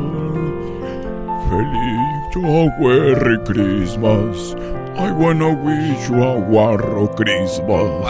¡Feliz 1.51 2.23
yo 2.33 2.41
a 2.47 2.71
Merry 2.79 3.37
Christmas! 3.45 4.55
I 4.97 5.11
wanna 5.11 5.53
wish 5.53 6.09
you 6.09 6.23
a 6.23 6.39
Warro 6.39 7.09
Christmas. 7.17 8.05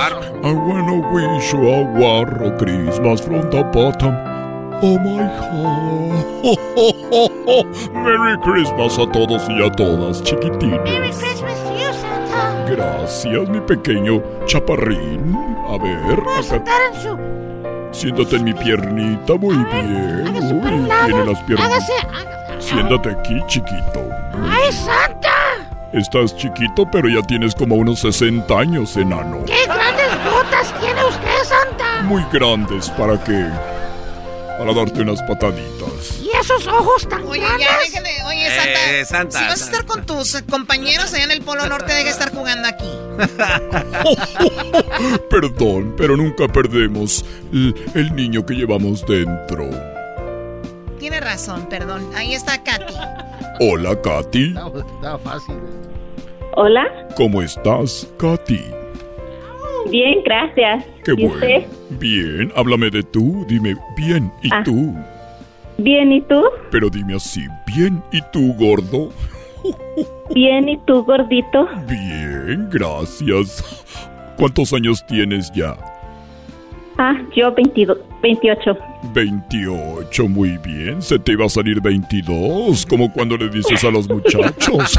I 0.45 0.53
wanna 0.53 1.01
wish 1.11 1.55
you 1.55 1.69
a 1.71 1.85
Warro 1.99 2.51
Christmas 2.59 3.21
from 3.23 3.49
the 3.51 3.63
bottom 3.73 4.15
Oh 4.83 4.99
my 4.99 5.25
heart. 5.41 6.27
Merry 7.95 8.37
Christmas 8.43 8.99
a 8.99 9.11
todos 9.11 9.49
y 9.49 9.63
a 9.63 9.71
todas, 9.73 10.23
chiquitines. 10.23 10.85
Merry 10.85 11.13
Christmas 11.13 11.59
to 11.63 11.73
you, 11.73 11.93
Santa. 11.95 12.67
Gracias, 12.69 13.49
mi 13.49 13.61
pequeño 13.61 14.23
chaparrín. 14.45 15.35
A 15.67 15.79
ver, 15.79 16.23
¿Puedo 16.23 16.31
acá. 16.31 16.43
sentar 16.43 16.81
en 16.93 17.01
su... 17.01 17.38
Siéntate 17.91 18.37
en 18.37 18.45
mi 18.45 18.55
piernita, 18.55 19.35
muy 19.35 19.57
bien. 19.57 20.29
Uy, 20.63 20.89
tiene 21.07 21.25
las 21.25 21.43
piernas. 21.45 21.91
Siéntate 22.59 23.11
aquí, 23.11 23.41
chiquito. 23.47 24.09
¡Ay, 24.49 24.73
Santa! 24.73 25.29
Estás 25.93 26.37
chiquito, 26.37 26.87
pero 26.93 27.09
ya 27.09 27.23
tienes 27.23 27.55
como 27.55 27.77
unos 27.77 28.01
60 28.01 28.59
años, 28.59 28.97
enano. 28.97 29.45
¡Qué 29.47 29.65
grandes 29.65 30.11
botas 30.25 30.79
tiene 30.81 31.05
usted, 31.05 31.45
Santa! 31.45 32.03
Muy 32.03 32.25
grandes, 32.33 32.91
¿para 32.91 33.23
qué? 33.25 33.47
Para 34.59 34.75
darte 34.75 35.01
unas 35.01 35.23
pataditas. 35.23 35.88
¿Y 36.49 36.53
esos 36.61 36.67
ojos 36.69 37.09
tan 37.09 37.25
Oye, 37.27 37.41
grandes? 37.41 37.67
ya 37.69 37.79
déjale. 38.01 38.25
Oye, 38.27 38.51
Santa. 38.51 38.91
Eh, 38.91 39.05
Santa, 39.05 39.39
si 39.39 39.45
vas 39.45 39.55
a 39.55 39.57
Santa. 39.57 39.77
estar 39.79 39.87
con 39.87 40.07
tus 40.07 40.43
compañeros 40.51 41.13
allá 41.15 41.25
en 41.25 41.31
el 41.33 41.43
Polo 41.43 41.67
Norte, 41.67 41.93
deja 41.93 42.05
de 42.05 42.11
estar 42.11 42.33
jugando 42.35 42.69
aquí. 42.69 42.87
Perdón, 45.31 45.95
pero 45.97 46.17
nunca 46.17 46.49
perdemos 46.49 47.25
el, 47.53 47.75
el 47.95 48.15
niño 48.15 48.45
que 48.47 48.55
llevamos 48.55 49.05
dentro. 49.07 49.69
Tiene 50.99 51.21
razón, 51.21 51.69
perdón. 51.69 52.09
Ahí 52.17 52.35
está 52.35 52.63
Katy. 52.63 52.95
Hola, 53.61 54.01
Katy. 54.01 54.55
Estaba 54.97 55.19
fácil. 55.19 55.55
Hola, 56.55 56.85
¿Cómo 57.17 57.43
estás, 57.43 58.09
Katy? 58.19 58.61
bien, 59.91 60.23
gracias. 60.25 60.85
Qué 61.05 61.13
¿Y 61.17 61.27
bueno. 61.27 61.35
usted? 61.35 61.67
Bien, 61.91 62.53
háblame 62.57 62.91
de 62.91 63.03
tú. 63.05 63.45
Dime, 63.49 63.77
bien, 63.97 64.33
¿y 64.43 64.49
Ah. 64.53 64.63
tú? 64.65 64.95
Bien, 65.79 66.13
¿y 66.13 66.21
tú? 66.23 66.43
Pero 66.73 66.91
dime 66.91 67.15
así, 67.15 67.47
bien, 67.67 68.03
¿y 68.11 68.21
tú, 68.33 68.53
gordo? 68.55 69.11
Bien, 70.35 70.69
¿y 70.69 70.77
tú, 70.79 71.05
gordito? 71.05 71.69
Bien, 71.89 72.69
gracias. 72.71 73.63
¿Cuántos 74.37 74.73
años 74.73 75.05
tienes 75.07 75.51
ya? 75.53 75.77
Ah, 77.01 77.15
yo 77.35 77.53
22, 77.53 77.97
28. 78.21 78.77
28, 79.15 80.29
muy 80.29 80.59
bien. 80.59 81.01
Se 81.01 81.17
te 81.17 81.31
iba 81.33 81.47
a 81.47 81.49
salir 81.49 81.81
22, 81.81 82.85
como 82.87 83.13
cuando 83.13 83.37
le 83.37 83.49
dices 83.49 83.85
a 83.85 83.91
los 83.93 84.09
muchachos. 84.09 84.99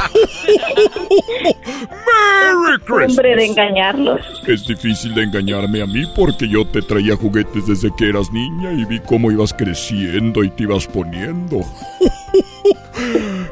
¡Merry 2.06 2.78
Christmas! 2.86 3.10
Hombre 3.10 3.36
de 3.36 3.44
engañarlos. 3.44 4.20
Es 4.46 4.66
difícil 4.66 5.14
de 5.14 5.24
engañarme 5.24 5.82
a 5.82 5.86
mí 5.86 6.04
porque 6.16 6.48
yo 6.48 6.66
te 6.66 6.80
traía 6.80 7.16
juguetes 7.16 7.66
desde 7.66 7.94
que 7.94 8.08
eras 8.08 8.32
niña 8.32 8.72
y 8.72 8.86
vi 8.86 8.98
cómo 9.00 9.30
ibas 9.30 9.52
creciendo 9.52 10.42
y 10.42 10.48
te 10.48 10.62
ibas 10.62 10.86
poniendo. 10.86 11.60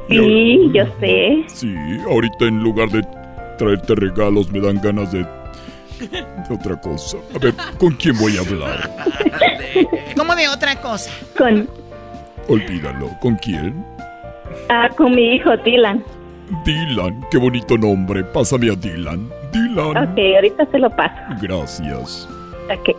Sí, 0.08 0.70
yo 0.74 0.84
sé. 1.00 1.44
Sí, 1.48 1.74
ahorita 2.08 2.46
en 2.46 2.62
lugar 2.62 2.88
de 2.88 3.02
traerte 3.58 3.94
regalos 3.94 4.50
me 4.50 4.60
dan 4.60 4.80
ganas 4.80 5.12
de, 5.12 5.26
de 5.98 6.54
otra 6.54 6.80
cosa. 6.80 7.18
A 7.34 7.38
ver, 7.38 7.54
¿con 7.78 7.92
quién 7.94 8.16
voy 8.18 8.36
a 8.36 8.40
hablar? 8.40 8.90
¿Cómo 10.16 10.34
de 10.34 10.48
otra 10.48 10.80
cosa? 10.80 11.10
Con, 11.36 11.68
Olvídalo. 12.48 13.10
¿Con 13.20 13.36
quién? 13.36 13.84
ah, 14.70 14.88
con 14.96 15.14
mi 15.14 15.34
hijo 15.36 15.56
Dylan. 15.58 16.02
Dylan. 16.64 17.24
Qué 17.30 17.36
bonito 17.38 17.76
nombre. 17.76 18.24
Pásame 18.24 18.70
a 18.70 18.74
Dylan. 18.74 19.28
Dylan. 19.52 19.96
Ok, 19.96 20.18
ahorita 20.36 20.66
se 20.70 20.78
lo 20.78 20.88
paso. 20.90 21.14
Gracias. 21.42 22.28
Ok. 22.70 22.96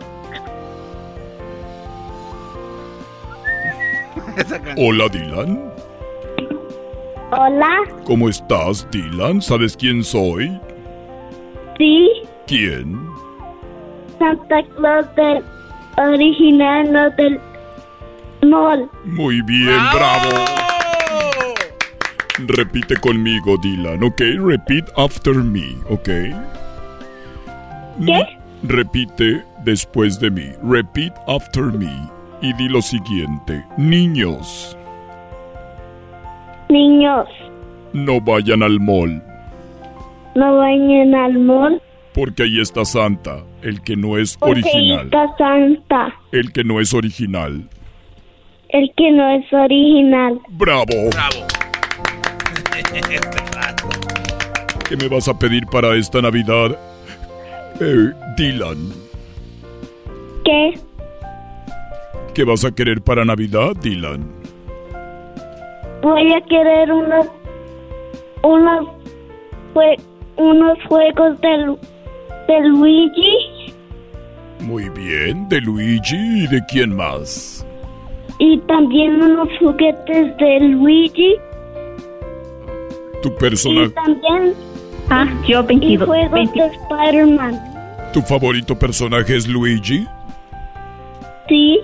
Hola, 4.76 5.08
Dylan. 5.08 5.70
Hola, 7.32 7.78
¿Cómo 8.04 8.28
estás, 8.28 8.86
Dylan? 8.90 9.40
¿Sabes 9.40 9.76
quién 9.76 10.02
soy? 10.02 10.60
sí, 11.78 12.10
¿Quién? 12.50 12.98
Santa 14.18 14.60
Claus 14.76 15.06
del 15.14 15.44
original, 15.96 16.92
no 16.92 17.08
del 17.10 17.38
mall. 18.42 18.90
Muy 19.04 19.40
bien, 19.42 19.78
bravo. 19.94 20.44
Repite 22.48 22.96
conmigo, 22.96 23.56
Dylan, 23.62 24.02
¿ok? 24.02 24.20
Repeat 24.44 24.90
after 24.96 25.34
me, 25.34 25.76
¿ok? 25.90 26.08
¿Qué? 28.04 28.38
Repite 28.64 29.44
después 29.64 30.18
de 30.18 30.32
mí. 30.32 30.50
Repeat 30.64 31.16
after 31.28 31.62
me. 31.62 32.10
Y 32.42 32.52
di 32.54 32.68
lo 32.68 32.82
siguiente. 32.82 33.64
Niños, 33.76 34.76
Niños, 36.68 37.28
no 37.92 38.20
vayan 38.20 38.64
al 38.64 38.80
mall, 38.80 39.22
no 40.34 40.56
vayan 40.56 41.14
al 41.14 41.38
mall 41.38 41.80
porque 42.20 42.42
ahí 42.42 42.60
está 42.60 42.84
Santa, 42.84 43.42
el 43.62 43.80
que 43.80 43.96
no 43.96 44.18
es 44.18 44.36
porque 44.36 44.60
ahí 44.68 44.92
original. 44.92 45.04
está 45.06 45.36
Santa, 45.38 46.14
El 46.32 46.52
que 46.52 46.64
no 46.64 46.78
es 46.78 46.92
original. 46.92 47.66
el 48.68 48.92
que 48.94 49.10
no 49.10 49.26
es 49.30 49.50
original. 49.50 50.38
¡Bravo! 50.50 50.84
Bravo. 51.10 51.46
¿Qué 54.86 54.98
me 54.98 55.08
vas 55.08 55.28
a 55.28 55.38
pedir 55.38 55.64
para 55.64 55.96
esta 55.96 56.20
Navidad? 56.20 56.78
Eh, 57.80 58.12
Dylan, 58.36 58.92
¿Qué? 60.44 60.74
¿qué 62.34 62.44
vas 62.44 62.66
a 62.66 62.70
querer 62.70 63.00
para 63.00 63.24
Navidad, 63.24 63.72
Dylan? 63.80 64.30
Voy 66.02 66.34
a 66.34 66.40
querer 66.42 66.92
unos, 66.92 67.26
unos, 68.42 68.88
unos 70.36 70.78
juegos 70.86 71.40
del, 71.40 71.78
de 72.50 72.60
Luigi 72.68 73.36
Muy 74.60 74.88
bien, 74.90 75.48
de 75.48 75.60
Luigi 75.60 76.16
y 76.16 76.46
de 76.48 76.60
quién 76.68 76.94
más. 76.96 77.64
y 78.38 78.58
también 78.66 79.22
unos 79.22 79.48
juguetes 79.60 80.36
de 80.38 80.60
Luigi 80.60 81.34
Tu 83.22 83.28
y 83.28 83.32
persona, 83.32 83.88
también 83.94 84.54
ah, 85.10 85.26
yo 85.46 85.62
22, 85.64 85.92
y 85.92 85.96
juegos 86.06 86.52
de 86.54 86.66
Spider-Man. 86.66 87.60
tu 88.12 88.20
favorito 88.22 88.78
personaje 88.78 89.36
es 89.36 89.46
Luigi. 89.46 90.06
Sí, 91.48 91.78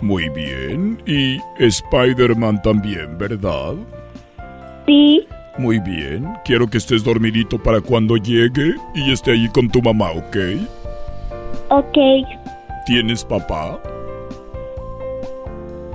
Muy 0.00 0.28
bien, 0.30 1.00
y 1.06 1.38
Spider-Man 1.58 2.60
también, 2.62 3.16
¿verdad? 3.18 3.74
sí, 4.86 5.26
Muy 5.60 5.78
bien, 5.78 6.26
quiero 6.42 6.66
que 6.66 6.78
estés 6.78 7.04
dormidito 7.04 7.58
para 7.62 7.82
cuando 7.82 8.16
llegue 8.16 8.76
y 8.94 9.12
esté 9.12 9.32
ahí 9.32 9.46
con 9.50 9.68
tu 9.68 9.82
mamá, 9.82 10.10
¿ok? 10.12 10.36
ok, 11.68 11.98
¿Tienes 12.86 13.22
papá? 13.22 13.78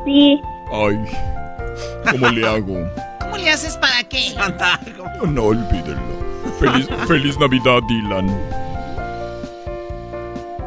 sí, 0.06 0.40
Ay, 0.72 0.96
¿cómo 2.12 2.28
le 2.30 2.48
hago? 2.48 2.76
¿Cómo 3.22 3.38
le 3.38 3.50
haces 3.50 3.76
para 3.78 4.04
qué? 4.08 4.36
No, 5.20 5.26
no 5.32 5.44
olvídenlo. 5.46 6.16
Feliz, 6.60 6.88
feliz 7.08 7.40
Navidad, 7.40 7.80
Dylan. 7.90 8.28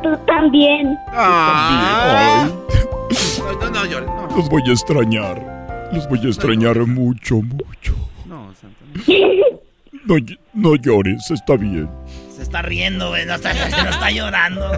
Tú 0.02 0.16
también. 0.26 0.98
Ay, 1.12 2.52
No, 3.38 3.52
no, 3.60 3.70
no 3.70 3.84
llores, 3.86 4.08
no. 4.08 4.36
los 4.36 4.48
voy 4.48 4.62
a 4.68 4.72
extrañar. 4.72 5.88
Los 5.92 6.08
voy 6.08 6.18
a 6.24 6.26
extrañar 6.28 6.78
mucho, 6.84 7.36
mucho. 7.36 7.94
No, 9.06 9.14
Santa. 9.14 9.58
No, 10.04 10.14
ll- 10.16 10.38
no 10.54 10.74
llores, 10.76 11.30
está 11.30 11.56
bien. 11.56 11.88
Se 12.34 12.42
está 12.42 12.62
riendo, 12.62 13.08
güey. 13.08 13.26
No 13.26 13.34
está, 13.34 13.52
no 13.84 13.90
está 13.90 14.10
llorando. 14.10 14.70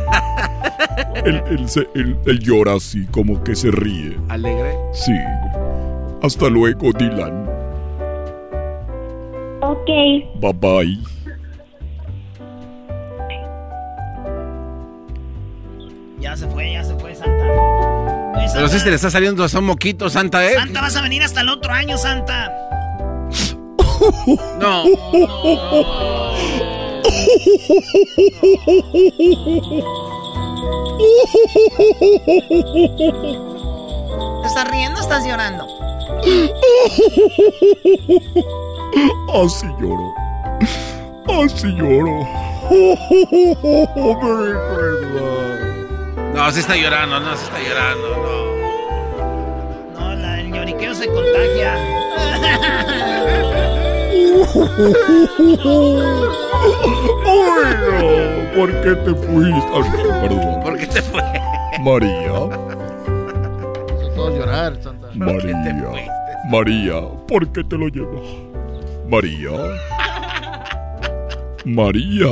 Él, 1.24 1.42
él 1.50 1.68
se- 1.68 1.88
él- 1.94 2.16
él 2.26 2.38
llora 2.40 2.74
así, 2.74 3.06
como 3.06 3.42
que 3.44 3.54
se 3.54 3.70
ríe. 3.70 4.16
¿Alegre? 4.28 4.74
Sí. 4.92 5.12
Hasta 6.22 6.48
luego, 6.48 6.92
Dylan. 6.92 7.46
Ok. 9.62 9.88
Bye 10.40 10.52
bye. 10.54 10.98
Ya 16.18 16.36
se 16.36 16.46
fue, 16.48 16.72
ya 16.72 16.84
se 16.84 16.94
fue, 16.96 17.14
Santa. 17.14 17.30
Oye, 17.32 18.32
Pero 18.34 18.48
Santa, 18.48 18.68
si 18.68 18.78
se 18.80 18.90
le 18.90 18.96
está 18.96 19.10
saliendo 19.10 19.42
hasta 19.42 19.58
un 19.58 19.64
moquito, 19.66 20.10
Santa, 20.10 20.44
¿eh? 20.46 20.54
Santa, 20.54 20.80
vas 20.82 20.96
a 20.96 21.02
venir 21.02 21.22
hasta 21.22 21.40
el 21.40 21.48
otro 21.48 21.72
año, 21.72 21.96
Santa. 21.96 22.52
No. 24.58 24.84
¿Te 34.42 34.48
estás 34.48 34.70
riendo 34.70 34.98
o 35.00 35.02
estás 35.02 35.26
llorando? 35.26 35.66
Así 39.34 39.66
lloro. 39.80 40.14
Así 41.44 41.66
lloro. 41.76 42.26
Christmas. 44.74 45.40
No, 46.34 46.50
se 46.50 46.60
está 46.60 46.76
llorando, 46.76 47.20
no, 47.20 47.36
se 47.36 47.44
está 47.44 47.58
llorando, 47.60 48.08
no. 48.16 50.00
No, 50.00 50.14
la, 50.14 50.40
el 50.40 50.52
lloriqueo 50.52 50.94
se 50.94 51.06
contagia. 51.08 51.76
Ay, 54.30 54.46
no. 57.80 58.54
¿Por 58.54 58.70
qué 58.82 58.94
te 58.94 59.14
fuiste? 59.14 59.80
Perdón. 60.20 60.60
¿Por 60.62 60.78
qué 60.78 60.86
te 60.86 61.02
fue? 61.02 61.22
María. 61.80 62.32
Todos 64.14 64.38
llorar, 64.38 64.76
Santa. 64.76 65.08
María. 65.14 65.56
María, 66.50 66.94
¿por 67.28 67.50
qué 67.52 67.64
te 67.64 67.76
lo 67.76 67.88
llevas? 67.88 68.26
María. 69.08 69.50
María. 71.64 72.28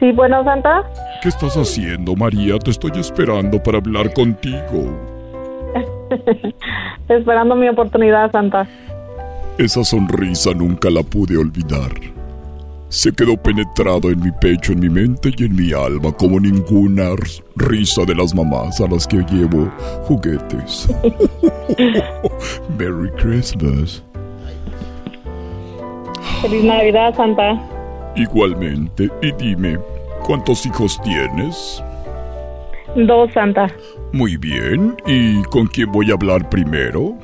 Sí, 0.00 0.12
bueno, 0.12 0.44
Santa. 0.44 0.82
¿Qué 1.22 1.28
estás 1.28 1.56
haciendo, 1.56 2.14
María? 2.14 2.58
Te 2.58 2.70
estoy 2.70 2.92
esperando 2.98 3.62
para 3.62 3.78
hablar 3.78 4.12
contigo. 4.12 4.94
Esperando 7.08 7.56
mi 7.56 7.68
oportunidad, 7.68 8.30
Santa. 8.32 8.66
Esa 9.58 9.82
sonrisa 9.82 10.52
nunca 10.52 10.90
la 10.90 11.02
pude 11.02 11.38
olvidar. 11.38 11.90
Se 12.90 13.10
quedó 13.10 13.38
penetrado 13.38 14.10
en 14.10 14.20
mi 14.22 14.30
pecho, 14.30 14.72
en 14.72 14.80
mi 14.80 14.90
mente 14.90 15.30
y 15.34 15.44
en 15.44 15.56
mi 15.56 15.72
alma 15.72 16.12
como 16.12 16.38
ninguna 16.38 17.14
risa 17.56 18.04
de 18.04 18.14
las 18.14 18.34
mamás 18.34 18.78
a 18.82 18.86
las 18.86 19.06
que 19.06 19.24
llevo 19.32 19.72
juguetes. 20.02 20.86
Merry 22.78 23.10
Christmas. 23.12 24.04
Feliz 26.42 26.62
Navidad, 26.62 27.14
Santa. 27.16 27.58
Igualmente, 28.14 29.08
y 29.22 29.32
dime, 29.32 29.78
¿cuántos 30.22 30.66
hijos 30.66 31.00
tienes? 31.02 31.82
Dos, 32.94 33.32
Santa. 33.32 33.68
Muy 34.12 34.36
bien, 34.36 34.94
¿y 35.06 35.42
con 35.44 35.66
quién 35.66 35.90
voy 35.90 36.10
a 36.10 36.14
hablar 36.14 36.46
primero? 36.50 37.14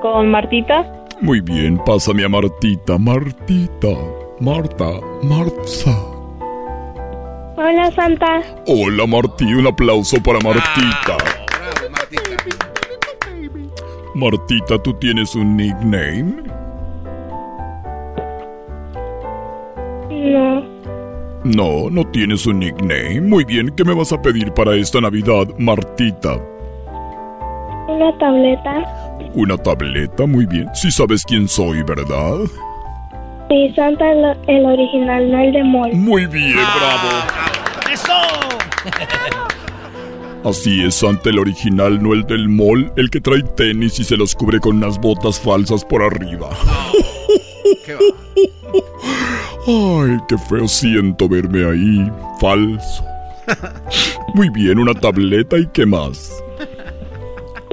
Con 0.00 0.30
Martita. 0.30 0.95
Muy 1.20 1.40
bien, 1.40 1.78
pásame 1.78 2.24
a 2.24 2.28
Martita, 2.28 2.98
Martita, 2.98 3.88
Marta, 4.38 5.00
Marta. 5.22 5.90
Hola, 7.56 7.90
Santa. 7.96 8.42
Hola 8.66 9.06
Martí, 9.06 9.46
un 9.46 9.66
aplauso 9.66 10.22
para 10.22 10.38
Martita. 10.40 11.16
Martita, 14.14 14.78
¿tú 14.82 14.92
tienes 14.94 15.34
un 15.34 15.56
nickname? 15.56 16.34
No. 20.10 20.64
No, 21.44 21.90
no 21.90 22.06
tienes 22.10 22.46
un 22.46 22.58
nickname. 22.58 23.22
Muy 23.22 23.44
bien, 23.44 23.70
¿qué 23.74 23.84
me 23.84 23.94
vas 23.94 24.12
a 24.12 24.20
pedir 24.20 24.52
para 24.52 24.74
esta 24.74 25.00
Navidad, 25.00 25.48
Martita? 25.58 26.38
Una 27.88 28.18
tableta. 28.18 29.18
Una 29.34 29.56
tableta, 29.56 30.26
muy 30.26 30.46
bien. 30.46 30.68
Sí 30.74 30.90
sabes 30.90 31.24
quién 31.24 31.48
soy, 31.48 31.82
¿verdad? 31.82 32.38
Sí, 33.48 33.72
Santa 33.76 34.10
el, 34.10 34.24
el 34.48 34.64
original, 34.64 35.30
no 35.30 35.38
el 35.38 35.52
de 35.52 35.62
Mol. 35.62 35.92
Muy 35.94 36.26
bien, 36.26 36.54
bravo. 36.54 37.08
¡Eso! 37.92 38.12
Así 40.44 40.84
es, 40.84 40.94
Santa 40.94 41.30
el 41.30 41.38
original, 41.40 42.00
no 42.00 42.12
el 42.12 42.24
del 42.24 42.48
mall, 42.48 42.92
el 42.96 43.10
que 43.10 43.20
trae 43.20 43.42
tenis 43.42 43.98
y 43.98 44.04
se 44.04 44.16
los 44.16 44.32
cubre 44.34 44.60
con 44.60 44.76
unas 44.76 44.96
botas 45.00 45.40
falsas 45.40 45.84
por 45.84 46.04
arriba. 46.04 46.50
Ay, 49.66 50.16
qué 50.28 50.38
feo 50.48 50.68
siento 50.68 51.28
verme 51.28 51.64
ahí, 51.68 52.12
falso. 52.40 53.04
Muy 54.34 54.48
bien, 54.50 54.78
una 54.78 54.94
tableta 54.94 55.58
y 55.58 55.66
qué 55.66 55.84
más. 55.84 56.40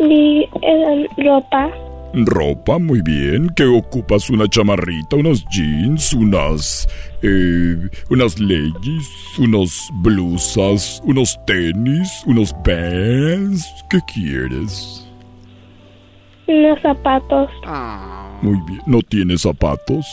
Y 0.10 0.48
eh, 0.62 1.08
ropa. 1.18 1.70
Ropa, 2.14 2.78
muy 2.78 3.02
bien. 3.02 3.50
¿Qué 3.56 3.64
ocupas? 3.66 4.30
Una 4.30 4.48
chamarrita, 4.48 5.16
unos 5.16 5.44
jeans, 5.50 6.14
unas... 6.14 6.88
Eh, 7.24 7.90
unas 8.10 8.38
leggings, 8.40 9.10
unos 9.40 9.90
blusas, 10.02 11.02
unos 11.06 11.40
tenis, 11.48 12.22
unos 12.28 12.54
pants. 12.66 13.66
¿Qué 13.90 14.00
quieres? 14.14 15.08
Unos 16.48 16.80
zapatos. 16.82 17.50
Muy 18.42 18.60
bien. 18.68 18.82
¿No 18.86 19.02
tienes 19.02 19.42
zapatos? 19.42 20.06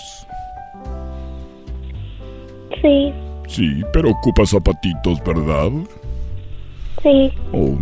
Sí, 2.81 3.13
Sí, 3.51 3.83
pero 3.93 4.11
ocupas 4.11 4.51
zapatitos, 4.51 5.23
¿verdad? 5.25 5.73
sí. 7.03 7.33
Oh, 7.53 7.77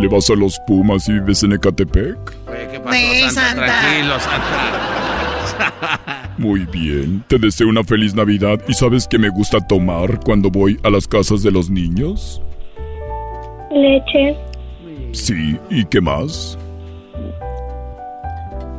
¿le 0.00 0.08
vas 0.08 0.30
a 0.30 0.34
los 0.34 0.58
Pumas 0.66 1.08
y 1.08 1.12
vives 1.12 1.42
en 1.42 1.52
Ecatepec? 1.52 2.16
Oye, 2.48 2.68
¿qué 2.72 2.80
pasó, 2.80 2.96
Sí, 2.96 3.20
Santa? 3.30 3.40
Santa. 3.40 3.80
Tranquilo, 3.80 4.20
Santa. 4.20 4.94
Muy 6.38 6.66
bien, 6.66 7.24
te 7.26 7.38
deseo 7.38 7.68
una 7.68 7.82
feliz 7.82 8.14
Navidad 8.14 8.60
y 8.68 8.74
¿sabes 8.74 9.08
qué 9.08 9.18
me 9.18 9.28
gusta 9.28 9.58
tomar 9.66 10.20
cuando 10.20 10.50
voy 10.50 10.78
a 10.84 10.90
las 10.90 11.06
casas 11.08 11.42
de 11.42 11.50
los 11.50 11.68
niños? 11.68 12.40
Leche 13.72 14.36
Sí, 15.12 15.58
¿y 15.70 15.84
qué 15.86 16.00
más? 16.00 16.56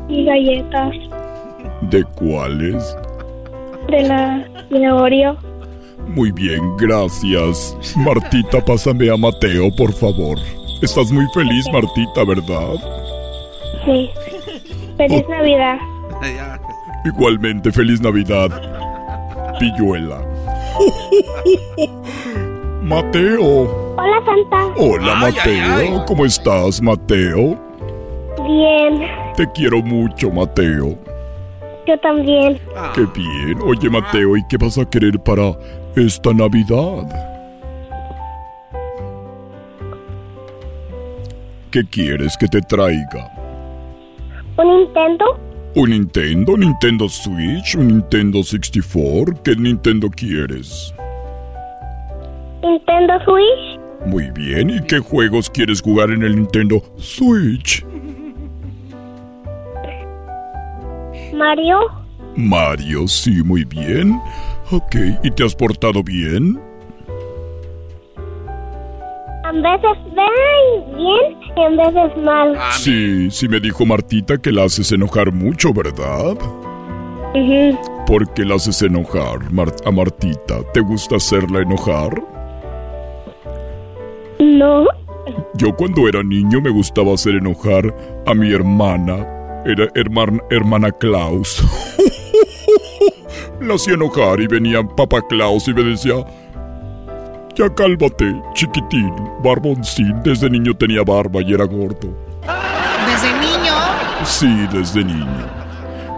y 0.08 0.26
galletas. 0.26 0.96
¿De 1.92 2.04
cuáles? 2.04 2.96
De 3.90 4.02
la 4.08 4.44
de 4.72 4.92
Oreo. 4.92 5.38
Muy 6.08 6.32
bien, 6.32 6.76
gracias. 6.78 7.78
Martita, 7.96 8.64
pásame 8.66 9.12
a 9.12 9.18
Mateo, 9.18 9.70
por 9.76 9.94
favor. 9.94 10.40
Estás 10.82 11.12
muy 11.12 11.26
feliz, 11.34 11.66
Martita, 11.72 12.24
¿verdad? 12.26 12.76
Sí. 13.86 14.10
Feliz 14.98 15.28
Navidad. 15.28 15.78
Igualmente, 17.06 17.72
feliz 17.72 18.02
Navidad. 18.02 18.50
Pilluela. 19.60 20.22
Mateo. 22.82 23.96
Hola, 23.98 24.22
Santa. 24.26 24.74
Hola, 24.78 25.14
Ay, 25.16 25.22
Mateo. 25.34 25.76
ay, 25.76 25.88
ay. 25.94 26.02
¿Cómo 26.08 26.26
estás, 26.26 26.82
Mateo? 26.82 27.58
Bien. 28.46 29.02
Te 29.36 29.50
quiero 29.54 29.82
mucho, 29.82 30.32
Mateo. 30.32 30.98
Yo 31.86 32.00
también. 32.00 32.60
Qué 32.94 33.06
bien. 33.14 33.60
Oye, 33.66 33.90
Mateo, 33.90 34.38
¿y 34.38 34.44
qué 34.48 34.58
vas 34.58 34.78
a 34.78 34.86
querer 34.90 35.20
para 35.20 35.52
esta 35.96 36.34
Navidad? 36.34 37.08
¿Qué 41.72 41.84
quieres 41.86 42.36
que 42.36 42.48
te 42.48 42.62
traiga? 42.62 43.32
¿Un 44.58 44.68
Nintendo? 44.68 45.26
¿Un 45.76 45.92
Nintendo? 45.92 46.58
¿Nintendo 46.58 47.08
Switch? 47.08 47.76
¿Un 47.76 47.88
Nintendo 47.90 48.42
64? 48.42 49.44
¿Qué 49.44 49.56
Nintendo 49.56 50.10
quieres? 50.10 50.94
¿Nintendo 52.64 53.14
Switch? 53.24 53.80
Muy 54.08 54.32
bien, 54.32 54.72
¿y 54.72 54.82
qué 54.82 54.98
juegos 54.98 55.48
quieres 55.50 55.82
jugar 55.82 56.10
en 56.10 56.24
el 56.24 56.36
Nintendo 56.38 56.82
Switch? 56.98 57.86
Mario. 61.36 61.78
Mario, 62.36 63.08
sí, 63.08 63.44
muy 63.44 63.64
bien. 63.64 64.20
Ok, 64.72 64.96
¿y 65.24 65.30
te 65.30 65.46
has 65.46 65.54
portado 65.54 66.02
bien? 66.04 66.60
A 69.50 69.52
veces 69.52 69.98
bien 70.14 71.40
y 71.58 71.62
a 71.64 71.70
veces 71.70 72.18
mal. 72.24 72.56
Sí, 72.74 73.32
sí 73.32 73.48
me 73.50 73.60
dijo 73.60 73.84
Martita 73.84 74.38
que 74.38 74.52
la 74.52 74.66
haces 74.66 74.92
enojar 74.92 75.32
mucho, 75.32 75.74
¿verdad? 75.74 76.38
¿Por 78.06 78.32
qué 78.36 78.46
la 78.46 78.56
haces 78.56 78.84
enojar 78.84 79.52
Mar- 79.52 79.74
a 79.86 79.92
Martita? 79.92 80.62
¿Te 80.72 80.82
gusta 80.82 81.16
hacerla 81.16 81.62
enojar? 81.62 82.12
No. 84.40 84.86
Yo 85.56 85.76
cuando 85.76 86.08
era 86.08 86.22
niño 86.22 86.62
me 86.62 86.70
gustaba 86.70 87.16
hacer 87.16 87.34
enojar 87.36 87.96
a 88.28 88.34
mi 88.36 88.52
hermana. 88.54 89.26
Era 89.66 89.88
hermana, 89.96 90.44
hermana 90.52 90.92
Klaus. 90.92 91.64
La 93.62 93.74
hacía 93.74 93.96
enojar 93.96 94.40
y 94.42 94.48
venía 94.48 94.84
Papá 94.84 95.22
Klaus 95.28 95.68
y 95.68 95.74
me 95.74 95.82
decía... 95.84 96.14
Ya 97.56 97.74
cálmate, 97.74 98.42
chiquitín, 98.54 99.14
barboncín. 99.44 100.22
Desde 100.24 100.50
niño 100.50 100.74
tenía 100.76 101.04
barba 101.04 101.42
y 101.42 101.54
era 101.54 101.66
gordo. 101.66 102.14
Desde 103.06 103.34
niño. 103.40 103.74
Sí, 104.24 104.68
desde 104.72 105.04
niño. 105.04 105.60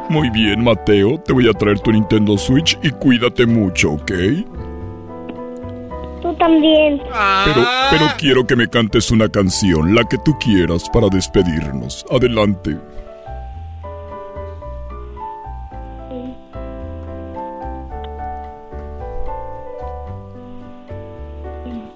Muy 0.09 0.29
bien, 0.29 0.63
Mateo, 0.63 1.19
te 1.19 1.33
voy 1.33 1.49
a 1.49 1.53
traer 1.53 1.79
tu 1.79 1.91
Nintendo 1.91 2.37
Switch 2.37 2.77
y 2.83 2.89
cuídate 2.89 3.45
mucho, 3.45 3.91
¿ok? 3.91 4.11
Tú 6.21 6.33
también. 6.35 7.01
Pero, 7.45 7.65
pero 7.89 8.05
quiero 8.17 8.45
que 8.45 8.55
me 8.55 8.67
cantes 8.67 9.09
una 9.09 9.29
canción, 9.29 9.95
la 9.95 10.03
que 10.03 10.17
tú 10.19 10.37
quieras, 10.37 10.89
para 10.91 11.07
despedirnos. 11.07 12.05
Adelante. 12.11 12.77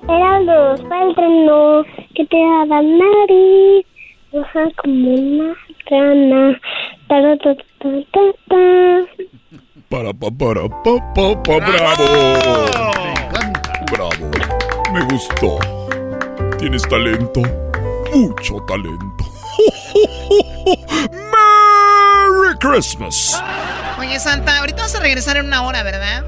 Eran 0.07 0.45
los 0.45 0.82
no 0.84 1.84
que 2.14 2.26
te 2.26 2.38
da 2.38 2.65
la 2.68 2.82
nariz, 2.82 3.86
roja 4.32 4.69
como 4.77 5.10
una 5.10 5.56
rana. 5.90 6.60
Ta, 7.07 7.22
ta, 7.22 7.38
ta, 7.38 7.56
ta, 7.80 7.90
ta, 8.11 8.22
ta. 8.49 8.56
Para, 9.90 10.14
pa, 10.14 10.30
para, 10.30 10.69
pa, 10.84 11.14
pa, 11.15 11.44
pa, 11.44 11.57
bravo. 11.57 12.06
Bravo. 13.91 14.32
Me 14.94 15.02
gustó. 15.06 15.57
Tienes 16.60 16.84
talento. 16.84 17.41
Mucho 18.14 18.57
talento. 18.68 19.26
Merry 21.32 22.57
Christmas. 22.60 23.41
Oye, 23.99 24.19
Santa, 24.19 24.60
ahorita 24.60 24.84
vas 24.84 24.95
a 24.95 24.99
regresar 24.99 25.38
en 25.38 25.48
una 25.48 25.64
hora, 25.64 25.82
¿verdad? 25.84 26.23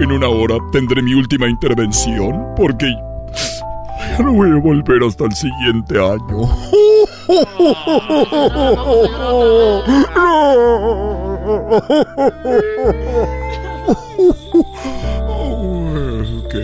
En 0.00 0.10
una 0.10 0.28
hora 0.28 0.56
tendré 0.72 1.02
mi 1.02 1.14
última 1.14 1.48
intervención 1.48 2.54
porque 2.56 2.92
ya 3.34 4.18
no 4.24 4.32
voy 4.32 4.50
a 4.50 4.60
volver 4.60 5.02
hasta 5.02 5.24
el 5.24 5.32
siguiente 5.32 5.98
año. 5.98 6.48
Ok, 15.30 16.54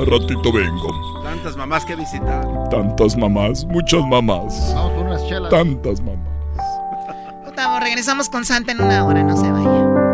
a 0.00 0.04
ratito 0.10 0.52
vengo. 0.52 1.22
Tantas 1.22 1.56
mamás 1.56 1.84
que 1.84 1.96
visitar. 1.96 2.46
Tantas 2.70 3.16
mamás, 3.16 3.64
muchas 3.66 4.02
mamás. 4.06 4.72
Vamos 4.74 4.92
por 4.92 5.06
unas 5.06 5.26
chelas. 5.26 5.50
Tantas 5.50 6.00
mamás. 6.00 6.18
Gustavo, 7.44 7.80
regresamos 7.80 8.28
con 8.28 8.44
Santa 8.44 8.72
en 8.72 8.80
una 8.80 9.04
hora, 9.04 9.22
no 9.22 9.36
se 9.36 9.50
vaya. 9.50 10.13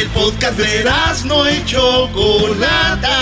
El 0.00 0.08
podcast 0.08 0.56
de 0.56 0.90
no 1.26 1.50
y 1.50 1.62
Chocolata. 1.66 3.18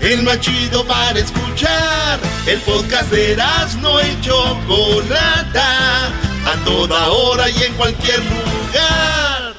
El 0.00 0.22
más 0.22 0.38
chido 0.38 0.86
para 0.86 1.18
escuchar. 1.18 2.20
El 2.46 2.60
podcast 2.60 3.10
de 3.10 3.36
no 3.80 4.00
y 4.00 4.20
Chocolata. 4.20 6.06
A 6.46 6.64
toda 6.64 7.08
hora 7.08 7.50
y 7.50 7.60
en 7.60 7.74
cualquier 7.74 8.20
lugar. 8.20 9.54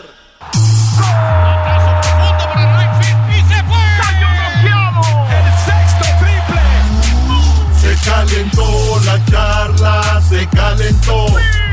Se 7.82 8.10
calentó 8.10 9.02
la 9.04 9.26
charla, 9.26 10.22
se 10.30 10.48
calentó, 10.48 11.26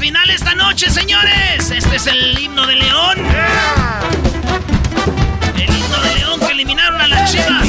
Final 0.00 0.30
esta 0.30 0.54
noche, 0.54 0.88
señores. 0.88 1.70
Este 1.70 1.96
es 1.96 2.06
el 2.06 2.38
himno 2.38 2.66
de 2.66 2.74
León. 2.74 3.18
El 5.56 5.76
himno 5.76 6.00
de 6.00 6.14
León 6.14 6.40
que 6.40 6.52
eliminaron 6.52 6.98
a 7.02 7.06
las 7.06 7.30
chivas. 7.30 7.68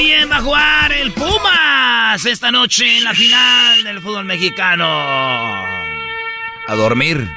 También 0.00 0.30
va 0.30 0.36
a 0.36 0.40
jugar 0.40 0.92
el 0.92 1.12
Pumas 1.12 2.24
esta 2.24 2.50
noche 2.50 2.96
en 2.96 3.04
la 3.04 3.12
final 3.12 3.84
del 3.84 4.00
fútbol 4.00 4.24
mexicano. 4.24 4.86
A 4.86 6.74
dormir. 6.74 7.28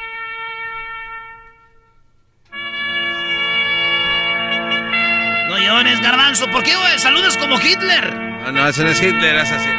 No 5.49 5.59
llores, 5.59 5.99
garbanzo. 5.99 6.49
¿Por 6.51 6.63
qué 6.63 6.73
güey, 6.73 6.99
saludas 6.99 7.35
como 7.35 7.59
Hitler? 7.59 8.15
No, 8.15 8.53
no, 8.53 8.65
ese 8.69 8.85
no 8.85 8.91
es 8.91 9.01
Hitler, 9.03 9.35
es 9.35 9.51
así. 9.51 9.69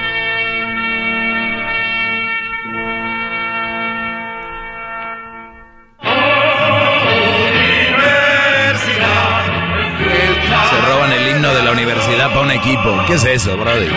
Equipo. 12.64 13.04
¿Qué 13.06 13.14
es 13.14 13.24
eso, 13.24 13.56
brother? 13.56 13.92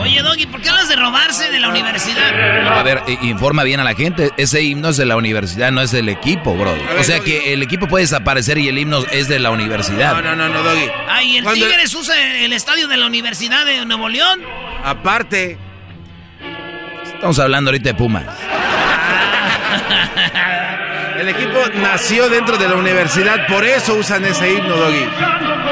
Oye, 0.00 0.20
Doggy, 0.22 0.46
¿por 0.46 0.60
qué 0.60 0.68
hablas 0.68 0.88
de 0.88 0.96
robarse 0.96 1.50
de 1.50 1.58
la 1.60 1.68
universidad? 1.68 2.68
A 2.78 2.82
ver, 2.82 3.02
informa 3.22 3.62
bien 3.64 3.80
a 3.80 3.84
la 3.84 3.94
gente. 3.94 4.30
Ese 4.36 4.62
himno 4.62 4.90
es 4.90 4.96
de 4.98 5.06
la 5.06 5.16
universidad, 5.16 5.72
no 5.72 5.80
es 5.80 5.90
del 5.92 6.08
equipo, 6.10 6.54
brother. 6.54 6.82
O 6.98 7.04
sea 7.04 7.20
que 7.20 7.52
el 7.54 7.62
equipo 7.62 7.86
puede 7.88 8.04
desaparecer 8.04 8.58
y 8.58 8.68
el 8.68 8.76
himno 8.78 8.98
es 9.10 9.28
de 9.28 9.38
la 9.38 9.50
universidad. 9.50 10.14
No, 10.14 10.22
no, 10.22 10.36
no, 10.36 10.48
no, 10.48 10.62
Doggy. 10.62 10.90
Ay, 11.08 11.38
¿el 11.38 11.44
Cuando- 11.44 11.66
Tigres 11.66 11.94
usa 11.94 12.14
el 12.44 12.52
estadio 12.52 12.86
de 12.88 12.96
la 12.98 13.06
Universidad 13.06 13.64
de 13.64 13.84
Nuevo 13.86 14.08
León? 14.08 14.40
Aparte, 14.84 15.58
Estamos 17.14 17.38
hablando 17.38 17.70
ahorita 17.70 17.88
de 17.90 17.94
Pumas. 17.94 18.24
El 21.24 21.34
equipo 21.34 21.58
nació 21.76 22.28
dentro 22.28 22.58
de 22.58 22.68
la 22.68 22.74
universidad, 22.74 23.46
por 23.46 23.64
eso 23.64 23.94
usan 23.94 24.24
ese 24.24 24.52
himno, 24.52 24.76
Doggy. 24.76 25.06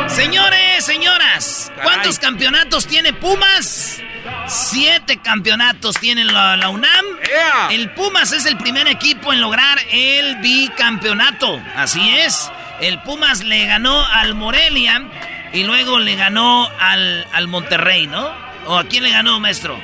Señores, 0.09 0.85
señoras, 0.85 1.73
¿Cuántos 1.83 2.19
campeonatos 2.19 2.87
tiene 2.87 3.13
Pumas? 3.13 4.01
Siete 4.47 5.19
campeonatos 5.19 5.97
tiene 5.97 6.25
la, 6.25 6.57
la 6.57 6.71
UNAM. 6.71 7.05
El 7.71 7.91
Pumas 7.91 8.33
es 8.33 8.47
el 8.47 8.57
primer 8.57 8.89
equipo 8.89 9.33
en 9.33 9.41
lograr 9.41 9.79
el 9.91 10.37
bicampeonato. 10.37 11.61
Así 11.77 12.17
es. 12.19 12.51
El 12.81 13.01
Pumas 13.01 13.45
le 13.45 13.67
ganó 13.67 14.05
al 14.07 14.35
Morelia 14.35 15.03
y 15.53 15.65
luego 15.65 15.99
le 15.99 16.17
ganó 16.17 16.69
al, 16.81 17.27
al 17.33 17.49
Monterrey, 17.49 18.07
¿no? 18.07 18.31
¿O 18.67 18.79
a 18.79 18.85
quién 18.85 19.03
le 19.03 19.11
ganó, 19.11 19.39
maestro? 19.39 19.79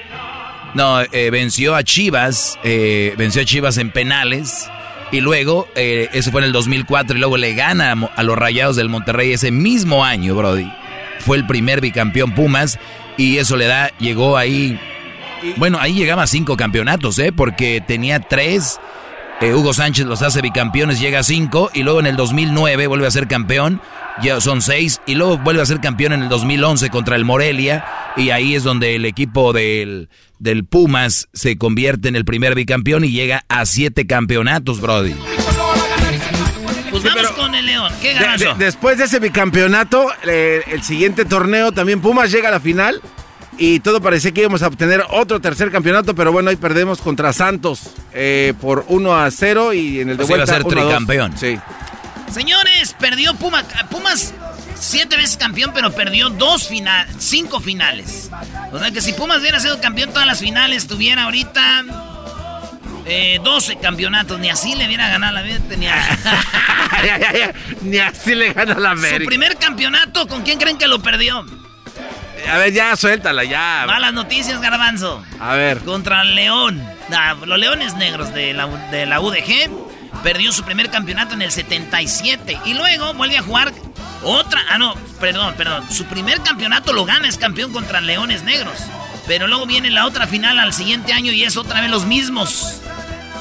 No, 0.74 1.01
eh, 1.01 1.31
venció 1.31 1.74
a 1.74 1.82
Chivas, 1.82 2.59
eh, 2.62 3.15
venció 3.16 3.43
a 3.43 3.45
Chivas 3.45 3.77
en 3.78 3.90
penales. 3.90 4.70
Y 5.10 5.20
luego, 5.20 5.68
eh, 5.74 6.09
eso 6.12 6.30
fue 6.30 6.43
en 6.43 6.47
el 6.47 6.52
2004, 6.52 7.16
y 7.16 7.20
luego 7.20 7.36
le 7.36 7.55
gana 7.55 7.94
a, 8.14 8.22
los 8.22 8.36
Rayados 8.36 8.76
del 8.76 8.89
Monterrey 8.89 9.32
ese 9.32 9.51
mismo 9.51 10.05
año, 10.05 10.35
Brody. 10.35 10.70
Fue 11.20 11.36
el 11.36 11.47
primer 11.47 11.80
bicampeón 11.80 12.32
Pumas 12.32 12.78
y 13.16 13.39
eso 13.39 13.56
le 13.56 13.66
da, 13.66 13.90
llegó 13.98 14.36
ahí, 14.36 14.78
bueno, 15.56 15.78
ahí 15.80 15.94
llegaba 15.94 16.22
a 16.22 16.26
cinco 16.26 16.56
campeonatos, 16.56 17.18
¿eh? 17.18 17.32
Porque 17.32 17.82
tenía 17.85 18.20
tres, 18.20 18.78
eh, 19.40 19.55
Hugo 19.55 19.73
Sánchez 19.73 20.06
los 20.06 20.23
hace 20.23 20.40
bicampeones, 20.43 21.01
llega 21.01 21.20
a 21.20 21.23
cinco, 21.23 21.70
y 21.74 21.82
luego 21.82 22.01
en 22.01 22.06
el 22.06 22.16
2009 22.16 22.86
vuelve 22.86 23.06
a 23.06 23.10
ser 23.10 23.28
campeón, 23.28 23.81
ya 24.23 24.40
son 24.40 24.62
seis, 24.62 25.01
y 25.06 25.15
luego 25.15 25.39
vuelve 25.39 25.62
a 25.62 25.66
ser 25.66 25.81
campeón 25.81 26.12
en 26.12 26.23
el 26.23 26.28
2011 26.28 26.90
contra 26.90 27.16
el 27.16 27.24
Morelia, 27.24 27.85
y 28.16 28.31
ahí 28.31 28.55
es 28.55 28.65
donde 28.65 28.97
el 28.97 29.05
equipo 29.05 29.52
del, 29.52 30.09
del 30.39 30.65
Pumas 30.65 31.28
se 31.32 31.56
convierte 31.56 32.09
en 32.09 32.16
el 32.16 32.24
primer 32.24 32.55
bicampeón 32.55 33.05
y 33.05 33.10
llega 33.10 33.44
a 33.48 33.65
siete 33.66 34.06
campeonatos, 34.06 34.81
Brody. 34.81 35.15
Pues 36.90 37.02
vamos 37.02 37.31
con 37.32 37.55
el 37.55 37.66
León. 37.66 37.93
¿Qué 38.01 38.15
De- 38.15 38.55
después 38.59 38.98
de 38.98 39.05
ese 39.05 39.20
bicampeonato, 39.20 40.09
eh, 40.27 40.62
el 40.73 40.82
siguiente 40.82 41.24
torneo 41.24 41.70
también 41.70 42.01
Pumas 42.01 42.32
llega 42.32 42.48
a 42.48 42.52
la 42.52 42.60
final 42.60 43.01
y 43.59 43.80
todo 43.80 44.01
parecía 44.01 44.32
que 44.32 44.40
íbamos 44.40 44.62
a 44.62 44.68
obtener 44.68 45.05
otro 45.10 45.40
tercer 45.40 45.70
campeonato, 45.70 46.14
pero 46.14 46.32
bueno, 46.32 46.51
ahí 46.51 46.56
perdemos 46.56 47.01
contra 47.01 47.32
Santos 47.32 47.90
eh, 48.12 48.55
por 48.60 48.85
1 48.89 49.16
a 49.16 49.30
0 49.30 49.72
y 49.74 50.01
en 50.01 50.10
el 50.10 50.16
de 50.16 50.24
O 50.24 50.26
sea, 50.26 50.36
iba 50.36 50.44
a 50.44 50.47
ser 50.47 50.62
1 50.64 50.70
a 50.70 50.74
2. 50.74 50.85
tricampeón. 50.89 51.36
Sí. 51.39 51.59
Señores, 52.32 52.94
perdió 53.01 53.35
Puma, 53.35 53.64
Pumas 53.90 54.35
siete 54.78 55.16
veces 55.16 55.36
campeón, 55.36 55.72
pero 55.74 55.90
perdió 55.93 56.28
dos 56.30 56.68
final, 56.68 57.09
cinco 57.18 57.59
finales. 57.59 58.30
O 58.72 58.78
sea 58.78 58.90
que 58.90 59.01
si 59.01 59.12
Pumas 59.12 59.39
hubiera 59.40 59.59
sido 59.60 59.80
campeón 59.80 60.10
todas 60.10 60.26
las 60.26 60.39
finales, 60.40 60.86
tuviera 60.86 61.24
ahorita 61.24 61.85
eh, 63.06 63.40
12 63.43 63.78
campeonatos. 63.78 64.39
Ni 64.39 64.51
así 64.51 64.74
le 64.76 64.86
hubiera 64.86 65.09
ganado 65.09 65.32
la 65.35 65.43
vida. 65.43 65.59
Ni, 65.76 65.86
Ni 67.90 67.98
así 67.98 68.35
le 68.35 68.52
gana 68.52 68.74
la 68.74 68.90
Su 68.90 68.98
América. 68.98 69.28
primer 69.28 69.56
campeonato, 69.56 70.28
¿con 70.28 70.43
quién 70.43 70.59
creen 70.59 70.78
que 70.78 70.86
lo 70.86 71.01
perdió? 71.02 71.44
A 72.51 72.57
ver, 72.59 72.73
ya 72.73 72.97
suéltala, 72.97 73.45
ya. 73.45 73.85
Malas 73.87 74.12
noticias, 74.12 74.61
Garbanzo. 74.61 75.25
A 75.41 75.55
ver. 75.55 75.79
Contra 75.81 76.23
el 76.23 76.35
León. 76.35 76.83
Ah, 77.12 77.35
los 77.45 77.59
Leones 77.59 77.95
Negros 77.95 78.33
de 78.33 78.55
la, 78.55 78.66
de 78.91 79.07
la 79.07 79.20
UDG. 79.20 79.70
Perdió 80.23 80.53
su 80.53 80.65
primer 80.65 80.91
campeonato 80.91 81.35
en 81.35 81.43
el 81.43 81.53
77. 81.53 82.59
Y 82.65 82.75
luego 82.75 83.15
vuelve 83.15 83.39
a 83.39 83.43
jugar 83.43 83.73
otra. 84.23 84.61
Ah, 84.69 84.79
no, 84.79 84.95
perdón, 85.20 85.55
perdón. 85.57 85.85
Su 85.91 86.05
primer 86.07 86.41
campeonato 86.41 86.93
lo 86.93 87.05
gana, 87.05 87.29
es 87.29 87.39
campeón 87.39 87.73
contra 87.73 88.01
Leones 88.01 88.43
Negros. 88.43 88.79
Pero 89.27 89.47
luego 89.47 89.66
viene 89.66 89.91
la 89.91 90.07
otra 90.07 90.27
final 90.27 90.59
al 90.59 90.73
siguiente 90.73 91.12
año 91.12 91.33
y 91.33 91.45
es 91.45 91.57
otra 91.57 91.81
vez 91.81 91.91
los 91.91 92.07
mismos. 92.07 92.81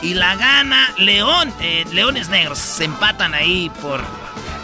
Y 0.01 0.13
la 0.13 0.35
gana 0.35 0.93
León, 0.97 1.51
eh, 1.61 1.85
Leones 1.91 2.29
Negros. 2.29 2.59
Se 2.59 2.83
empatan 2.83 3.33
ahí 3.33 3.71
por. 3.81 4.03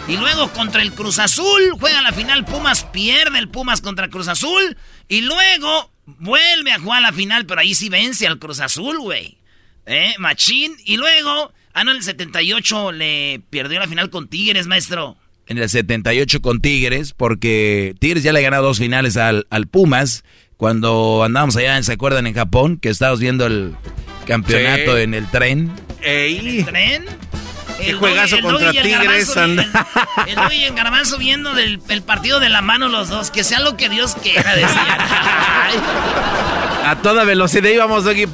Y 0.08 0.18
luego 0.18 0.50
contra 0.52 0.82
el 0.82 0.92
Cruz 0.94 1.18
Azul, 1.20 1.72
juega 1.80 2.02
la 2.02 2.12
final 2.12 2.44
Pumas, 2.46 2.84
pierde 2.84 3.40
el 3.40 3.48
Pumas 3.50 3.80
contra 3.82 4.10
Cruz 4.10 4.28
Azul. 4.28 4.76
Y 5.08 5.22
luego 5.22 5.92
vuelve 6.06 6.72
a 6.74 6.80
jugar 6.80 7.02
la 7.02 7.14
final, 7.14 7.46
pero 7.46 7.62
ahí 7.62 7.74
sí 7.74 7.88
vence 7.90 8.28
al 8.28 8.38
Cruz 8.40 8.60
Azul, 8.60 9.00
güey. 9.00 9.38
¿Eh? 9.86 10.14
Machín. 10.20 10.76
Y 10.86 10.98
luego, 10.98 11.54
ah, 11.74 11.84
no, 11.86 11.92
en 11.92 11.98
el 11.98 12.04
78 12.04 12.92
le 12.92 13.42
perdió 13.50 13.80
la 13.80 13.88
final 13.88 14.10
con 14.10 14.28
Tigres, 14.28 14.68
maestro. 14.68 15.16
En 15.48 15.58
el 15.58 15.70
78 15.70 16.42
con 16.42 16.60
Tigres, 16.62 17.14
porque 17.14 17.96
Tigres 18.00 18.24
ya 18.24 18.34
le 18.34 18.40
ha 18.40 18.44
ganado 18.44 18.64
dos 18.64 18.80
finales 18.80 19.16
al, 19.18 19.48
al 19.50 19.68
Pumas. 19.68 20.24
Cuando 20.58 21.24
andábamos 21.24 21.56
allá, 21.58 21.82
¿se 21.84 21.94
acuerdan? 21.94 22.28
En 22.28 22.34
Japón, 22.34 22.78
que 22.78 22.90
estábamos 22.90 23.20
viendo 23.22 23.46
el 23.46 23.74
campeonato 24.28 24.96
Sí. 24.98 25.02
en 25.04 25.14
el 25.14 25.30
tren. 25.32 25.72
Ey. 26.02 26.64
¿Tren? 26.64 27.06
Qué 27.78 27.90
El 27.92 27.98
juegazo 27.98 28.36
el 28.38 28.42
contra 28.44 28.70
el 28.70 28.82
Tigres. 28.82 29.36
El, 29.36 29.60
el 30.28 30.36
Doggy 30.36 30.56
y 30.56 30.64
el 30.64 30.74
Garbanzo 30.74 31.18
viendo 31.18 31.54
del, 31.54 31.82
el 31.90 32.02
partido 32.02 32.40
de 32.40 32.50
la 32.50 32.62
mano 32.62 32.88
los 32.88 33.10
dos. 33.10 33.32
Que 33.32 33.44
sea 33.44 33.60
lo 33.60 33.78
que 33.78 33.90
Dios 33.90 34.16
quiera, 34.22 34.56
decían. 34.56 34.98
A 36.86 36.98
toda 37.02 37.24
velocidad 37.24 37.70
íbamos, 37.70 38.04
Doggy. 38.04 38.28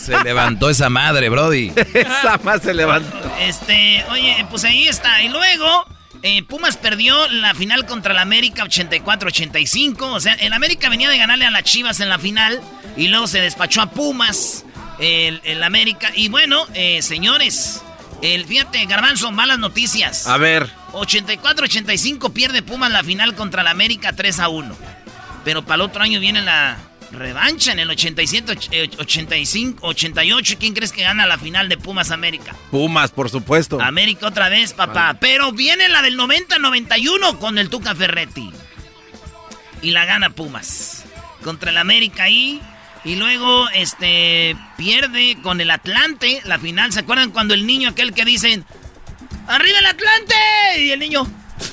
Se 0.00 0.22
levantó 0.24 0.70
esa 0.70 0.88
madre, 0.88 1.28
Brody. 1.28 1.72
Esa 1.94 2.38
más 2.42 2.62
se 2.62 2.72
levantó. 2.74 3.16
Este, 3.40 4.04
oye, 4.10 4.46
pues 4.50 4.64
ahí 4.64 4.88
está. 4.88 5.22
Y 5.22 5.28
luego, 5.28 5.86
eh, 6.22 6.42
Pumas 6.44 6.76
perdió 6.76 7.28
la 7.28 7.54
final 7.54 7.84
contra 7.86 8.12
el 8.12 8.18
América 8.18 8.64
84-85. 8.64 10.00
O 10.00 10.20
sea, 10.20 10.34
el 10.34 10.52
América 10.52 10.88
venía 10.88 11.10
de 11.10 11.18
ganarle 11.18 11.46
a 11.46 11.50
las 11.50 11.62
Chivas 11.64 12.00
en 12.00 12.08
la 12.08 12.18
final. 12.18 12.60
Y 12.96 13.08
luego 13.08 13.26
se 13.26 13.40
despachó 13.40 13.82
a 13.82 13.90
Pumas, 13.90 14.64
el, 14.98 15.40
el 15.44 15.62
América. 15.62 16.10
Y 16.14 16.28
bueno, 16.28 16.66
eh, 16.74 17.02
señores, 17.02 17.82
el, 18.22 18.44
fíjate, 18.46 18.84
Garbanzo, 18.86 19.30
malas 19.32 19.58
noticias. 19.58 20.26
A 20.26 20.36
ver. 20.36 20.68
84-85 20.92 22.32
pierde 22.32 22.62
Pumas 22.62 22.90
la 22.90 23.02
final 23.04 23.34
contra 23.34 23.62
el 23.62 23.68
América 23.68 24.12
3 24.14 24.40
a 24.40 24.48
1. 24.48 24.76
Pero 25.44 25.62
para 25.64 25.76
el 25.76 25.80
otro 25.82 26.02
año 26.02 26.20
viene 26.20 26.42
la 26.42 26.76
revancha 27.12 27.72
en 27.72 27.78
el 27.78 27.88
87, 27.88 28.52
och- 28.52 28.68
eh, 28.70 28.90
85, 28.98 29.86
88. 29.86 30.56
¿Quién 30.58 30.74
crees 30.74 30.92
que 30.92 31.02
gana 31.02 31.26
la 31.26 31.38
final 31.38 31.68
de 31.68 31.78
Pumas 31.78 32.10
América? 32.10 32.54
Pumas, 32.70 33.10
por 33.10 33.30
supuesto. 33.30 33.80
América 33.80 34.26
otra 34.26 34.48
vez, 34.48 34.72
papá. 34.74 35.16
Pero 35.20 35.52
viene 35.52 35.88
la 35.88 36.02
del 36.02 36.16
90-91 36.18 37.38
con 37.38 37.56
el 37.58 37.70
Tuca 37.70 37.94
Ferretti. 37.94 38.50
Y 39.80 39.90
la 39.92 40.04
gana 40.04 40.30
Pumas. 40.30 41.04
Contra 41.42 41.70
el 41.70 41.78
América 41.78 42.24
ahí. 42.24 42.60
Y 42.60 42.77
luego, 43.04 43.68
este, 43.70 44.56
pierde 44.76 45.38
con 45.42 45.60
el 45.60 45.70
Atlante 45.70 46.40
la 46.44 46.58
final. 46.58 46.92
¿Se 46.92 47.00
acuerdan 47.00 47.30
cuando 47.30 47.54
el 47.54 47.66
niño 47.66 47.88
aquel 47.90 48.12
que 48.12 48.24
dicen, 48.24 48.64
¡Arriba 49.46 49.78
el 49.78 49.86
Atlante! 49.86 50.34
Y 50.84 50.90
el 50.90 50.98
niño, 51.00 51.22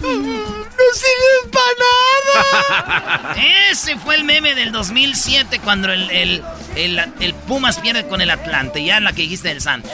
¡No 0.02 0.94
sirve 0.94 1.52
para 1.52 3.24
nada! 3.34 3.36
Ese 3.72 3.98
fue 3.98 4.16
el 4.16 4.24
meme 4.24 4.56
del 4.56 4.72
2007 4.72 5.60
cuando 5.64 5.92
el, 5.92 6.10
el, 6.12 6.44
el- 6.76 7.00
el 7.20 7.34
Pumas 7.34 7.80
pierde 7.80 8.08
con 8.08 8.22
el 8.22 8.30
Atlante. 8.30 8.84
Ya 8.84 9.00
la 9.00 9.14
que 9.14 9.24
dijiste 9.24 9.50
del 9.50 9.62
Santos. 9.62 9.92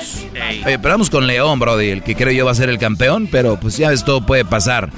Oye, 0.66 0.80
pero 0.80 0.94
vamos 0.94 1.10
con 1.10 1.28
León, 1.28 1.60
Brody, 1.60 1.90
el 1.90 2.04
que 2.04 2.16
creo 2.16 2.32
yo 2.32 2.46
va 2.46 2.52
a 2.52 2.56
ser 2.56 2.70
el 2.70 2.78
campeón, 2.80 3.28
pero 3.32 3.60
pues 3.60 3.78
ya 3.78 3.90
ves, 3.90 4.04
todo 4.06 4.26
puede 4.26 4.46
pasar. 4.46 4.92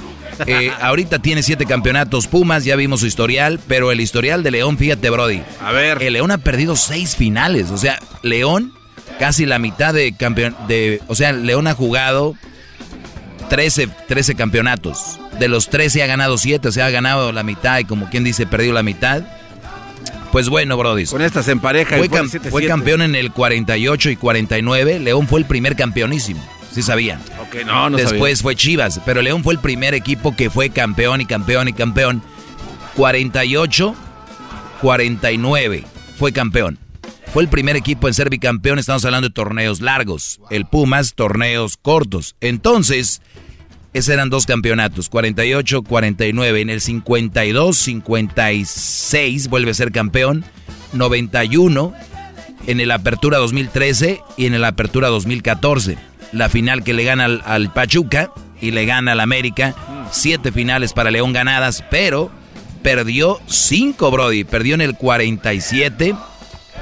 Eh, 0.46 0.70
ahorita 0.80 1.18
tiene 1.20 1.42
siete 1.42 1.66
campeonatos 1.66 2.26
Pumas, 2.26 2.64
ya 2.64 2.76
vimos 2.76 3.00
su 3.00 3.06
historial, 3.06 3.60
pero 3.68 3.92
el 3.92 4.00
historial 4.00 4.42
de 4.42 4.50
León, 4.50 4.78
fíjate, 4.78 5.10
Brody. 5.10 5.42
A 5.62 5.72
ver. 5.72 6.02
El 6.02 6.14
León 6.14 6.30
ha 6.30 6.38
perdido 6.38 6.76
seis 6.76 7.16
finales, 7.16 7.70
o 7.70 7.78
sea, 7.78 7.98
León 8.22 8.72
casi 9.18 9.46
la 9.46 9.58
mitad 9.58 9.94
de 9.94 10.12
campeón, 10.16 10.56
de, 10.66 11.00
o 11.06 11.14
sea, 11.14 11.32
León 11.32 11.66
ha 11.66 11.74
jugado 11.74 12.34
13, 13.48 13.88
13 14.08 14.34
campeonatos. 14.34 15.18
De 15.38 15.48
los 15.48 15.68
13 15.68 16.02
ha 16.02 16.06
ganado 16.06 16.38
7, 16.38 16.68
o 16.68 16.72
sea, 16.72 16.86
ha 16.86 16.90
ganado 16.90 17.32
la 17.32 17.42
mitad 17.42 17.78
y 17.78 17.84
como 17.84 18.08
quien 18.10 18.24
dice, 18.24 18.46
perdido 18.46 18.72
la 18.72 18.82
mitad. 18.82 19.22
Pues 20.32 20.48
bueno, 20.48 20.76
Brody. 20.76 21.06
Con 21.06 21.22
estas 21.22 21.46
en 21.48 21.60
pareja. 21.60 21.96
Fue, 21.96 22.08
cam- 22.10 22.28
7-7. 22.28 22.50
fue 22.50 22.66
campeón 22.66 23.02
en 23.02 23.14
el 23.14 23.30
48 23.30 24.10
y 24.10 24.16
49. 24.16 24.98
León 24.98 25.28
fue 25.28 25.38
el 25.38 25.46
primer 25.46 25.76
campeonísimo. 25.76 26.44
Sí 26.74 26.82
sabían. 26.82 27.20
Ok, 27.40 27.64
no, 27.64 27.88
no 27.88 27.96
Después 27.96 28.42
fue 28.42 28.56
Chivas, 28.56 29.00
pero 29.06 29.22
León 29.22 29.44
fue 29.44 29.54
el 29.54 29.60
primer 29.60 29.94
equipo 29.94 30.34
que 30.34 30.50
fue 30.50 30.70
campeón 30.70 31.20
y 31.20 31.24
campeón 31.24 31.68
y 31.68 31.72
campeón. 31.72 32.20
48, 32.96 33.94
49 34.80 35.84
fue 36.18 36.32
campeón. 36.32 36.78
Fue 37.32 37.44
el 37.44 37.48
primer 37.48 37.76
equipo 37.76 38.08
en 38.08 38.14
ser 38.14 38.28
bicampeón. 38.28 38.80
Estamos 38.80 39.04
hablando 39.04 39.28
de 39.28 39.34
torneos 39.34 39.80
largos. 39.80 40.40
El 40.50 40.66
Pumas, 40.66 41.14
torneos 41.14 41.76
cortos. 41.76 42.34
Entonces, 42.40 43.22
esos 43.92 44.12
eran 44.12 44.28
dos 44.28 44.44
campeonatos, 44.44 45.08
48, 45.08 45.82
49. 45.82 46.60
En 46.60 46.70
el 46.70 46.80
52, 46.80 47.76
56 47.76 49.48
vuelve 49.48 49.70
a 49.70 49.74
ser 49.74 49.92
campeón. 49.92 50.44
91 50.92 51.94
en 52.66 52.80
el 52.80 52.90
Apertura 52.90 53.38
2013 53.38 54.20
y 54.36 54.46
en 54.46 54.54
el 54.54 54.64
Apertura 54.64 55.08
2014. 55.08 55.98
La 56.32 56.48
final 56.48 56.82
que 56.82 56.94
le 56.94 57.04
gana 57.04 57.26
al, 57.26 57.42
al 57.44 57.72
Pachuca 57.72 58.30
y 58.60 58.70
le 58.70 58.86
gana 58.86 59.12
al 59.12 59.20
América. 59.20 59.74
Siete 60.10 60.52
finales 60.52 60.92
para 60.92 61.10
León 61.10 61.32
ganadas, 61.32 61.84
pero 61.90 62.30
perdió 62.82 63.40
cinco, 63.46 64.10
Brody. 64.10 64.44
Perdió 64.44 64.74
en 64.74 64.80
el 64.80 64.96
47, 64.96 66.14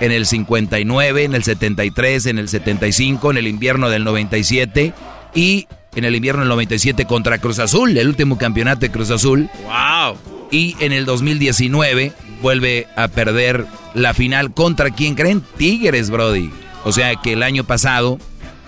en 0.00 0.12
el 0.12 0.26
59, 0.26 1.24
en 1.24 1.34
el 1.34 1.44
73, 1.44 2.26
en 2.26 2.38
el 2.38 2.48
75, 2.48 3.30
en 3.30 3.36
el 3.36 3.46
invierno 3.46 3.88
del 3.88 4.04
97 4.04 4.92
y 5.34 5.66
en 5.94 6.04
el 6.04 6.14
invierno 6.16 6.40
del 6.40 6.48
97 6.48 7.04
contra 7.04 7.38
Cruz 7.38 7.58
Azul, 7.58 7.96
el 7.96 8.08
último 8.08 8.38
campeonato 8.38 8.80
de 8.80 8.90
Cruz 8.90 9.10
Azul. 9.10 9.48
¡Wow! 9.64 10.16
Y 10.50 10.76
en 10.80 10.92
el 10.92 11.04
2019 11.04 12.12
vuelve 12.42 12.86
a 12.96 13.08
perder 13.08 13.64
la 13.94 14.12
final 14.12 14.52
contra 14.52 14.90
quién 14.90 15.14
creen? 15.14 15.42
Tigres, 15.56 16.10
Brody. 16.10 16.50
O 16.84 16.92
sea 16.92 17.14
que 17.16 17.32
el 17.32 17.42
año 17.42 17.64
pasado, 17.64 18.18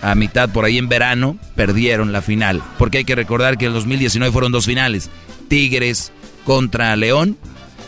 a 0.01 0.15
mitad 0.15 0.49
por 0.49 0.65
ahí 0.65 0.77
en 0.77 0.89
verano, 0.89 1.37
perdieron 1.55 2.11
la 2.11 2.21
final. 2.21 2.63
Porque 2.79 2.99
hay 2.99 3.05
que 3.05 3.15
recordar 3.15 3.57
que 3.57 3.65
en 3.65 3.71
el 3.71 3.75
2019 3.75 4.31
fueron 4.31 4.51
dos 4.51 4.65
finales. 4.65 5.09
Tigres 5.47 6.11
contra 6.45 6.95
León 6.95 7.37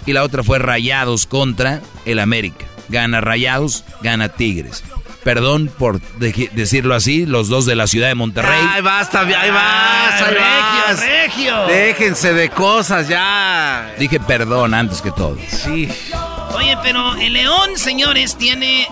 y 0.06 0.14
la 0.14 0.24
otra 0.24 0.44
fue 0.44 0.60
Rayados 0.60 1.26
contra 1.26 1.82
el 2.06 2.20
América. 2.20 2.66
Gana 2.90 3.22
Rayados, 3.22 3.84
gana 4.02 4.30
Tigres. 4.30 4.84
Perdón 5.28 5.70
por 5.78 6.00
decirlo 6.00 6.96
así, 6.96 7.26
los 7.26 7.50
dos 7.50 7.66
de 7.66 7.76
la 7.76 7.88
ciudad 7.88 8.08
de 8.08 8.16
Monterrey. 8.16 8.62
Ay, 8.66 8.82
basta, 8.82 9.20
ahí 9.20 9.52
vas, 9.52 10.22
ahí 10.22 10.34
vas. 10.34 11.00
regio. 11.02 11.68
Déjense 11.68 12.34
de 12.34 12.50
cosas 12.50 13.10
ya. 13.10 13.94
Dije 14.00 14.22
perdón 14.22 14.74
antes 14.74 15.02
que 15.02 15.12
todo. 15.12 15.38
Sí. 15.50 15.90
Oye, 16.56 16.78
pero 16.82 17.16
el 17.16 17.34
León, 17.34 17.72
señores, 17.76 18.38
tiene 18.38 18.88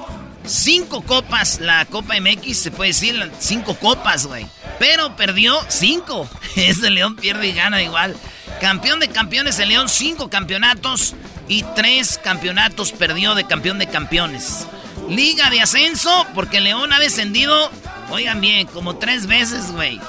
cinco 0.46 1.04
copas. 1.04 1.62
La 1.62 1.86
Copa 1.86 2.16
MX, 2.20 2.58
se 2.58 2.72
puede 2.72 2.90
decir, 2.90 3.32
cinco 3.40 3.74
copas, 3.76 4.26
güey. 4.26 4.46
Pero 4.78 5.16
perdió 5.16 5.58
cinco. 5.70 6.28
Ese 6.58 6.90
León 6.90 7.16
pierde 7.16 7.48
y 7.48 7.54
gana 7.54 7.82
igual. 7.82 8.14
Campeón 8.60 9.00
de 9.00 9.08
campeones, 9.08 9.58
el 9.60 9.70
León, 9.70 9.88
cinco 9.88 10.30
campeonatos 10.30 11.16
y 11.48 11.64
tres 11.78 12.20
campeonatos 12.22 12.92
perdió 12.92 13.36
de 13.36 13.46
campeón 13.46 13.80
de 13.80 13.88
campeones. 13.88 14.68
Liga 15.10 15.50
de 15.50 15.62
ascenso, 15.62 16.26
porque 16.34 16.62
León 16.62 16.92
ha 16.94 17.00
descendido, 17.00 17.72
oigan 18.10 18.42
bien, 18.42 18.68
como 18.68 18.98
tres 18.98 19.28
veces, 19.28 19.72
güey. 19.72 20.00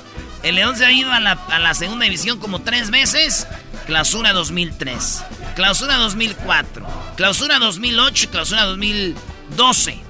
El 0.42 0.54
León 0.54 0.76
se 0.76 0.86
ha 0.86 0.92
ido 0.92 1.12
a 1.12 1.20
la, 1.20 1.74
segunda 1.74 2.04
división 2.04 2.38
como 2.38 2.60
tres 2.60 2.90
veces. 2.90 3.46
Clausura 3.86 4.32
2003, 4.32 5.22
clausura 5.54 5.96
2004, 5.96 6.86
clausura 7.16 7.58
2008, 7.58 8.30
clausura 8.30 8.64
2012. 8.64 10.00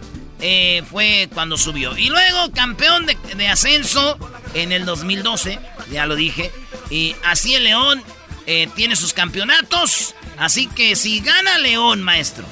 Eh, 0.40 0.82
fue 0.90 1.28
cuando 1.32 1.56
subió. 1.58 1.96
Y 1.96 2.08
luego 2.08 2.52
campeón 2.52 3.06
de, 3.06 3.16
de, 3.36 3.48
ascenso 3.48 4.18
en 4.54 4.72
el 4.72 4.86
2012, 4.86 5.58
ya 5.90 6.06
lo 6.06 6.16
dije. 6.16 6.50
Y 6.90 7.16
así 7.24 7.54
el 7.54 7.64
León 7.64 8.02
eh, 8.46 8.68
tiene 8.76 8.96
sus 8.96 9.12
campeonatos. 9.12 10.14
Así 10.38 10.66
que 10.68 10.96
si 10.96 11.20
gana 11.20 11.58
León, 11.58 12.02
maestro, 12.02 12.44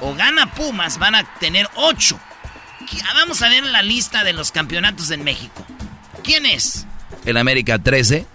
o 0.00 0.14
gana 0.14 0.52
Pumas, 0.54 0.98
van 0.98 1.14
a 1.14 1.24
tener 1.38 1.68
ocho. 1.76 2.18
Vamos 3.14 3.42
a 3.42 3.48
ver 3.48 3.64
la 3.64 3.82
lista 3.82 4.24
de 4.24 4.32
los 4.32 4.50
campeonatos 4.50 5.10
en 5.10 5.22
México. 5.22 5.64
¿Quién 6.24 6.46
es? 6.46 6.86
El 7.24 7.36
América 7.36 7.78
13. 7.78 8.26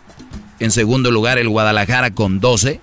En 0.60 0.72
segundo 0.72 1.12
lugar, 1.12 1.38
el 1.38 1.50
Guadalajara 1.50 2.12
con 2.12 2.40
12. 2.40 2.80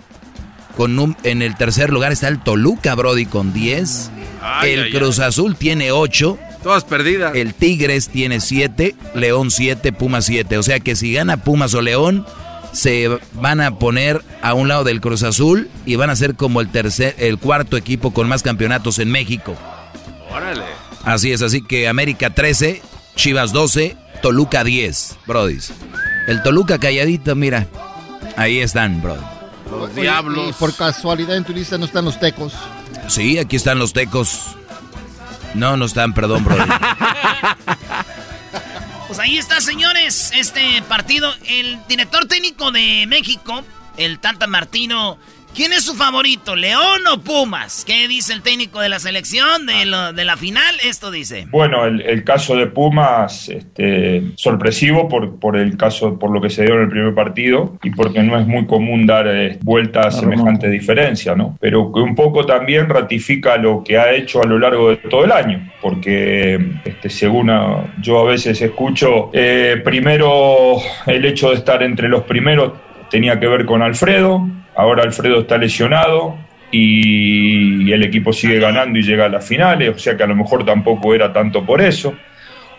Con 0.77 0.99
un, 0.99 1.17
en 1.23 1.43
el 1.43 1.57
tercer 1.57 1.91
lugar 1.91 2.13
está 2.13 2.29
el 2.29 2.43
Toluca, 2.43 2.95
Brody, 2.95 3.27
con 3.27 3.53
10. 3.53 4.11
Ay, 4.43 4.73
el 4.73 4.83
ay, 4.85 4.93
Cruz 4.93 5.19
Azul 5.19 5.57
tiene 5.57 5.93
8. 5.93 6.39
Todas 6.63 6.85
perdidas. 6.85 7.35
El 7.35 7.55
Tigres 7.55 8.09
tiene 8.09 8.41
7. 8.41 8.95
León 9.15 9.51
7, 9.51 9.93
Pumas 9.93 10.27
7. 10.27 10.59
O 10.59 10.63
sea 10.63 10.81
que 10.81 10.97
si 10.97 11.13
gana 11.13 11.39
Pumas 11.39 11.75
o 11.75 11.83
León, 11.83 12.27
se 12.73 13.19
van 13.35 13.61
a 13.61 13.79
poner 13.79 14.23
a 14.43 14.55
un 14.55 14.69
lado 14.69 14.85
del 14.85 15.01
Cruz 15.01 15.23
Azul 15.23 15.69
y 15.87 15.97
van 15.97 16.11
a 16.11 16.17
ser 16.17 16.35
como 16.35 16.61
el 16.61 16.69
tercer, 16.71 17.15
el 17.19 17.39
cuarto 17.39 17.77
equipo 17.77 18.13
con 18.13 18.29
más 18.29 18.43
campeonatos 18.43 18.99
en 18.99 19.11
México. 19.11 19.55
Órale. 20.31 20.65
Así 21.05 21.33
es, 21.33 21.43
así 21.43 21.63
que 21.63 21.89
América 21.89 22.31
13, 22.31 22.81
Chivas 23.17 23.53
12, 23.53 23.97
Toluca 24.23 24.65
10, 24.65 25.19
Brodis. 25.27 25.73
El 26.27 26.43
Toluca 26.43 26.79
calladito, 26.79 27.35
mira. 27.35 27.67
Ahí 28.37 28.61
están, 28.61 29.03
Brody. 29.03 29.21
Los 29.71 29.91
Oye, 29.91 30.03
diablos. 30.03 30.51
y 30.51 30.53
por 30.53 30.75
casualidad 30.75 31.37
en 31.37 31.45
tu 31.45 31.53
lista 31.53 31.77
no 31.79 31.85
están 31.87 32.05
los 32.05 32.19
tecos. 32.21 32.55
Sí, 33.09 33.39
aquí 33.39 33.57
están 33.57 33.79
los 33.79 33.93
tecos. 33.93 34.57
No, 35.55 35.77
no 35.77 35.85
están, 35.85 36.15
perdón, 36.15 36.45
Brody. 36.45 36.61
Pues 39.13 39.29
ahí 39.29 39.37
está, 39.37 39.61
señores, 39.61 40.31
este 40.35 40.81
partido. 40.89 41.35
El 41.45 41.79
director 41.87 42.27
técnico 42.27 42.73
de 42.73 43.05
México, 43.07 43.63
el 43.99 44.19
Tanta 44.19 44.47
Martino. 44.47 45.19
¿Quién 45.55 45.75
es 45.75 45.85
su 45.85 45.95
favorito, 45.95 46.57
León 46.57 47.03
o 47.13 47.21
Pumas? 47.21 47.85
¿Qué 47.87 48.09
dice 48.09 48.33
el 48.33 48.41
técnico 48.41 48.81
de 48.81 48.89
la 48.89 48.99
selección 48.99 49.67
de, 49.67 49.85
lo- 49.85 50.15
de 50.15 50.25
la 50.25 50.39
final? 50.39 50.75
Esto 50.83 51.11
dice. 51.11 51.47
Bueno, 51.51 51.85
el, 51.85 52.01
el 52.01 52.25
caso 52.25 52.57
de 52.57 52.69
Pumas, 52.69 53.51
este, 53.51 54.23
sorpresivo 54.37 55.11
por, 55.11 55.39
por 55.39 55.59
el 55.59 55.77
caso, 55.77 56.19
por 56.19 56.31
lo 56.31 56.41
que 56.41 56.49
se 56.49 56.65
dio 56.65 56.75
en 56.77 56.81
el 56.85 56.89
primer 56.89 57.15
partido 57.15 57.77
y 57.83 57.91
porque 57.91 58.23
no 58.23 58.39
es 58.41 58.47
muy 58.47 58.65
común 58.67 59.07
dar 59.07 59.27
eh, 59.29 59.59
vuelta 59.61 60.01
a 60.01 60.11
semejante 60.11 60.71
diferencia, 60.71 61.35
¿no? 61.35 61.59
Pero 61.61 61.93
que 61.93 62.01
un 62.01 62.15
poco 62.15 62.47
también 62.47 62.89
ratifica 62.89 63.59
lo 63.59 63.85
que 63.85 63.99
ha 63.99 64.11
hecho 64.15 64.43
a 64.43 64.47
lo 64.47 64.59
largo 64.59 64.89
de 64.89 64.97
todo 64.97 65.27
el 65.27 65.33
año, 65.33 65.71
porque 65.83 66.59
este, 66.87 67.11
según 67.11 67.51
ah, 67.51 67.93
yo 68.01 68.21
a 68.21 68.25
veces 68.31 68.59
escucho, 68.63 69.29
eh, 69.35 69.83
primero 69.85 70.77
el 71.07 71.25
hecho 71.27 71.51
de 71.51 71.57
estar 71.57 71.83
entre 71.83 72.09
los 72.09 72.23
primeros 72.23 72.73
tenía 73.11 73.39
que 73.39 73.47
ver 73.49 73.67
con 73.67 73.83
Alfredo, 73.83 74.49
ahora 74.75 75.03
Alfredo 75.03 75.41
está 75.41 75.59
lesionado 75.59 76.37
y 76.71 77.93
el 77.93 78.03
equipo 78.03 78.33
sigue 78.33 78.59
ganando 78.59 78.99
y 78.99 79.03
llega 79.03 79.27
a 79.27 79.29
las 79.29 79.47
finales, 79.47 79.91
o 79.95 79.99
sea 79.99 80.17
que 80.17 80.23
a 80.23 80.27
lo 80.27 80.35
mejor 80.35 80.65
tampoco 80.65 81.15
era 81.15 81.33
tanto 81.33 81.65
por 81.65 81.81
eso, 81.81 82.15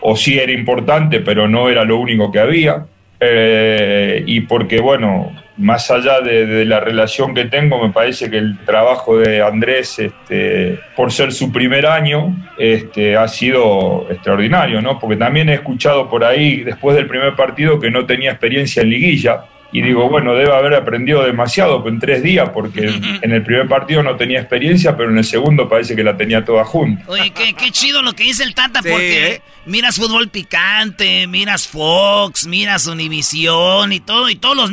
o 0.00 0.16
sí 0.16 0.38
era 0.38 0.52
importante, 0.52 1.20
pero 1.20 1.48
no 1.48 1.68
era 1.68 1.84
lo 1.84 1.98
único 1.98 2.30
que 2.32 2.40
había, 2.40 2.86
Eh, 3.20 4.22
y 4.26 4.40
porque 4.42 4.80
bueno, 4.80 5.32
más 5.56 5.90
allá 5.90 6.20
de, 6.20 6.64
la 6.64 6.80
relación 6.80 7.34
que 7.34 7.44
tengo, 7.46 7.82
me 7.82 7.92
parece 7.92 8.28
que 8.28 8.38
el 8.38 8.58
trabajo 8.64 9.16
de 9.16 9.40
Andrés, 9.40 9.98
este, 9.98 10.78
por 10.96 11.12
ser 11.12 11.32
su 11.32 11.50
primer 11.52 11.86
año, 11.86 12.36
este, 12.58 13.16
ha 13.16 13.28
sido 13.28 14.06
extraordinario, 14.10 14.82
¿no? 14.82 14.98
Porque 14.98 15.16
también 15.16 15.48
he 15.48 15.54
escuchado 15.54 16.10
por 16.10 16.24
ahí, 16.24 16.64
después 16.64 16.96
del 16.96 17.06
primer 17.06 17.34
partido, 17.34 17.78
que 17.78 17.90
no 17.90 18.04
tenía 18.04 18.32
experiencia 18.32 18.82
en 18.82 18.90
liguilla, 18.90 19.44
y 19.74 19.82
digo, 19.82 20.08
bueno, 20.08 20.34
debe 20.34 20.54
haber 20.54 20.72
aprendido 20.74 21.24
demasiado 21.24 21.86
en 21.88 21.98
tres 21.98 22.22
días, 22.22 22.48
porque 22.50 22.86
en 23.20 23.30
el 23.32 23.42
primer 23.42 23.68
partido 23.68 24.02
no 24.04 24.16
tenía 24.16 24.38
experiencia, 24.38 24.96
pero 24.96 25.10
en 25.10 25.18
el 25.18 25.24
segundo 25.24 25.68
parece 25.68 25.94
que 25.96 26.04
la 26.04 26.16
tenía 26.16 26.44
toda 26.44 26.64
junta. 26.64 27.02
Oye, 27.08 27.30
qué, 27.32 27.52
qué 27.54 27.70
chido 27.72 28.00
lo 28.00 28.12
que 28.14 28.22
dice 28.22 28.44
el 28.44 28.54
Tata, 28.54 28.80
Sí, 28.82 28.88
porque 28.88 29.26
¿eh? 29.32 29.42
miras 29.66 29.96
fútbol 29.96 30.28
picante, 30.28 31.26
miras 31.26 31.66
Fox, 31.66 32.46
miras 32.46 32.86
Univisión 32.86 33.92
y 33.92 34.00
todo, 34.00 34.30
y 34.30 34.36
todos 34.36 34.56
los... 34.56 34.70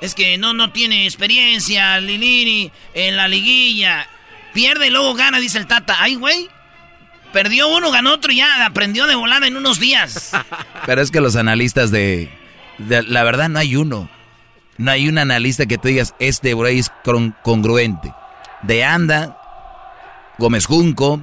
Es 0.00 0.14
que 0.14 0.38
no, 0.38 0.54
no 0.54 0.70
tiene 0.72 1.04
experiencia, 1.04 2.00
Lilini, 2.00 2.70
en 2.94 3.16
la 3.16 3.28
liguilla. 3.28 4.06
Pierde 4.54 4.86
y 4.86 4.90
luego 4.90 5.14
gana, 5.14 5.38
dice 5.40 5.58
el 5.58 5.66
Tata. 5.66 5.96
Ay, 5.98 6.14
güey. 6.14 6.48
Perdió 7.32 7.68
uno, 7.68 7.90
ganó 7.90 8.12
otro 8.14 8.32
y 8.32 8.36
ya 8.36 8.64
aprendió 8.64 9.06
de 9.06 9.14
volada 9.14 9.46
en 9.46 9.56
unos 9.56 9.78
días. 9.78 10.32
Pero 10.86 11.00
es 11.02 11.10
que 11.10 11.20
los 11.20 11.36
analistas 11.36 11.90
de, 11.90 12.30
de- 12.78 13.02
La 13.02 13.24
verdad, 13.24 13.48
no 13.48 13.58
hay 13.58 13.76
uno. 13.76 14.08
No 14.80 14.90
hay 14.92 15.08
un 15.10 15.18
analista 15.18 15.66
que 15.66 15.76
tú 15.76 15.88
digas, 15.88 16.14
este 16.18 16.54
Bray 16.54 16.78
es 16.78 16.90
con- 17.04 17.36
congruente. 17.42 18.14
De 18.62 18.82
Anda, 18.82 19.36
Gómez 20.38 20.64
Junco, 20.64 21.20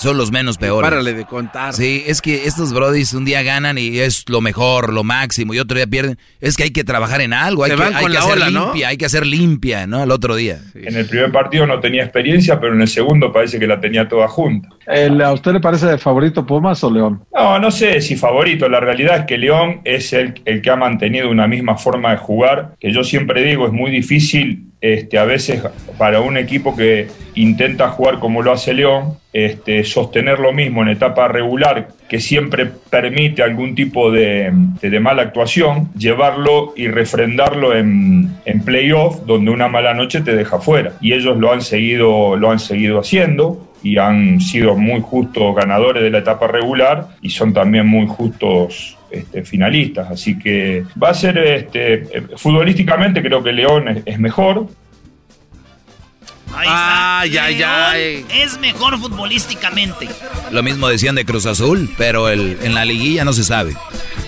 son 0.00 0.16
los 0.16 0.32
menos 0.32 0.58
peores. 0.58 0.88
Párale 0.90 1.12
de 1.14 1.24
contar. 1.24 1.74
Sí, 1.74 2.02
es 2.06 2.20
que 2.22 2.46
estos 2.46 2.72
brodis 2.72 3.12
un 3.12 3.24
día 3.24 3.42
ganan 3.42 3.78
y 3.78 3.98
es 3.98 4.24
lo 4.28 4.40
mejor, 4.40 4.92
lo 4.92 5.04
máximo, 5.04 5.54
y 5.54 5.58
otro 5.58 5.76
día 5.76 5.86
pierden. 5.86 6.18
Es 6.40 6.56
que 6.56 6.64
hay 6.64 6.70
que 6.70 6.84
trabajar 6.84 7.20
en 7.20 7.32
algo, 7.32 7.64
hay 7.64 7.70
Se 7.72 7.76
que, 7.76 7.82
van 7.82 7.94
hay 7.94 8.02
con 8.02 8.10
que 8.12 8.18
la 8.18 8.24
hacer 8.24 8.32
ola, 8.34 8.50
¿no? 8.50 8.64
limpia, 8.66 8.88
hay 8.88 8.96
que 8.96 9.04
hacer 9.06 9.26
limpia, 9.26 9.86
¿no? 9.86 10.02
El 10.02 10.10
otro 10.10 10.34
día. 10.36 10.58
En 10.74 10.96
el 10.96 11.06
primer 11.06 11.30
partido 11.30 11.66
no 11.66 11.80
tenía 11.80 12.02
experiencia, 12.02 12.58
pero 12.60 12.74
en 12.74 12.80
el 12.80 12.88
segundo 12.88 13.32
parece 13.32 13.58
que 13.58 13.66
la 13.66 13.80
tenía 13.80 14.08
toda 14.08 14.26
junta. 14.28 14.68
El- 14.86 15.20
¿A 15.20 15.32
usted 15.32 15.52
le 15.52 15.60
parece 15.60 15.98
favorito 15.98 16.46
Pumas 16.46 16.82
o 16.82 16.90
León? 16.90 17.22
No, 17.34 17.58
no 17.58 17.70
sé 17.70 18.00
si 18.00 18.16
favorito. 18.16 18.68
La 18.68 18.80
realidad 18.80 19.18
es 19.18 19.24
que 19.26 19.36
León 19.38 19.82
es 19.84 20.12
el, 20.12 20.40
el 20.46 20.62
que 20.62 20.70
ha 20.70 20.76
mantenido 20.76 21.30
una 21.30 21.46
misma 21.46 21.76
forma 21.76 22.10
de 22.12 22.16
jugar, 22.16 22.74
que 22.80 22.92
yo 22.92 23.04
siempre 23.04 23.44
digo 23.44 23.66
es 23.66 23.72
muy 23.72 23.90
difícil 23.90 24.69
este, 24.80 25.18
a 25.18 25.24
veces 25.24 25.62
para 25.98 26.20
un 26.20 26.36
equipo 26.36 26.76
que 26.76 27.08
intenta 27.34 27.88
jugar 27.90 28.18
como 28.18 28.42
lo 28.42 28.52
hace 28.52 28.72
León, 28.74 29.14
este, 29.32 29.84
sostener 29.84 30.40
lo 30.40 30.52
mismo 30.52 30.82
en 30.82 30.88
etapa 30.88 31.28
regular, 31.28 31.88
que 32.08 32.18
siempre 32.18 32.66
permite 32.90 33.42
algún 33.42 33.74
tipo 33.76 34.10
de, 34.10 34.50
de- 34.80 35.00
mala 35.00 35.22
actuación, 35.22 35.90
llevarlo 35.96 36.72
y 36.76 36.88
refrendarlo 36.88 37.76
en, 37.76 38.30
en 38.44 38.60
playoff, 38.64 39.20
donde 39.26 39.50
una 39.52 39.68
mala 39.68 39.94
noche 39.94 40.20
te 40.20 40.34
deja 40.34 40.58
fuera. 40.58 40.92
Y 41.00 41.12
ellos 41.12 41.36
lo 41.36 41.52
han 41.52 41.62
seguido, 41.62 42.36
lo 42.36 42.50
han 42.50 42.58
seguido 42.58 42.98
haciendo 42.98 43.68
y 43.82 43.98
han 43.98 44.40
sido 44.40 44.74
muy 44.76 45.00
justos 45.00 45.54
ganadores 45.54 46.02
de 46.02 46.10
la 46.10 46.18
etapa 46.18 46.48
regular 46.48 47.08
y 47.22 47.30
son 47.30 47.52
también 47.54 47.86
muy 47.86 48.06
justos 48.06 48.96
este, 49.10 49.42
finalistas. 49.44 50.10
Así 50.10 50.38
que 50.38 50.84
va 51.02 51.10
a 51.10 51.14
ser, 51.14 51.38
este, 51.38 52.06
futbolísticamente 52.36 53.22
creo 53.22 53.42
que 53.42 53.52
León 53.52 53.88
es, 53.88 54.02
es 54.06 54.18
mejor. 54.18 54.68
Ahí 56.52 56.66
está. 56.66 57.20
Ay, 57.20 57.62
ay. 57.62 58.26
Es 58.42 58.58
mejor 58.58 58.98
futbolísticamente. 58.98 60.08
Lo 60.50 60.62
mismo 60.64 60.88
decían 60.88 61.14
de 61.14 61.24
Cruz 61.24 61.46
Azul, 61.46 61.94
pero 61.96 62.28
el, 62.28 62.58
en 62.62 62.74
la 62.74 62.84
liguilla 62.84 63.24
no 63.24 63.32
se 63.32 63.44
sabe. 63.44 63.76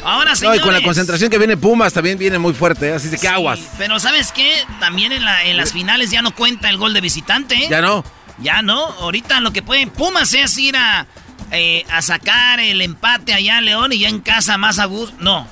Ahora, 0.04 0.32
No, 0.40 0.54
y 0.54 0.60
con 0.60 0.72
la 0.72 0.82
concentración 0.82 1.30
que 1.30 1.38
viene 1.38 1.56
Pumas 1.56 1.92
también 1.92 2.18
viene 2.18 2.38
muy 2.38 2.54
fuerte, 2.54 2.88
¿eh? 2.88 2.92
así 2.94 3.06
de 3.08 3.16
que 3.16 3.22
Sí, 3.22 3.26
aguas. 3.26 3.60
Pero 3.78 3.98
¿sabes 4.00 4.30
qué? 4.32 4.52
También 4.80 5.12
en, 5.12 5.24
la- 5.24 5.44
en 5.44 5.56
las 5.56 5.72
finales 5.72 6.10
ya 6.10 6.22
no 6.22 6.32
cuenta 6.34 6.68
el 6.70 6.76
gol 6.76 6.92
de 6.94 7.00
visitante. 7.00 7.54
¿eh? 7.56 7.66
Ya 7.68 7.80
no. 7.80 8.04
Ya 8.40 8.62
no. 8.62 8.84
Ahorita 8.86 9.40
lo 9.40 9.52
que 9.52 9.62
pueden 9.62 9.90
Pumas 9.90 10.32
es 10.34 10.56
ir 10.58 10.76
a, 10.76 11.06
eh, 11.52 11.84
a 11.90 12.02
sacar 12.02 12.58
el 12.60 12.80
empate 12.82 13.32
allá 13.34 13.58
en 13.58 13.66
León 13.66 13.92
y 13.92 13.98
ya 14.00 14.08
en 14.08 14.20
casa 14.20 14.58
más 14.58 14.78
a 14.78 14.86
gusto. 14.86 15.14
No. 15.20 15.46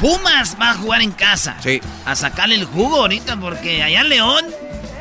Pumas 0.00 0.56
va 0.60 0.70
a 0.70 0.74
jugar 0.74 1.02
en 1.02 1.12
casa. 1.12 1.56
Sí. 1.60 1.80
A 2.04 2.14
sacarle 2.16 2.56
el 2.56 2.64
jugo 2.64 2.96
ahorita 3.02 3.36
porque 3.38 3.82
allá 3.82 4.00
en 4.02 4.08
León 4.08 4.44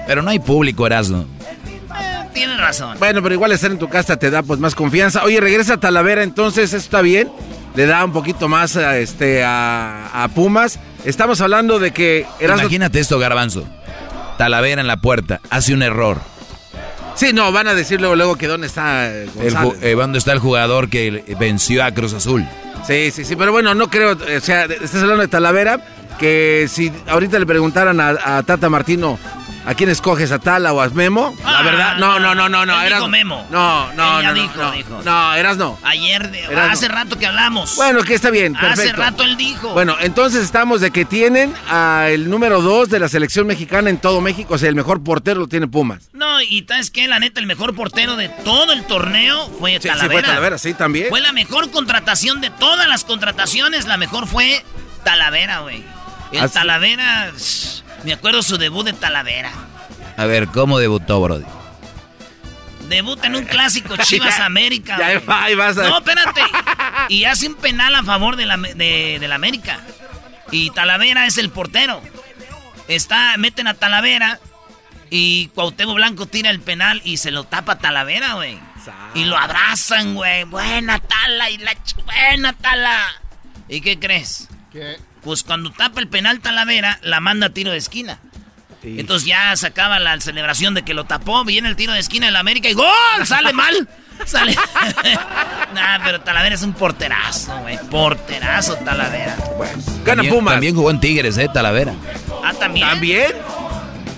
Pero 0.08 0.22
no 0.22 0.30
hay 0.30 0.40
público, 0.40 0.86
Erasno. 0.86 1.26
tiene 2.34 2.58
razón. 2.58 2.98
Bueno, 3.00 3.22
pero 3.22 3.36
igual 3.36 3.52
estar 3.52 3.72
en 3.72 3.80
tu 3.80 3.90
casa 3.90 4.18
te 4.18 4.30
da 4.30 4.44
pues 4.44 4.60
más 4.60 4.76
confianza. 4.76 5.24
Oye, 5.24 5.40
regresa 5.41 5.74
a 5.76 5.80
Talavera, 5.80 6.24
entonces 6.24 6.70
¿eso 6.70 6.78
está 6.78 7.02
bien. 7.02 7.32
Le 7.76 7.86
da 7.88 8.06
un 8.06 8.14
poquito 8.14 8.48
más 8.48 8.76
a, 8.78 8.98
este, 9.00 9.44
a, 9.44 10.24
a 10.24 10.28
Pumas. 10.30 10.80
Estamos 11.06 11.41
hablando 11.41 11.80
de 11.80 11.91
que 11.91 12.26
Erasmo- 12.40 12.62
Imagínate 12.62 13.00
esto, 13.00 13.18
Garbanzo. 13.20 13.68
Talavera 14.38 14.80
en 14.82 14.88
la 14.88 14.98
puerta, 14.98 15.41
hace 15.50 15.74
un 15.74 15.82
error. 15.84 16.22
Sí, 17.15 17.31
no, 17.34 17.52
van 17.52 17.68
a 17.68 17.73
decir 17.73 17.99
luego, 17.99 18.15
luego 18.15 18.35
que 18.35 18.48
dónde 18.48 18.68
está 18.68 19.11
eh, 19.11 19.27
El, 19.40 19.56
eh, 19.81 19.95
¿Dónde 19.95 20.18
está 20.18 20.31
el 20.31 20.40
jugador 20.40 20.90
que 20.90 21.23
venció 21.40 21.84
a 21.84 21.91
Cruz 21.91 22.14
Azul? 22.14 22.45
Sí, 22.88 23.11
sí, 23.11 23.23
sí, 23.23 23.35
pero 23.35 23.52
bueno, 23.52 23.73
no 23.76 23.90
creo, 23.90 24.14
o 24.14 24.40
sea, 24.41 24.65
estás 24.65 24.95
hablando 24.95 25.22
de 25.22 25.27
Talavera, 25.27 25.80
que 26.19 26.68
si 26.69 26.91
ahorita 27.07 27.40
le 27.40 27.45
preguntaran 27.45 27.99
a, 27.99 28.38
a 28.38 28.44
Tata 28.44 28.69
Martino, 28.69 29.18
¿a 29.65 29.73
quién 29.76 29.90
escoges, 29.90 30.31
a 30.31 30.40
Tala 30.40 30.73
o 30.73 30.81
a 30.81 30.90
Memo? 30.90 31.35
La 31.44 31.60
Ah, 31.60 31.61
verdad, 31.64 31.98
no, 31.98 32.19
no, 32.19 32.34
no, 32.35 32.49
no, 32.49 32.65
no. 32.65 32.80
Él 32.81 32.88
eras- 32.88 32.99
dijo 32.99 33.07
Memo. 33.10 33.48
No, 33.49 33.91
no, 33.94 34.19
Él 34.19 34.23
ya 34.26 34.27
no, 34.34 34.41
dijo, 34.41 34.53
no, 34.61 34.72
dijo. 34.72 35.02
no, 35.03 35.34
eras 35.35 35.57
no. 35.57 35.80
Ayer, 35.84 36.30
de- 36.31 36.45
hace 36.56 36.88
rato 36.88 37.18
que 37.18 37.26
hablamos. 37.27 37.76
Bueno, 37.76 38.02
que 38.03 38.14
está 38.14 38.30
bien, 38.30 38.56
Hace 38.56 38.65
perfecto. 38.68 39.02
rato 39.02 39.23
él 39.23 39.38
dijo. 39.38 39.73
Bueno, 39.73 39.95
entonces 39.99 40.44
estamos 40.44 40.81
de 40.81 40.91
que 40.91 41.06
tienen 41.06 41.53
al 41.69 42.30
número 42.30 42.61
dos 42.61 42.90
de 42.90 42.99
la 42.99 43.07
selección 43.10 43.48
mexicana 43.48 43.90
en 43.90 43.98
todo 43.98 44.22
México, 44.22 44.56
o 44.56 44.57
sea, 44.57 44.69
el 44.69 44.76
mejor 44.76 45.03
portero 45.03 45.40
lo 45.41 45.48
tiene 45.48 45.68
Pumas. 45.68 46.10
No, 46.14 46.41
y 46.41 46.65
sabes 46.68 46.90
que 46.91 47.07
la 47.07 47.19
neta, 47.19 47.40
el 47.40 47.45
mejor 47.48 47.76
portero 47.76 48.15
de 48.15 48.30
todo 48.30 48.72
el 48.73 48.84
torneo 48.85 49.49
fue 49.60 49.73
Sí, 49.73 49.80
sí, 49.84 49.88
Talavera. 49.88 50.11
fue 50.14 50.22
Talavera, 50.23 50.57
sí, 50.57 50.73
también. 50.73 51.10
Fue 51.10 51.22
la 51.22 51.31
mejor 51.31 51.72
contratación 51.72 52.41
de 52.41 52.49
todas 52.49 52.88
las 52.88 53.03
contrataciones. 53.03 53.85
La 53.85 53.98
mejor 53.98 54.27
fue 54.27 54.64
Talavera, 55.03 55.60
güey. 55.60 55.84
El 56.31 56.40
Así- 56.45 56.53
Talavera, 56.56 57.31
shh, 57.38 57.82
me 58.04 58.14
acuerdo 58.14 58.42
su 58.44 58.58
debut 58.58 58.86
de 58.86 58.94
Talavera. 58.94 59.52
A 60.18 60.26
ver, 60.26 60.48
¿cómo 60.48 60.80
debutó, 60.80 61.22
Brody? 61.22 61.46
Debuta 62.88 63.28
en 63.28 63.36
un 63.36 63.46
clásico 63.46 63.96
Chivas 63.98 64.38
Ya, 64.38 64.46
América. 64.46 64.98
ya 64.98 65.22
ahí 65.42 65.56
vas 65.56 65.78
a- 65.78 65.84
No, 65.84 65.98
espérate. 66.00 66.42
Y 67.10 67.24
hace 67.26 67.48
un 67.48 67.56
penal 67.56 67.96
a 67.96 68.04
favor 68.04 68.36
de 68.36 68.46
la, 68.46 68.58
de, 68.58 69.18
de 69.20 69.28
la 69.28 69.36
América. 69.36 69.80
Y 70.52 70.70
Talavera 70.72 71.26
es 71.26 71.38
el 71.38 71.50
portero. 71.50 72.02
Está, 72.88 73.36
meten 73.38 73.68
a 73.68 73.74
Talavera 73.74 74.40
y 75.10 75.48
Cuauhtémoc 75.56 75.96
Blanco 75.96 76.26
tira 76.26 76.50
el 76.50 76.60
penal 76.60 77.02
y 77.06 77.18
se 77.18 77.32
lo 77.32 77.46
tapa 77.46 77.78
Talavera, 77.78 78.34
güey. 78.34 78.60
Y 79.16 79.24
lo 79.24 79.38
abrazan, 79.38 80.14
güey. 80.16 80.44
Buena 80.44 81.00
Tala 81.00 81.50
y 81.50 81.58
la 81.60 81.74
buena 82.06 82.54
Tala. 82.54 83.00
¿Y 83.70 83.80
qué 83.82 83.98
crees? 83.98 84.50
Pues 85.24 85.44
cuando 85.44 85.72
tapa 85.72 86.00
el 86.02 86.08
penal 86.08 86.40
Talavera, 86.41 87.00
la 87.02 87.20
manda 87.20 87.48
a 87.48 87.50
tiro 87.50 87.72
de 87.72 87.78
esquina. 87.78 88.20
Entonces 88.84 89.26
ya 89.26 89.56
se 89.56 89.68
acaba 89.68 89.98
la 90.00 90.20
celebración 90.20 90.74
de 90.74 90.84
que 90.84 90.94
lo 90.94 91.06
tapó, 91.06 91.45
viene 91.45 91.70
el 91.70 91.78
tiro 91.78 91.94
de 91.94 92.00
esquina 92.00 92.26
del 92.26 92.36
América 92.36 92.68
y 92.70 92.74
¡gol! 92.74 92.86
Sale 93.26 93.54
mal. 93.54 93.88
Sale. 94.26 94.54
nah, 95.74 96.00
pero 96.04 96.20
Talavera 96.22 96.54
es 96.56 96.62
un 96.64 96.74
porterazo, 96.74 97.58
güey. 97.62 97.78
Porterazo 97.90 98.76
Talavera. 98.76 99.38
Gana 100.04 100.18
También- 100.18 100.34
Pumas. 100.34 100.54
También 100.56 100.76
jugó 100.76 100.91
en 100.91 101.00
Tigres, 101.00 101.38
¿eh? 101.38 101.50
Talavera. 101.54 101.94
Ah, 102.44 102.54
también. 102.60 102.88
¿También? 102.90 103.32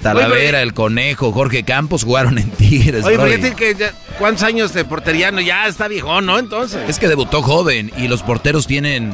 Talavera, 0.02 0.61
el 0.61 0.73
Conejo, 0.73 1.32
Jorge 1.32 1.64
Campos 1.64 2.03
jugaron 2.03 2.38
en 2.38 2.49
Tigres, 2.52 3.03
Oye, 3.06 3.18
fíjate 3.18 3.56
que 3.56 3.73
ya- 3.76 3.91
cuántos 4.19 4.44
años 4.44 4.73
de 4.73 4.86
portería, 4.86 5.32
no, 5.32 5.41
ya 5.41 5.65
está 5.68 5.88
viejón, 5.88 6.26
¿no? 6.27 6.38
Entonces. 6.38 6.88
Es 6.90 6.99
que 6.99 7.07
debutó 7.07 7.41
joven 7.41 7.91
y 7.98 8.07
los 8.07 8.22
porteros 8.22 8.68
tienen 8.68 9.14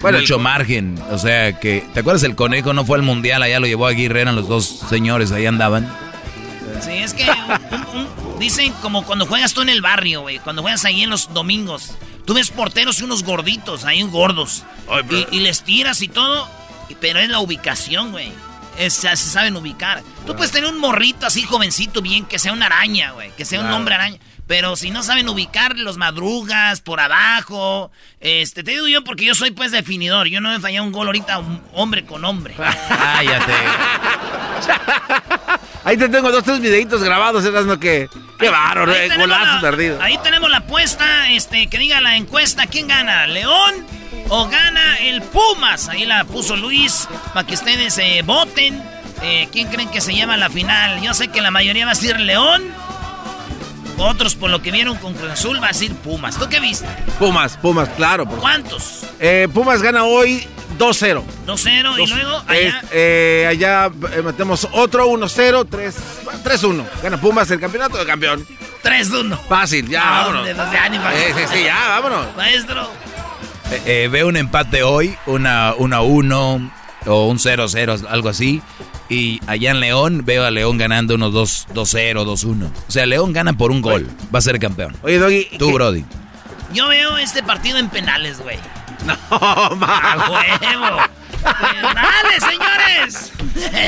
Bueno, 0.00 0.18
mucho 0.18 0.36
el- 0.36 0.42
margen. 0.42 0.98
O 1.10 1.18
sea 1.18 1.58
que, 1.58 1.84
¿te 1.94 2.00
acuerdas 2.00 2.22
el 2.22 2.34
conejo? 2.36 2.72
No 2.72 2.84
fue 2.84 2.96
al 2.98 3.02
mundial, 3.02 3.42
allá 3.42 3.60
lo 3.60 3.66
llevó 3.66 3.86
Aguirre, 3.86 4.20
eran 4.20 4.36
los 4.36 4.48
dos 4.48 4.82
señores, 4.88 5.32
ahí 5.32 5.46
andaban. 5.46 5.88
Sí, 6.82 6.92
es 6.92 7.14
que 7.14 7.26
un- 7.94 8.00
un- 8.00 8.38
dicen 8.38 8.72
como 8.82 9.04
cuando 9.04 9.26
juegas 9.26 9.52
tú 9.54 9.62
en 9.62 9.68
el 9.68 9.80
barrio, 9.82 10.20
güey. 10.22 10.38
Cuando 10.38 10.62
juegas 10.62 10.84
ahí 10.84 11.02
en 11.02 11.10
los 11.10 11.32
domingos. 11.34 11.92
Tú 12.24 12.34
ves 12.34 12.50
porteros 12.50 13.00
y 13.00 13.04
unos 13.04 13.24
gorditos, 13.24 13.84
ahí 13.84 14.02
gordos. 14.02 14.64
y, 15.10 15.36
y 15.36 15.40
les 15.40 15.62
tiras 15.62 16.02
y 16.02 16.08
todo. 16.08 16.48
Pero 17.00 17.18
es 17.20 17.28
la 17.28 17.40
ubicación, 17.40 18.12
güey. 18.12 18.32
Se 18.78 19.16
saben 19.16 19.56
ubicar. 19.56 20.02
Tú 20.26 20.36
puedes 20.36 20.52
tener 20.52 20.70
un 20.70 20.78
morrito 20.78 21.26
así 21.26 21.42
jovencito 21.42 22.00
bien, 22.00 22.24
que 22.26 22.38
sea 22.38 22.52
una 22.52 22.66
araña, 22.66 23.10
güey. 23.12 23.30
Que 23.36 23.44
sea 23.44 23.60
un 23.60 23.72
hombre 23.72 23.94
araña. 23.96 24.18
Pero 24.48 24.74
si 24.76 24.90
no 24.90 25.02
saben 25.04 25.28
ubicar 25.28 25.76
los 25.78 25.98
madrugas 25.98 26.80
por 26.80 26.98
abajo. 27.00 27.92
Este, 28.18 28.64
te 28.64 28.72
digo 28.72 28.88
yo 28.88 29.04
porque 29.04 29.26
yo 29.26 29.34
soy 29.34 29.50
pues 29.52 29.70
definidor. 29.70 30.26
Yo 30.26 30.40
no 30.40 30.52
he 30.52 30.58
fallado 30.58 30.84
un 30.86 30.92
gol 30.92 31.06
ahorita 31.06 31.38
un 31.38 31.62
hombre 31.74 32.04
con 32.04 32.24
hombre. 32.24 32.54
Cállate. 32.88 33.52
Ahí 35.84 35.96
te 35.96 36.08
tengo 36.08 36.30
dos, 36.32 36.44
tres 36.44 36.60
videitos 36.60 37.02
grabados, 37.02 37.44
no 37.66 37.78
que. 37.78 38.08
Qué 38.38 38.50
bárbaro, 38.50 38.92
Ahí 38.92 38.98
eh, 38.98 39.08
tenemos 39.08 39.28
golazo 39.28 39.54
la- 39.54 39.60
perdido. 39.60 40.02
Ahí 40.02 40.18
tenemos 40.22 40.50
la 40.50 40.58
apuesta, 40.58 41.30
este, 41.30 41.66
que 41.68 41.78
diga 41.78 42.00
la 42.00 42.16
encuesta, 42.16 42.66
¿quién 42.66 42.88
gana? 42.88 43.26
¿León 43.26 43.74
o 44.28 44.48
gana 44.48 44.96
el 44.98 45.22
Pumas? 45.22 45.88
Ahí 45.88 46.04
la 46.04 46.24
puso 46.24 46.56
Luis, 46.56 47.08
para 47.34 47.46
que 47.46 47.54
ustedes 47.54 47.96
eh, 47.98 48.22
voten. 48.24 48.82
Eh, 49.22 49.48
¿Quién 49.50 49.68
creen 49.68 49.90
que 49.90 50.00
se 50.00 50.14
llama 50.14 50.36
la 50.36 50.48
final? 50.50 51.00
Yo 51.02 51.14
sé 51.14 51.28
que 51.28 51.40
la 51.40 51.50
mayoría 51.50 51.84
va 51.84 51.92
a 51.92 51.94
decir 51.94 52.18
León. 52.20 52.62
Otros, 53.98 54.34
por 54.36 54.50
lo 54.50 54.62
que 54.62 54.70
vieron 54.70 54.96
con 54.98 55.12
Cruz 55.14 55.30
Azul, 55.32 55.60
va 55.62 55.66
a 55.66 55.68
decir 55.68 55.92
Pumas. 55.94 56.36
¿Tú 56.38 56.48
qué 56.48 56.60
viste? 56.60 56.86
Pumas, 57.18 57.56
Pumas, 57.56 57.88
claro. 57.90 58.26
por- 58.28 58.38
¿Cuántos? 58.38 59.04
Eh, 59.18 59.48
Pumas 59.52 59.82
gana 59.82 60.04
hoy 60.04 60.46
2-0. 60.78 61.24
2-0 61.46 61.94
y 61.96 62.00
Dos- 62.02 62.10
luego 62.10 62.42
allá. 62.46 62.82
eh, 62.92 63.46
allá 63.50 63.90
eh, 64.12 64.22
metemos 64.22 64.68
otro 64.72 65.08
1-0, 65.08 65.64
3, 65.68 65.96
3-1. 66.44 66.84
Gana 67.02 67.20
Pumas 67.20 67.50
el 67.50 67.58
campeonato 67.58 67.98
de 67.98 68.06
campeón. 68.06 68.46
3-1. 68.82 69.36
Fácil, 69.48 69.88
ya, 69.88 70.04
No, 70.04 70.10
vámonos. 70.32 70.70
sea 70.70 70.88
ni 70.88 70.98
para- 70.98 71.16
Sí, 71.16 71.24
sí, 71.36 71.42
sí, 71.54 71.64
ya, 71.64 71.88
vámonos. 71.88 72.36
Maestro. 72.36 72.88
Eh, 73.72 73.82
eh, 74.04 74.08
veo 74.10 74.28
un 74.28 74.36
empate 74.36 74.82
hoy, 74.84 75.16
una 75.26 75.74
1-1 75.74 76.70
o 77.06 77.26
un 77.26 77.38
0-0, 77.38 77.96
algo 78.08 78.28
así. 78.28 78.62
Y 79.08 79.40
allá 79.46 79.70
en 79.70 79.80
León 79.80 80.22
veo 80.24 80.44
a 80.44 80.50
León 80.50 80.76
ganando 80.76 81.14
unos 81.14 81.32
2 81.32 81.68
2-0, 81.74 82.24
2-1. 82.24 82.70
O 82.88 82.90
sea, 82.90 83.06
León 83.06 83.32
gana 83.32 83.54
por 83.54 83.70
un 83.70 83.80
gol. 83.80 84.08
Va 84.34 84.38
a 84.38 84.42
ser 84.42 84.58
campeón. 84.58 84.94
Oye, 85.02 85.18
Doggy. 85.18 85.46
Tú, 85.58 85.72
Brody. 85.72 86.04
Yo 86.74 86.88
veo 86.88 87.16
este 87.16 87.42
partido 87.42 87.78
en 87.78 87.88
penales, 87.88 88.40
güey. 88.40 88.58
No, 89.06 89.16
¡A 89.30 90.16
huevo! 90.28 90.98
¡Penales, 91.42 92.44
señores! 92.44 93.32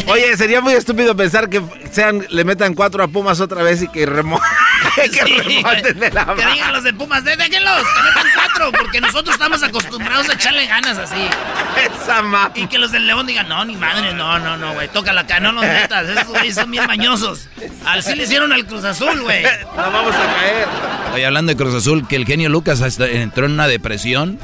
Oye, 0.09 0.36
sería 0.36 0.60
muy 0.60 0.72
estúpido 0.74 1.14
pensar 1.16 1.48
que 1.48 1.62
sean, 1.93 2.27
le 2.31 2.44
metan 2.44 2.74
cuatro 2.74 3.02
a 3.05 3.09
Pumas 3.09 3.40
otra 3.40 3.62
vez 3.62 3.82
y 3.82 3.89
que 3.89 4.05
remo 4.06 4.40
que 4.97 5.09
Sí, 5.09 5.39
remonten 5.39 6.01
de 6.01 6.10
la 6.10 6.27
Que 6.35 6.47
digan 6.47 6.72
los 6.72 6.82
de 6.85 6.93
Pumas, 6.93 7.22
"De- 7.24 7.36
déjenlos, 7.36 7.82
que 7.82 8.02
metan 8.02 8.27
cuatro, 8.35 8.72
porque 8.72 9.01
nosotros 9.01 9.35
estamos 9.35 9.62
acostumbrados 9.62 10.28
a 10.28 10.32
echarle 10.32 10.66
ganas 10.66 10.98
así. 10.98 11.28
Esa 12.02 12.22
ma... 12.22 12.51
Y 12.55 12.66
que 12.66 12.78
los 12.78 12.90
del 12.90 13.06
León 13.06 13.27
digan, 13.27 13.48
no, 13.48 13.64
ni 13.64 13.77
madre, 13.77 14.12
no, 14.14 14.39
no, 14.39 14.56
no, 14.56 14.72
güey, 14.74 14.89
tócala 14.89 15.22
acá, 15.22 15.39
no 15.40 15.52
los 15.52 15.64
metas, 15.64 16.09
esos 16.09 16.27
güeyes 16.28 16.55
son 16.56 16.70
bien 16.70 16.86
mañosos. 16.86 17.48
Así 17.86 18.14
le 18.14 18.24
hicieron 18.24 18.52
al 18.52 18.66
Cruz 18.66 18.85
Azul, 18.85 19.20
güey. 19.22 19.43
No 19.77 19.90
vamos 19.90 20.14
a 20.14 20.35
caer. 20.36 20.66
Oye, 21.14 21.27
hablando 21.27 21.51
de 21.51 21.56
Cruz 21.56 21.74
Azul, 21.74 22.06
que 22.09 22.16
el 22.16 22.27
genio 22.27 22.48
Lucas 22.48 22.81
hasta 22.82 23.06
entró 23.06 23.47
en 23.47 23.52
una 23.52 23.68
depresión. 23.68 24.39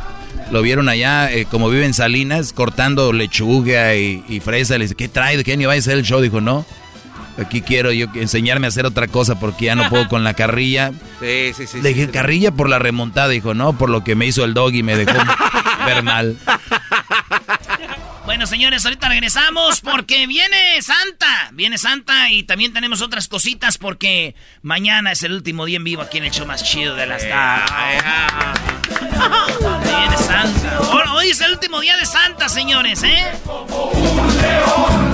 Lo 0.50 0.62
vieron 0.62 0.88
allá, 0.88 1.32
eh, 1.32 1.46
como 1.50 1.68
vive 1.68 1.84
en 1.84 1.94
Salinas, 1.94 2.52
cortando 2.52 3.12
lechuga 3.12 3.94
y, 3.96 4.24
y 4.28 4.40
fresa. 4.40 4.78
Le 4.78 4.84
dice, 4.84 4.94
¿qué 4.94 5.08
trae, 5.08 5.42
genio? 5.42 5.68
¿Va 5.68 5.74
a 5.74 5.78
hacer 5.78 5.98
el 5.98 6.04
show? 6.04 6.20
Dijo, 6.20 6.40
no. 6.40 6.64
Aquí 7.38 7.60
quiero 7.60 7.92
yo 7.92 8.06
enseñarme 8.14 8.66
a 8.66 8.68
hacer 8.68 8.86
otra 8.86 9.08
cosa 9.08 9.38
porque 9.38 9.66
ya 9.66 9.74
no 9.74 9.88
puedo 9.90 10.08
con 10.08 10.24
la 10.24 10.34
carrilla. 10.34 10.92
Sí, 11.20 11.52
sí, 11.54 11.66
sí. 11.66 11.82
Le 11.82 11.90
dije, 11.90 12.06
sí, 12.06 12.12
carrilla 12.12 12.50
por 12.52 12.68
la 12.68 12.78
remontada. 12.78 13.28
Dijo, 13.28 13.54
no, 13.54 13.76
por 13.76 13.90
lo 13.90 14.04
que 14.04 14.14
me 14.14 14.26
hizo 14.26 14.44
el 14.44 14.54
dog 14.54 14.72
y 14.74 14.82
me 14.82 14.96
dejó 14.96 15.18
ver 15.86 16.02
mal. 16.02 16.38
Bueno, 18.24 18.46
señores, 18.46 18.84
ahorita 18.84 19.08
regresamos 19.08 19.80
porque 19.80 20.26
viene 20.26 20.82
Santa. 20.82 21.50
Viene 21.52 21.78
Santa 21.78 22.30
y 22.30 22.42
también 22.42 22.72
tenemos 22.72 23.00
otras 23.00 23.28
cositas 23.28 23.78
porque 23.78 24.34
mañana 24.62 25.12
es 25.12 25.22
el 25.22 25.32
último 25.32 25.64
día 25.64 25.76
en 25.76 25.84
vivo 25.84 26.02
aquí 26.02 26.18
en 26.18 26.24
el 26.24 26.32
show 26.32 26.46
más 26.46 26.64
chido 26.64 26.96
de 26.96 27.06
las 27.06 27.22
tardes. 27.28 27.70
Viene 29.84 30.16
Santa. 30.16 30.80
Hoy, 31.14 31.30
es 31.30 31.40
el 31.40 31.52
último 31.52 31.80
día 31.80 31.96
de 31.96 32.06
Santa, 32.06 32.48
señores, 32.48 33.02
¿eh? 33.02 33.32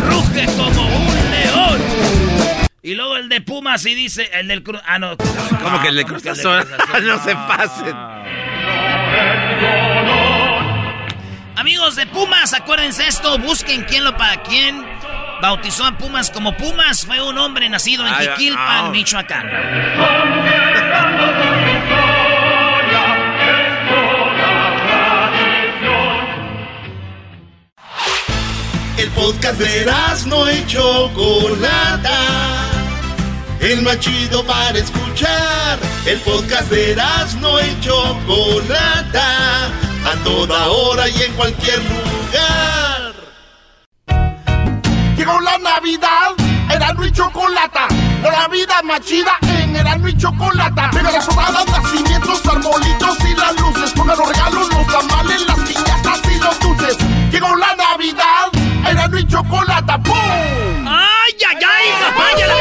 Ruge 0.09 0.47
como 0.57 0.83
un 0.83 1.31
león. 1.31 1.83
Y 2.83 2.95
luego 2.95 3.17
el 3.17 3.29
de 3.29 3.41
Pumas 3.41 3.87
y 3.87 3.95
dice, 3.95 4.29
el 4.33 4.49
del 4.49 4.63
Cruz... 4.63 4.81
Ah, 4.85 4.99
no. 4.99 5.17
¿Cómo 5.17 5.81
que 5.81 5.89
el 5.89 5.97
de 5.97 6.05
Cruz 6.05 6.27
Azul? 6.27 6.67
No 7.03 7.23
se 7.23 7.35
pasen. 7.35 7.97
Amigos 11.57 11.95
de 11.95 12.07
Pumas, 12.07 12.53
acuérdense 12.55 13.07
esto, 13.07 13.39
busquen 13.39 13.85
quién 13.85 14.03
lo 14.05 14.17
para 14.17 14.43
quién 14.43 14.85
bautizó 15.43 15.85
a 15.85 15.93
Pumas 15.99 16.31
como 16.31 16.57
Pumas. 16.57 17.05
Fue 17.05 17.21
un 17.21 17.37
hombre 17.37 17.69
nacido 17.69 18.07
en 18.07 18.15
Jiquilpan, 18.15 18.93
Michoacán. 18.93 19.51
El 28.99 29.09
podcast 29.11 29.59
de 29.59 29.87
no 30.27 30.51
y 30.51 30.67
Chocolata. 30.67 32.19
El 33.59 33.83
más 33.83 33.99
chido 34.01 34.45
para 34.45 34.79
escuchar. 34.79 35.79
El 36.05 36.19
podcast 36.21 36.71
de 36.71 36.95
no 37.41 37.59
y 37.61 37.81
Chocolata. 37.81 39.67
A 40.05 40.15
toda 40.25 40.69
hora 40.69 41.09
y 41.09 41.23
en 41.23 41.33
cualquier 41.33 41.79
lugar. 41.79 43.15
Llegó 45.17 45.41
la 45.41 45.59
Navidad. 45.59 46.33
Erasmo 46.71 47.05
y 47.07 47.13
Chocolata. 47.13 47.89
La 48.23 48.47
vida 48.49 48.83
más 48.85 49.01
chida 49.01 49.39
en 49.43 49.75
Erasmo 49.75 50.09
y 50.09 50.17
Chocolata. 50.19 50.91
Pega 50.93 51.11
las 51.11 51.25
sobradas, 51.25 51.67
nacimientos, 51.67 52.47
arbolitos 52.47 53.19
y 53.31 53.35
las 53.37 53.59
luces. 53.59 53.93
Pongan 53.93 54.19
los 54.19 54.29
regalos, 54.29 54.69
los 54.69 54.87
tamales, 54.87 55.47
las 55.47 55.59
piñatas 55.61 56.21
y 56.31 56.39
los 56.39 56.61
dulces. 56.61 56.99
Llegó 57.31 57.57
la 57.57 57.75
Navidad. 57.75 58.62
Erasmo 58.89 59.19
y 59.19 59.27
Chocolata. 59.27 60.03
¡Pum! 60.03 60.15
¡Ay, 60.17 61.35
ay, 61.49 61.57
ay! 61.57 61.89
¡Papaya 62.01 62.47
la 62.47 62.55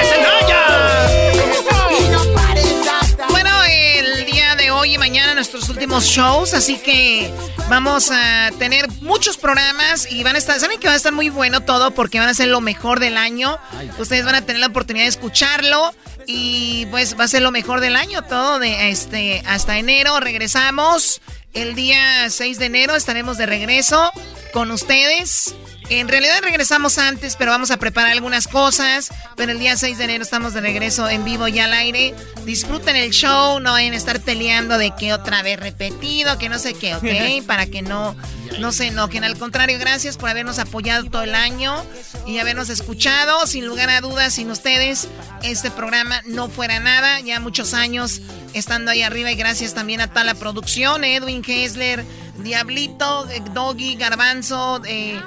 Bueno, 3.30 3.50
el 3.64 4.26
día 4.26 4.56
de 4.56 4.72
hoy 4.72 4.96
y 4.96 4.98
mañana 4.98 5.34
nuestros 5.34 5.70
últimos 5.70 6.06
shows, 6.06 6.54
así 6.54 6.78
que 6.78 7.34
vamos 7.70 8.12
a 8.12 8.52
tener 8.60 8.90
muchos 9.02 9.38
programas 9.38 10.12
y 10.12 10.24
van 10.24 10.36
a 10.36 10.40
estar, 10.40 10.60
saben 10.60 10.80
que 10.80 10.88
va 10.88 10.94
a 10.94 10.98
estar 10.98 11.14
muy 11.14 11.30
bueno 11.30 11.62
todo 11.62 11.92
porque 11.92 12.20
van 12.20 12.30
a 12.30 12.34
ser 12.34 12.48
lo 12.50 12.62
mejor 12.62 13.00
del 13.00 13.18
año. 13.18 13.58
Ustedes 13.98 14.26
van 14.26 14.36
a 14.36 14.42
tener 14.42 14.60
la 14.60 14.68
oportunidad 14.68 15.06
de 15.06 15.10
escucharlo 15.10 15.94
y 16.28 16.86
pues 16.88 17.20
va 17.20 17.24
a 17.26 17.28
ser 17.28 17.42
lo 17.42 17.52
mejor 17.52 17.80
del 17.80 17.96
año 17.96 18.22
todo 18.24 18.60
de 18.60 18.90
este 18.90 19.42
hasta 19.46 19.78
enero 19.78 20.20
regresamos. 20.20 21.22
El 21.54 21.76
día 21.76 22.30
6 22.30 22.60
de 22.60 22.66
enero 22.66 22.96
estaremos 22.96 23.38
de 23.38 23.46
regreso 23.46 24.12
con 24.54 24.72
ustedes. 24.72 25.54
En 25.92 26.08
realidad 26.08 26.40
regresamos 26.42 26.98
antes, 26.98 27.36
pero 27.36 27.52
vamos 27.52 27.70
a 27.70 27.76
preparar 27.76 28.14
algunas 28.14 28.48
cosas. 28.48 29.12
Pero 29.36 29.52
el 29.52 29.60
día 29.60 29.76
6 29.76 29.98
de 29.98 30.06
enero 30.06 30.24
estamos 30.24 30.54
de 30.54 30.62
regreso 30.62 31.10
en 31.10 31.26
vivo 31.26 31.50
y 31.50 31.60
al 31.60 31.74
aire. 31.74 32.16
Disfruten 32.46 32.96
el 32.96 33.12
show, 33.12 33.60
no 33.60 33.74
vayan 33.74 33.92
a 33.92 33.98
estar 33.98 34.22
peleando 34.22 34.78
de 34.78 34.96
que 34.96 35.12
otra 35.12 35.44
vez 35.44 35.60
repetido, 35.60 36.38
que 36.38 36.48
no 36.48 36.60
sé 36.60 36.76
qué, 36.76 36.96
¿ok? 36.96 37.46
Para 37.46 37.66
que 37.66 37.82
no, 37.82 38.16
no 38.60 38.72
se 38.72 38.88
enojen. 38.88 39.26
Al 39.26 39.38
contrario, 39.38 39.78
gracias 39.80 40.16
por 40.16 40.30
habernos 40.30 40.60
apoyado 40.60 41.10
todo 41.10 41.24
el 41.24 41.36
año 41.36 41.86
y 42.26 42.38
habernos 42.38 42.70
escuchado. 42.70 43.46
Sin 43.46 43.66
lugar 43.66 43.90
a 43.90 44.00
dudas, 44.00 44.34
sin 44.36 44.50
ustedes, 44.50 45.10
este 45.44 45.72
programa 45.72 46.22
no 46.26 46.48
fuera 46.48 46.80
nada. 46.80 47.20
Ya 47.20 47.42
muchos 47.42 47.74
años 47.74 48.22
estando 48.54 48.92
ahí 48.92 49.02
arriba 49.02 49.30
y 49.30 49.36
gracias 49.36 49.74
también 49.74 50.00
a 50.00 50.08
toda 50.08 50.24
la 50.24 50.36
producción, 50.36 51.04
Edwin 51.04 51.42
Kessler. 51.42 52.06
Diablito, 52.42 53.30
eh, 53.30 53.42
Doggy, 53.54 53.96
Garbanzo, 53.96 54.82
eh, 54.86 55.20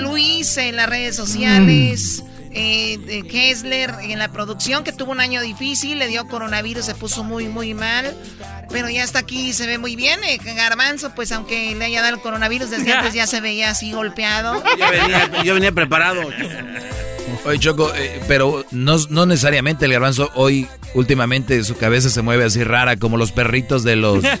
Luis 0.00 0.56
en 0.56 0.76
las 0.76 0.88
redes 0.88 1.16
sociales, 1.16 2.24
eh, 2.52 2.98
eh, 3.08 3.22
Kessler 3.22 3.90
en 4.02 4.18
la 4.18 4.30
producción, 4.30 4.84
que 4.84 4.92
tuvo 4.92 5.12
un 5.12 5.20
año 5.20 5.40
difícil, 5.40 5.98
le 5.98 6.08
dio 6.08 6.26
coronavirus, 6.28 6.84
se 6.84 6.94
puso 6.94 7.24
muy, 7.24 7.48
muy 7.48 7.74
mal, 7.74 8.14
pero 8.70 8.88
ya 8.88 9.04
está 9.04 9.20
aquí, 9.20 9.52
se 9.52 9.66
ve 9.66 9.78
muy 9.78 9.96
bien. 9.96 10.20
Eh, 10.24 10.38
Garbanzo, 10.38 11.14
pues 11.14 11.32
aunque 11.32 11.74
le 11.74 11.84
haya 11.84 12.02
dado 12.02 12.14
el 12.16 12.20
coronavirus, 12.20 12.70
desde 12.70 12.92
antes 12.94 13.14
ya 13.14 13.26
se 13.26 13.40
veía 13.40 13.70
así 13.70 13.92
golpeado. 13.92 14.62
Yo 14.78 14.90
venía, 14.90 15.42
yo 15.42 15.54
venía 15.54 15.72
preparado. 15.72 16.22
Oye, 17.44 17.58
Choco, 17.58 17.92
eh, 17.94 18.20
pero 18.28 18.64
no, 18.70 18.96
no 19.10 19.26
necesariamente 19.26 19.86
el 19.86 19.92
garbanzo 19.92 20.30
hoy, 20.34 20.68
últimamente, 20.94 21.64
su 21.64 21.76
cabeza 21.76 22.08
se 22.08 22.22
mueve 22.22 22.44
así 22.44 22.62
rara, 22.62 22.96
como 22.96 23.16
los 23.16 23.32
perritos 23.32 23.82
de 23.82 23.96
los... 23.96 24.24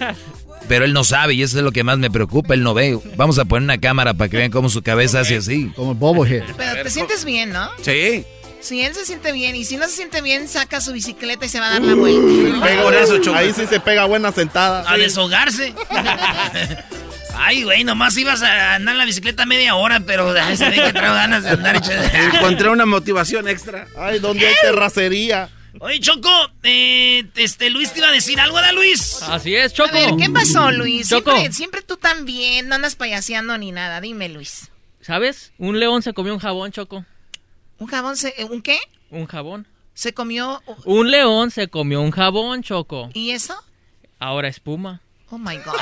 Pero 0.72 0.86
él 0.86 0.94
no 0.94 1.04
sabe 1.04 1.34
y 1.34 1.42
eso 1.42 1.58
es 1.58 1.64
lo 1.64 1.70
que 1.70 1.84
más 1.84 1.98
me 1.98 2.10
preocupa, 2.10 2.54
él 2.54 2.62
no 2.62 2.72
ve. 2.72 2.98
Vamos 3.16 3.38
a 3.38 3.44
poner 3.44 3.64
una 3.64 3.78
cámara 3.78 4.14
para 4.14 4.30
que 4.30 4.38
vean 4.38 4.50
cómo 4.50 4.70
su 4.70 4.80
cabeza 4.80 5.20
hace 5.20 5.36
así. 5.36 5.70
Como 5.76 5.92
el 5.92 5.98
bobohead. 5.98 6.44
Pero 6.56 6.82
te 6.82 6.88
sientes 6.88 7.26
bien, 7.26 7.50
¿no? 7.50 7.68
Sí. 7.82 8.24
Si 8.62 8.80
él 8.80 8.94
se 8.94 9.04
siente 9.04 9.32
bien 9.32 9.54
y 9.54 9.66
si 9.66 9.76
no 9.76 9.86
se 9.86 9.96
siente 9.96 10.22
bien, 10.22 10.48
saca 10.48 10.80
su 10.80 10.94
bicicleta 10.94 11.44
y 11.44 11.50
se 11.50 11.60
va 11.60 11.66
a 11.66 11.72
dar 11.72 11.82
la 11.82 11.94
vuelta. 11.94 12.66
Pega 12.66 12.82
por 12.84 12.94
eso. 12.94 13.34
Ahí 13.34 13.52
sí 13.52 13.66
se 13.68 13.80
pega 13.80 14.06
buena 14.06 14.32
sentada. 14.32 14.90
A 14.90 14.96
deshogarse. 14.96 15.74
Ay, 17.34 17.64
güey, 17.64 17.84
nomás 17.84 18.16
ibas 18.16 18.40
a 18.40 18.76
andar 18.76 18.94
en 18.94 18.98
la 18.98 19.04
bicicleta 19.04 19.44
media 19.44 19.74
hora, 19.74 20.00
pero 20.00 20.32
ay, 20.32 20.56
se 20.56 20.70
ve 20.70 20.76
que 20.76 20.92
traigo 20.92 21.14
ganas 21.14 21.42
de 21.42 21.50
andar. 21.50 21.82
Encontré 22.34 22.70
una 22.70 22.86
motivación 22.86 23.46
extra. 23.46 23.88
Ay, 23.94 24.20
¿dónde 24.20 24.46
hay 24.46 24.54
terracería? 24.62 25.50
Oye, 25.84 25.98
Choco, 25.98 26.30
eh, 26.62 27.24
este 27.34 27.68
Luis 27.68 27.92
te 27.92 27.98
iba 27.98 28.08
a 28.08 28.12
decir 28.12 28.38
algo, 28.38 28.60
¿da 28.60 28.70
Luis? 28.70 29.20
Así 29.22 29.56
es, 29.56 29.74
Choco. 29.74 29.88
A 29.88 29.92
ver, 29.92 30.10
¿qué 30.16 30.30
pasó, 30.30 30.70
Luis? 30.70 31.08
Choco. 31.08 31.32
Siempre, 31.32 31.52
siempre 31.52 31.82
tú 31.82 31.96
también, 31.96 32.68
no 32.68 32.76
andas 32.76 32.94
payaseando 32.94 33.58
ni 33.58 33.72
nada. 33.72 34.00
Dime, 34.00 34.28
Luis. 34.28 34.70
¿Sabes? 35.00 35.52
Un 35.58 35.80
león 35.80 36.00
se 36.02 36.12
comió 36.12 36.34
un 36.34 36.38
jabón, 36.38 36.70
Choco. 36.70 37.04
¿Un 37.78 37.88
jabón 37.88 38.16
se... 38.16 38.32
¿Un 38.48 38.62
qué? 38.62 38.78
Un 39.10 39.26
jabón. 39.26 39.66
Se 39.92 40.14
comió... 40.14 40.62
Un 40.84 41.10
león 41.10 41.50
se 41.50 41.66
comió 41.66 42.00
un 42.00 42.12
jabón, 42.12 42.62
Choco. 42.62 43.10
¿Y 43.12 43.32
eso? 43.32 43.56
Ahora 44.20 44.46
espuma. 44.46 45.00
Oh, 45.30 45.38
my 45.38 45.56
God. 45.56 45.74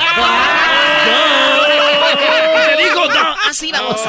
¡Se 2.65 2.83
dijo 2.83 3.05
no! 3.05 3.35
Así 3.47 3.71
vamos. 3.71 3.99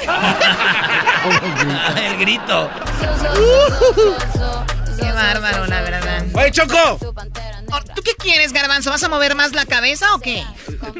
El 1.96 2.16
grito. 2.18 2.70
Qué 4.98 5.12
bárbaro, 5.12 5.66
la 5.66 5.82
verdad. 5.82 6.24
¡Oye, 6.32 6.50
Choco! 6.50 6.98
¿Tú 7.94 8.02
qué 8.02 8.12
quieres, 8.18 8.52
Garbanzo? 8.52 8.90
¿Vas 8.90 9.02
a 9.02 9.08
mover 9.08 9.34
más 9.34 9.52
la 9.52 9.66
cabeza 9.66 10.14
o 10.14 10.20
qué? 10.20 10.44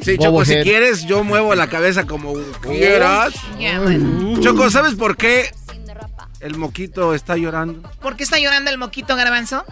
Sí, 0.03 0.19
Choco, 0.19 0.45
si 0.45 0.61
quieres, 0.63 1.07
yo 1.07 1.25
muevo 1.25 1.55
la 1.55 1.69
cabeza 1.69 2.05
como 2.05 2.35
quieras. 2.63 3.35
Bueno. 3.57 4.41
Choco, 4.41 4.71
¿sabes 4.71 4.95
por 4.95 5.17
qué 5.17 5.53
el 6.41 6.57
moquito 6.57 7.15
está 7.15 7.37
llorando? 7.37 7.89
¿Por 8.01 8.17
qué 8.17 8.25
está 8.25 8.39
llorando 8.39 8.71
el 8.71 8.79
moquito, 8.79 9.17
Garbanzo? 9.17 9.65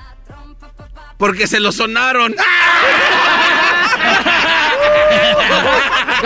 Porque 1.18 1.46
se 1.46 1.60
lo 1.60 1.72
sonaron. 1.72 2.34
¿Se 2.34 2.38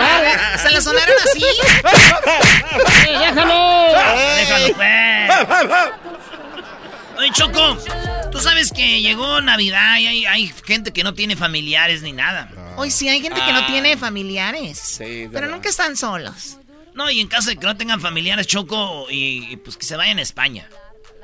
que 8.81 9.01
llegó 9.01 9.41
Navidad 9.41 9.97
y 9.99 10.07
hay, 10.07 10.25
hay 10.25 10.53
gente 10.65 10.91
que 10.91 11.03
no 11.03 11.13
tiene 11.13 11.35
familiares 11.35 12.01
ni 12.01 12.13
nada. 12.13 12.49
Hoy 12.77 12.89
sí 12.89 13.07
hay 13.09 13.21
gente 13.21 13.39
que 13.45 13.53
no 13.53 13.65
tiene 13.67 13.95
familiares. 13.97 14.99
pero 15.31 15.47
nunca 15.49 15.69
están 15.69 15.95
solos. 15.95 16.57
No, 16.93 17.09
y 17.09 17.19
en 17.21 17.27
caso 17.27 17.49
de 17.49 17.55
que 17.57 17.65
no 17.65 17.77
tengan 17.77 18.01
familiares, 18.01 18.47
Choco, 18.47 19.07
y, 19.09 19.47
y 19.51 19.57
pues 19.57 19.77
que 19.77 19.85
se 19.85 19.95
vayan 19.95 20.17
a 20.19 20.21
España. 20.21 20.67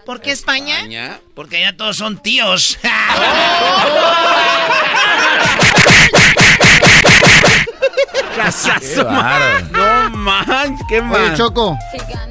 ¿Por 0.06 0.22
qué 0.22 0.32
España? 0.32 1.20
Porque 1.36 1.58
allá 1.58 1.76
todos 1.76 1.98
son 1.98 2.22
tíos. 2.22 2.78
Casazo. 8.38 9.04
No 9.72 10.10
man, 10.12 10.78
qué 10.88 11.02
mal. 11.02 11.22
Oye, 11.22 11.36
Choco, 11.36 11.78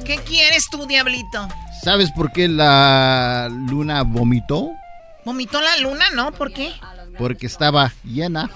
¿Qué 0.04 0.18
quieres 0.18 0.68
tú, 0.70 0.86
diablito? 0.86 1.48
¿sabes 1.82 2.10
por 2.10 2.32
qué 2.32 2.48
la 2.48 3.48
luna 3.50 4.02
vomitó? 4.02 4.70
¿Vomitó 5.26 5.60
la 5.60 5.76
luna, 5.78 6.04
no? 6.14 6.30
¿Por 6.30 6.52
qué? 6.52 6.72
Porque 7.18 7.46
estaba 7.46 7.92
llena. 8.04 8.48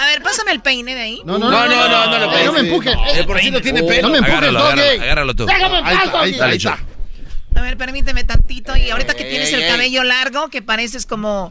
A 0.00 0.06
ver, 0.06 0.20
pásame 0.20 0.50
el 0.50 0.60
peine 0.60 0.96
de 0.96 1.00
ahí. 1.00 1.22
No, 1.24 1.38
no, 1.38 1.48
no, 1.48 1.66
no, 1.68 1.88
no, 1.88 2.06
no, 2.08 2.18
no, 2.26 2.44
no 2.44 2.52
me 2.52 2.58
empujes. 2.60 2.92
Eh, 3.14 3.22
por 3.24 3.38
si 3.38 3.52
no 3.52 3.60
tiene 3.60 3.84
pelo. 3.84 4.02
No 4.02 4.08
me 4.08 4.18
empujes, 4.18 4.38
Agárralo, 4.38 4.58
Doggy. 4.64 4.72
agárralo, 4.80 5.02
agárralo 5.02 5.34
tú. 5.34 5.46
Déjame 5.46 5.78
en 5.78 5.86
Ahí 5.86 5.94
paz, 5.96 6.04
está, 6.06 6.20
ahí 6.22 6.30
está, 6.32 6.44
ahí 6.46 6.56
está. 6.56 6.78
A 7.54 7.60
ver, 7.62 7.76
permíteme 7.76 8.24
tantito. 8.24 8.74
Y 8.76 8.90
ahorita 8.90 9.14
que 9.14 9.24
tienes 9.24 9.52
el 9.52 9.64
cabello 9.68 10.02
largo, 10.02 10.48
que 10.48 10.60
pareces 10.62 11.06
como 11.06 11.48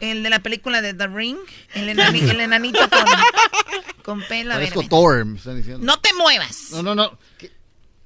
el 0.00 0.22
de 0.22 0.28
la 0.30 0.40
película 0.40 0.82
de 0.82 0.92
The 0.92 1.06
Ring, 1.06 1.38
el, 1.74 1.88
enani- 1.88 2.28
el 2.28 2.40
enanito 2.40 2.80
con, 2.90 3.00
con 4.02 4.22
pelo. 4.28 4.52
A 4.52 4.58
ver, 4.58 4.68
Parezco. 4.74 4.88
Thor, 4.94 5.24
me 5.24 5.38
están 5.38 5.56
diciendo. 5.56 5.86
No 5.86 5.98
te 6.00 6.12
muevas. 6.12 6.68
No, 6.72 6.82
no, 6.82 6.94
no. 6.94 7.18
¿Qué? 7.38 7.50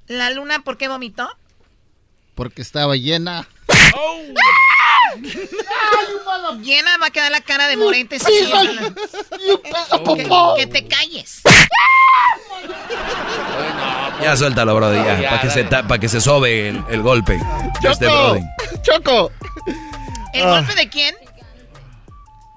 ¿La 0.07 0.29
luna 0.29 0.63
por 0.63 0.77
qué 0.77 0.87
vomitó? 0.87 1.29
Porque 2.41 2.63
estaba 2.63 2.95
llena. 2.95 3.47
Llena 6.63 6.97
va 6.97 7.05
a 7.05 7.09
quedar 7.11 7.31
la 7.31 7.41
cara 7.41 7.67
de 7.67 7.77
Morente. 7.77 8.17
si 8.17 8.25
Sí. 8.25 8.51
¡You 9.47 9.61
que, 9.61 10.27
que 10.57 10.65
te 10.65 10.87
calles. 10.87 11.41
Ya 14.23 14.35
suéltalo, 14.35 14.73
Brody, 14.75 14.97
ya. 14.97 15.29
Para 15.29 15.41
que, 15.41 15.49
se 15.51 15.63
ta- 15.65 15.87
pa' 15.87 15.99
que 15.99 16.09
se 16.09 16.19
sobe 16.19 16.69
el, 16.69 16.83
el 16.89 17.03
golpe 17.03 17.33
de 17.79 17.89
este 17.91 18.07
Choco. 18.07 18.39
Choco. 18.81 19.31
¿El 20.33 20.43
Ah. 20.47 20.49
golpe 20.61 20.73
de 20.73 20.89
quién? 20.89 21.13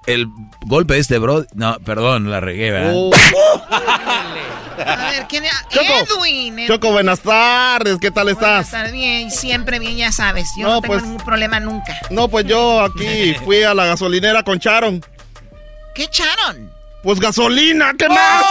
El 0.07 0.27
golpe 0.65 0.95
de 0.95 0.99
este 0.99 1.17
bro... 1.19 1.45
No, 1.53 1.77
perdón, 1.79 2.29
la 2.31 2.39
regué, 2.39 2.71
¿verdad? 2.71 2.91
Oh. 2.95 3.11
A 4.77 4.95
ver, 5.09 5.25
¿quién 5.29 5.45
es? 5.45 5.51
Choco. 5.69 5.85
Edwin. 5.85 6.53
Edwin. 6.59 6.67
Choco, 6.67 6.91
buenas 6.91 7.21
tardes, 7.21 7.97
¿qué 7.99 8.11
tal 8.11 8.27
estás? 8.29 8.65
Estar 8.65 8.91
bien, 8.91 9.31
siempre 9.31 9.79
bien, 9.79 9.95
ya 9.95 10.11
sabes. 10.11 10.47
Yo 10.57 10.67
No, 10.67 10.73
no, 10.75 10.81
tengo 10.81 10.93
pues- 10.95 11.03
ningún 11.03 11.23
problema 11.25 11.59
nunca. 11.61 11.97
No, 12.09 12.27
pues 12.27 12.45
yo 12.45 12.81
aquí 12.81 13.35
fui 13.43 13.63
a 13.63 13.73
la 13.73 13.85
gasolinera 13.85 14.43
con 14.43 14.59
Charon. 14.59 15.03
¿Qué 15.93 16.03
echaron? 16.03 16.71
Pues 17.03 17.19
gasolina, 17.21 17.93
¿qué 17.97 18.09
más? 18.09 18.43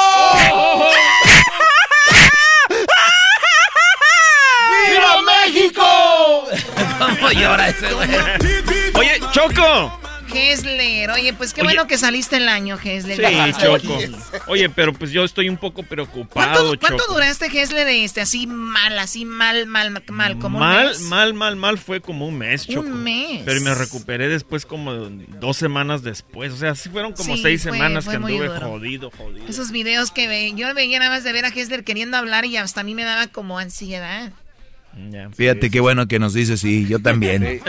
¡Viva 4.89 5.23
México! 5.23 6.45
¿Cómo 6.99 7.31
llora 7.33 7.69
ese 7.69 7.93
güey? 7.93 8.09
Oye, 8.95 9.21
Choco. 9.33 10.01
Hesler, 10.35 11.11
oye, 11.11 11.33
pues 11.35 11.55
qué 11.55 11.61
Oye. 11.63 11.69
bueno 11.69 11.87
que 11.87 11.99
saliste 11.99 12.37
el 12.37 12.49
año, 12.49 12.79
Hesler. 12.83 13.17
Sí. 13.55 13.61
Choco. 13.63 13.99
Oye, 14.49 14.69
pero 14.71 14.93
pues 14.93 15.11
yo 15.11 15.25
estoy 15.25 15.49
un 15.49 15.57
poco 15.57 15.83
preocupado, 15.83 16.69
¿Cuánto, 16.69 16.81
cuánto 16.81 16.99
Choco. 17.05 17.15
duraste, 17.15 17.47
Hesler, 17.47 17.87
este, 17.89 18.21
así 18.21 18.47
mal, 18.47 18.99
así 18.99 19.25
mal, 19.25 19.67
mal, 19.67 19.91
mal, 20.11 20.39
como 20.39 20.59
un 20.59 20.65
mal, 20.65 20.89
mes? 20.89 21.01
mal, 21.03 21.35
mal, 21.35 21.57
mal 21.57 21.79
fue 21.79 22.01
como 22.01 22.27
un 22.27 22.37
mes, 22.39 22.67
Choco. 22.67 22.81
Un 22.87 23.03
mes. 23.03 23.43
Pero 23.45 23.61
me 23.61 23.75
recuperé 23.75 24.29
después 24.29 24.67
como 24.67 24.93
dos 24.95 25.57
semanas 25.57 26.03
después. 26.03 26.53
O 26.53 26.57
sea, 26.57 26.75
sí 26.75 26.89
fueron 26.89 27.13
como 27.13 27.37
Sí, 27.37 27.43
seis 27.43 27.63
fue- 27.63 27.73
semanas 27.73 28.05
fue 28.05 28.13
que 28.13 28.17
anduve 28.17 28.49
duro. 28.49 28.61
jodido, 28.61 29.11
jodido. 29.11 29.47
Esos 29.49 29.71
videos 29.71 30.11
que 30.11 30.29
ve, 30.29 30.53
yo 30.57 30.73
veía 30.75 30.99
nada 30.99 31.11
más 31.11 31.25
de 31.25 31.33
ver 31.33 31.45
a 31.45 31.49
Hesler 31.49 31.85
queriendo 31.85 32.17
hablar 32.17 32.45
y 32.45 32.57
hasta 32.57 32.81
a 32.81 32.85
mí 32.85 32.95
me 32.95 33.05
daba 33.05 33.27
como 33.29 33.59
ansiedad. 33.59 34.33
Ya, 35.11 35.29
Fíjate 35.31 35.71
qué 35.71 35.81
bueno 35.81 36.07
que 36.07 36.19
nos 36.21 36.35
dices, 36.35 36.61
sí, 36.61 36.87
yo 36.87 37.01
también. 37.01 37.43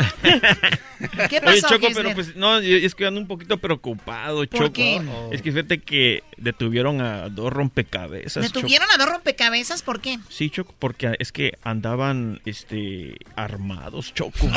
¿Qué 1.30 1.38
Oye, 1.39 1.41
pasó, 1.41 1.69
Choco, 1.69 1.88
Hesler? 1.88 1.93
pero 2.03 2.15
pues 2.15 2.35
no, 2.35 2.61
yo- 2.61 2.77
es 2.77 2.93
que 2.93 3.06
ando 3.06 3.19
un 3.19 3.27
poquito 3.27 3.57
preocupado, 3.57 4.45
Choco. 4.45 4.72
qué? 4.73 5.02
Es 5.31 5.41
que 5.41 5.52
fíjate 5.52 5.80
que 5.81 6.23
detuvieron 6.38 7.02
a 7.02 7.30
dos 7.30 7.52
rompecabezas. 7.52 8.45
Choco. 8.45 8.60
¿Detuvieron 8.60 8.88
a 8.93 8.97
dos 8.97 9.10
rompecabezas? 9.10 9.81
¿Por 9.81 10.02
qué? 10.02 10.19
Sí, 10.30 10.49
Choco, 10.49 10.73
porque 10.77 11.15
es 11.19 11.31
que 11.31 11.57
andaban 11.64 12.41
este 12.45 13.15
armados, 13.35 14.14
Choco. 14.14 14.47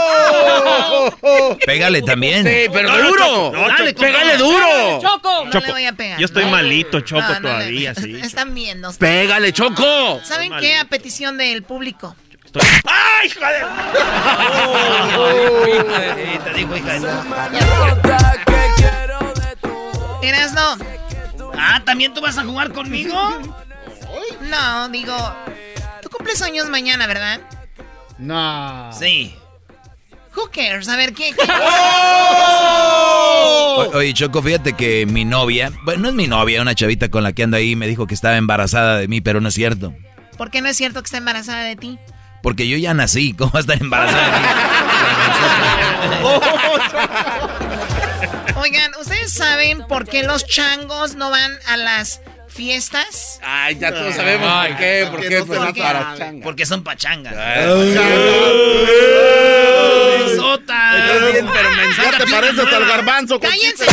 Pégale 1.66 2.02
también. 2.02 2.46
Sí, 2.46 2.68
pero 2.72 2.88
No, 2.90 2.98
no, 2.98 3.08
duro. 3.08 3.24
Choco, 3.24 3.52
no, 3.52 3.68
Dale, 3.68 3.92
Choco. 3.94 4.00
pégale 4.06 4.36
duro. 4.36 4.66
Choco, 5.00 5.44
no 5.46 5.50
Choco, 5.50 5.66
le 5.66 5.72
voy 5.72 5.86
a 5.86 5.92
pegar. 5.92 6.18
Yo 6.18 6.26
estoy 6.26 6.44
No. 6.44 6.50
malito, 6.50 7.00
Choco, 7.00 7.22
No, 7.22 7.40
no 7.40 7.48
todavía, 7.48 7.94
sí. 7.94 8.20
Están 8.22 8.54
viendo. 8.54 8.92
Pégale, 8.94 9.52
Choco. 9.52 10.20
¿Saben 10.24 10.52
qué? 10.60 10.76
A 10.76 10.84
petición 10.84 11.36
del 11.38 11.62
público. 11.62 12.14
¡Ay, 12.84 13.28
hijo 13.28 13.40
de! 13.40 13.60
Te 16.44 16.52
digo, 16.54 16.76
hija 16.76 16.98
de... 16.98 17.08
Erasno. 20.22 20.76
Ah, 21.56 21.80
¿también 21.84 22.12
tú 22.14 22.20
vas 22.20 22.38
a 22.38 22.44
jugar 22.44 22.72
conmigo? 22.72 23.14
No, 24.40 24.88
digo, 24.88 25.14
tú 26.02 26.08
cumples 26.10 26.42
años 26.42 26.68
mañana, 26.68 27.06
¿verdad? 27.06 27.40
No. 28.18 28.90
Sí. 28.92 29.36
Who 30.36 30.50
cares? 30.52 30.88
A 30.88 30.96
ver, 30.96 31.12
¿qué? 31.12 31.32
qué- 31.32 31.42
O- 33.76 33.90
Oye, 33.94 34.12
Choco, 34.14 34.42
fíjate 34.42 34.72
que 34.74 35.06
mi 35.06 35.24
novia, 35.24 35.72
bueno, 35.84 36.02
no 36.02 36.08
es 36.10 36.14
mi 36.14 36.26
novia, 36.26 36.60
una 36.60 36.74
chavita 36.74 37.08
con 37.08 37.22
la 37.22 37.32
que 37.32 37.42
anda 37.44 37.58
ahí, 37.58 37.76
me 37.76 37.86
dijo 37.86 38.06
que 38.06 38.14
estaba 38.14 38.36
embarazada 38.36 38.98
de 38.98 39.08
mí, 39.08 39.20
pero 39.20 39.40
no 39.40 39.48
es 39.48 39.54
cierto. 39.54 39.94
¿Por 40.36 40.50
qué 40.50 40.60
no 40.60 40.68
es 40.68 40.76
cierto 40.76 41.00
que 41.02 41.06
está 41.06 41.16
embarazada 41.18 41.64
de 41.64 41.76
ti? 41.76 41.98
Porque 42.42 42.68
yo 42.68 42.76
ya 42.76 42.94
nací, 42.94 43.32
¿cómo 43.34 43.52
va 43.52 43.58
a 43.58 43.62
estar 43.62 43.80
embarazada 43.80 44.24
de 44.26 44.38
mí? 44.40 44.46
Oigan, 48.60 48.92
¿ustedes 49.00 49.32
saben 49.32 49.86
por 49.86 50.06
qué 50.06 50.22
los 50.24 50.46
changos 50.46 51.14
no 51.14 51.30
van 51.30 51.52
a 51.66 51.76
las 51.76 52.20
fiestas? 52.48 53.40
Ay, 53.42 53.78
ya 53.78 53.92
todos 53.92 54.14
sabemos 54.14 54.66
por 54.68 54.76
qué, 54.76 55.06
por 55.10 55.20
qué, 55.20 55.38
no 55.38 55.46
pues, 55.46 55.58
son 55.58 55.72
para 55.74 56.14
para 56.84 56.96
changa. 56.96 57.30
Son 60.66 61.46
pachangas. 61.46 61.96
¡Sota! 61.96 62.10
Ya 62.12 62.18
te 62.18 62.26
pareces 62.30 62.72
al 62.72 62.86
garbanzo. 62.86 63.40
¡Cállense! 63.40 63.86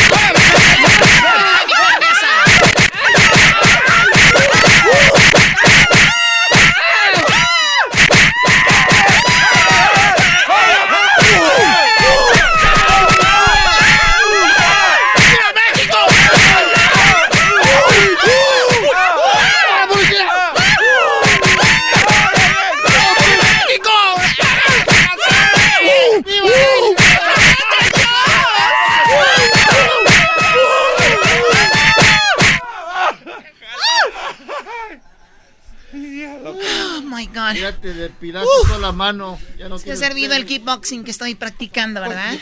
My 37.18 37.26
God. 37.28 37.54
Ya 37.56 37.72
te 37.74 37.94
depilaste 37.94 38.48
toda 38.68 38.80
la 38.80 38.92
mano. 38.92 39.40
Ya 39.58 39.68
no 39.70 39.76
Es 39.76 39.84
que 39.84 39.90
he 39.92 39.94
tienes 39.94 40.00
servido 40.08 40.30
pelo. 40.30 40.42
el 40.42 40.46
kickboxing 40.46 41.04
que 41.04 41.12
estoy 41.12 41.36
practicando, 41.36 42.02
¿verdad? 42.02 42.36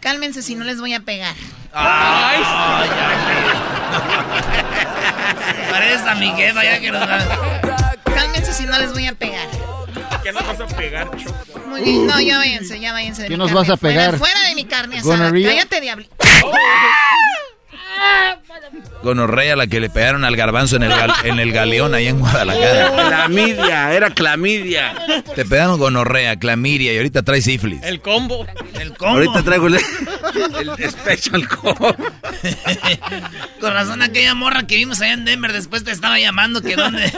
Cálmense 0.00 0.42
si 0.42 0.54
no 0.54 0.64
les 0.64 0.80
voy 0.80 0.94
a 0.94 1.00
pegar. 1.00 1.34
Ay, 1.72 2.40
Parece 5.70 6.08
a 6.08 6.14
mi 6.14 6.30
jefa 6.32 6.64
ya 6.64 6.80
que 6.80 6.90
nos 6.90 7.06
Cálmense 8.04 8.52
si 8.54 8.64
no 8.66 8.78
les 8.78 8.92
voy 8.92 9.06
a 9.06 9.14
pegar. 9.14 9.46
¿Qué 10.22 10.32
nos 10.32 10.46
vas 10.46 10.60
a 10.60 10.66
pegar, 10.76 11.10
Choco? 11.16 11.60
Muy 11.66 11.82
bien. 11.82 12.06
No, 12.06 12.20
ya 12.20 12.38
váyanse, 12.38 12.80
ya 12.80 12.92
váyanse 12.92 13.22
de 13.22 13.28
¿Qué 13.28 13.34
mi 13.34 13.38
nos 13.38 13.48
carne. 13.48 13.60
vas 13.60 13.70
a 13.70 13.76
pegar? 13.76 14.16
Fuera, 14.18 14.34
fuera 14.34 14.48
de 14.48 14.54
mi 14.54 14.64
carne 14.64 14.98
asada. 14.98 15.16
¿Gonorrhea? 15.16 15.48
Cállate, 15.50 15.80
diablo. 15.80 16.06
Gonorrea 19.02 19.54
la 19.56 19.66
que 19.68 19.80
le 19.80 19.88
pegaron 19.90 20.24
al 20.24 20.34
garbanzo 20.36 20.76
en 20.76 20.82
el, 20.82 20.90
gal- 20.90 21.14
en 21.24 21.38
el 21.38 21.52
galeón 21.52 21.94
ahí 21.94 22.08
en 22.08 22.18
Guadalajara. 22.18 23.08
Clamidia, 23.08 23.92
era 23.94 24.10
clamidia. 24.10 24.94
Te 25.34 25.44
pegaron 25.44 25.78
gonorrea, 25.78 26.36
clamidia 26.36 26.92
y 26.92 26.96
ahorita 26.96 27.22
traes 27.22 27.44
sífilis. 27.44 27.80
El 27.82 28.00
combo. 28.00 28.44
El 28.78 28.96
combo. 28.96 29.14
Ahorita 29.14 29.42
traigo 29.42 29.68
el, 29.68 29.76
el 29.76 30.90
Special 30.90 31.46
Combo. 31.48 31.94
Con 33.60 33.72
razón 33.72 34.02
aquella 34.02 34.34
morra 34.34 34.66
que 34.66 34.76
vimos 34.76 35.00
allá 35.00 35.12
en 35.12 35.24
Denver 35.24 35.52
después 35.52 35.84
te 35.84 35.92
estaba 35.92 36.18
llamando 36.18 36.60
que 36.60 36.74
dónde. 36.76 37.12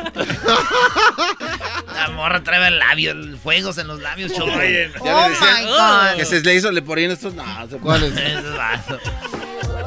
La 1.94 2.08
morra 2.14 2.42
trae 2.42 2.68
el 2.68 2.78
labio, 2.78 3.12
el 3.12 3.36
fuegos 3.38 3.78
en 3.78 3.88
los 3.88 4.00
labios, 4.00 4.32
choco. 4.32 4.52
Oye, 4.52 4.90
Oh 5.00 5.04
ya 5.04 5.28
le 5.28 5.30
decían 5.30 5.64
my 5.64 5.70
God. 5.70 6.16
que 6.18 6.24
se 6.26 6.40
le 6.40 6.54
hizo, 6.54 6.70
le 6.70 6.82
ponían 6.82 7.10
estos. 7.10 7.34
No, 7.34 7.44
¿Cuáles? 7.82 8.12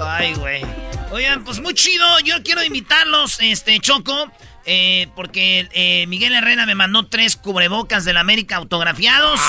Ay, 0.05 0.33
güey. 0.35 0.61
Oigan, 1.11 1.43
pues 1.43 1.59
muy 1.59 1.73
chido. 1.73 2.05
Yo 2.21 2.41
quiero 2.43 2.63
invitarlos, 2.63 3.39
este, 3.41 3.79
Choco. 3.79 4.31
eh, 4.65 5.07
porque 5.15 5.67
eh, 5.73 6.05
Miguel 6.07 6.33
Herrera 6.33 6.65
me 6.65 6.73
mandó 6.75 7.05
tres 7.07 7.35
cubrebocas 7.35 8.05
del 8.05 8.17
América 8.17 8.55
autografiados. 8.55 9.39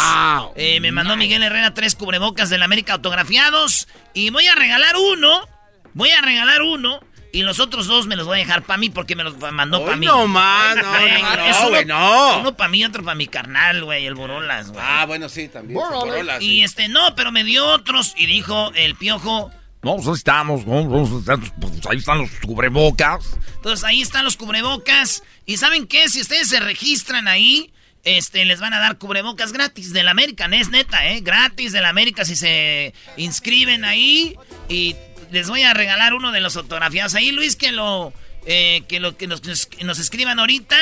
Eh, 0.56 0.80
me 0.80 0.92
mandó 0.92 1.16
Miguel 1.16 1.42
Herrera 1.42 1.72
tres 1.74 1.94
cubrebocas 1.94 2.50
del 2.50 2.62
América 2.62 2.94
autografiados. 2.94 3.88
Y 4.12 4.30
voy 4.30 4.46
a 4.46 4.54
regalar 4.54 4.96
uno. 4.96 5.48
Voy 5.94 6.10
a 6.10 6.20
regalar 6.20 6.62
uno. 6.62 7.00
Y 7.32 7.42
los 7.42 7.58
otros 7.58 7.88
dos 7.88 8.06
me 8.06 8.14
los 8.14 8.26
voy 8.26 8.36
a 8.36 8.44
dejar 8.44 8.62
para 8.62 8.76
mí 8.76 8.90
porque 8.90 9.16
me 9.16 9.24
los 9.24 9.36
mandó 9.38 9.84
para 9.84 9.96
mí. 9.96 10.06
no 10.06 10.28
más, 10.28 10.76
no, 10.76 10.82
Güey, 10.88 11.22
no, 11.22 11.68
güey, 11.68 11.84
no. 11.84 12.38
Uno 12.38 12.56
para 12.56 12.68
mí 12.68 12.84
otro 12.84 13.02
para 13.02 13.16
mi 13.16 13.26
carnal, 13.26 13.82
güey, 13.84 14.06
el 14.06 14.14
Borolas, 14.14 14.70
güey. 14.70 14.84
Ah, 14.86 15.04
bueno, 15.06 15.28
sí, 15.28 15.48
también. 15.48 15.80
Corolla, 15.80 16.38
sí. 16.38 16.44
Y 16.46 16.62
este, 16.62 16.86
no, 16.86 17.16
pero 17.16 17.32
me 17.32 17.42
dio 17.42 17.66
otros 17.66 18.14
y 18.16 18.26
dijo 18.26 18.70
el 18.76 18.94
piojo. 18.94 19.50
No, 19.84 19.96
pues 19.96 20.08
ahí 20.08 20.14
estamos, 20.14 20.66
no, 20.66 20.82
no, 20.84 21.22
pues 21.60 21.86
ahí 21.90 21.98
están 21.98 22.18
los 22.18 22.30
cubrebocas. 22.40 23.36
Entonces 23.56 23.84
ahí 23.84 24.00
están 24.00 24.24
los 24.24 24.36
cubrebocas. 24.38 25.22
¿Y 25.44 25.58
saben 25.58 25.86
qué? 25.86 26.08
Si 26.08 26.22
ustedes 26.22 26.48
se 26.48 26.58
registran 26.58 27.28
ahí, 27.28 27.70
este, 28.02 28.46
les 28.46 28.60
van 28.60 28.72
a 28.72 28.78
dar 28.78 28.96
cubrebocas 28.96 29.52
gratis 29.52 29.92
del 29.92 30.08
American. 30.08 30.54
Es 30.54 30.70
neta, 30.70 31.06
¿eh? 31.08 31.20
Gratis 31.20 31.72
del 31.72 31.84
América 31.84 32.24
si 32.24 32.34
se 32.34 32.94
inscriben 33.18 33.84
ahí. 33.84 34.38
Y 34.70 34.96
les 35.30 35.50
voy 35.50 35.62
a 35.64 35.74
regalar 35.74 36.14
uno 36.14 36.32
de 36.32 36.40
los 36.40 36.56
autografiados. 36.56 37.14
Ahí, 37.14 37.30
Luis, 37.30 37.54
que 37.54 37.70
lo, 37.70 38.14
eh, 38.46 38.84
que 38.88 39.00
lo 39.00 39.18
que 39.18 39.26
nos, 39.26 39.42
que 39.66 39.84
nos 39.84 39.98
escriban 39.98 40.40
ahorita. 40.40 40.76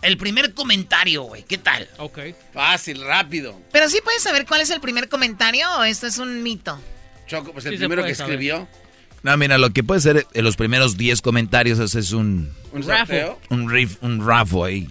El 0.00 0.16
primer 0.16 0.54
comentario, 0.54 1.24
güey. 1.24 1.42
¿Qué 1.42 1.58
tal? 1.58 1.88
Ok. 1.98 2.20
Fácil, 2.54 3.02
rápido. 3.02 3.60
Pero 3.70 3.90
sí 3.90 3.98
puedes 4.02 4.22
saber 4.22 4.46
cuál 4.46 4.62
es 4.62 4.70
el 4.70 4.80
primer 4.80 5.10
comentario 5.10 5.68
o 5.78 5.84
esto 5.84 6.06
es 6.06 6.16
un 6.16 6.42
mito. 6.42 6.80
Choco, 7.26 7.52
pues 7.52 7.66
el 7.66 7.72
Sí 7.72 7.78
primero 7.78 8.04
que 8.04 8.14
saber. 8.14 8.34
escribió. 8.34 8.68
No, 9.22 9.36
mira, 9.36 9.58
lo 9.58 9.70
que 9.70 9.82
puede 9.82 10.00
ser 10.00 10.26
en 10.34 10.44
los 10.44 10.56
primeros 10.56 10.96
10 10.96 11.20
comentarios 11.22 11.78
ese 11.78 11.98
es 11.98 12.12
un, 12.12 12.52
Un 12.72 12.82
Raffle. 12.86 13.32
un 13.50 13.68
riff, 13.70 13.96
un 14.02 14.24
rafo 14.24 14.64
ahí. 14.64 14.88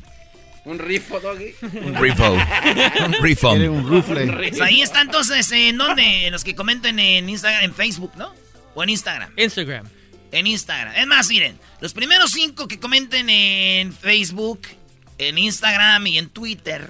¿Un 0.66 0.80
rifo, 0.80 1.20
Doggy? 1.20 1.54
Un 1.62 1.96
rifo. 1.96 2.32
Un 2.34 3.14
rifo. 3.22 3.52
un 3.52 3.88
rufle. 3.88 4.26
Pues 4.50 4.60
ahí 4.62 4.82
está 4.82 5.02
entonces, 5.02 5.50
¿en 5.52 5.78
dónde? 5.78 6.26
En 6.26 6.34
los 6.34 6.44
que 6.44 6.56
comenten 6.56 6.98
en 7.00 7.30
Instagram, 7.30 7.64
en 7.66 7.74
Facebook, 7.74 8.12
¿no? 8.18 8.34
O 8.74 8.84
en 8.84 8.90
Instagram. 8.90 9.32
Instagram. 9.38 9.86
En 10.32 10.48
Instagram. 10.48 10.96
Es 10.96 11.06
más, 11.08 11.30
miren, 11.30 11.58
los 11.82 11.94
primeros 11.94 12.32
cinco 12.32 12.68
que 12.68 12.80
comenten 12.80 13.30
en 13.30 13.94
Facebook, 13.94 14.62
en 15.20 15.38
Instagram 15.38 16.08
y 16.08 16.18
en 16.18 16.30
Twitter, 16.30 16.90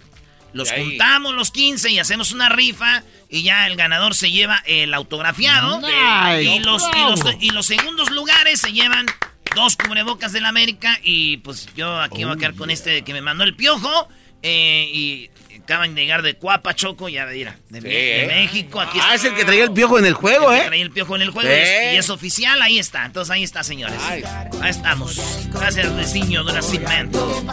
los 0.56 0.72
ahí. 0.72 0.84
juntamos 0.84 1.36
los 1.36 1.52
15 1.52 1.92
y 1.92 2.00
hacemos 2.00 2.32
una 2.32 2.50
rifa 2.50 3.04
y 3.30 3.44
ya 3.44 3.68
el 3.68 3.76
ganador 3.76 4.16
se 4.16 4.32
lleva 4.32 4.64
el 4.66 4.94
autografiado. 4.94 5.82
Nice. 5.82 6.44
Y, 6.44 6.60
los, 6.60 6.84
y, 6.96 7.00
los, 7.02 7.20
y 7.42 7.50
los 7.50 7.66
segundos 7.66 8.10
lugares 8.12 8.62
se 8.62 8.72
llevan 8.72 9.06
dos 9.54 9.76
cubrebocas 9.76 10.32
del 10.32 10.46
América 10.46 10.98
y 11.04 11.38
pues 11.38 11.68
yo 11.76 12.00
aquí 12.00 12.24
voy 12.24 12.34
a 12.34 12.38
quedar 12.38 12.56
con 12.56 12.70
este 12.70 13.04
que 13.04 13.14
me 13.14 13.22
mandó 13.22 13.44
el 13.44 13.56
piojo 13.56 14.08
eh, 14.42 14.90
y 14.94 15.30
acaban 15.64 15.96
de 15.96 16.02
llegar 16.02 16.22
de 16.22 16.36
Cuapa, 16.36 16.74
Choco, 16.76 17.10
ya 17.10 17.26
mira, 17.26 17.58
de, 17.70 17.82
Sí, 17.82 17.88
de 17.88 18.24
¿eh? 18.24 18.28
México. 18.28 18.80
Aquí 18.82 18.98
Ah, 19.02 19.14
está. 19.14 19.16
es 19.16 19.24
el 19.26 19.36
que 19.36 19.46
traía 19.46 19.64
el 19.64 19.72
piojo 19.72 19.98
en 20.00 20.06
el 20.06 20.14
juego, 20.14 20.52
El 20.52 20.58
que 20.60 20.64
¿eh? 20.64 20.68
traía 20.68 20.84
el 20.84 20.92
piojo 20.92 21.16
en 21.16 21.22
el 21.22 21.30
juego 21.32 21.50
Sí. 21.50 21.56
y 21.56 21.60
es- 21.62 21.94
y 21.94 21.98
es 21.98 22.10
oficial, 22.10 22.62
ahí 22.62 22.80
está. 22.80 23.06
Entonces 23.06 23.32
ahí 23.32 23.44
está, 23.44 23.64
señores. 23.64 24.00
Ahí 24.08 24.24
estamos. 24.70 25.20
Gracias, 25.52 25.86
Luisinho 25.92 26.44
de 26.44 26.54
Nacimiento. 26.54 27.44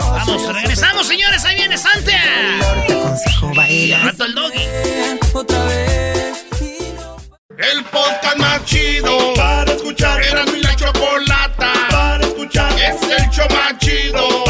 Vamos, 0.00 0.54
regresamos, 0.54 1.06
señores. 1.06 1.44
Ahí 1.44 1.56
viene 1.56 1.76
Santa. 1.78 2.12
Y 3.68 3.92
al 3.92 4.02
rato 4.02 4.24
el 4.24 4.34
doggy. 4.34 4.62
El 7.58 7.84
podcast 7.86 8.36
más 8.38 8.64
chido 8.64 9.34
para 9.34 9.72
escuchar. 9.72 10.22
Era 10.22 10.44
mi 10.46 10.60
la 10.60 10.74
chocolata 10.76 11.72
para 11.90 12.24
escuchar. 12.24 12.72
Es 12.78 13.02
el 13.02 13.30
show 13.30 13.46
más 13.50 13.76
chido 13.78 14.44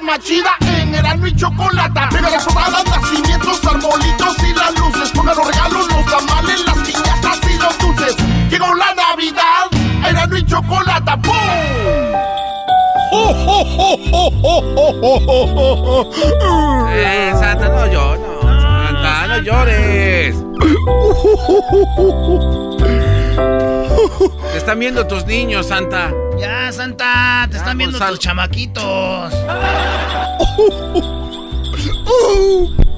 La 0.00 0.06
vida 0.06 0.12
más 0.12 0.20
chida 0.20 0.56
en 0.60 0.94
Erasmo 0.94 1.26
y 1.26 1.36
Chocolata. 1.36 2.08
Mega 2.12 2.30
las 2.30 2.44
sobradas, 2.44 2.84
nacimientos, 2.86 3.60
arbolitos 3.66 4.36
y 4.42 4.54
las 4.54 4.78
luces. 4.78 5.10
Pongan 5.10 5.36
los 5.36 5.46
regalos, 5.46 5.88
los 5.88 6.06
tamales, 6.06 6.64
las 6.64 6.78
piñatas 6.78 7.38
y 7.48 7.58
los 7.58 7.78
dulces. 7.78 8.16
Llegó 8.50 8.74
la 8.74 8.94
Navidad. 8.94 9.66
Erasmo 10.08 10.36
y 10.36 10.46
Chocolata. 10.46 11.16
¡Pum! 11.20 11.34
Eh, 16.92 17.32
Santa, 17.38 17.68
no 17.68 17.86
llores. 17.86 18.26
Santa, 18.42 19.26
no 19.26 19.38
llores. 19.38 20.36
Te 24.52 24.58
están 24.58 24.78
viendo 24.78 25.06
tus 25.06 25.24
niños, 25.26 25.66
Santa. 25.66 26.12
Ya, 26.38 26.70
Santa, 26.72 27.46
te 27.50 27.56
están 27.56 27.78
viendo 27.78 27.98
tus 27.98 28.18
chamaquitos. 28.18 29.32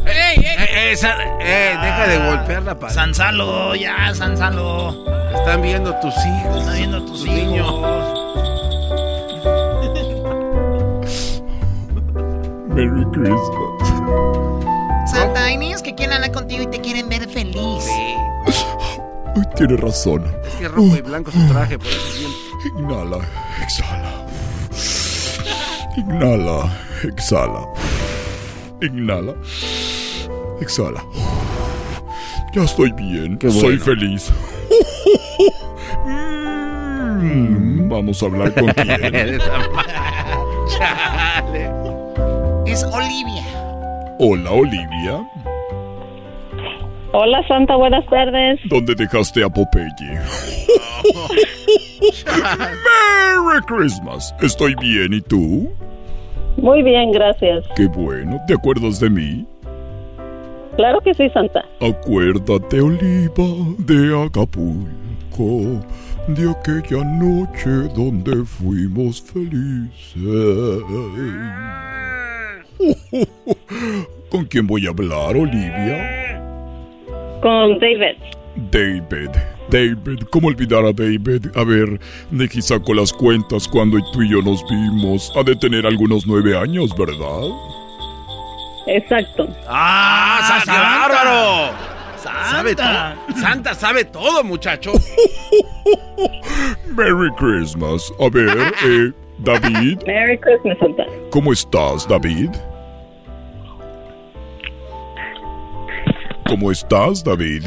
¡Ey, 0.06 0.44
ey! 0.44 0.92
Eh, 0.92 0.96
Sa- 0.96 1.16
eh, 1.40 1.76
deja 1.80 2.06
de 2.06 2.18
golpearla, 2.28 2.78
padre. 2.78 2.94
Sansalo, 2.94 3.74
ya, 3.74 4.12
Sansalo. 4.14 5.04
Te 5.30 5.34
están 5.38 5.62
viendo 5.62 5.94
tus 5.96 6.14
hijos. 6.24 6.52
Te 6.52 6.58
están 6.60 6.74
viendo 6.76 7.02
tus, 7.04 7.24
hijos. 7.26 7.34
niños. 7.36 7.72
Merry 12.68 13.04
Christmas. 13.12 15.10
Santa, 15.10 15.44
hay 15.44 15.56
niños 15.56 15.82
que 15.82 15.94
quieren 15.94 16.14
hablar 16.14 16.32
contigo 16.32 16.62
y 16.62 16.66
te 16.66 16.80
quieren 16.80 17.08
ver 17.08 17.28
feliz. 17.28 17.84
Ay, 19.34 19.42
tiene 19.56 19.76
razón. 19.76 20.24
Es 20.46 20.54
que 20.56 20.68
rojo 20.68 20.96
y 20.96 21.00
blanco 21.00 21.30
su 21.30 21.46
traje, 21.48 21.78
por 21.78 21.86
eso 21.88 22.12
siempre. 22.12 22.38
Inhala, 22.80 23.18
exhala. 23.62 24.12
Inhala, 25.96 26.70
exhala. 27.04 27.66
Inhala, 28.80 29.34
exhala. 30.60 31.04
Ya 32.54 32.62
estoy 32.64 32.92
bien, 32.92 33.38
Qué 33.38 33.50
soy 33.50 33.78
bueno. 33.78 33.84
feliz. 33.84 34.30
Mm, 36.06 37.88
Vamos 37.88 38.22
a 38.22 38.26
hablar 38.26 38.52
con 38.54 38.66
quién. 38.74 38.86
Chale. 40.78 41.70
Es 42.66 42.84
Olivia. 42.84 43.44
Hola, 44.18 44.50
Olivia. 44.52 45.26
Hola 47.14 47.46
Santa, 47.46 47.76
buenas 47.76 48.06
tardes. 48.06 48.58
¿Dónde 48.70 48.94
dejaste 48.94 49.44
a 49.44 49.48
Popeye? 49.50 50.18
Merry 52.24 53.60
Christmas. 53.66 54.34
Estoy 54.40 54.74
bien, 54.76 55.12
¿y 55.12 55.20
tú? 55.20 55.70
Muy 56.56 56.82
bien, 56.82 57.12
gracias. 57.12 57.66
Qué 57.76 57.86
bueno. 57.86 58.40
¿Te 58.46 58.54
acuerdas 58.54 58.98
de 58.98 59.10
mí? 59.10 59.46
Claro 60.76 61.00
que 61.02 61.12
sí, 61.12 61.28
Santa. 61.34 61.62
Acuérdate, 61.82 62.80
Oliva, 62.80 63.74
de 63.76 64.24
Acapulco, 64.26 65.82
de 66.28 66.50
aquella 66.50 67.04
noche 67.04 67.70
donde 67.94 68.42
fuimos 68.46 69.20
felices. 69.20 70.82
¿Con 74.30 74.46
quién 74.46 74.66
voy 74.66 74.86
a 74.86 74.90
hablar, 74.90 75.36
Olivia? 75.36 76.22
Con 77.42 77.78
David. 77.80 78.16
David. 78.70 79.30
David, 79.70 80.20
¿cómo 80.30 80.48
olvidar 80.48 80.84
a 80.84 80.92
David? 80.92 81.46
A 81.56 81.64
ver, 81.64 81.98
Nicky 82.30 82.60
sacó 82.60 82.92
las 82.94 83.12
cuentas 83.12 83.66
cuando 83.66 83.98
tú 84.12 84.22
y 84.22 84.30
yo 84.30 84.42
nos 84.42 84.62
vimos. 84.68 85.32
Ha 85.36 85.42
de 85.42 85.56
tener 85.56 85.86
algunos 85.86 86.26
nueve 86.26 86.56
años, 86.56 86.94
¿verdad? 86.96 87.48
Exacto. 88.86 89.48
¡Ah, 89.68 90.40
Santa, 90.42 90.64
qué 90.64 90.70
Santa. 90.70 91.08
bárbaro! 91.08 91.72
Sabe 92.16 92.74
Santa. 92.74 93.16
todo. 93.26 93.36
Santa 93.40 93.74
sabe 93.74 94.04
todo, 94.04 94.44
muchacho. 94.44 94.92
Merry 96.94 97.30
Christmas. 97.36 98.12
A 98.20 98.28
ver, 98.28 98.72
eh, 98.84 99.12
David, 99.38 99.98
Merry 100.06 100.38
Christmas, 100.38 100.76
Santa. 100.78 101.04
¿cómo 101.30 101.52
estás, 101.52 102.06
David? 102.08 102.50
¿Cómo 106.52 106.70
estás, 106.70 107.24
David? 107.24 107.64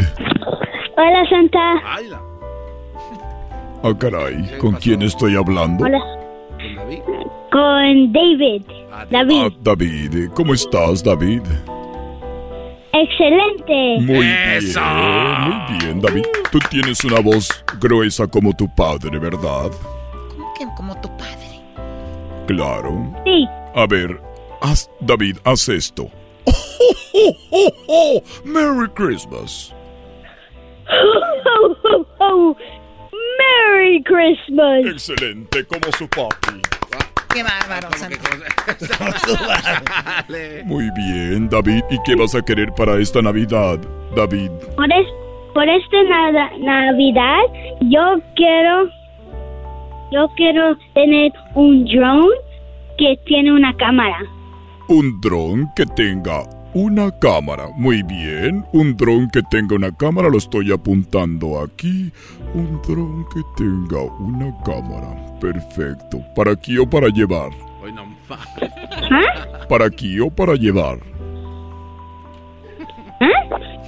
Hola, 0.95 1.28
Santa. 1.28 1.74
Ah, 3.82 3.94
caray, 3.99 4.48
¿con 4.60 4.74
quién 4.76 5.02
estoy 5.02 5.36
hablando? 5.36 5.86
Hola. 5.86 5.99
Con 7.52 8.14
David. 8.14 8.62
David. 9.10 9.41
Ah, 9.41 9.49
David, 9.64 10.30
¿cómo 10.36 10.53
estás, 10.53 11.03
David? 11.03 11.41
Excelente. 12.94 14.02
Muy 14.02 14.28
bien, 14.28 14.64
muy 14.78 15.78
bien, 15.80 16.02
David. 16.02 16.26
Tú 16.52 16.60
tienes 16.70 17.03
una 17.06 17.22
voz 17.22 17.49
gruesa 17.82 18.28
como 18.28 18.56
tu 18.56 18.68
padre, 18.76 19.18
¿verdad? 19.18 19.72
¿Cómo 20.30 20.53
que 20.53 20.66
como 20.78 21.02
tu 21.02 21.07
padre? 21.18 21.60
Claro. 22.45 23.12
Sí. 23.24 23.48
A 23.74 23.88
ver, 23.88 24.22
haz, 24.62 24.91
David, 24.99 25.38
haz 25.44 25.70
esto. 25.70 26.07
¡Oh, 26.48 27.36
oh, 27.52 27.72
oh! 27.88 28.22
¡Merry 28.44 28.90
Christmas! 28.90 29.74
Ho, 30.88 31.76
ho, 31.84 32.06
ho. 32.20 32.56
Merry 33.38 34.04
Christmas. 34.04 34.86
Excelente, 34.86 35.66
como 35.66 35.92
su 35.98 36.08
papi. 36.10 36.62
Qué 37.34 37.44
bárbaro, 37.44 37.90
Santa. 37.98 38.18
Muy 40.66 40.90
bien, 40.92 41.50
David. 41.50 41.84
¿Y 41.90 41.98
qué 42.06 42.16
vas 42.16 42.34
a 42.36 42.42
querer 42.42 42.72
para 42.74 42.98
esta 43.00 43.22
Navidad, 43.22 43.78
David? 44.16 44.50
Por, 44.76 44.86
es, 44.92 45.08
por 45.54 45.68
esta 45.68 46.04
nada- 46.04 46.52
Navidad, 46.60 47.42
yo 47.82 48.20
quiero, 48.36 48.90
yo 50.12 50.30
quiero 50.38 50.78
tener 50.94 51.34
un 51.56 51.84
drone 51.86 52.36
que 52.98 53.18
tiene 53.26 53.52
una 53.52 53.76
cámara. 53.76 54.20
Un 54.88 55.20
dron 55.22 55.72
que 55.76 55.86
tenga 55.86 56.44
una 56.74 57.10
cámara. 57.20 57.70
Muy 57.76 58.03
bien. 58.03 58.66
Un 58.74 58.95
dron 58.95 59.30
que 59.30 59.41
tenga 59.49 59.76
una 59.76 59.91
cámara. 59.95 60.30
Lo 60.30 60.38
estoy 60.38 60.72
apuntando 60.72 61.60
aquí. 61.62 62.12
Un 62.53 62.80
dron 62.88 63.26
que 63.34 63.41
tenga 63.57 64.02
una 64.20 64.56
cámara. 64.64 65.16
Perfecto. 65.40 66.20
¿Para 66.36 66.52
aquí 66.52 66.78
o 66.78 66.88
para 66.90 67.07
llevar? 67.07 67.49
¿Ah? 68.30 69.66
¿Para 69.70 69.86
aquí 69.86 70.20
o 70.20 70.30
para 70.30 70.56
llevar? 70.56 70.99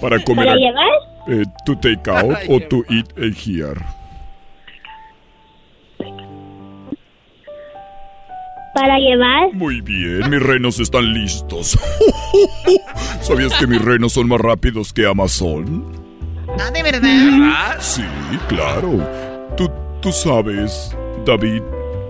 Para 0.01 0.19
comer. 0.23 0.45
¿Para 0.45 0.53
a- 0.53 0.57
llevar? 0.57 0.89
eh, 1.27 1.43
¿To 1.65 1.75
take 1.77 2.09
out 2.09 2.37
o 2.49 2.59
to 2.69 2.83
eat 2.89 3.07
eh, 3.17 3.31
here? 3.33 3.79
Para 8.77 8.99
llevar. 8.99 9.51
Muy 9.53 9.81
bien, 9.81 10.29
mis 10.29 10.39
renos 10.39 10.79
están 10.79 11.11
listos. 11.11 11.79
¿Sabías 13.21 13.51
que 13.55 13.65
mis 13.65 13.81
renos 13.81 14.13
son 14.13 14.27
más 14.27 14.39
rápidos 14.39 14.93
que 14.93 15.07
Amazon? 15.07 15.83
Ah, 16.59 16.69
¿de 16.69 16.83
verdad? 16.83 17.77
Sí, 17.79 18.03
claro. 18.47 18.99
Tú, 19.57 19.67
tú 19.99 20.11
sabes, 20.11 20.95
David. 21.25 21.63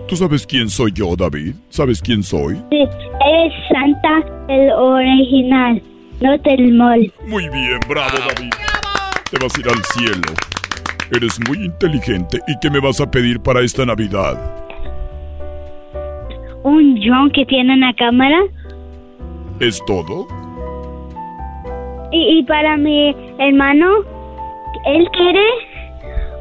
¿Tú 0.10 0.18
sabes 0.18 0.45
quién 0.45 0.69
soy 0.69 0.91
yo, 0.91 1.15
David? 1.15 1.56
¿Sabes 1.69 2.02
quién 2.02 2.22
soy? 2.22 2.56
Sí, 2.69 2.81
es 2.81 3.53
Santa 3.72 4.27
el 4.49 4.69
original, 4.72 5.81
no 6.19 6.38
del 6.39 6.73
mall. 6.73 7.14
Muy 7.27 7.48
bien, 7.48 7.80
bravo, 7.88 8.18
David. 8.18 8.52
Te 9.31 9.38
vas 9.39 9.56
a 9.56 9.60
ir 9.61 9.69
al 9.69 9.84
cielo. 9.94 10.34
Eres 11.15 11.39
muy 11.48 11.64
inteligente. 11.64 12.41
¿Y 12.45 12.60
qué 12.60 12.69
me 12.69 12.81
vas 12.81 12.99
a 12.99 13.10
pedir 13.10 13.39
para 13.39 13.61
esta 13.61 13.85
Navidad? 13.85 14.66
Un 16.68 16.99
John 17.02 17.31
que 17.31 17.45
tiene 17.45 17.73
una 17.73 17.94
cámara 17.94 18.39
¿Es 19.60 19.81
todo? 19.85 20.27
y, 22.11 22.39
y 22.39 22.44
para 22.44 22.77
mi 22.77 23.15
hermano, 23.39 23.88
él 24.85 25.07
quiere 25.11 25.45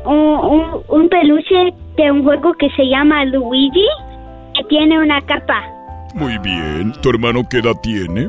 un, 0.05 0.17
un, 0.17 0.65
un 0.89 1.09
peluche 1.09 1.73
de 1.97 2.11
un 2.13 2.23
juego 2.25 2.53
que 2.55 2.69
se 2.71 2.85
llama 2.89 3.25
Luigi 3.25 3.87
que 4.57 4.65
tiene 4.65 4.99
una 4.99 5.21
capa. 5.23 5.63
Muy 6.15 6.39
bien. 6.39 6.93
¿Tu 7.03 7.11
hermano 7.11 7.43
qué 7.49 7.59
edad 7.59 7.75
tiene? 7.83 8.29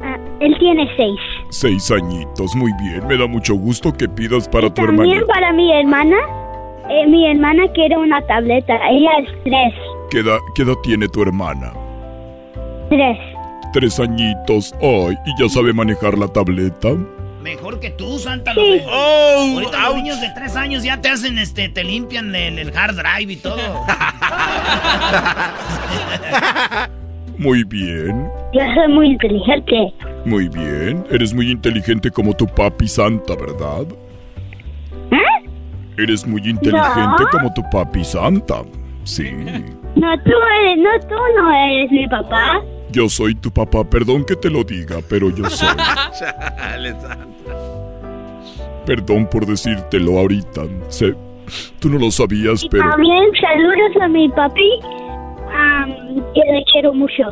Ah, 0.00 0.16
él 0.40 0.56
tiene 0.58 0.88
seis. 0.96 1.20
Seis 1.50 1.90
añitos. 1.90 2.54
Muy 2.54 2.72
bien. 2.80 3.06
Me 3.06 3.16
da 3.16 3.26
mucho 3.26 3.54
gusto 3.54 3.92
que 3.92 4.08
pidas 4.08 4.48
para 4.48 4.72
tu 4.72 4.82
hermano. 4.82 5.02
También 5.02 5.26
para 5.26 5.52
mi 5.52 5.72
hermana, 5.72 6.16
eh, 6.90 7.06
mi 7.08 7.26
hermana 7.26 7.64
quiere 7.74 7.96
una 7.96 8.20
tableta. 8.22 8.74
Ella 8.90 9.10
es 9.22 9.28
tres. 9.44 9.74
¿Qué 10.10 10.20
edad, 10.20 10.38
qué 10.54 10.62
edad 10.62 10.74
tiene 10.82 11.08
tu 11.08 11.22
hermana? 11.22 11.72
Tres. 12.88 13.18
Tres 13.72 13.98
añitos. 14.00 14.72
Ay, 14.80 15.16
¿y 15.26 15.42
ya 15.42 15.48
sabe 15.48 15.72
manejar 15.72 16.16
la 16.16 16.28
tableta? 16.28 16.90
Mejor 17.42 17.78
que 17.80 17.90
tú, 17.90 18.18
Santa. 18.18 18.54
Los 18.54 18.64
de- 18.68 18.84
Ahorita 18.84 19.86
los 19.88 19.96
niños 19.96 20.20
de 20.20 20.28
tres 20.34 20.56
años 20.56 20.82
ya 20.82 21.00
te 21.00 21.08
hacen, 21.08 21.38
este, 21.38 21.68
te 21.68 21.84
limpian 21.84 22.34
el, 22.34 22.58
el 22.58 22.76
hard 22.76 22.96
drive 22.96 23.32
y 23.32 23.36
todo. 23.36 23.56
Muy 27.38 27.64
bien. 27.64 28.28
Yo 28.54 28.60
soy 28.74 28.88
muy 28.92 29.08
inteligente. 29.10 29.92
Muy 30.24 30.48
bien. 30.48 31.04
Eres 31.10 31.34
muy 31.34 31.50
inteligente 31.50 32.10
como 32.10 32.32
tu 32.34 32.46
papi 32.46 32.88
Santa, 32.88 33.34
¿verdad? 33.36 33.86
Eres 35.98 36.26
muy 36.26 36.40
inteligente 36.48 37.22
No. 37.24 37.28
como 37.30 37.52
tu 37.54 37.62
papi 37.70 38.04
Santa. 38.04 38.62
Sí. 39.04 39.30
No, 39.96 40.14
tú 40.22 40.30
eres, 40.60 40.78
no, 40.78 41.08
tú 41.08 41.14
no 41.36 41.50
eres 41.52 41.90
mi 41.90 42.06
papá. 42.06 42.62
Yo 42.92 43.08
soy 43.08 43.34
tu 43.34 43.50
papá. 43.50 43.82
Perdón 43.82 44.24
que 44.24 44.36
te 44.36 44.50
lo 44.50 44.62
diga, 44.62 44.98
pero 45.08 45.30
yo 45.30 45.48
soy. 45.48 45.68
Chale, 46.18 46.92
Santa. 46.92 47.26
Perdón 48.84 49.28
por 49.30 49.46
decírtelo 49.46 50.18
ahorita. 50.18 50.62
Sé, 50.88 51.14
tú 51.80 51.88
no 51.88 51.98
lo 51.98 52.10
sabías, 52.10 52.64
pero... 52.70 52.88
También 52.90 53.24
saludos 53.40 54.02
a 54.02 54.08
mi 54.08 54.28
papi, 54.28 54.70
am, 55.52 55.90
que 56.34 56.40
le 56.52 56.64
quiero 56.72 56.92
mucho. 56.94 57.24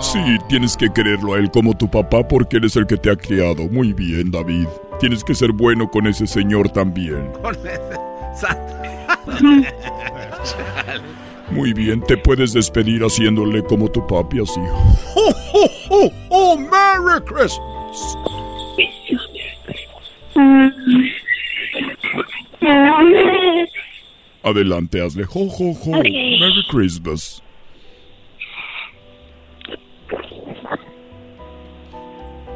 Sí, 0.00 0.18
tienes 0.48 0.76
que 0.76 0.90
quererlo 0.92 1.34
a 1.34 1.38
él 1.38 1.50
como 1.50 1.76
tu 1.76 1.88
papá 1.88 2.26
porque 2.26 2.56
él 2.56 2.64
es 2.64 2.76
el 2.76 2.86
que 2.86 2.96
te 2.96 3.10
ha 3.10 3.16
criado. 3.16 3.68
Muy 3.70 3.92
bien, 3.92 4.30
David. 4.30 4.66
Tienes 4.98 5.22
que 5.22 5.34
ser 5.34 5.52
bueno 5.52 5.88
con 5.88 6.06
ese 6.06 6.26
señor 6.26 6.70
también. 6.70 7.30
Con 7.42 7.54
ese 7.54 7.78
Santa. 8.34 8.82
Chale. 10.44 11.15
Muy 11.50 11.72
bien, 11.72 12.02
te 12.02 12.16
puedes 12.16 12.52
despedir 12.52 13.02
haciéndole 13.02 13.62
como 13.62 13.90
tu 13.90 14.04
papi 14.06 14.40
así. 14.40 14.60
¡Oh, 15.14 15.34
oh, 15.54 15.70
oh, 15.90 16.12
oh! 16.30 16.56
¡Merry 16.56 17.24
Christmas! 17.24 18.16
Adelante, 24.42 25.00
hazle 25.00 25.24
ho, 25.24 25.44
ho, 25.44 25.70
ho. 25.70 25.98
Ok. 25.98 26.04
Merry 26.04 26.66
Christmas. 26.68 27.42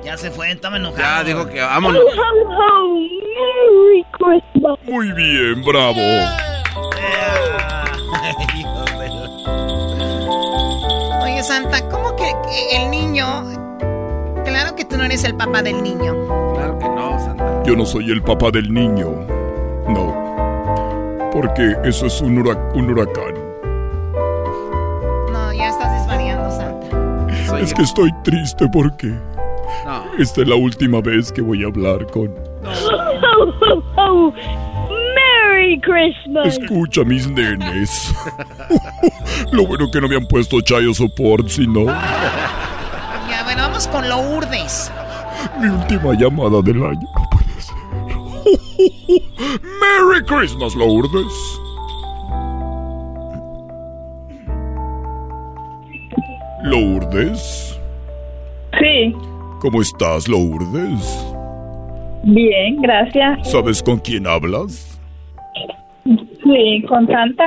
Ya 0.05 0.17
se 0.17 0.31
fue, 0.31 0.51
estaba 0.51 0.77
enojado. 0.77 0.99
Ya 0.99 1.25
dijo 1.25 1.49
que 1.49 1.61
vámonos. 1.61 2.03
Merry 2.05 4.05
Christmas. 4.13 4.79
Muy 4.85 5.13
bien, 5.13 5.63
bravo. 5.65 6.01
Oye, 11.23 11.43
Santa, 11.43 11.89
¿cómo 11.89 12.15
que, 12.17 12.31
el 12.77 12.91
niño... 12.91 13.27
Claro 14.45 14.75
que 14.75 14.85
tú 14.85 14.97
no 14.97 15.05
eres 15.05 15.23
el 15.25 15.37
papá 15.37 15.63
del 15.63 15.83
niño. 15.83 16.15
Claro 16.55 16.79
que 16.79 16.89
no, 16.89 17.19
Santa. 17.21 17.63
Yo 17.65 17.77
no 17.77 17.85
soy 17.87 18.11
el 18.11 18.23
papá 18.23 18.51
del 18.51 18.73
niño. 18.73 19.11
No. 19.89 21.31
Porque 21.33 21.77
eso 21.85 22.07
es 22.07 22.21
un, 22.21 22.43
hurac- 22.43 22.75
un 22.75 22.91
huracán. 22.91 23.35
No, 25.33 25.53
ya 25.53 25.69
estás 25.69 25.93
desvariando, 26.01 26.51
Santa. 26.51 27.59
es 27.59 27.73
que 27.75 27.83
estoy 27.83 28.11
triste 28.25 28.67
porque 28.73 29.09
No. 29.85 30.05
esta 30.19 30.41
es 30.43 30.49
la 30.49 30.57
última 30.57 31.01
vez 31.01 31.31
que 31.31 31.43
voy 31.43 31.63
a 31.63 31.67
hablar 31.69 32.07
con... 32.07 32.35
Oh, 32.65 33.53
oh, 33.63 33.83
oh. 33.97 34.33
Merry 35.61 35.79
Christmas. 35.81 36.57
Escucha, 36.59 37.05
mis 37.05 37.29
nenes. 37.29 38.15
Lo 39.53 39.67
bueno 39.67 39.91
que 39.93 40.01
no 40.01 40.09
me 40.09 40.17
han 40.17 40.27
puesto 40.27 40.61
chayo 40.63 40.95
support, 40.95 41.49
sino 41.49 41.85
Ya, 41.85 43.43
bueno, 43.45 43.63
vamos 43.65 43.87
con 43.89 44.09
Lourdes. 44.09 44.91
mi 45.61 45.69
última 45.69 46.15
llamada 46.15 46.63
del 46.63 46.83
año. 46.83 47.01
No 47.15 47.29
puede 47.31 47.61
ser. 47.61 47.77
Merry 49.81 50.25
Christmas, 50.25 50.75
Lourdes. 50.75 51.61
Lourdes. 56.63 57.79
Sí, 58.79 59.15
¿Cómo 59.61 59.83
estás, 59.83 60.27
Lourdes? 60.29 61.27
bien, 62.23 62.77
gracias. 62.83 63.51
¿Sabes 63.51 63.83
con 63.83 63.99
quién 63.99 64.27
hablas? 64.27 64.90
Sí, 66.53 66.83
con 66.89 67.07
Santa, 67.07 67.45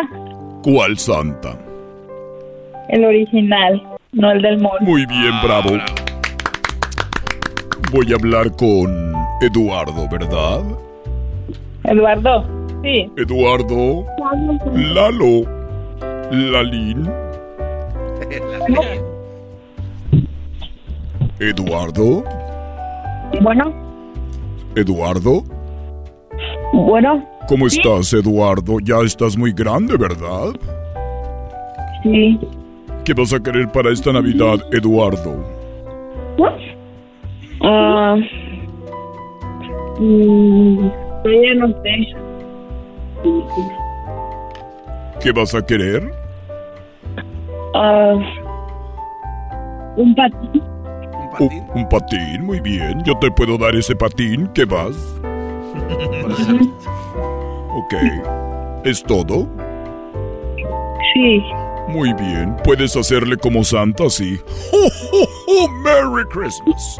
¿Cuál 0.63 0.97
santa? 0.97 1.57
el 2.89 3.03
original, 3.03 3.81
no 4.13 4.31
el 4.31 4.41
del 4.41 4.61
mall. 4.61 4.77
Muy 4.81 5.05
bien, 5.05 5.31
bravo. 5.43 5.71
Voy 7.91 8.11
a 8.11 8.15
hablar 8.15 8.55
con 8.55 9.13
Eduardo, 9.41 10.07
¿verdad? 10.09 10.61
Eduardo, 11.83 12.45
sí. 12.81 13.11
Eduardo, 13.17 14.05
Lalo, 14.73 15.49
Lalín, 16.31 17.09
Eduardo, 21.39 22.23
Bueno, 23.41 23.73
Eduardo. 24.75 25.43
Bueno, 26.73 27.23
¿Cómo 27.47 27.69
Sí. 27.69 27.77
estás, 27.79 28.11
Eduardo? 28.13 28.77
Ya 28.83 28.97
estás 29.05 29.37
muy 29.37 29.51
grande, 29.53 29.95
¿verdad? 29.97 30.53
sí. 32.03 32.39
¿Qué 33.05 33.13
vas 33.13 33.33
a 33.33 33.39
querer 33.41 33.69
para 33.69 33.91
esta 33.91 34.13
Navidad, 34.13 34.59
Eduardo? 34.71 35.43
Ah, 37.65 38.15
mm, 39.99 40.87
todavía 41.23 41.53
no 41.55 41.67
sé. 41.67 42.15
¿Qué 45.21 45.31
vas 45.31 45.53
a 45.55 45.65
querer? 45.65 46.11
Ah, 47.75 48.15
un 49.97 50.15
patín. 50.15 50.61
Un, 51.39 51.65
un 51.75 51.89
patín, 51.89 52.45
muy 52.45 52.59
bien. 52.59 53.01
Yo 53.05 53.17
te 53.19 53.29
puedo 53.31 53.57
dar 53.57 53.75
ese 53.75 53.95
patín. 53.95 54.47
¿Qué 54.53 54.65
vas? 54.65 54.95
Ok. 57.71 57.93
¿Es 58.85 59.03
todo? 59.03 59.47
Sí. 61.13 61.41
Muy 61.89 62.13
bien. 62.13 62.55
Puedes 62.63 62.95
hacerle 62.95 63.37
como 63.37 63.63
Santa, 63.63 64.09
sí. 64.09 64.39
¡Oh, 64.71 64.87
oh, 65.13 65.27
oh! 65.47 65.69
¡Merry 65.83 66.25
Christmas! 66.31 66.99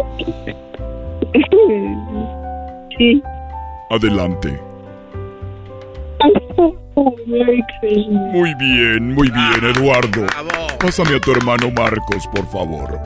Sí. 2.98 3.24
Adelante. 3.90 4.60
Merry 7.26 7.64
Christmas. 7.80 8.34
Muy 8.34 8.54
bien, 8.56 9.14
muy 9.14 9.30
bien, 9.30 9.76
Eduardo. 9.76 10.26
Pásame 10.80 11.16
a 11.16 11.20
tu 11.20 11.32
hermano 11.32 11.72
Marcos, 11.72 12.28
por 12.34 12.46
favor. 12.48 13.00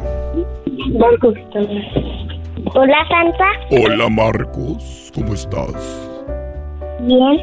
Marcos. 0.99 1.35
Hola, 2.73 2.97
Santa. 3.07 3.45
Hola, 3.71 4.09
Marcos. 4.09 5.11
¿Cómo 5.13 5.33
estás? 5.33 5.73
Bien. 7.01 7.39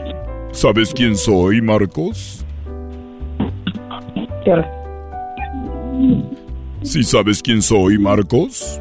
¿Sabes 0.52 0.92
quién 0.92 1.16
soy, 1.16 1.60
Marcos? 1.60 2.44
¿Sí 6.82 7.02
sabes 7.02 7.42
quién 7.42 7.62
soy, 7.62 7.98
Marcos? 7.98 8.80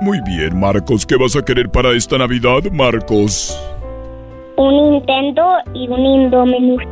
Muy 0.00 0.20
bien, 0.20 0.58
Marcos. 0.58 1.04
¿Qué 1.04 1.16
vas 1.16 1.36
a 1.36 1.44
querer 1.44 1.68
para 1.70 1.92
esta 1.92 2.18
Navidad, 2.18 2.62
Marcos? 2.72 3.60
Un 4.56 4.92
Nintendo 4.92 5.56
y 5.74 5.88
un 5.88 6.00
Indominus. 6.00 6.82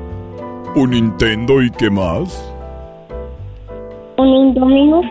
¿Un 0.74 0.90
Nintendo 0.90 1.62
y 1.62 1.70
qué 1.70 1.90
más? 1.90 2.51
Un 4.22 4.28
Indominus. 4.28 5.06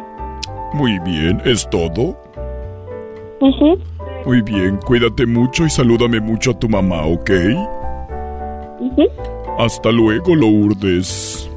Muy 0.73 0.97
bien, 0.99 1.41
¿es 1.43 1.69
todo? 1.69 2.17
Ujú. 3.41 3.77
Muy 4.25 4.41
bien, 4.41 4.77
cuídate 4.85 5.25
mucho 5.25 5.65
y 5.65 5.69
salúdame 5.69 6.21
mucho 6.21 6.51
a 6.51 6.59
tu 6.59 6.69
mamá, 6.69 7.05
¿ok? 7.05 7.29
Ujú. 8.79 9.03
Hasta 9.59 9.91
luego, 9.91 10.33
Lourdes. 10.33 11.49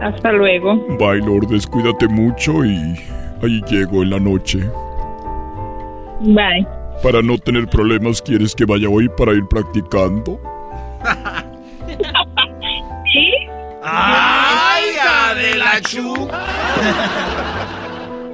Hasta 0.00 0.32
luego. 0.32 0.74
Bye, 0.98 1.18
Lourdes, 1.24 1.64
cuídate 1.64 2.08
mucho 2.08 2.64
y 2.64 2.96
ahí 3.40 3.60
llego 3.70 4.02
en 4.02 4.10
la 4.10 4.18
noche. 4.18 4.58
Bye. 6.22 6.66
Para 7.04 7.22
no 7.22 7.38
tener 7.38 7.68
problemas, 7.68 8.20
¿quieres 8.20 8.52
que 8.52 8.64
vaya 8.64 8.88
hoy 8.88 9.08
para 9.16 9.32
ir 9.32 9.46
practicando? 9.46 10.40
¿Sí? 13.12 13.30
¡Ay, 13.84 14.43
hija 15.34 15.36
de 15.36 15.54
la 15.56 15.80
chu! 15.80 16.14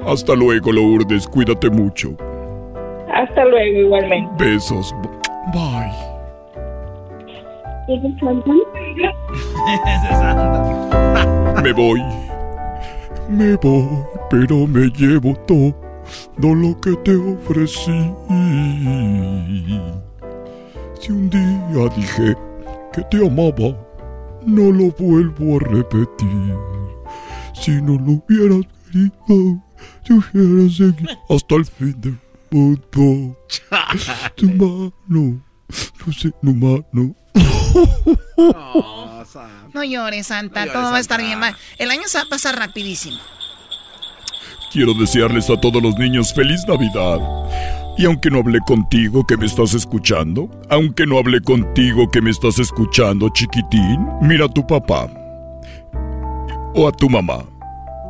Hasta 0.11 0.35
luego, 0.35 0.73
Lourdes, 0.73 1.27
cuídate 1.27 1.71
mucho. 1.71 2.15
Hasta 3.13 3.45
luego, 3.45 3.81
igualmente. 3.81 4.45
Besos. 4.45 4.95
Bye. 5.53 5.93
Me 11.63 11.73
voy. 11.73 12.01
Me 13.29 13.57
voy, 13.57 13.89
pero 14.31 14.67
me 14.67 14.89
llevo 14.91 15.35
todo 15.47 15.75
lo 16.55 16.81
que 16.81 16.97
te 17.05 17.15
ofrecí. 17.15 18.15
Si 20.99 21.13
un 21.13 21.29
día 21.31 21.89
dije 21.97 22.35
que 22.93 23.03
te 23.11 23.27
amaba, 23.27 23.77
no 24.47 24.71
lo 24.73 24.91
vuelvo 24.99 25.57
a 25.57 25.59
repetir. 25.61 26.55
Si 27.61 27.71
no 27.83 27.93
lo 27.99 28.23
hubieras 28.27 28.65
querido, 28.91 29.63
te 30.05 30.13
hubiera 30.15 30.71
seguido 30.73 31.11
hasta 31.29 31.55
el 31.57 31.67
fin 31.67 32.01
del 32.01 32.19
mundo. 32.51 33.37
Tu 34.37 34.47
mano, 34.51 35.43
no 36.07 36.13
sé, 36.13 36.31
tu 36.43 36.55
mano. 36.55 37.15
No 39.75 39.85
llores, 39.85 40.27
Santa. 40.27 40.67
Todo 40.73 40.91
va 40.91 40.97
a 40.97 41.01
estar 41.01 41.21
bien. 41.23 41.41
Va- 41.41 41.57
El 41.79 41.91
año 41.91 42.03
se 42.07 42.19
va 42.19 42.25
a 42.25 42.29
pasar 42.29 42.59
rapidísimo. 42.59 43.19
Quiero 44.73 44.95
desearles 44.95 45.49
a 45.51 45.61
todos 45.61 45.83
los 45.83 45.97
niños 45.97 46.33
feliz 46.35 46.61
Navidad. 46.67 47.19
Y 47.99 48.07
aunque 48.07 48.31
no 48.31 48.39
hablé 48.39 48.59
contigo 48.67 49.27
que 49.27 49.37
me 49.37 49.47
estás 49.47 49.75
escuchando, 49.75 50.51
aunque 50.71 51.07
no 51.07 51.19
hablé 51.19 51.41
contigo 51.41 52.09
que 52.11 52.23
me 52.23 52.31
estás 52.31 52.59
escuchando, 52.59 53.29
chiquitín, 53.31 54.07
mira 54.23 54.47
a 54.47 54.49
tu 54.49 54.67
papá. 54.67 55.09
O 56.75 56.89
a 56.89 56.93
tu 56.93 57.09
mamá. 57.09 57.45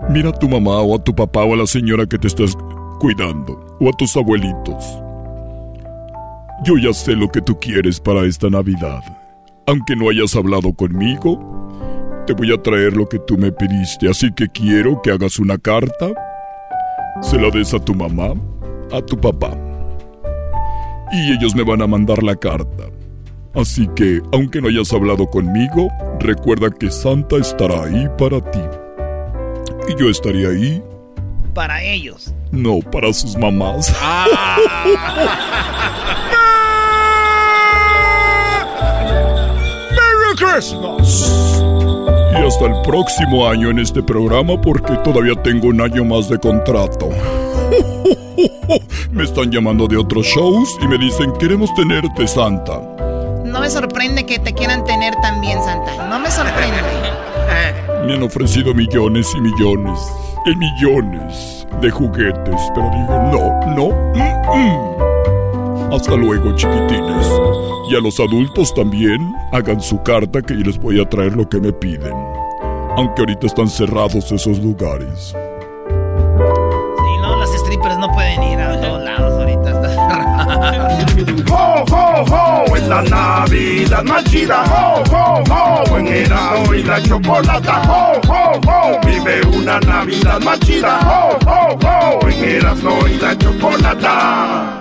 Mira 0.09 0.31
a 0.31 0.33
tu 0.33 0.49
mamá 0.49 0.81
o 0.81 0.97
a 0.97 1.05
tu 1.05 1.15
papá 1.15 1.45
o 1.45 1.55
a 1.55 1.57
la 1.57 1.67
señora 1.67 2.07
que 2.07 2.19
te 2.19 2.27
estás 2.27 2.57
cuidando. 2.99 3.77
O 3.81 3.89
a 3.89 3.93
tus 3.93 4.17
abuelitos. 4.17 4.85
Yo 6.65 6.77
ya 6.79 6.93
sé 6.93 7.13
lo 7.13 7.29
que 7.29 7.41
tú 7.41 7.59
quieres 7.59 8.01
para 8.01 8.25
esta 8.25 8.51
Navidad. 8.51 9.03
Aunque 9.67 9.95
no 9.97 10.11
hayas 10.11 10.35
hablado 10.37 10.73
conmigo, 10.73 11.39
te 12.27 12.33
voy 12.33 12.53
a 12.53 12.63
traer 12.63 12.97
lo 12.97 13.09
que 13.09 13.19
tú 13.19 13.39
me 13.39 13.53
pediste. 13.53 14.09
Así 14.09 14.33
que 14.33 14.49
quiero 14.49 15.01
que 15.03 15.11
hagas 15.11 15.39
una 15.39 15.57
carta 15.59 16.13
se 17.21 17.39
la 17.39 17.51
des 17.51 17.75
a 17.75 17.79
tu 17.79 17.95
mamá, 17.95 18.33
a 18.93 19.03
tu 19.03 19.17
papá. 19.17 19.57
Y 21.13 21.33
ellos 21.33 21.55
me 21.55 21.65
van 21.65 21.83
a 21.83 21.87
mandar 21.87 22.23
la 22.23 22.35
carta. 22.35 22.85
Así 23.55 23.87
que, 23.95 24.21
aunque 24.33 24.61
no 24.61 24.69
hayas 24.69 24.93
hablado 24.93 25.29
conmigo, 25.29 25.89
recuerda 26.21 26.71
que 26.71 26.91
Santa 26.91 27.37
estará 27.37 27.85
ahí 27.85 28.09
para 28.17 28.41
ti. 28.51 28.61
Y 29.91 30.01
yo 30.01 30.09
estaré 30.09 30.47
ahí, 30.47 30.83
Para 31.55 31.83
ellos. 31.83 32.33
no 32.53 32.79
para 32.93 33.13
sus 33.13 33.37
mamás. 33.37 33.93
¡Merry 39.91 40.37
Christmas! 40.37 41.61
Y 42.33 42.47
hasta 42.47 42.67
el 42.67 42.83
próximo 42.83 43.49
año 43.49 43.71
en 43.71 43.79
este 43.81 44.03
programa 44.03 44.61
porque 44.61 44.95
todavía 44.99 45.35
tengo 45.43 45.69
un 45.69 45.81
año 45.81 46.05
más 46.05 46.29
de 46.29 46.39
contrato. 46.39 47.09
Me 49.11 49.25
están 49.25 49.51
llamando 49.51 49.87
de 49.89 49.97
otros 49.97 50.25
shows 50.27 50.69
y 50.81 50.87
me 50.87 50.97
dicen 50.97 51.33
queremos 51.39 51.75
tenerte 51.75 52.27
Santa. 52.29 52.81
No 53.45 53.59
me 53.61 53.69
sorprende 53.69 54.25
que 54.25 54.39
te 54.39 54.55
quieran 54.55 54.85
tener 54.85 55.15
también, 55.21 55.61
Santa. 55.65 56.07
No 56.09 56.21
me 56.21 56.31
sorprende. 56.31 56.79
Me 58.07 58.15
han 58.15 58.23
ofrecido 58.23 58.75
millones 58.75 59.33
y 59.37 59.41
millones 59.41 59.99
y 60.47 60.57
millones 60.57 61.67
de 61.81 61.91
juguetes, 61.91 62.61
pero 62.75 62.91
digo 62.91 63.19
no, 63.31 63.61
no. 63.75 63.89
mm, 64.15 64.57
mm. 64.57 65.93
Hasta 65.93 66.15
luego, 66.15 66.55
chiquitines. 66.55 67.27
Y 67.91 67.97
a 67.97 68.01
los 68.01 68.21
adultos 68.21 68.73
también 68.75 69.35
hagan 69.53 69.81
su 69.81 70.01
carta 70.03 70.41
que 70.41 70.55
yo 70.55 70.61
les 70.61 70.79
voy 70.79 71.01
a 71.01 71.09
traer 71.09 71.37
lo 71.37 71.49
que 71.49 71.59
me 71.59 71.73
piden. 71.73 72.15
Aunque 72.97 73.23
ahorita 73.23 73.47
están 73.49 73.69
cerrados 73.69 74.31
esos 74.31 74.59
lugares. 74.61 75.35
Y 75.89 77.23
no, 77.23 77.37
las 77.37 77.51
strippers 77.51 77.99
no 77.99 78.09
pueden 78.13 78.43
ir 78.45 78.59
a 78.61 78.81
todos 78.81 79.03
lados 79.03 79.33
ahorita. 79.41 79.71
¡Ho, 81.51 81.85
ho, 81.90 81.90
Es 82.77 82.87
la 82.87 83.03
Navidad 83.03 84.05
más 84.05 84.25
chida. 84.25 84.63
¡Ho, 84.65 85.03
ho, 85.11 85.43
ho! 85.51 85.99
En 85.99 86.07
Erasmo 86.07 86.75
y 86.75 86.83
la 86.83 87.03
chocolata. 87.03 87.83
¡Ho, 87.89 88.21
ho, 88.29 88.61
ho! 88.67 89.01
Vive 89.07 89.43
una 89.47 89.81
Navidad 89.81 90.41
más 90.41 90.61
chida. 90.61 90.99
¡Ho, 91.01 91.39
ho, 91.47 91.79
ho! 91.83 92.29
En 92.29 92.45
Erasmo 92.45 93.07
y 93.09 93.19
la 93.19 93.37
chocolata. 93.37 94.81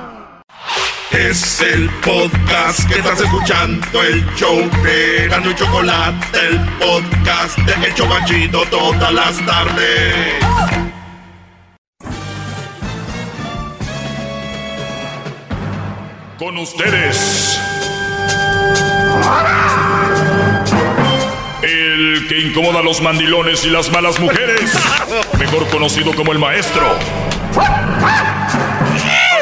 Es 1.12 1.62
el 1.62 1.90
podcast 2.06 2.88
que 2.88 3.00
estás 3.00 3.20
escuchando, 3.20 4.04
el 4.04 4.24
show 4.36 4.58
de 4.84 5.26
Erasmo 5.26 5.50
y 5.50 5.56
Chocolate, 5.56 6.40
el 6.48 6.60
podcast 6.78 7.58
de 7.58 7.88
El 7.88 7.94
Chobachito 7.96 8.62
todas 8.70 9.12
las 9.12 9.46
tardes. 9.46 10.36
Con 16.38 16.58
ustedes. 16.58 17.69
El 21.62 22.28
que 22.28 22.40
incomoda 22.40 22.80
a 22.80 22.84
los 22.84 23.02
mandilones 23.02 23.66
y 23.66 23.70
las 23.70 23.92
malas 23.92 24.20
mujeres. 24.20 24.74
Mejor 25.38 25.68
conocido 25.70 26.14
como 26.14 26.32
el 26.32 26.40
maestro. 26.40 26.98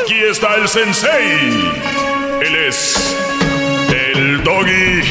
Aquí 0.01 0.19
está 0.29 0.55
el 0.55 0.67
sensei. 0.67 1.71
Él 2.41 2.55
es 2.67 3.15
el 3.89 4.43
doggy. 4.43 5.01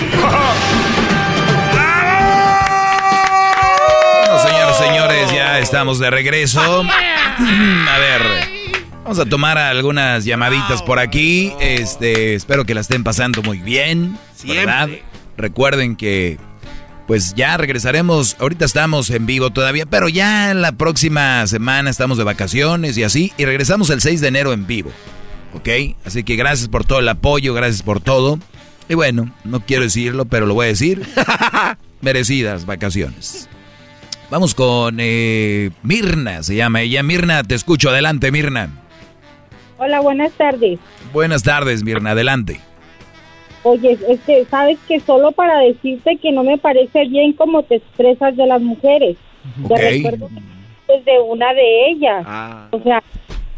Bueno, 4.19 4.39
señores, 4.41 4.77
señores, 4.77 5.33
ya 5.33 5.59
estamos 5.59 5.99
de 5.99 6.11
regreso. 6.11 6.61
A 6.61 7.99
ver, 7.99 8.56
vamos 9.07 9.21
a 9.21 9.25
tomar 9.25 9.57
algunas 9.57 10.25
llamaditas 10.25 10.83
por 10.83 10.99
aquí. 10.99 11.53
Este, 11.61 12.35
espero 12.35 12.65
que 12.65 12.75
la 12.75 12.81
estén 12.81 13.05
pasando 13.05 13.41
muy 13.41 13.59
bien, 13.59 14.19
¿verdad? 14.45 14.89
Recuerden 15.37 15.95
que 15.95 16.39
pues 17.07 17.33
ya 17.37 17.57
regresaremos. 17.57 18.37
Ahorita 18.41 18.65
estamos 18.65 19.11
en 19.11 19.25
vivo 19.25 19.51
todavía, 19.51 19.87
pero 19.87 20.09
ya 20.09 20.53
la 20.55 20.73
próxima 20.73 21.47
semana 21.47 21.89
estamos 21.89 22.19
de 22.19 22.25
vacaciones 22.25 22.99
y 22.99 23.05
así 23.05 23.33
y 23.39 23.45
regresamos 23.45 23.91
el 23.91 24.01
6 24.01 24.21
de 24.21 24.27
enero 24.27 24.53
en 24.53 24.67
vivo. 24.67 24.91
¿Ok? 25.55 25.69
Así 26.05 26.25
que 26.25 26.35
gracias 26.35 26.69
por 26.69 26.85
todo 26.85 26.99
el 26.99 27.09
apoyo, 27.09 27.55
gracias 27.55 27.83
por 27.83 28.01
todo. 28.01 28.41
Y 28.89 28.95
bueno, 28.95 29.33
no 29.45 29.61
quiero 29.61 29.85
decirlo, 29.85 30.25
pero 30.25 30.47
lo 30.47 30.55
voy 30.55 30.65
a 30.65 30.71
decir. 30.71 31.07
Merecidas 32.01 32.67
vacaciones. 32.67 33.49
Vamos 34.33 34.57
con 34.57 34.97
eh, 34.99 35.71
Mirna, 35.85 36.43
se 36.43 36.57
llama 36.57 36.81
ella. 36.81 37.05
Mirna, 37.05 37.45
te 37.45 37.55
escucho. 37.55 37.91
Adelante, 37.91 38.33
Mirna. 38.33 38.83
Hola, 39.79 40.01
buenas 40.01 40.33
tardes. 40.33 40.79
Buenas 41.13 41.43
tardes, 41.43 41.83
Mirna. 41.85 42.13
Adelante. 42.13 42.61
Oye, 43.63 43.99
es 44.09 44.21
que 44.21 44.45
sabes 44.47 44.79
que 44.87 45.01
solo 45.01 45.33
para 45.33 45.59
decirte 45.59 46.17
que 46.19 46.31
no 46.33 46.45
me 46.45 46.57
parece 46.57 47.05
bien 47.07 47.33
cómo 47.33 47.63
te 47.65 47.77
expresas 47.77 48.37
de 48.37 48.47
las 48.47 48.63
mujeres. 48.63 49.17
Te 49.69 49.75
Ok. 49.75 49.81
recuerdo 49.81 50.29
que 50.29 50.93
eres 50.93 51.05
de 51.05 51.19
una 51.21 51.53
de 51.53 51.91
ellas. 51.91 52.25
Ah. 52.27 52.69
O 52.71 52.81
sea, 52.81 53.03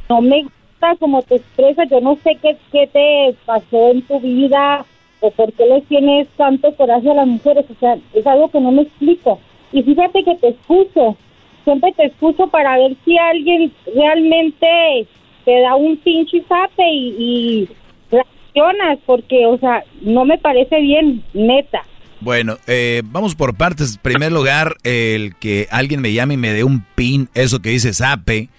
no 0.09 0.21
me 0.23 0.43
gusta 0.45 0.97
cómo 0.99 1.23
te 1.23 1.37
expresas. 1.37 1.89
Yo 1.91 2.01
no 2.01 2.17
sé 2.25 2.37
qué, 2.41 2.57
qué 2.73 2.87
te 2.87 3.35
pasó 3.45 3.91
en 3.91 4.03
tu 4.03 4.19
vida 4.21 4.85
o 5.21 5.31
por 5.31 5.53
qué 5.53 5.67
les 5.67 5.85
tienes 5.87 6.27
tanto 6.37 6.75
coraje 6.75 7.11
a 7.11 7.15
las 7.15 7.27
mujeres, 7.27 7.65
o 7.69 7.75
sea, 7.81 7.97
es 8.15 8.25
algo 8.27 8.51
que 8.51 8.61
no 8.61 8.71
me 8.71 8.83
explico. 8.83 9.41
Y 9.73 9.83
fíjate 9.83 10.23
que 10.23 10.37
te 10.37 10.49
escucho, 10.51 11.17
siempre 11.65 11.93
te 11.97 12.07
escucho 12.07 12.47
para 12.47 12.79
ver 12.79 12.95
si 13.05 13.19
alguien 13.19 13.73
realmente 13.97 15.07
te 15.49 15.63
da 15.63 15.77
un 15.77 15.97
pinche 15.97 16.45
zape 16.47 16.83
y, 16.93 17.15
y 17.19 17.69
reaccionas, 18.11 18.99
porque, 19.07 19.47
o 19.47 19.57
sea, 19.57 19.83
no 20.03 20.27
me 20.27 20.37
parece 20.37 20.79
bien, 20.83 21.25
neta. 21.33 21.85
Bueno, 22.21 22.59
eh, 22.67 23.01
vamos 23.07 23.35
por 23.35 23.57
partes. 23.57 23.95
En 23.95 24.03
primer 24.03 24.31
lugar, 24.31 24.75
el 24.85 25.37
que 25.37 25.67
alguien 25.71 26.03
me 26.03 26.13
llame 26.13 26.35
y 26.35 26.37
me 26.37 26.53
dé 26.53 26.65
un 26.65 26.85
pin, 26.95 27.31
eso 27.33 27.63
que 27.63 27.71
dice 27.71 27.95
zape. 27.95 28.51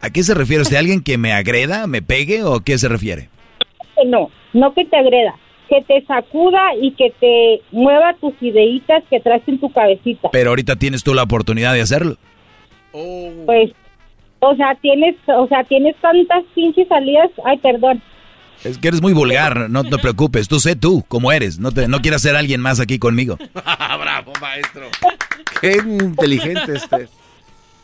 ¿A 0.00 0.10
qué 0.10 0.22
se 0.22 0.32
refiere? 0.32 0.62
¿Usted 0.62 0.76
alguien 0.76 1.02
que 1.02 1.18
me 1.18 1.32
agreda, 1.32 1.88
me 1.88 2.02
pegue 2.02 2.44
o 2.44 2.54
a 2.54 2.64
qué 2.64 2.78
se 2.78 2.88
refiere? 2.88 3.30
No, 4.06 4.30
no 4.52 4.72
que 4.74 4.84
te 4.84 4.96
agreda, 4.96 5.34
que 5.68 5.82
te 5.82 6.06
sacuda 6.06 6.62
y 6.80 6.92
que 6.92 7.12
te 7.18 7.62
mueva 7.72 8.14
tus 8.20 8.34
ideitas 8.40 9.02
que 9.10 9.18
traes 9.18 9.42
en 9.48 9.58
tu 9.58 9.72
cabecita. 9.72 10.28
Pero 10.30 10.50
ahorita 10.50 10.76
tienes 10.76 11.02
tú 11.02 11.14
la 11.14 11.24
oportunidad 11.24 11.74
de 11.74 11.80
hacerlo. 11.80 12.14
Pues, 12.92 13.72
o 14.40 14.54
sea, 14.56 14.74
tienes, 14.80 15.16
o 15.26 15.46
sea, 15.48 15.64
tienes 15.64 15.96
tantas 16.00 16.44
pinches 16.54 16.88
salidas, 16.88 17.30
ay, 17.44 17.58
perdón. 17.58 18.02
Es 18.64 18.76
que 18.78 18.88
eres 18.88 19.00
muy 19.00 19.12
vulgar, 19.12 19.70
no 19.70 19.84
te 19.84 19.98
preocupes. 19.98 20.48
Tú 20.48 20.58
sé 20.58 20.74
tú 20.74 21.04
cómo 21.06 21.30
eres. 21.30 21.60
No, 21.60 21.70
te, 21.70 21.86
no 21.86 22.00
quieras 22.00 22.22
ser 22.22 22.34
alguien 22.34 22.60
más 22.60 22.80
aquí 22.80 22.98
conmigo. 22.98 23.38
Bravo, 23.54 24.32
maestro. 24.40 24.88
Qué 25.60 25.76
inteligente 25.84 26.72
este. 26.74 27.08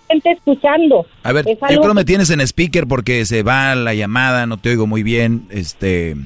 Gente 0.09 0.33
escuchando. 0.33 1.07
A 1.23 1.33
ver, 1.33 1.49
Es 1.49 1.59
yo 1.61 1.67
algo 1.67 1.81
creo 1.83 1.93
que 1.93 2.01
me 2.01 2.05
tienes 2.05 2.29
en 2.31 2.41
speaker 2.41 2.89
porque 2.89 3.25
se 3.25 3.45
va 3.45 3.75
la 3.77 3.95
llamada, 3.95 4.47
no 4.47 4.57
te 4.57 4.71
oigo 4.71 4.89
muy 4.89 5.05
bien. 5.05 5.47
Este. 5.51 6.17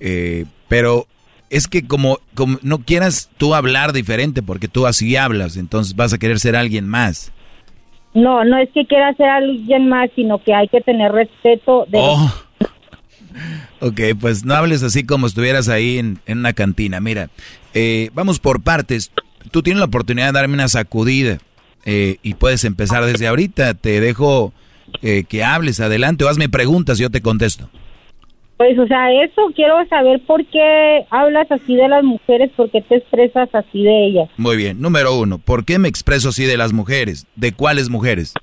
eh, 0.00 0.44
pero 0.66 1.06
es 1.48 1.68
que 1.68 1.86
como, 1.86 2.18
como 2.34 2.58
no 2.62 2.78
quieras 2.78 3.30
tú 3.36 3.54
hablar 3.54 3.92
diferente 3.92 4.42
porque 4.42 4.66
tú 4.68 4.86
así 4.86 5.14
hablas, 5.16 5.56
entonces 5.56 5.94
vas 5.94 6.12
a 6.12 6.18
querer 6.18 6.40
ser 6.40 6.56
alguien 6.56 6.88
más. 6.88 7.30
No, 8.14 8.44
no 8.44 8.58
es 8.58 8.68
que 8.72 8.86
quiera 8.86 9.14
ser 9.14 9.28
alguien 9.28 9.88
más, 9.88 10.10
sino 10.14 10.42
que 10.42 10.54
hay 10.54 10.68
que 10.68 10.80
tener 10.80 11.12
respeto 11.12 11.86
de 11.88 11.98
Oh. 12.00 12.32
Ok, 13.80 14.00
pues 14.20 14.44
no 14.44 14.54
hables 14.54 14.82
así 14.82 15.04
como 15.04 15.26
estuvieras 15.26 15.68
ahí 15.68 15.98
en, 15.98 16.20
en 16.26 16.38
una 16.38 16.52
cantina. 16.52 17.00
Mira, 17.00 17.30
eh, 17.74 18.10
vamos 18.14 18.38
por 18.38 18.62
partes. 18.62 19.10
Tú 19.50 19.62
tienes 19.62 19.80
la 19.80 19.86
oportunidad 19.86 20.26
de 20.26 20.32
darme 20.32 20.54
una 20.54 20.68
sacudida 20.68 21.38
eh, 21.84 22.18
y 22.22 22.34
puedes 22.34 22.64
empezar 22.64 23.04
desde 23.04 23.26
ahorita. 23.26 23.74
Te 23.74 24.00
dejo 24.00 24.52
eh, 25.00 25.24
que 25.28 25.42
hables 25.42 25.80
adelante 25.80 26.24
o 26.24 26.28
hazme 26.28 26.48
preguntas 26.48 26.98
y 26.98 27.02
yo 27.02 27.10
te 27.10 27.22
contesto. 27.22 27.70
Pues, 28.56 28.78
o 28.78 28.86
sea, 28.86 29.10
eso 29.24 29.42
quiero 29.56 29.74
saber 29.88 30.20
por 30.26 30.44
qué 30.46 31.04
hablas 31.10 31.50
así 31.50 31.74
de 31.74 31.88
las 31.88 32.04
mujeres, 32.04 32.50
por 32.56 32.70
qué 32.70 32.80
te 32.82 32.96
expresas 32.96 33.48
así 33.52 33.82
de 33.82 34.06
ellas. 34.06 34.28
Muy 34.36 34.56
bien, 34.56 34.80
número 34.80 35.16
uno, 35.18 35.38
¿por 35.38 35.64
qué 35.64 35.78
me 35.78 35.88
expreso 35.88 36.28
así 36.28 36.44
de 36.44 36.56
las 36.56 36.72
mujeres? 36.72 37.26
¿De 37.34 37.52
cuáles 37.52 37.90
mujeres? 37.90 38.34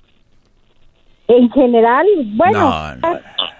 En 1.27 1.49
general, 1.51 2.05
bueno, 2.35 2.59
No, 2.59 2.95
no. 2.95 3.01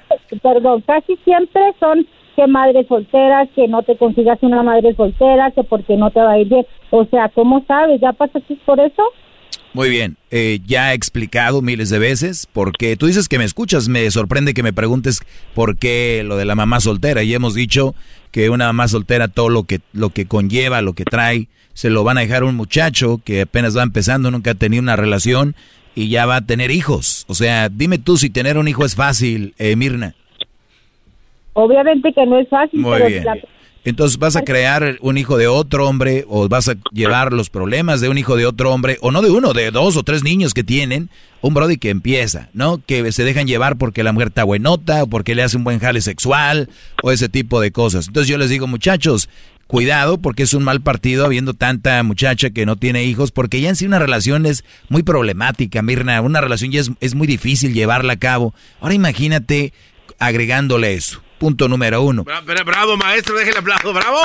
casi- 0.09 0.39
perdón, 0.41 0.81
casi 0.85 1.15
siempre 1.23 1.61
son 1.80 2.05
que 2.35 2.47
madres 2.47 2.88
solteras, 2.88 3.47
que 3.55 3.67
no 3.67 3.84
te 3.84 3.95
consigas 3.97 4.39
una 4.41 4.63
madre 4.63 4.95
soltera, 4.95 5.51
que 5.51 5.63
porque 5.63 5.95
no 5.97 6.09
te 6.09 6.19
va 6.21 6.31
a 6.31 6.39
ir 6.39 6.47
bien. 6.47 6.65
O 6.89 7.05
sea, 7.05 7.30
¿cómo 7.30 7.63
sabes? 7.67 7.99
¿Ya 8.01 8.13
pasaste 8.13 8.57
por 8.65 8.80
eso? 8.80 9.03
Muy 9.73 9.89
bien, 9.89 10.17
eh, 10.31 10.59
ya 10.65 10.91
he 10.91 10.95
explicado 10.95 11.61
miles 11.61 11.89
de 11.91 11.99
veces 11.99 12.47
por 12.51 12.71
qué. 12.75 12.95
Tú 12.97 13.05
dices 13.05 13.29
que 13.29 13.37
me 13.37 13.43
escuchas, 13.45 13.87
me 13.87 14.09
sorprende 14.09 14.55
que 14.55 14.63
me 14.63 14.73
preguntes 14.73 15.19
por 15.53 15.77
qué 15.77 16.23
lo 16.25 16.37
de 16.37 16.45
la 16.45 16.55
mamá 16.55 16.79
soltera. 16.79 17.21
Y 17.21 17.33
hemos 17.35 17.53
dicho 17.53 17.93
que 18.31 18.49
una 18.49 18.65
mamá 18.65 18.87
soltera, 18.87 19.27
todo 19.27 19.49
lo 19.49 19.63
que, 19.63 19.79
lo 19.93 20.09
que 20.09 20.25
conlleva, 20.25 20.81
lo 20.81 20.93
que 20.93 21.05
trae, 21.05 21.47
se 21.73 21.91
lo 21.91 22.03
van 22.03 22.17
a 22.17 22.21
dejar 22.21 22.41
a 22.41 22.45
un 22.47 22.55
muchacho 22.55 23.21
que 23.23 23.41
apenas 23.41 23.77
va 23.77 23.83
empezando, 23.83 24.31
nunca 24.31 24.51
ha 24.51 24.55
tenido 24.55 24.81
una 24.81 24.95
relación 24.95 25.55
y 25.95 26.09
ya 26.09 26.25
va 26.25 26.37
a 26.37 26.45
tener 26.45 26.71
hijos. 26.71 27.25
O 27.27 27.35
sea, 27.35 27.69
dime 27.69 27.99
tú 27.99 28.17
si 28.17 28.31
tener 28.31 28.57
un 28.57 28.67
hijo 28.67 28.85
es 28.85 28.95
fácil, 28.95 29.53
eh, 29.59 29.75
Mirna. 29.75 30.15
Obviamente 31.53 32.11
que 32.13 32.25
no 32.25 32.39
es 32.39 32.47
fácil, 32.49 32.79
Muy 32.79 32.93
pero 32.97 33.07
bien. 33.07 33.23
la- 33.25 33.37
Entonces 33.85 34.18
vas 34.18 34.35
a 34.35 34.43
crear 34.43 34.97
un 35.01 35.18
hijo 35.18 35.38
de 35.38 35.47
otro 35.47 35.88
hombre 35.88 36.26
o 36.27 36.49
vas 36.49 36.68
a 36.68 36.76
llevar 36.91 37.31
los 37.31 37.49
problemas 37.49 38.01
de 38.01 38.10
un 38.10 38.18
hijo 38.18 38.35
de 38.35 38.45
otro 38.45 38.73
hombre 38.73 38.97
o 39.01 39.11
no 39.11 39.22
de 39.22 39.31
uno, 39.31 39.53
de 39.53 39.72
dos 39.72 39.95
o 39.95 40.03
tres 40.03 40.23
niños 40.23 40.53
que 40.53 40.64
tienen 40.64 41.10
un 41.41 41.53
brody 41.53 41.77
que 41.77 41.89
empieza, 41.89 42.49
¿no? 42.53 42.81
Que 42.85 43.11
se 43.14 43.23
dejan 43.23 43.47
llevar 43.47 43.77
porque 43.77 44.03
la 44.03 44.11
mujer 44.11 44.30
está 44.30 44.43
buenota 44.43 45.03
o 45.03 45.07
porque 45.07 45.35
le 45.35 45.43
hace 45.43 45.56
un 45.56 45.64
buen 45.64 45.80
jale 45.80 46.01
sexual 46.01 46.69
o 47.01 47.11
ese 47.11 47.30
tipo 47.30 47.61
de 47.61 47.72
cosas. 47.72 48.07
Entonces 48.07 48.30
yo 48.30 48.38
les 48.38 48.49
digo, 48.49 48.68
muchachos, 48.68 49.30
cuidado 49.68 50.18
porque 50.18 50.43
es 50.43 50.53
un 50.53 50.64
mal 50.64 50.81
partido 50.81 51.26
habiendo 51.26 51.53
tanta 51.53 52.03
muchacha 52.03 52.49
que 52.49 52.65
no 52.65 52.76
tiene 52.76 53.06
hijos 53.06 53.31
porque 53.31 53.61
ya 53.61 53.69
en 53.69 53.77
sí 53.77 53.85
una 53.85 53.99
relación 53.99 54.45
es 54.45 54.65
muy 54.89 55.03
problemática, 55.03 55.81
Mirna, 55.81 56.19
una 56.22 56.41
relación 56.41 56.72
ya 56.72 56.81
es, 56.81 56.91
es 56.99 57.15
muy 57.15 57.27
difícil 57.27 57.73
llevarla 57.73 58.14
a 58.14 58.19
cabo. 58.19 58.53
Ahora 58.81 58.93
imagínate 58.93 59.72
agregándole 60.19 60.95
eso. 60.95 61.22
Punto 61.39 61.67
número 61.69 62.01
uno. 62.01 62.25
Bra- 62.25 62.43
bra- 62.45 62.65
bravo, 62.65 62.97
maestro, 62.97 63.35
déjele 63.37 63.59
aplauso, 63.59 63.93
bravo. 63.93 64.19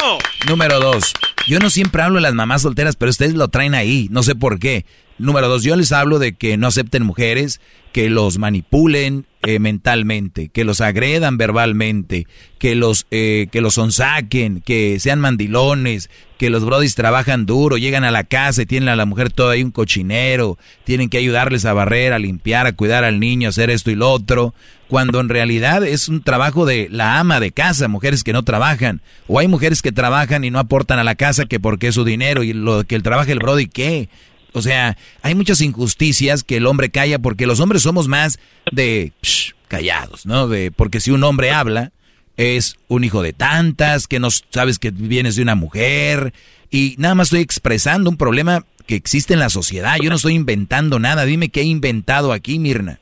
Número 0.49 0.81
dos, 0.81 1.13
yo 1.47 1.59
no 1.61 1.71
siempre 1.71 2.03
hablo 2.03 2.17
de 2.17 2.23
las 2.23 2.35
mamás 2.35 2.63
solteras, 2.63 2.97
pero 2.97 3.11
ustedes 3.11 3.35
lo 3.35 3.49
traen 3.49 3.75
ahí, 3.75 4.09
no 4.11 4.23
sé 4.23 4.35
por 4.35 4.59
qué. 4.59 4.85
Número 5.19 5.49
dos, 5.49 5.63
yo 5.63 5.77
les 5.77 5.93
hablo 5.93 6.19
de 6.19 6.35
que 6.35 6.57
no 6.57 6.67
acepten 6.67 7.05
mujeres, 7.05 7.61
que 7.93 8.11
los 8.11 8.39
manipulen 8.39 9.27
eh, 9.47 9.59
mentalmente, 9.59 10.49
que 10.49 10.65
los 10.65 10.81
agredan 10.81 11.37
verbalmente, 11.37 12.27
que 12.59 12.75
los 12.75 13.07
eh, 13.11 13.49
que 13.53 13.61
los 13.61 13.75
sonsaquen, 13.75 14.61
que 14.61 14.99
sean 15.01 15.21
mandilones, 15.21 16.11
que 16.39 16.51
los 16.51 16.65
brodis 16.65 16.95
trabajan 16.95 17.47
duro, 17.47 17.77
llegan 17.77 18.05
a 18.05 18.11
la 18.11 18.25
casa 18.25 18.63
y 18.63 18.67
tienen 18.67 18.89
a 18.89 18.97
la 18.97 19.07
mujer 19.07 19.31
todo 19.31 19.51
ahí 19.51 19.63
un 19.63 19.71
cochinero, 19.71 20.59
tienen 20.85 21.09
que 21.09 21.19
ayudarles 21.19 21.65
a 21.65 21.73
barrer, 21.73 22.13
a 22.13 22.19
limpiar, 22.19 22.67
a 22.67 22.73
cuidar 22.73 23.05
al 23.05 23.21
niño, 23.21 23.49
a 23.49 23.51
hacer 23.51 23.71
esto 23.71 23.91
y 23.91 23.95
lo 23.95 24.11
otro, 24.11 24.55
cuando 24.89 25.21
en 25.21 25.29
realidad 25.29 25.85
es 25.85 26.09
un 26.09 26.23
trabajo 26.23 26.67
de 26.67 26.89
la 26.91 27.19
ama 27.19 27.41
de 27.41 27.53
casa, 27.53 27.89
mujeres 27.89 28.25
que 28.25 28.33
no 28.33 28.43
trabajan, 28.43 29.01
o 29.27 29.39
hay 29.39 29.49
mujeres 29.49 29.83
que 29.83 29.93
trabajan 29.93 30.45
y 30.45 30.51
no 30.51 30.59
aportan 30.59 30.99
a 30.99 31.05
la 31.05 31.15
casa 31.15 31.47
que 31.47 31.61
porque 31.61 31.89
es 31.89 31.95
su 31.95 32.05
dinero 32.05 32.43
y 32.43 32.53
lo 32.53 32.85
que 32.85 32.95
el 32.95 33.03
trabaja 33.03 33.33
el 33.33 33.39
brody 33.39 33.67
qué. 33.67 34.09
O 34.55 34.63
sea, 34.63 34.97
hay 35.23 35.35
muchas 35.35 35.61
injusticias 35.61 36.45
que 36.45 36.57
el 36.57 36.67
hombre 36.67 36.91
calla 36.91 37.19
porque 37.19 37.47
los 37.47 37.61
hombres 37.61 37.83
somos 37.83 38.09
más 38.09 38.39
de 38.71 39.13
psh, 39.21 39.53
callados, 39.69 40.27
¿no? 40.27 40.49
De 40.49 40.71
porque 40.71 41.01
si 41.01 41.11
un 41.11 41.25
hombre 41.25 41.51
habla 41.51 41.91
es 42.37 42.77
un 42.89 43.05
hijo 43.05 43.23
de 43.23 43.33
tantas, 43.33 44.09
que 44.09 44.21
no 44.21 44.29
sabes 44.31 44.79
que 44.79 44.91
vienes 44.91 45.37
de 45.37 45.43
una 45.43 45.55
mujer 45.55 46.33
y 46.71 46.95
nada 46.99 47.15
más 47.15 47.29
estoy 47.29 47.41
expresando 47.41 48.11
un 48.11 48.17
problema 48.17 48.65
que 48.87 48.97
existe 48.97 49.35
en 49.35 49.41
la 49.41 49.49
sociedad. 49.49 49.97
Yo 50.03 50.11
no 50.11 50.17
estoy 50.17 50.35
inventando 50.35 50.99
nada. 50.99 51.25
Dime 51.25 51.49
qué 51.49 51.63
he 51.63 51.65
inventado 51.65 52.33
aquí, 52.33 52.59
Mirna. 52.59 52.99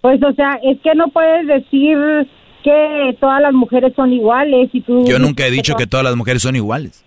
Pues, 0.00 0.22
o 0.22 0.32
sea, 0.34 0.58
es 0.62 0.78
que 0.82 0.94
no 0.94 1.08
puedes 1.08 1.46
decir 1.46 1.96
que 2.62 3.16
todas 3.20 3.40
las 3.40 3.52
mujeres 3.52 3.92
son 3.96 4.12
iguales 4.12 4.70
y 4.72 4.80
tú... 4.80 5.04
Yo 5.06 5.18
nunca 5.18 5.46
he 5.46 5.50
dicho 5.50 5.74
que 5.76 5.86
todas 5.86 6.04
las 6.04 6.16
mujeres 6.16 6.42
son 6.42 6.56
iguales. 6.56 7.04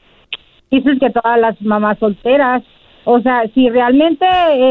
Dices 0.72 0.98
que 0.99 1.10
todas 1.10 1.40
las 1.40 1.61
mamás 1.61 1.98
solteras. 1.99 2.64
O 3.11 3.19
sea, 3.22 3.41
si 3.56 3.68
realmente 3.69 4.26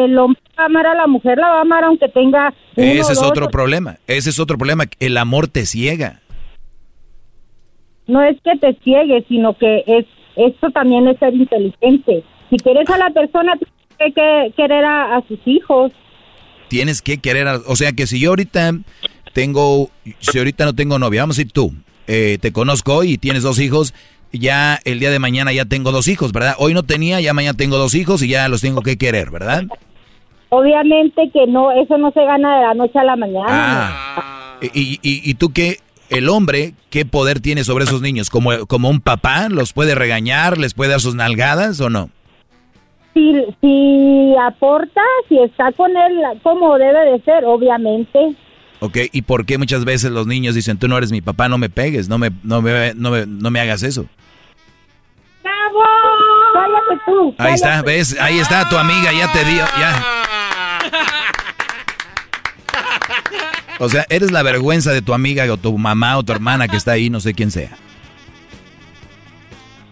el 0.05 0.16
hombre 0.16 0.40
va 0.56 0.62
a 0.62 0.66
amar 0.66 0.86
a 0.86 0.94
la 0.94 1.06
mujer, 1.09 1.39
la 1.39 1.48
va 1.48 1.59
a 1.59 1.62
amar 1.62 1.82
aunque 1.82 2.09
tenga... 2.09 2.55
uno, 2.77 2.86
Ese 2.86 3.12
es 3.12 3.19
dos, 3.20 3.31
otro 3.31 3.48
problema. 3.48 3.97
Ese 4.06 4.31
es 4.31 4.39
otro 4.39 4.56
problema. 4.56 4.85
El 5.01 5.16
amor 5.16 5.48
te 5.48 5.66
ciega. 5.66 6.20
No 8.06 8.23
es 8.23 8.36
que 8.43 8.56
te 8.59 8.74
ciegue, 8.85 9.24
sino 9.28 9.56
que 9.59 9.82
es 9.86 10.06
esto 10.36 10.70
también 10.70 11.09
es 11.09 11.19
ser 11.19 11.35
inteligente. 11.35 12.23
Si 12.48 12.56
quieres 12.59 12.89
a 12.89 12.97
la 12.97 13.10
persona, 13.10 13.55
tienes 13.56 14.15
que, 14.15 14.20
que 14.20 14.52
querer 14.56 14.85
a, 14.85 15.16
a 15.16 15.23
sus 15.27 15.40
hijos. 15.44 15.90
Tienes 16.69 17.02
que 17.02 17.19
querer, 17.19 17.48
a- 17.48 17.60
o 17.66 17.74
sea 17.77 17.93
que 17.93 18.06
si 18.06 18.20
yo 18.20 18.31
ahorita 18.31 18.70
tengo, 19.32 19.90
si 20.20 20.39
ahorita 20.39 20.65
no 20.65 20.74
tengo 20.74 20.98
novia, 20.98 21.23
vamos 21.23 21.36
a 21.36 21.40
decir 21.40 21.52
tú, 21.52 21.73
eh, 22.06 22.39
te 22.40 22.52
conozco 22.52 23.02
y 23.05 23.19
tienes 23.19 23.43
dos 23.43 23.59
hijos, 23.59 23.94
ya 24.32 24.78
el 24.84 25.00
día 25.00 25.10
de 25.10 25.18
mañana 25.18 25.52
ya 25.52 25.64
tengo 25.64 25.92
dos 25.92 26.09
hijos, 26.09 26.32
¿verdad? 26.32 26.55
Hoy 26.59 26.74
no 26.74 26.82
tenía, 26.82 27.20
ya 27.20 27.34
mañana 27.34 27.56
tengo 27.56 27.76
dos 27.76 27.94
hijos 27.94 28.22
y 28.22 28.28
ya 28.28 28.48
los 28.48 28.60
tengo 28.60 28.82
que 28.82 28.96
querer, 28.96 29.30
¿verdad? 29.30 29.64
Obviamente 30.50 31.30
que 31.32 31.46
no, 31.46 31.70
eso 31.72 31.98
no 31.98 32.10
se 32.12 32.24
gana 32.24 32.56
de 32.56 32.62
la 32.66 32.74
noche 32.74 32.98
a 32.98 33.05
la 33.05 33.16
mañana. 33.16 33.46
Ah. 33.48 34.59
¿Y, 34.60 34.98
y, 35.02 35.30
y 35.30 35.34
tú 35.34 35.52
qué, 35.52 35.76
el 36.10 36.28
hombre, 36.28 36.74
qué 36.90 37.05
poder 37.05 37.40
tiene 37.40 37.64
sobre 37.64 37.84
esos 37.84 38.00
niños? 38.00 38.30
¿Como, 38.30 38.66
¿Como 38.66 38.88
un 38.88 39.00
papá? 39.00 39.48
¿Los 39.48 39.72
puede 39.72 39.94
regañar? 39.94 40.59
¿Les 40.59 40.74
puede 40.74 40.90
dar 40.90 41.00
sus 41.00 41.14
nalgadas 41.14 41.80
o 41.80 41.90
no? 41.90 42.10
Si, 43.14 43.34
si 43.60 44.34
aporta, 44.40 45.02
si 45.28 45.38
está 45.38 45.72
con 45.72 45.90
él 45.96 46.22
como 46.42 46.78
debe 46.78 47.12
de 47.12 47.20
ser, 47.22 47.44
obviamente. 47.44 48.34
Ok, 48.80 48.96
¿y 49.12 49.22
por 49.22 49.44
qué 49.44 49.59
muchas 49.59 49.84
veces 49.84 50.12
los 50.12 50.26
niños 50.26 50.55
dicen, 50.55 50.78
tú 50.78 50.86
no 50.86 50.96
eres 50.96 51.10
mi 51.10 51.20
papá, 51.20 51.48
no 51.48 51.59
me 51.59 51.68
pegues, 51.68 52.09
no 52.09 52.18
me, 52.18 52.30
no 52.44 52.62
me, 52.62 52.94
no 52.94 53.10
me, 53.10 53.26
no 53.26 53.50
me 53.50 53.60
hagas 53.60 53.82
eso? 53.82 54.06
¡Bravo! 55.42 55.80
Cállate 56.55 57.02
tú. 57.05 57.34
Ahí 57.38 57.55
está, 57.55 57.68
cállate. 57.70 57.90
¿ves? 57.90 58.16
Ahí 58.20 58.38
está 58.38 58.68
tu 58.68 58.76
amiga, 58.76 59.12
ya 59.12 59.32
te 59.32 59.44
dio, 59.44 59.64
ya. 59.78 60.05
O 63.80 63.88
sea, 63.88 64.05
eres 64.09 64.32
la 64.32 64.42
vergüenza 64.42 64.90
de 64.90 65.02
tu 65.02 65.14
amiga 65.14 65.44
o 65.52 65.56
tu 65.56 65.78
mamá 65.78 66.18
o 66.18 66.24
tu 66.24 66.32
hermana 66.32 66.66
que 66.66 66.76
está 66.76 66.92
ahí, 66.92 67.10
no 67.10 67.20
sé 67.20 67.32
quién 67.32 67.52
sea. 67.52 67.70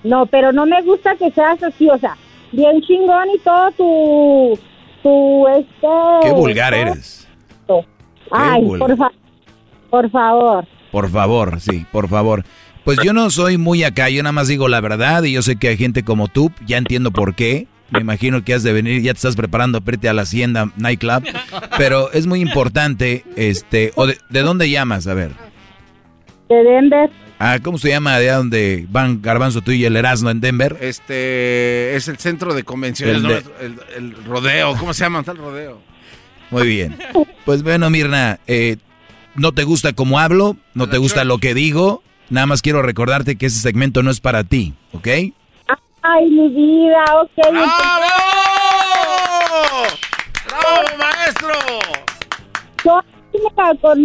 No, 0.02 0.26
pero 0.26 0.50
no 0.52 0.66
me 0.66 0.82
gusta 0.82 1.14
que 1.14 1.30
seas 1.30 1.62
así, 1.62 1.88
o 1.88 1.96
sea, 1.96 2.16
bien 2.50 2.80
chingón 2.82 3.28
y 3.32 3.38
todo 3.38 3.70
tu, 3.72 4.58
tu, 5.04 5.46
este... 5.48 5.86
Qué 6.22 6.32
vulgar 6.32 6.74
eres. 6.74 7.28
Ay, 8.31 8.62
por, 8.78 8.97
fa- 8.97 9.12
por 9.90 10.11
favor. 10.11 10.66
Por 10.93 11.11
favor, 11.11 11.61
sí, 11.61 11.85
por 11.93 12.09
favor. 12.09 12.44
Pues 12.85 12.98
yo 13.03 13.12
no 13.12 13.31
soy 13.31 13.59
muy 13.59 13.82
acá, 13.82 14.09
yo 14.11 14.23
nada 14.23 14.32
más 14.32 14.48
digo 14.48 14.69
la 14.69 14.81
verdad 14.81 15.23
y 15.24 15.32
yo 15.32 15.43
sé 15.43 15.57
que 15.57 15.69
hay 15.69 15.77
gente 15.77 16.05
como 16.05 16.28
tú, 16.28 16.53
ya 16.66 16.77
entiendo 16.78 17.11
por 17.11 17.35
qué. 17.35 17.66
Me 17.90 18.01
imagino 18.01 18.43
que 18.44 18.53
has 18.55 18.62
de 18.65 18.73
venir, 18.73 19.01
ya 19.03 19.12
te 19.12 19.19
estás 19.19 19.36
preparando 19.36 19.81
para 19.81 19.94
irte 19.94 20.09
a 20.09 20.12
la 20.12 20.23
Hacienda 20.23 20.70
Nightclub, 20.77 21.23
pero 21.78 22.11
es 22.12 22.27
muy 22.27 22.40
importante, 22.40 23.24
este, 23.36 23.93
o 23.94 24.07
de, 24.09 24.19
¿de 24.28 24.40
dónde 24.43 24.69
llamas? 24.70 25.07
A 25.07 25.15
ver. 25.15 25.31
De 26.48 26.62
Denver. 26.65 27.11
Ah, 27.39 27.59
¿cómo 27.62 27.77
se 27.78 27.90
llama 27.90 28.15
allá 28.15 28.36
donde 28.36 28.86
van 28.89 29.20
Garbanzo 29.23 29.61
tú 29.62 29.70
y 29.73 29.85
el 29.85 29.97
Erasmo 29.97 30.31
en 30.31 30.40
Denver? 30.40 30.77
Este 30.81 31.94
es 31.94 32.09
el 32.09 32.16
centro 32.19 32.55
de 32.55 32.65
convenciones, 32.65 33.16
El 33.16 33.23
¿no? 33.23 33.28
de- 33.28 33.43
el, 33.61 33.77
el 33.97 34.24
rodeo, 34.24 34.74
¿cómo 34.78 34.93
se 34.94 35.05
llama 35.05 35.23
tal 35.23 35.36
rodeo? 35.39 35.81
Muy 36.51 36.66
bien. 36.66 36.97
Pues 37.44 37.62
bueno, 37.62 37.90
Mirna, 37.90 38.40
eh, 38.47 38.77
no 39.35 39.52
te 39.52 39.64
gusta 39.64 39.93
cómo 39.93 40.18
hablo, 40.18 40.56
no 40.74 40.89
te 40.89 40.98
gusta 40.98 41.24
lo 41.24 41.39
que 41.39 41.55
digo, 41.55 42.02
nada 42.31 42.47
más 42.47 42.62
quiero 42.62 42.82
recordarte 42.82 43.36
que 43.36 43.47
ese 43.47 43.60
segmento 43.60 44.02
no 44.02 44.10
es 44.10 44.20
para 44.20 44.44
ti, 44.44 44.74
¿ok? 44.93 45.09
Ay, 46.02 46.31
mi 46.31 46.48
vida, 46.48 47.05
ok. 47.20 47.31
¡Bravo, 50.47 50.98
maestro! 50.98 51.55
Yo, 52.85 53.01
mira, 53.32 53.74
con 53.81 54.05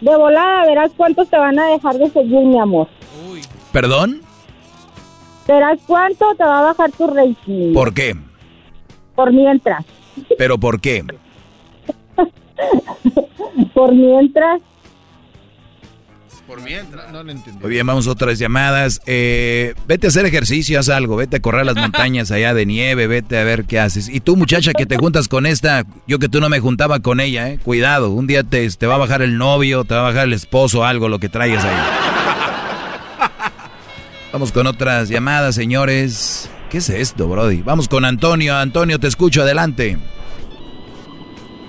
de 0.00 0.16
volada 0.16 0.64
verás 0.64 0.90
cuántos 0.96 1.28
te 1.28 1.36
van 1.36 1.58
a 1.58 1.66
dejar 1.66 1.98
de 1.98 2.08
seguir, 2.10 2.46
mi 2.46 2.58
amor. 2.58 2.88
¿Perdón? 3.72 4.22
Verás 5.46 5.78
cuánto 5.86 6.34
te 6.36 6.44
va 6.44 6.60
a 6.60 6.62
bajar 6.62 6.90
tu 6.92 7.06
rating. 7.06 7.72
¿Por 7.74 7.92
qué? 7.92 8.16
Por 9.14 9.32
mientras. 9.32 9.84
¿Pero 10.36 10.58
por 10.58 10.80
qué? 10.80 11.04
Por 13.74 13.94
mientras. 13.94 14.60
Por 16.46 16.62
mientras. 16.62 17.12
No 17.12 17.22
lo 17.22 17.30
entendí. 17.30 17.60
Muy 17.60 17.70
bien, 17.70 17.86
vamos 17.86 18.06
a 18.06 18.12
otras 18.12 18.38
llamadas. 18.38 19.02
Eh, 19.06 19.74
vete 19.86 20.06
a 20.06 20.08
hacer 20.08 20.24
ejercicio, 20.24 20.80
haz 20.80 20.88
algo, 20.88 21.16
vete 21.16 21.36
a 21.36 21.40
correr 21.40 21.60
a 21.60 21.64
las 21.64 21.76
montañas 21.76 22.30
allá 22.30 22.54
de 22.54 22.64
nieve, 22.64 23.06
vete 23.06 23.38
a 23.38 23.44
ver 23.44 23.66
qué 23.66 23.78
haces. 23.78 24.08
Y 24.08 24.20
tú, 24.20 24.36
muchacha, 24.36 24.72
que 24.72 24.86
te 24.86 24.96
juntas 24.96 25.28
con 25.28 25.44
esta, 25.44 25.84
yo 26.06 26.18
que 26.18 26.28
tú 26.28 26.40
no 26.40 26.48
me 26.48 26.60
juntaba 26.60 27.00
con 27.00 27.20
ella, 27.20 27.50
eh, 27.50 27.58
cuidado, 27.58 28.10
un 28.10 28.26
día 28.26 28.44
te, 28.44 28.68
te 28.70 28.86
va 28.86 28.94
a 28.94 28.98
bajar 28.98 29.20
el 29.20 29.36
novio, 29.36 29.84
te 29.84 29.94
va 29.94 30.00
a 30.00 30.04
bajar 30.04 30.26
el 30.26 30.32
esposo, 30.32 30.84
algo, 30.84 31.08
lo 31.08 31.18
que 31.18 31.28
traigas 31.28 31.64
ahí. 31.64 31.76
Vamos 34.32 34.52
con 34.52 34.66
otras 34.66 35.08
llamadas, 35.08 35.54
señores. 35.54 36.50
¿Qué 36.70 36.78
es 36.78 36.90
esto, 36.90 37.28
Brody? 37.28 37.62
Vamos 37.62 37.88
con 37.88 38.04
Antonio. 38.04 38.56
Antonio, 38.56 38.98
te 38.98 39.06
escucho, 39.06 39.42
adelante. 39.42 39.96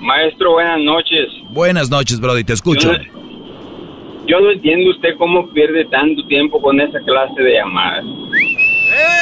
Maestro, 0.01 0.53
buenas 0.53 0.79
noches. 0.79 1.27
Buenas 1.49 1.89
noches, 1.89 2.19
Brody, 2.19 2.43
te 2.43 2.53
escucho. 2.53 2.91
Yo 2.91 2.97
no, 2.97 4.25
yo 4.27 4.39
no 4.39 4.51
entiendo 4.51 4.91
usted 4.91 5.15
cómo 5.17 5.49
pierde 5.49 5.85
tanto 5.85 6.25
tiempo 6.27 6.61
con 6.61 6.79
esa 6.79 6.99
clase 7.01 7.41
de 7.41 7.53
llamadas. 7.53 8.05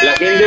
La 0.03 0.11
gente, 0.13 0.45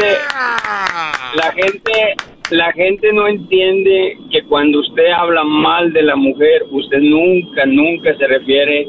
la 1.34 1.52
gente, 1.52 2.14
la 2.50 2.72
gente 2.72 3.12
no 3.12 3.26
entiende 3.26 4.16
que 4.30 4.42
cuando 4.44 4.80
usted 4.80 5.10
habla 5.10 5.44
mal 5.44 5.92
de 5.92 6.02
la 6.02 6.16
mujer, 6.16 6.64
usted 6.70 7.00
nunca, 7.00 7.66
nunca 7.66 8.16
se 8.16 8.26
refiere 8.26 8.86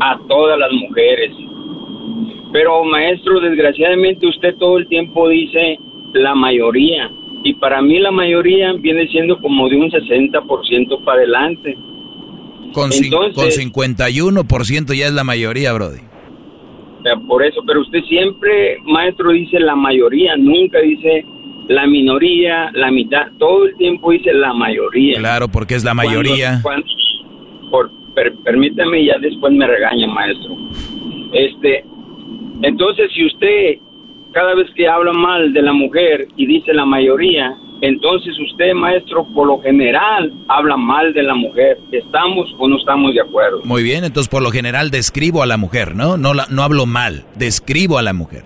a 0.00 0.18
todas 0.28 0.58
las 0.58 0.72
mujeres. 0.72 1.30
Pero 2.52 2.84
maestro, 2.84 3.40
desgraciadamente 3.40 4.26
usted 4.26 4.54
todo 4.56 4.78
el 4.78 4.88
tiempo 4.88 5.28
dice 5.28 5.78
la 6.12 6.34
mayoría. 6.34 7.10
Y 7.44 7.54
para 7.54 7.80
mí 7.82 7.98
la 7.98 8.10
mayoría 8.10 8.72
viene 8.72 9.06
siendo 9.08 9.38
como 9.38 9.68
de 9.68 9.76
un 9.76 9.90
60% 9.90 11.04
para 11.04 11.18
adelante. 11.18 11.76
Con, 12.72 12.90
Entonces- 12.92 13.34
con 13.34 13.50
51% 13.50 14.94
ya 14.94 15.06
es 15.06 15.12
la 15.12 15.22
mayoría, 15.24 15.72
Brody. 15.72 16.00
Por 17.28 17.44
eso, 17.44 17.60
pero 17.66 17.82
usted 17.82 18.02
siempre, 18.08 18.78
maestro, 18.84 19.30
dice 19.30 19.60
la 19.60 19.76
mayoría, 19.76 20.36
nunca 20.38 20.78
dice 20.80 21.24
la 21.68 21.86
minoría, 21.86 22.70
la 22.72 22.90
mitad, 22.90 23.26
todo 23.38 23.66
el 23.66 23.76
tiempo 23.76 24.10
dice 24.12 24.32
la 24.32 24.54
mayoría. 24.54 25.18
Claro, 25.18 25.48
porque 25.48 25.74
es 25.74 25.84
la 25.84 25.92
mayoría. 25.94 26.60
cuando- 26.62 26.86
por, 27.70 27.90
per- 28.14 28.34
permítame 28.42 29.04
ya 29.04 29.18
después 29.18 29.52
me 29.52 29.66
regaña, 29.66 30.06
maestro. 30.06 30.56
Este, 31.32 31.84
entonces 32.62 33.10
si 33.14 33.26
usted 33.26 33.78
cada 34.34 34.54
vez 34.54 34.66
que 34.74 34.88
habla 34.88 35.12
mal 35.12 35.52
de 35.52 35.62
la 35.62 35.72
mujer 35.72 36.26
y 36.36 36.46
dice 36.46 36.74
la 36.74 36.84
mayoría, 36.84 37.54
entonces 37.80 38.34
usted, 38.50 38.72
maestro, 38.74 39.26
por 39.34 39.46
lo 39.46 39.58
general 39.60 40.32
habla 40.48 40.76
mal 40.76 41.12
de 41.14 41.22
la 41.22 41.34
mujer. 41.34 41.78
¿Estamos 41.92 42.52
o 42.58 42.68
no 42.68 42.76
estamos 42.78 43.14
de 43.14 43.20
acuerdo? 43.20 43.60
Muy 43.64 43.82
bien, 43.82 44.04
entonces 44.04 44.28
por 44.30 44.42
lo 44.42 44.50
general 44.50 44.90
describo 44.90 45.42
a 45.42 45.46
la 45.46 45.56
mujer, 45.56 45.94
¿no? 45.94 46.16
No, 46.16 46.34
la- 46.34 46.46
no 46.50 46.62
hablo 46.62 46.86
mal, 46.86 47.24
describo 47.36 47.98
a 47.98 48.02
la 48.02 48.12
mujer. 48.12 48.42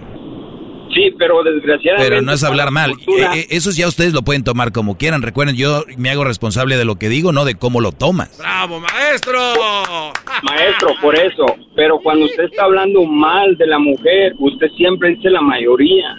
Sí, 0.98 1.14
pero 1.16 1.42
desgraciadamente... 1.44 2.10
Pero 2.10 2.22
no 2.22 2.32
es 2.32 2.42
hablar 2.42 2.70
mal. 2.72 2.90
cultura- 2.90 3.36
Eh, 3.36 3.40
eh, 3.40 3.46
eso 3.50 3.70
ya 3.70 3.86
ustedes 3.86 4.12
lo 4.12 4.22
pueden 4.22 4.42
tomar 4.42 4.72
como 4.72 4.96
quieran. 4.98 5.22
Recuerden, 5.22 5.54
yo 5.56 5.84
me 5.96 6.10
hago 6.10 6.24
responsable 6.24 6.76
de 6.76 6.84
lo 6.84 6.96
que 6.96 7.08
digo, 7.08 7.30
no 7.32 7.44
de 7.44 7.54
cómo 7.54 7.80
lo 7.80 7.92
tomas. 7.92 8.36
¡Bravo, 8.38 8.80
maestro! 8.80 9.38
Maestro, 10.42 10.90
por 11.00 11.14
eso. 11.16 11.46
Pero 11.76 11.98
cuando 12.02 12.24
usted 12.26 12.44
está 12.44 12.64
hablando 12.64 13.04
mal 13.04 13.56
de 13.56 13.66
la 13.66 13.78
mujer, 13.78 14.34
usted 14.38 14.66
siempre 14.76 15.10
dice 15.10 15.30
la 15.30 15.40
mayoría. 15.40 16.16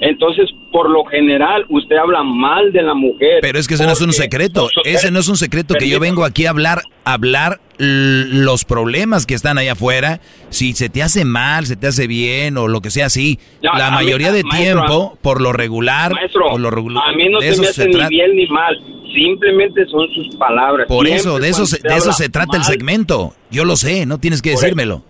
Entonces, 0.00 0.50
por 0.72 0.90
lo 0.90 1.04
general, 1.06 1.64
usted 1.70 1.96
habla 1.96 2.22
mal 2.22 2.70
de 2.72 2.82
la 2.82 2.94
mujer. 2.94 3.38
Pero 3.40 3.58
es 3.58 3.66
que 3.66 3.74
ese 3.74 3.86
no 3.86 3.92
es 3.92 4.00
un 4.00 4.12
secreto. 4.12 4.68
Ese 4.84 5.10
no 5.10 5.18
es 5.20 5.28
un 5.28 5.36
secreto 5.36 5.74
que 5.74 5.88
yo 5.88 5.98
vengo 6.00 6.24
aquí 6.24 6.44
a 6.46 6.50
hablar, 6.50 6.82
hablar 7.04 7.60
los 7.78 8.64
problemas 8.64 9.24
que 9.26 9.34
están 9.34 9.56
allá 9.58 9.72
afuera. 9.72 10.20
Si 10.50 10.72
se 10.74 10.88
te 10.88 11.02
hace 11.02 11.24
mal, 11.24 11.66
se 11.66 11.76
te 11.76 11.86
hace 11.86 12.06
bien 12.06 12.56
o 12.58 12.68
lo 12.68 12.80
que 12.82 12.90
sea 12.90 13.06
así. 13.06 13.38
No, 13.62 13.72
la 13.74 13.90
mí- 13.90 13.96
mayoría 13.96 14.32
de 14.32 14.42
maestro, 14.44 14.80
tiempo, 14.84 15.18
por 15.22 15.40
lo 15.40 15.52
regular, 15.52 16.12
Maestro, 16.12 16.46
por 16.50 16.60
lo 16.60 16.70
regu- 16.70 17.00
a 17.02 17.12
mí 17.16 17.28
no 17.30 17.40
se 17.40 17.48
me 17.48 17.54
se 17.54 17.68
hace 17.68 17.88
ni 17.88 18.08
bien 18.08 18.36
ni 18.36 18.46
mal. 18.48 18.78
Simplemente 19.14 19.86
son 19.86 20.08
sus 20.14 20.36
palabras. 20.36 20.86
Por 20.88 21.06
Siempre 21.06 21.20
eso, 21.20 21.38
de 21.38 21.48
eso, 21.48 21.64
se, 21.66 21.78
de 21.86 21.94
eso 21.96 22.12
se 22.12 22.28
trata 22.28 22.56
el 22.58 22.64
segmento. 22.64 23.32
Yo 23.50 23.64
lo 23.64 23.76
sé, 23.76 24.04
no 24.04 24.18
tienes 24.18 24.42
que 24.42 24.52
Por 24.52 24.60
decírmelo. 24.60 25.02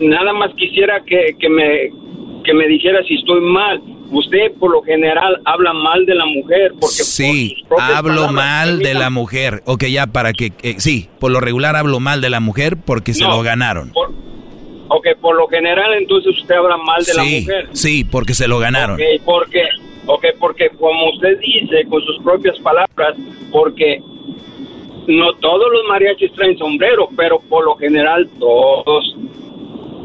Nada 0.00 0.32
más 0.32 0.50
quisiera 0.56 1.00
que, 1.06 1.36
que 1.38 1.48
me 1.48 1.90
que 2.42 2.54
me 2.54 2.66
dijera 2.66 3.02
si 3.04 3.14
estoy 3.14 3.40
mal. 3.40 3.80
Usted, 4.10 4.52
por 4.58 4.70
lo 4.70 4.82
general, 4.82 5.40
habla 5.44 5.72
mal 5.72 6.04
de 6.04 6.14
la 6.14 6.26
mujer. 6.26 6.72
Porque 6.78 6.92
Sí, 7.02 7.64
hablo 7.78 8.30
mal 8.32 8.78
de 8.80 8.94
la 8.94 9.08
mujer. 9.10 9.62
Ok, 9.64 9.84
ya 9.84 10.06
para 10.06 10.32
que... 10.32 10.52
eh, 10.62 10.74
sí, 10.78 11.08
por 11.18 11.30
lo 11.30 11.40
regular 11.40 11.76
hablo 11.76 11.98
mal 12.00 12.20
de 12.20 12.28
la 12.30 12.40
mujer 12.40 12.76
porque 12.84 13.14
se 13.14 13.24
lo 13.24 13.40
ganaron. 13.42 13.90
Por, 13.92 14.10
ok, 14.88 15.06
por 15.20 15.36
lo 15.36 15.46
general, 15.48 15.94
entonces 15.94 16.38
usted 16.38 16.54
habla 16.54 16.76
mal 16.76 17.02
de 17.04 17.14
la 17.14 17.24
mujer. 17.24 17.68
sí, 17.72 18.04
porque 18.04 18.34
se 18.34 18.46
lo 18.48 18.58
ganaron. 18.58 18.96
Ok, 18.96 19.22
porque, 19.24 19.62
ok, 20.06 20.24
porque 20.38 20.68
como 20.78 21.10
usted 21.14 21.38
dice 21.40 21.84
con 21.88 22.02
sus 22.02 22.18
propias 22.22 22.58
palabras, 22.58 23.16
porque 23.50 24.02
no 25.08 25.32
todos 25.40 25.72
los 25.72 25.84
mariachis 25.88 26.32
traen 26.34 26.56
sombrero, 26.58 27.08
pero 27.16 27.40
por 27.48 27.64
lo 27.64 27.76
general 27.76 28.28
todos 28.38 29.16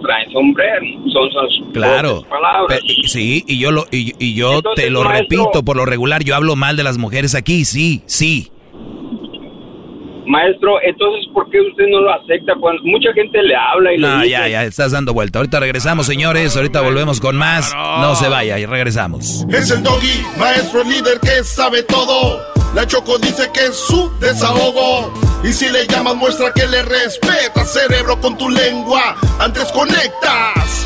traen 0.01 0.32
sombrero. 0.32 0.85
Son 1.11 1.30
sus 1.32 1.74
Claro. 1.74 2.24
palabras. 2.30 2.80
Sí, 3.06 3.43
y 3.48 3.58
yo 3.59 3.72
lo 3.72 3.85
y, 3.92 4.14
y 4.19 4.34
yo 4.34 4.56
Entonces, 4.56 4.85
te 4.85 4.92
lo 4.92 5.03
maestro- 5.03 5.43
repito, 5.43 5.64
por 5.64 5.77
lo 5.77 5.85
regular 5.85 6.24
yo 6.24 6.35
hablo 6.35 6.56
mal 6.56 6.76
de 6.77 6.84
las 6.84 6.98
mujeres 6.98 7.35
aquí, 7.35 7.66
sí, 7.66 8.01
sí. 8.06 8.51
Maestro, 10.27 10.75
entonces, 10.83 11.25
¿por 11.33 11.49
qué 11.49 11.61
usted 11.61 11.85
no 11.89 12.01
lo 12.01 12.14
acepta 12.14 12.53
cuando 12.59 12.81
mucha 12.83 13.14
gente 13.14 13.41
le 13.41 13.56
habla 13.56 13.93
y 13.93 13.97
le 13.97 14.07
No, 14.07 14.17
dice... 14.17 14.30
ya, 14.30 14.47
ya, 14.47 14.64
estás 14.65 14.91
dando 14.91 15.14
vuelta. 15.14 15.39
Ahorita 15.39 15.59
regresamos, 15.59 16.06
señores. 16.06 16.56
Ahorita 16.56 16.81
volvemos 16.81 17.19
con 17.19 17.35
más. 17.38 17.73
No 17.75 18.15
se 18.15 18.27
vaya 18.27 18.59
y 18.59 18.65
regresamos. 18.65 19.45
Es 19.49 19.72
el 19.72 19.83
doggy, 19.83 20.25
maestro 20.38 20.83
líder 20.83 21.19
que 21.22 21.43
sabe 21.43 21.83
todo. 21.83 22.41
La 22.75 22.85
Choco 22.85 23.17
dice 23.17 23.49
que 23.53 23.61
es 23.67 23.75
su 23.75 24.11
desahogo. 24.19 25.14
Y 25.43 25.53
si 25.53 25.69
le 25.69 25.88
llamas, 25.88 26.15
muestra 26.15 26.51
que 26.53 26.67
le 26.67 26.81
respeta, 26.83 27.64
cerebro, 27.65 28.19
con 28.19 28.38
tu 28.38 28.49
lengua. 28.49 29.15
Antes 29.39 29.72
conectas. 29.72 30.85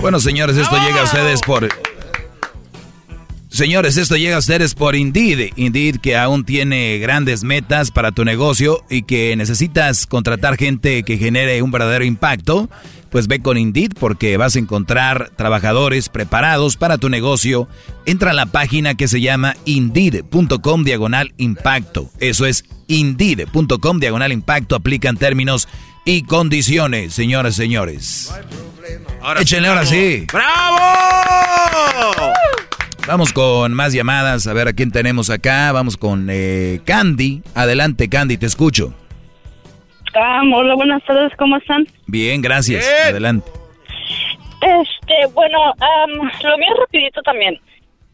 Bueno, 0.00 0.18
señores, 0.18 0.56
esto 0.56 0.76
llega 0.76 1.02
a 1.02 1.04
ustedes 1.04 1.40
por... 1.42 1.68
Señores, 3.50 3.98
esto 3.98 4.16
llega 4.16 4.36
a 4.36 4.38
ustedes 4.38 4.74
por 4.74 4.96
Indeed. 4.96 5.52
Indeed 5.56 5.96
que 5.96 6.16
aún 6.16 6.44
tiene 6.44 6.98
grandes 6.98 7.44
metas 7.44 7.90
para 7.90 8.10
tu 8.10 8.24
negocio 8.24 8.82
y 8.88 9.02
que 9.02 9.36
necesitas 9.36 10.06
contratar 10.06 10.56
gente 10.56 11.02
que 11.02 11.18
genere 11.18 11.60
un 11.60 11.70
verdadero 11.70 12.04
impacto. 12.04 12.70
Pues 13.10 13.26
ve 13.26 13.42
con 13.42 13.58
Indeed 13.58 13.92
porque 13.98 14.38
vas 14.38 14.56
a 14.56 14.60
encontrar 14.60 15.32
trabajadores 15.36 16.08
preparados 16.08 16.78
para 16.78 16.96
tu 16.96 17.10
negocio. 17.10 17.68
Entra 18.06 18.30
a 18.30 18.34
la 18.34 18.46
página 18.46 18.94
que 18.94 19.08
se 19.08 19.20
llama 19.20 19.54
indeed.com 19.66 20.84
diagonal 20.84 21.34
impacto. 21.36 22.08
Eso 22.20 22.46
es 22.46 22.64
indeed.com 22.86 23.98
diagonal 23.98 24.32
impacto. 24.32 24.76
Aplican 24.76 25.18
términos 25.18 25.68
y 26.04 26.22
condiciones, 26.22 27.14
señoras 27.14 27.54
y 27.54 27.62
señores. 27.62 28.34
Échenle 29.38 29.68
ahora 29.68 29.84
sí. 29.84 30.26
¡Bravo! 30.32 30.80
Vamos 33.06 33.32
con 33.32 33.72
más 33.72 33.92
llamadas, 33.92 34.46
a 34.46 34.52
ver 34.52 34.68
a 34.68 34.72
quién 34.72 34.92
tenemos 34.92 35.30
acá. 35.30 35.72
Vamos 35.72 35.96
con 35.96 36.28
eh, 36.30 36.80
Candy. 36.84 37.42
Adelante, 37.54 38.08
Candy, 38.08 38.36
te 38.36 38.46
escucho. 38.46 38.94
Ah, 40.14 40.42
hola, 40.54 40.74
buenas 40.74 41.02
tardes, 41.04 41.32
¿cómo 41.36 41.56
están? 41.56 41.86
Bien, 42.06 42.42
gracias. 42.42 42.88
Adelante. 43.08 43.50
Este, 44.60 45.26
bueno, 45.32 45.58
am, 45.70 46.30
lo 46.42 46.58
mío 46.58 46.74
rapidito 46.78 47.22
también. 47.22 47.58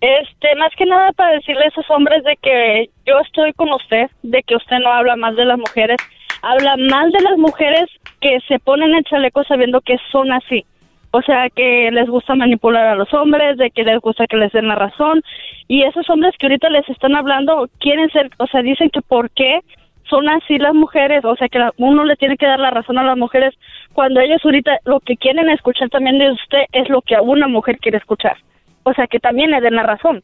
Este, 0.00 0.54
más 0.56 0.70
que 0.76 0.84
nada 0.84 1.12
para 1.12 1.32
decirle 1.32 1.64
a 1.64 1.68
esos 1.68 1.84
hombres 1.90 2.22
de 2.24 2.36
que 2.42 2.90
yo 3.06 3.18
estoy 3.20 3.52
con 3.54 3.72
usted, 3.72 4.10
de 4.22 4.42
que 4.42 4.54
usted 4.56 4.76
no 4.78 4.92
habla 4.92 5.16
mal 5.16 5.34
de 5.36 5.44
las 5.46 5.58
mujeres, 5.58 5.96
habla 6.42 6.76
mal 6.76 7.10
de 7.10 7.22
las 7.22 7.38
mujeres 7.38 7.86
que 8.20 8.38
se 8.48 8.58
ponen 8.58 8.94
el 8.94 9.04
chaleco 9.04 9.44
sabiendo 9.44 9.80
que 9.80 9.96
son 10.10 10.32
así. 10.32 10.64
O 11.12 11.22
sea, 11.22 11.48
que 11.48 11.90
les 11.92 12.08
gusta 12.08 12.34
manipular 12.34 12.86
a 12.88 12.94
los 12.94 13.12
hombres, 13.14 13.56
de 13.56 13.70
que 13.70 13.84
les 13.84 14.00
gusta 14.00 14.26
que 14.26 14.36
les 14.36 14.52
den 14.52 14.68
la 14.68 14.74
razón. 14.74 15.22
Y 15.68 15.82
esos 15.82 16.08
hombres 16.10 16.34
que 16.38 16.46
ahorita 16.46 16.68
les 16.68 16.88
están 16.88 17.16
hablando 17.16 17.68
quieren 17.80 18.10
ser, 18.10 18.30
o 18.38 18.46
sea, 18.46 18.62
dicen 18.62 18.90
que 18.90 19.00
por 19.00 19.30
qué 19.30 19.60
son 20.08 20.28
así 20.28 20.58
las 20.58 20.74
mujeres, 20.74 21.24
o 21.24 21.34
sea, 21.36 21.48
que 21.48 21.58
uno 21.78 22.04
le 22.04 22.16
tiene 22.16 22.36
que 22.36 22.46
dar 22.46 22.60
la 22.60 22.70
razón 22.70 22.98
a 22.98 23.02
las 23.02 23.16
mujeres 23.16 23.54
cuando 23.92 24.20
ellos 24.20 24.44
ahorita 24.44 24.78
lo 24.84 25.00
que 25.00 25.16
quieren 25.16 25.48
escuchar 25.48 25.88
también 25.88 26.18
de 26.18 26.30
usted 26.30 26.64
es 26.72 26.88
lo 26.88 27.02
que 27.02 27.16
una 27.16 27.48
mujer 27.48 27.78
quiere 27.78 27.98
escuchar. 27.98 28.36
O 28.82 28.92
sea, 28.92 29.06
que 29.06 29.18
también 29.18 29.50
le 29.50 29.60
den 29.60 29.74
la 29.74 29.82
razón. 29.82 30.22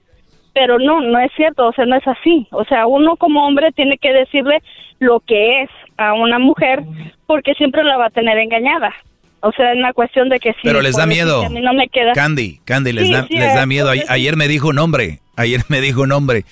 Pero 0.55 0.79
no, 0.79 1.01
no 1.01 1.19
es 1.19 1.33
cierto, 1.35 1.67
o 1.67 1.73
sea, 1.73 1.87
no 1.87 1.97
es 1.97 2.07
así. 2.07 2.47
O 2.53 2.65
sea, 2.65 2.87
uno 2.87 3.17
como 3.17 3.47
hombre 3.47 3.73
tiene 3.73 3.97
que 3.99 4.13
decirle 4.13 4.63
lo 4.99 5.21
que 5.21 5.63
es 5.63 5.71
a 5.97 6.15
una 6.15 6.39
mujer 6.39 6.83
porque 7.27 7.55
siempre 7.55 7.85
la 7.85 7.97
va 7.97 8.07
a 8.07 8.11
tener 8.11 8.39
engañada. 8.39 8.93
O 9.41 9.51
sea, 9.53 9.73
es 9.73 9.79
una 9.79 9.93
cuestión 9.93 10.29
de 10.29 10.39
que 10.39 10.51
sí. 10.53 10.61
Pero 10.63 10.81
les 10.83 10.97
da 10.97 11.05
miedo. 11.05 11.45
A 11.45 11.49
mí 11.49 11.61
no 11.61 11.73
me 11.73 11.89
queda. 11.89 12.13
Candy, 12.13 12.61
Candy, 12.65 12.93
les, 12.93 13.07
Sí, 13.07 13.13
da, 13.13 13.27
sí, 13.27 13.35
les 13.35 13.55
da 13.55 13.67
miedo. 13.67 13.91
Ayer 14.09 14.37
me 14.37 14.47
dijo 14.47 14.69
un 14.69 14.79
hombre, 14.79 15.21
ayer 15.37 15.63
me 15.69 15.81
dijo 15.81 16.03
un 16.03 16.13
hombre 16.13 16.45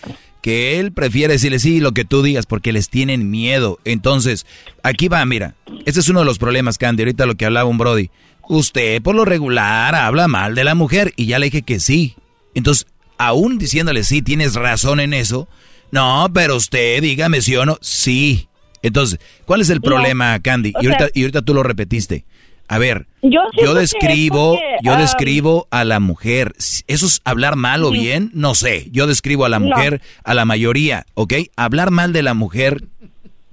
que 0.43 0.81
él 0.81 0.93
prefiere 0.93 1.35
decirle 1.35 1.59
sí 1.59 1.81
lo 1.81 1.93
que 1.93 2.05
tú 2.05 2.23
digas 2.23 2.47
porque 2.47 2.73
les 2.73 2.89
tienen 2.89 3.31
miedo. 3.31 3.79
Entonces, 3.85 4.45
aquí 4.83 5.09
va, 5.09 5.25
mira, 5.25 5.55
este 5.87 6.01
es 6.01 6.09
uno 6.09 6.21
de 6.21 6.25
los 6.25 6.39
problemas, 6.39 6.79
Candy, 6.79 7.03
ahorita 7.03 7.27
lo 7.27 7.37
que 7.37 7.47
hablaba 7.47 7.69
un 7.69 7.79
Brody. 7.79 8.11
Usted 8.49 9.01
por 9.03 9.15
lo 9.15 9.25
regular 9.25 9.95
habla 9.95 10.27
mal 10.27 10.57
de 10.57 10.65
la 10.65 10.75
mujer 10.75 11.13
y 11.15 11.27
ya 11.27 11.39
le 11.39 11.47
dije 11.47 11.63
que 11.63 11.79
sí. 11.79 12.17
Entonces, 12.55 12.89
aún 13.19 13.59
diciéndole 13.59 14.03
sí, 14.03 14.23
tienes 14.23 14.57
razón 14.57 14.99
en 14.99 15.15
eso. 15.15 15.49
No, 15.93 16.29
pero 16.33 16.57
usted 16.57 17.03
dígame 17.03 17.41
sí 17.41 17.55
o 17.55 17.65
no. 17.65 17.79
Sí. 17.81 18.49
Entonces, 18.83 19.19
¿cuál 19.47 19.61
es 19.61 19.71
el 19.71 19.77
No, 19.79 19.83
problema, 19.83 20.39
Candy? 20.41 20.73
Y 20.81 20.87
ahorita, 20.87 21.05
sea- 21.07 21.11
y 21.15 21.23
ahorita 21.23 21.43
tú 21.43 21.55
lo 21.55 21.63
repetiste. 21.63 22.25
A 22.69 22.79
ver, 22.79 23.07
Yo 23.23 23.31
yo 23.31 23.41
siento 23.53 23.75
que 23.75 23.81
describo, 23.81 24.59
yo 24.83 24.97
describo 24.97 25.67
a 25.73 25.85
la 25.85 25.99
mujer. 25.99 26.53
¿Eso 26.87 27.07
es 27.07 27.21
hablar 27.25 27.57
mal 27.57 27.83
o 27.83 27.91
bien? 27.91 28.31
No 28.33 28.55
sé. 28.55 28.87
Yo 28.93 29.09
describo 29.09 29.45
a 29.45 29.49
la 29.49 29.59
No. 29.59 29.67
mujer, 29.67 30.01
a 30.25 30.35
la 30.35 30.45
mayoría, 30.45 31.05
¿ok? 31.15 31.35
Hablar 31.57 31.91
mal 31.91 32.13
de 32.13 32.23
la 32.23 32.33
mujer, 32.35 32.85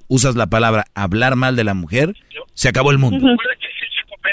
usas 0.07 0.35
la 0.35 0.45
palabra 0.47 0.85
hablar 0.93 1.35
mal 1.35 1.55
de 1.55 1.63
la 1.63 1.73
mujer, 1.73 2.13
se 2.53 2.69
acabó 2.69 2.91
el 2.91 2.99
mundo. 2.99 3.27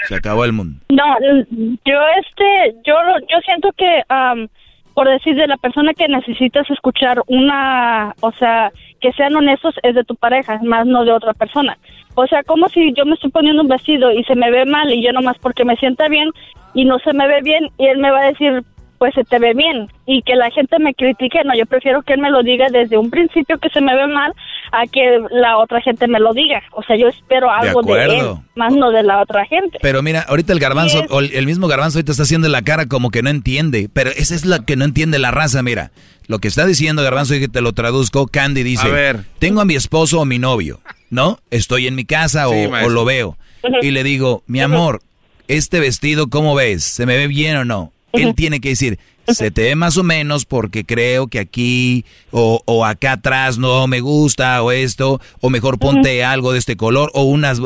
Se 0.07 0.17
acabó 0.17 0.45
el 0.45 0.53
mundo. 0.53 0.81
No, 0.91 1.05
yo 1.51 1.99
este, 2.21 2.77
yo 2.87 2.95
yo 3.31 3.39
siento 3.45 3.71
que, 3.79 4.03
am, 4.11 4.49
por 4.93 5.09
decir 5.09 5.35
de 5.35 5.47
la 5.47 5.57
persona 5.57 5.95
que 5.95 6.07
necesitas 6.09 6.69
escuchar 6.71 7.23
una, 7.27 8.15
o 8.21 8.31
sea, 8.33 8.71
que 9.05 9.13
sean 9.13 9.37
honestos 9.37 9.75
es 9.83 9.95
de 9.95 10.03
tu 10.03 10.17
pareja, 10.17 10.59
más 10.63 10.87
no 10.87 11.05
de 11.05 11.13
otra 11.13 11.35
persona. 11.35 11.77
O 12.15 12.27
sea, 12.27 12.43
como 12.43 12.71
si 12.71 12.95
yo 12.95 13.05
me 13.05 13.13
estoy 13.13 13.31
poniendo 13.31 13.61
un 13.61 13.69
vestido 13.69 14.11
y 14.11 14.25
se 14.25 14.35
me 14.35 14.51
ve 14.51 14.65
mal 14.65 14.91
y 14.91 15.05
yo 15.05 15.13
nomás 15.13 15.37
porque 15.43 15.67
me 15.67 15.77
sienta 15.77 16.09
bien 16.09 16.31
y 16.73 16.87
no 16.87 16.99
se 17.01 17.13
me 17.13 17.29
ve 17.29 17.43
bien 17.43 17.69
y 17.77 17.87
él 17.87 17.99
me 17.99 18.11
va 18.11 18.21
a 18.21 18.29
decir, 18.29 18.65
pues 19.05 19.13
se 19.17 19.25
te 19.25 19.39
ve 19.39 19.53
bien 19.53 19.93
y 20.07 20.23
que 20.23 20.35
la 20.35 20.51
gente 20.51 20.79
me 20.79 20.95
critique, 20.95 21.39
no, 21.45 21.55
yo 21.55 21.67
prefiero 21.67 22.01
que 22.01 22.15
él 22.15 22.21
me 22.21 22.31
lo 22.31 22.43
diga 22.43 22.69
desde 22.71 22.97
un 22.97 23.11
principio 23.11 23.59
que 23.59 23.69
se 23.69 23.83
me 23.83 23.95
ve 23.95 24.07
mal 24.07 24.33
a 24.73 24.87
que 24.87 25.21
la 25.31 25.59
otra 25.59 25.83
gente 25.83 26.09
me 26.09 26.19
lo 26.19 26.33
diga. 26.33 26.63
O 26.73 26.83
sea, 26.83 26.97
yo 26.97 27.09
espero 27.09 27.51
algo 27.51 27.83
de, 27.83 28.03
él, 28.03 28.23
más 28.55 28.73
no 28.73 28.91
de 28.91 29.03
la 29.03 29.21
otra 29.21 29.45
gente. 29.45 29.77
Pero 29.83 30.01
mira, 30.03 30.25
ahorita 30.27 30.55
el 30.55 30.59
garbanzo, 30.59 31.05
o 31.11 31.21
el 31.21 31.45
mismo 31.45 31.69
garbanzo 31.69 31.99
ahorita 31.99 32.13
está 32.13 32.23
haciendo 32.23 32.49
la 32.49 32.63
cara 32.63 32.87
como 32.87 33.11
que 33.11 33.21
no 33.21 33.29
entiende, 33.29 33.91
pero 33.93 34.09
esa 34.09 34.35
es 34.35 34.47
la 34.47 34.65
que 34.65 34.75
no 34.75 34.87
entiende 34.87 35.19
la 35.19 35.31
raza, 35.31 35.63
mira. 35.63 35.91
Lo 36.27 36.39
que 36.39 36.49
está 36.49 36.65
diciendo 36.65 37.03
garbanzo 37.03 37.35
y 37.35 37.41
que 37.41 37.49
te 37.49 37.61
lo 37.61 37.75
traduzco, 37.75 38.27
Candy 38.27 38.63
dice, 38.63 38.89
A 38.89 38.91
ver. 38.91 39.25
tengo 39.39 39.61
a 39.61 39.67
mi 39.67 39.75
esposo 39.75 40.19
o 40.19 40.25
mi 40.25 40.39
novio, 40.39 40.81
¿no? 41.11 41.41
Estoy 41.51 41.89
en 41.89 41.95
mi 41.95 42.07
casa 42.07 42.47
Sí, 42.49 42.65
o, 42.65 42.71
maestro. 42.71 42.87
o 42.87 42.95
lo 42.95 43.05
veo. 43.05 43.37
Y 43.83 43.91
le 43.91 44.03
digo, 44.03 44.45
mi 44.47 44.63
amor, 44.63 45.03
este 45.47 45.79
vestido, 45.79 46.31
¿cómo 46.31 46.55
ves? 46.55 46.85
¿Se 46.85 47.05
me 47.05 47.19
ve 47.19 47.27
bien 47.29 47.59
o 47.59 47.67
no? 47.67 47.93
Él 48.15 48.35
tiene 48.35 48.61
que 48.61 48.71
decir, 48.71 48.99
se 49.29 49.51
te 49.51 49.63
ve 49.63 49.75
más 49.75 49.97
o 49.97 50.03
menos 50.03 50.45
porque 50.45 50.85
creo 50.85 51.29
que 51.29 51.39
aquí 51.39 52.05
o, 52.31 52.63
o 52.65 52.85
acá 52.85 53.13
atrás 53.13 53.59
no 53.59 53.87
me 53.87 54.01
gusta 54.01 54.63
o 54.63 54.73
esto, 54.73 55.21
o 55.41 55.51
mejor 55.51 55.79
ponte 55.79 56.25
algo 56.25 56.53
de 56.53 56.59
este 56.59 56.77
color 56.77 57.11
o 57.15 57.25
unas... 57.25 57.61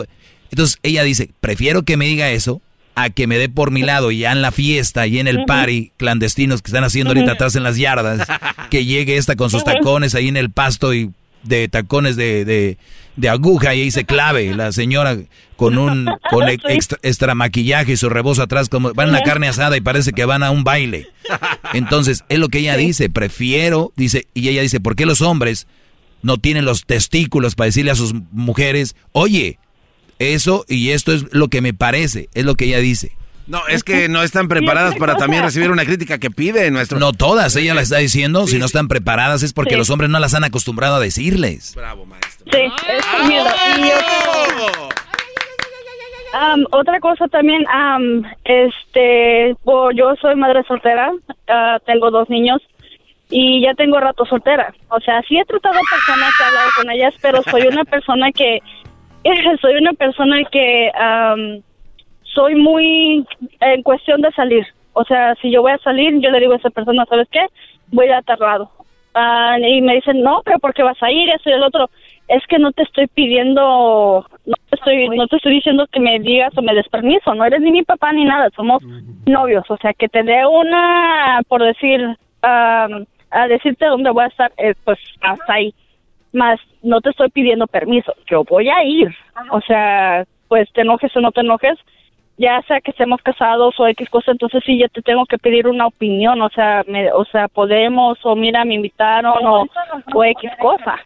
Entonces 0.51 0.79
ella 0.83 1.03
dice, 1.03 1.31
prefiero 1.41 1.83
que 1.83 1.97
me 1.97 2.07
diga 2.07 2.31
eso 2.31 2.61
a 2.95 3.11
que 3.11 3.27
me 3.27 3.39
dé 3.39 3.49
por 3.49 3.71
mi 3.71 3.83
lado 3.83 4.11
ya 4.11 4.33
en 4.33 4.43
la 4.43 4.51
fiesta 4.51 5.07
y 5.07 5.21
en 5.21 5.29
el 5.29 5.45
party 5.45 5.93
clandestinos 5.97 6.63
que 6.63 6.69
están 6.69 6.83
haciendo 6.83 7.11
ahorita 7.11 7.33
atrás 7.33 7.55
en 7.55 7.63
las 7.63 7.77
yardas, 7.77 8.27
que 8.71 8.85
llegue 8.85 9.17
esta 9.17 9.37
con 9.37 9.51
sus 9.51 9.63
tacones 9.63 10.15
ahí 10.17 10.29
en 10.29 10.37
el 10.37 10.51
pasto 10.51 10.93
y 10.93 11.13
de 11.43 11.69
tacones 11.69 12.17
de, 12.17 12.45
de, 12.45 12.79
de 13.17 13.29
aguja 13.29 13.75
y 13.75 13.83
ahí 13.83 13.91
se 13.91 14.05
clave 14.05 14.55
la 14.55 14.73
señora 14.73 15.17
con 15.57 15.79
un 15.79 16.07
con 16.31 16.49
ex- 16.49 16.65
extra, 16.69 16.99
extra 17.03 17.35
maquillaje 17.35 17.93
y 17.93 17.97
su 17.97 18.09
rebozo 18.09 18.43
atrás 18.43 18.69
como 18.69 18.93
van 18.95 19.09
a 19.09 19.11
una 19.11 19.23
carne 19.23 19.49
asada 19.49 19.77
y 19.77 19.81
parece 19.81 20.13
que 20.13 20.25
van 20.25 20.43
a 20.43 20.51
un 20.51 20.65
baile. 20.65 21.09
Entonces, 21.75 22.25
es 22.29 22.39
lo 22.39 22.49
que 22.49 22.59
ella 22.59 22.77
dice, 22.77 23.09
prefiero, 23.11 23.93
dice, 23.97 24.27
y 24.35 24.49
ella 24.49 24.63
dice, 24.63 24.81
¿por 24.81 24.97
qué 24.97 25.07
los 25.07 25.21
hombres 25.21 25.67
no 26.23 26.37
tienen 26.39 26.65
los 26.65 26.85
testículos 26.85 27.55
para 27.55 27.67
decirle 27.67 27.91
a 27.93 27.97
sus 27.97 28.13
mujeres, 28.33 28.97
oye, 29.13 29.59
eso 30.19 30.65
y 30.69 30.91
esto 30.91 31.13
es 31.13 31.27
lo 31.33 31.49
que 31.49 31.61
me 31.61 31.75
parece, 31.75 32.29
es 32.35 32.45
lo 32.45 32.57
que 32.57 32.65
ella 32.67 32.79
dice. 32.79 33.13
No, 33.49 33.67
es 33.67 33.83
que 33.83 34.09
no 34.09 34.23
están 34.23 34.47
preparadas 34.47 34.95
para 34.97 35.17
también 35.17 35.43
recibir 35.43 35.71
una 35.71 35.85
crítica 35.85 36.19
que 36.19 36.31
pide 36.31 36.71
nuestro. 36.71 36.99
No 36.99 37.13
todas, 37.13 37.57
ella 37.57 37.75
la 37.75 37.81
está 37.81 37.97
diciendo, 37.97 38.47
si 38.47 38.59
no 38.59 38.67
están 38.67 38.89
preparadas 38.89 39.43
es 39.43 39.55
porque 39.55 39.73
Sí. 39.73 39.79
los 39.79 39.89
hombres 39.91 40.11
no 40.11 40.19
las 40.19 40.35
han 40.35 40.45
acostumbrado 40.45 40.97
a 40.97 41.01
decirles. 41.01 41.75
Sí, 42.53 42.61
es 42.61 43.27
miedo. 43.27 43.47
Y 43.79 43.91
otra, 46.71 47.01
cosa 47.01 47.27
también, 47.29 47.65
am, 47.69 48.23
este, 48.45 49.55
yo 49.95 50.15
soy 50.21 50.37
madre 50.37 50.63
soltera, 50.69 51.11
ah, 51.49 51.79
tengo 51.87 52.11
dos 52.11 52.29
niños 52.29 52.61
y 53.31 53.63
ya 53.63 53.75
tengo 53.75 53.99
rato 53.99 54.27
soltera. 54.27 54.75
O 54.89 55.01
sea, 55.01 55.23
sí 55.27 55.39
he 55.39 55.45
tratado 55.47 55.75
a 55.75 55.81
personas, 55.91 56.35
he 56.41 56.45
hablado 56.45 56.69
con 56.77 56.91
ellas, 56.91 57.15
pero 57.23 57.43
soy 57.51 57.63
una 57.67 57.85
persona 57.85 58.31
que, 58.33 58.61
soy 59.61 59.75
una 59.81 59.93
persona 59.95 60.37
que 60.53 60.91
am, 61.01 61.63
soy 62.35 62.55
muy 62.55 63.27
en 63.61 63.83
cuestión 63.83 64.21
de 64.21 64.31
salir. 64.33 64.67
O 64.93 65.05
sea, 65.05 65.35
si 65.37 65.51
yo 65.51 65.63
voy 65.63 65.73
a 65.73 65.79
salir, 65.79 66.21
yo 66.21 66.31
le 66.31 66.41
digo 66.41 66.53
a 66.53 66.57
esa 66.57 66.71
persona, 66.71 67.05
¿sabes 67.09 67.29
qué? 67.31 67.47
Voy 67.93 68.09
a 68.09 68.23
tardado. 68.23 68.71
Ah, 69.15 69.57
y 69.59 69.81
me 69.81 69.95
dicen, 69.95 70.23
no, 70.23 70.43
pero 70.45 70.59
¿por 70.59 70.75
qué 70.75 70.83
vas 70.83 71.03
a 71.03 71.11
ir? 71.11 71.29
Eso 71.31 71.51
y 71.51 71.53
el 71.53 71.63
otro. 71.63 71.91
Es 72.29 72.47
que 72.47 72.59
no 72.59 72.73
te 72.73 72.83
estoy 72.83 73.07
pidiendo, 73.07 74.27
no 74.45 74.55
te 74.69 74.77
estoy, 74.77 75.09
no 75.09 75.27
te 75.27 75.37
estoy 75.37 75.55
diciendo 75.55 75.87
que 75.91 75.99
me 75.99 76.19
digas 76.19 76.57
o 76.57 76.63
me 76.63 76.75
des 76.75 76.89
permiso. 76.89 77.35
No 77.35 77.45
eres 77.45 77.61
ni 77.61 77.71
mi 77.71 77.83
papá 77.83 78.13
ni 78.13 78.25
nada. 78.25 78.51
Somos 78.55 78.83
novios. 79.27 79.65
O 79.71 79.77
sea, 79.79 79.95
que 79.95 80.09
te 80.09 80.23
dé 80.23 80.47
una, 80.47 81.41
por 81.49 81.63
decir, 81.63 82.01
ah, 82.43 82.89
a 83.31 83.49
decirte 83.49 83.87
dónde 83.87 84.11
voy 84.11 84.25
a 84.25 84.29
estar, 84.29 84.53
eh, 84.59 84.75
pues 84.85 84.99
hasta 85.21 85.53
ahí. 85.53 85.75
Más, 86.33 86.61
no 86.83 87.01
te 87.01 87.11
estoy 87.11 87.31
pidiendo 87.31 87.67
permiso. 87.67 88.13
Yo 88.31 88.45
voy 88.45 88.69
a 88.69 88.85
ir. 88.85 89.09
O 89.51 89.61
sea, 89.63 90.25
pues 90.49 90.71
te 90.73 90.83
enojes 90.83 91.15
o 91.17 91.21
no 91.21 91.31
te 91.31 91.41
enojes, 91.41 91.79
ya 92.39 92.63
sea 92.69 92.81
que 92.81 92.93
estemos 92.93 93.21
casados 93.23 93.75
o 93.79 93.87
X 93.89 94.09
cosa, 94.09 94.31
entonces 94.33 94.63
sí 94.65 94.79
ya 94.79 94.89
te 94.89 95.03
tengo 95.03 95.27
que 95.27 95.39
pedir 95.39 95.67
una 95.67 95.87
opinión, 95.89 96.41
o 96.41 96.49
sea, 96.51 96.85
me, 96.89 97.13
o 97.13 97.25
sea, 97.27 97.49
podemos, 97.49 98.19
o 98.23 98.35
mira, 98.37 98.65
me 98.65 98.75
invitaron, 98.75 99.45
o, 99.45 99.67
o 100.15 100.25
X 100.25 100.51
cosa. 100.61 100.97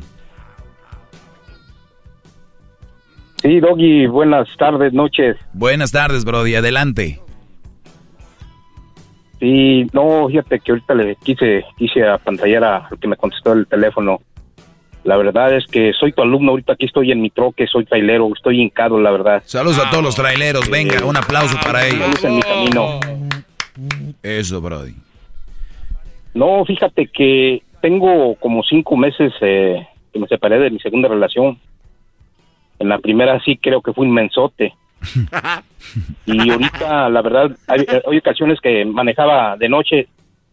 Sí, 3.41 3.59
Doggy, 3.59 4.07
buenas 4.07 4.49
tardes, 4.57 4.91
noches. 4.91 5.38
Buenas 5.53 5.91
tardes, 5.91 6.25
Brody. 6.25 6.55
Adelante. 6.55 7.21
Sí, 9.39 9.88
no, 9.93 10.27
fíjate 10.27 10.59
que 10.59 10.73
ahorita 10.73 10.93
le 10.95 11.15
quise, 11.23 11.63
quise 11.77 12.05
apantallar 12.05 12.63
a 12.63 12.88
al 12.88 12.99
que 12.99 13.07
me 13.07 13.15
contestó 13.15 13.53
el 13.53 13.65
teléfono. 13.67 14.19
La 15.05 15.15
verdad 15.15 15.55
es 15.55 15.65
que 15.67 15.93
soy 15.93 16.11
tu 16.11 16.21
alumno, 16.21 16.51
ahorita 16.51 16.73
aquí 16.73 16.85
estoy 16.85 17.13
en 17.13 17.21
mi 17.21 17.29
troque, 17.29 17.65
soy 17.67 17.85
trailero, 17.85 18.29
estoy 18.35 18.61
hincado, 18.61 18.99
la 18.99 19.11
verdad. 19.11 19.41
Saludos 19.45 19.79
a 19.79 19.89
todos 19.89 20.03
los 20.03 20.15
traileros. 20.15 20.69
Venga, 20.69 21.05
un 21.05 21.15
aplauso 21.15 21.57
para 21.63 21.88
ellos. 21.88 22.21
En 22.21 22.35
mi 22.35 22.41
camino. 22.41 22.99
Eso, 24.21 24.59
Brody. 24.59 24.93
No, 26.39 26.63
fíjate 26.63 27.07
que 27.07 27.61
tengo 27.81 28.35
como 28.35 28.63
cinco 28.63 28.95
meses 28.95 29.33
eh, 29.41 29.85
que 30.13 30.19
me 30.19 30.27
separé 30.27 30.57
de 30.59 30.69
mi 30.71 30.79
segunda 30.79 31.09
relación. 31.09 31.57
En 32.79 32.87
la 32.87 32.97
primera 32.99 33.39
sí 33.43 33.57
creo 33.57 33.81
que 33.81 33.91
fui 33.93 34.07
un 34.07 34.13
mensote. 34.13 34.73
Y 36.25 36.51
ahorita, 36.51 37.09
la 37.09 37.21
verdad, 37.21 37.51
hay, 37.67 37.83
hay 38.07 38.17
ocasiones 38.17 38.59
que 38.61 38.85
manejaba 38.85 39.57
de 39.57 39.67
noche 39.69 40.07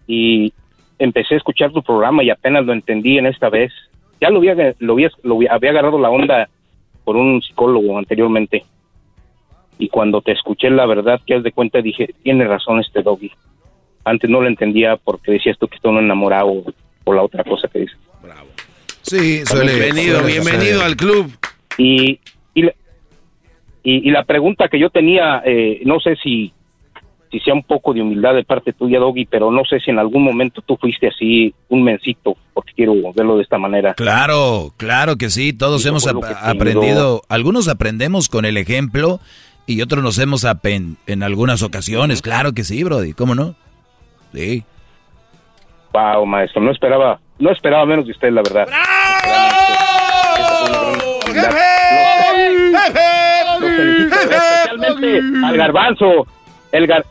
y 0.06 0.52
empecé 0.98 1.34
a 1.34 1.36
escuchar 1.39 1.73
tu 1.73 1.82
programa 1.82 2.23
y 2.24 2.31
apenas 2.31 2.65
lo 2.65 2.73
entendí 2.73 3.18
en 3.18 3.26
esta 3.26 3.50
vez. 3.50 3.70
Ya 4.20 4.31
lo 4.31 4.39
había, 4.39 4.55
lo 4.78 4.94
había, 4.94 5.10
lo 5.24 5.34
había- 5.36 5.52
había 5.52 5.70
agarrado 5.70 5.98
la 5.98 6.08
onda 6.10 6.48
por 7.05 7.16
un 7.16 7.42
psicólogo 7.42 7.98
anteriormente. 7.98 8.65
Y 9.78 9.89
cuando 9.89 10.23
te 10.23 10.32
escuché, 10.32 10.70
la 10.70 10.86
verdad, 10.86 11.20
que 11.26 11.34
haz 11.34 11.42
de 11.42 11.52
cuenta, 11.52 11.82
dije, 11.82 12.15
tiene 12.23 12.44
razón 12.47 12.81
este 12.81 13.02
doggy. 13.02 13.31
Antes 14.07 14.31
no 14.31 14.41
lo 14.41 14.47
entendía 14.47 14.97
porque 14.97 15.33
decías 15.33 15.59
tú 15.59 15.67
que 15.67 15.75
estoy 15.76 15.97
enamorado 15.99 16.62
por 17.05 17.17
la 17.17 17.23
otra 17.23 17.43
cosa 17.44 17.67
que 17.68 17.81
dices. 17.81 17.97
Sí, 19.02 19.44
suele- 19.44 19.75
Bienvenido, 19.75 20.20
suele 20.20 20.33
bienvenido 20.41 20.83
al 20.83 20.97
club. 20.97 21.31
Y, 21.78 22.18
y, 22.55 22.62
la, 22.62 22.73
y, 23.83 24.09
y 24.09 24.10
la 24.10 24.25
pregunta 24.25 24.68
que 24.68 24.78
yo 24.78 24.91
tenía, 24.91 25.43
eh, 25.44 25.81
no 25.85 25.99
sé 26.01 26.17
si, 26.23 26.52
si 27.31 27.41
sea 27.41 27.55
un 27.55 27.62
poco 27.65 27.93
de 27.94 28.02
humildad 28.02 28.35
de 28.35 28.44
parte 28.44 28.73
tuya, 28.73 28.99
Doggy, 28.99 29.26
pero 29.26 29.51
no 29.51 29.65
sé 29.65 29.78
si 29.81 29.91
en 29.91 29.99
algún 29.99 30.23
momento 30.25 30.62
tú 30.62 30.76
fuiste 30.76 31.09
así 31.09 31.52
un 31.68 31.83
mencito, 31.83 32.36
porque 32.55 32.73
quiero 32.75 32.94
verlo 33.15 33.36
de 33.36 33.43
esta 33.43 33.59
manera. 33.59 33.94
Claro, 33.94 34.73
claro 34.76 35.17
que 35.17 35.31
sí, 35.31 35.52
todos 35.52 35.85
hemos 35.86 36.07
ap- 36.07 36.23
aprendido, 36.43 37.23
algunos 37.28 37.68
aprendemos 37.68 38.28
con 38.28 38.44
el 38.44 38.57
ejemplo 38.57 39.20
y 39.67 39.83
otros 39.83 40.02
nos 40.02 40.18
hemos 40.18 40.44
apen 40.44 40.97
en 41.07 41.23
algunas 41.25 41.62
ocasiones, 41.62 42.23
claro 42.23 42.52
que 42.52 42.62
sí, 42.65 42.83
Brody, 42.85 43.12
¿cómo 43.12 43.35
no? 43.35 43.55
Sí. 44.36 44.62
Wow, 45.92 46.26
maestro, 46.26 46.60
no 46.60 46.70
esperaba, 46.73 47.18
no 47.39 47.50
esperaba 47.50 47.86
menos 47.86 48.05
de 48.05 48.12
usted, 48.12 48.31
la 48.31 48.42
verdad. 48.42 48.68
Especialmente 53.97 55.20
al 55.47 55.56
garbanzo. 55.56 56.26
El 56.73 56.86
gar, 56.86 57.05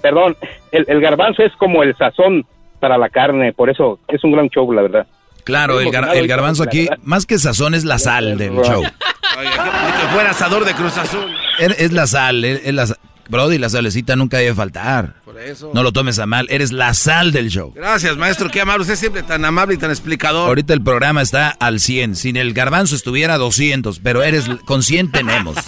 perdón, 0.00 0.36
el, 0.70 0.84
el 0.88 1.00
garbanzo 1.00 1.42
es 1.42 1.52
como 1.56 1.82
el 1.82 1.94
sazón 1.96 2.46
para 2.80 2.96
la 2.98 3.08
carne, 3.10 3.52
por 3.52 3.68
eso 3.68 3.98
es 4.08 4.22
un 4.24 4.32
gran 4.32 4.48
show, 4.48 4.70
la 4.72 4.82
verdad. 4.82 5.06
Claro, 5.44 5.80
el, 5.80 5.88
gar- 5.88 6.14
el 6.14 6.28
garbanzo 6.28 6.62
aquí, 6.62 6.88
más 7.02 7.26
que 7.26 7.38
sazón, 7.38 7.74
es 7.74 7.84
la 7.84 7.98
sal 7.98 8.38
del 8.38 8.54
show. 8.62 8.82
que 8.82 10.06
fuera 10.14 10.30
asador 10.30 10.64
de 10.64 10.72
Cruz 10.74 10.96
Azul. 10.96 11.34
Es, 11.58 11.78
es 11.80 11.92
la 11.92 12.06
sal, 12.06 12.44
es, 12.44 12.62
es 12.64 12.72
la 12.74 12.86
sa- 12.86 12.96
Brody, 13.28 13.58
la 13.58 13.68
salecita 13.68 14.16
nunca 14.16 14.38
debe 14.38 14.54
faltar. 14.54 15.14
Por 15.24 15.38
eso. 15.40 15.70
No 15.74 15.82
lo 15.82 15.92
tomes 15.92 16.18
a 16.18 16.26
mal, 16.26 16.46
eres 16.50 16.72
la 16.72 16.92
sal 16.94 17.32
del 17.32 17.48
show. 17.50 17.72
Gracias, 17.74 18.16
maestro. 18.16 18.50
Qué 18.50 18.60
amable. 18.60 18.82
Usted 18.82 18.94
es 18.94 19.00
siempre 19.00 19.22
tan 19.22 19.44
amable 19.44 19.74
y 19.74 19.78
tan 19.78 19.90
explicador. 19.90 20.48
Ahorita 20.48 20.74
el 20.74 20.82
programa 20.82 21.22
está 21.22 21.48
al 21.48 21.80
100. 21.80 22.16
Sin 22.16 22.36
el 22.36 22.52
garbanzo 22.52 22.94
estuviera 22.96 23.34
a 23.34 23.38
200, 23.38 24.00
pero 24.00 24.22
eres 24.22 24.46
consciente 24.66 25.18
tenemos. 25.20 25.56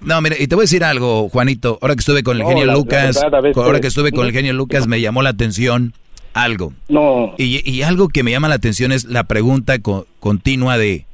No, 0.00 0.20
mira, 0.22 0.36
y 0.38 0.46
te 0.46 0.54
voy 0.54 0.62
a 0.62 0.64
decir 0.64 0.82
algo, 0.84 1.28
Juanito. 1.28 1.78
Ahora 1.82 1.94
que 1.94 2.00
estuve 2.00 2.22
con 2.22 2.36
el 2.36 2.42
No, 2.42 2.48
genio 2.48 2.64
la- 2.66 2.72
la 2.72 2.78
Lucas, 2.78 3.16
verdad, 3.16 3.34
a 3.34 3.40
veces- 3.42 3.62
ahora 3.62 3.80
que 3.80 3.86
estuve 3.88 4.12
con 4.12 4.26
el 4.26 4.32
genio 4.32 4.52
Lucas, 4.54 4.86
me 4.86 5.00
llamó 5.00 5.22
la 5.22 5.30
atención 5.30 5.92
algo. 6.32 6.72
No. 6.88 7.34
Y, 7.36 7.68
y 7.70 7.82
algo 7.82 8.08
que 8.08 8.22
me 8.22 8.30
llama 8.30 8.48
la 8.48 8.54
atención 8.54 8.92
es 8.92 9.04
la 9.04 9.24
pregunta 9.24 9.78
co- 9.80 10.06
continua 10.20 10.78
de, 10.78 11.06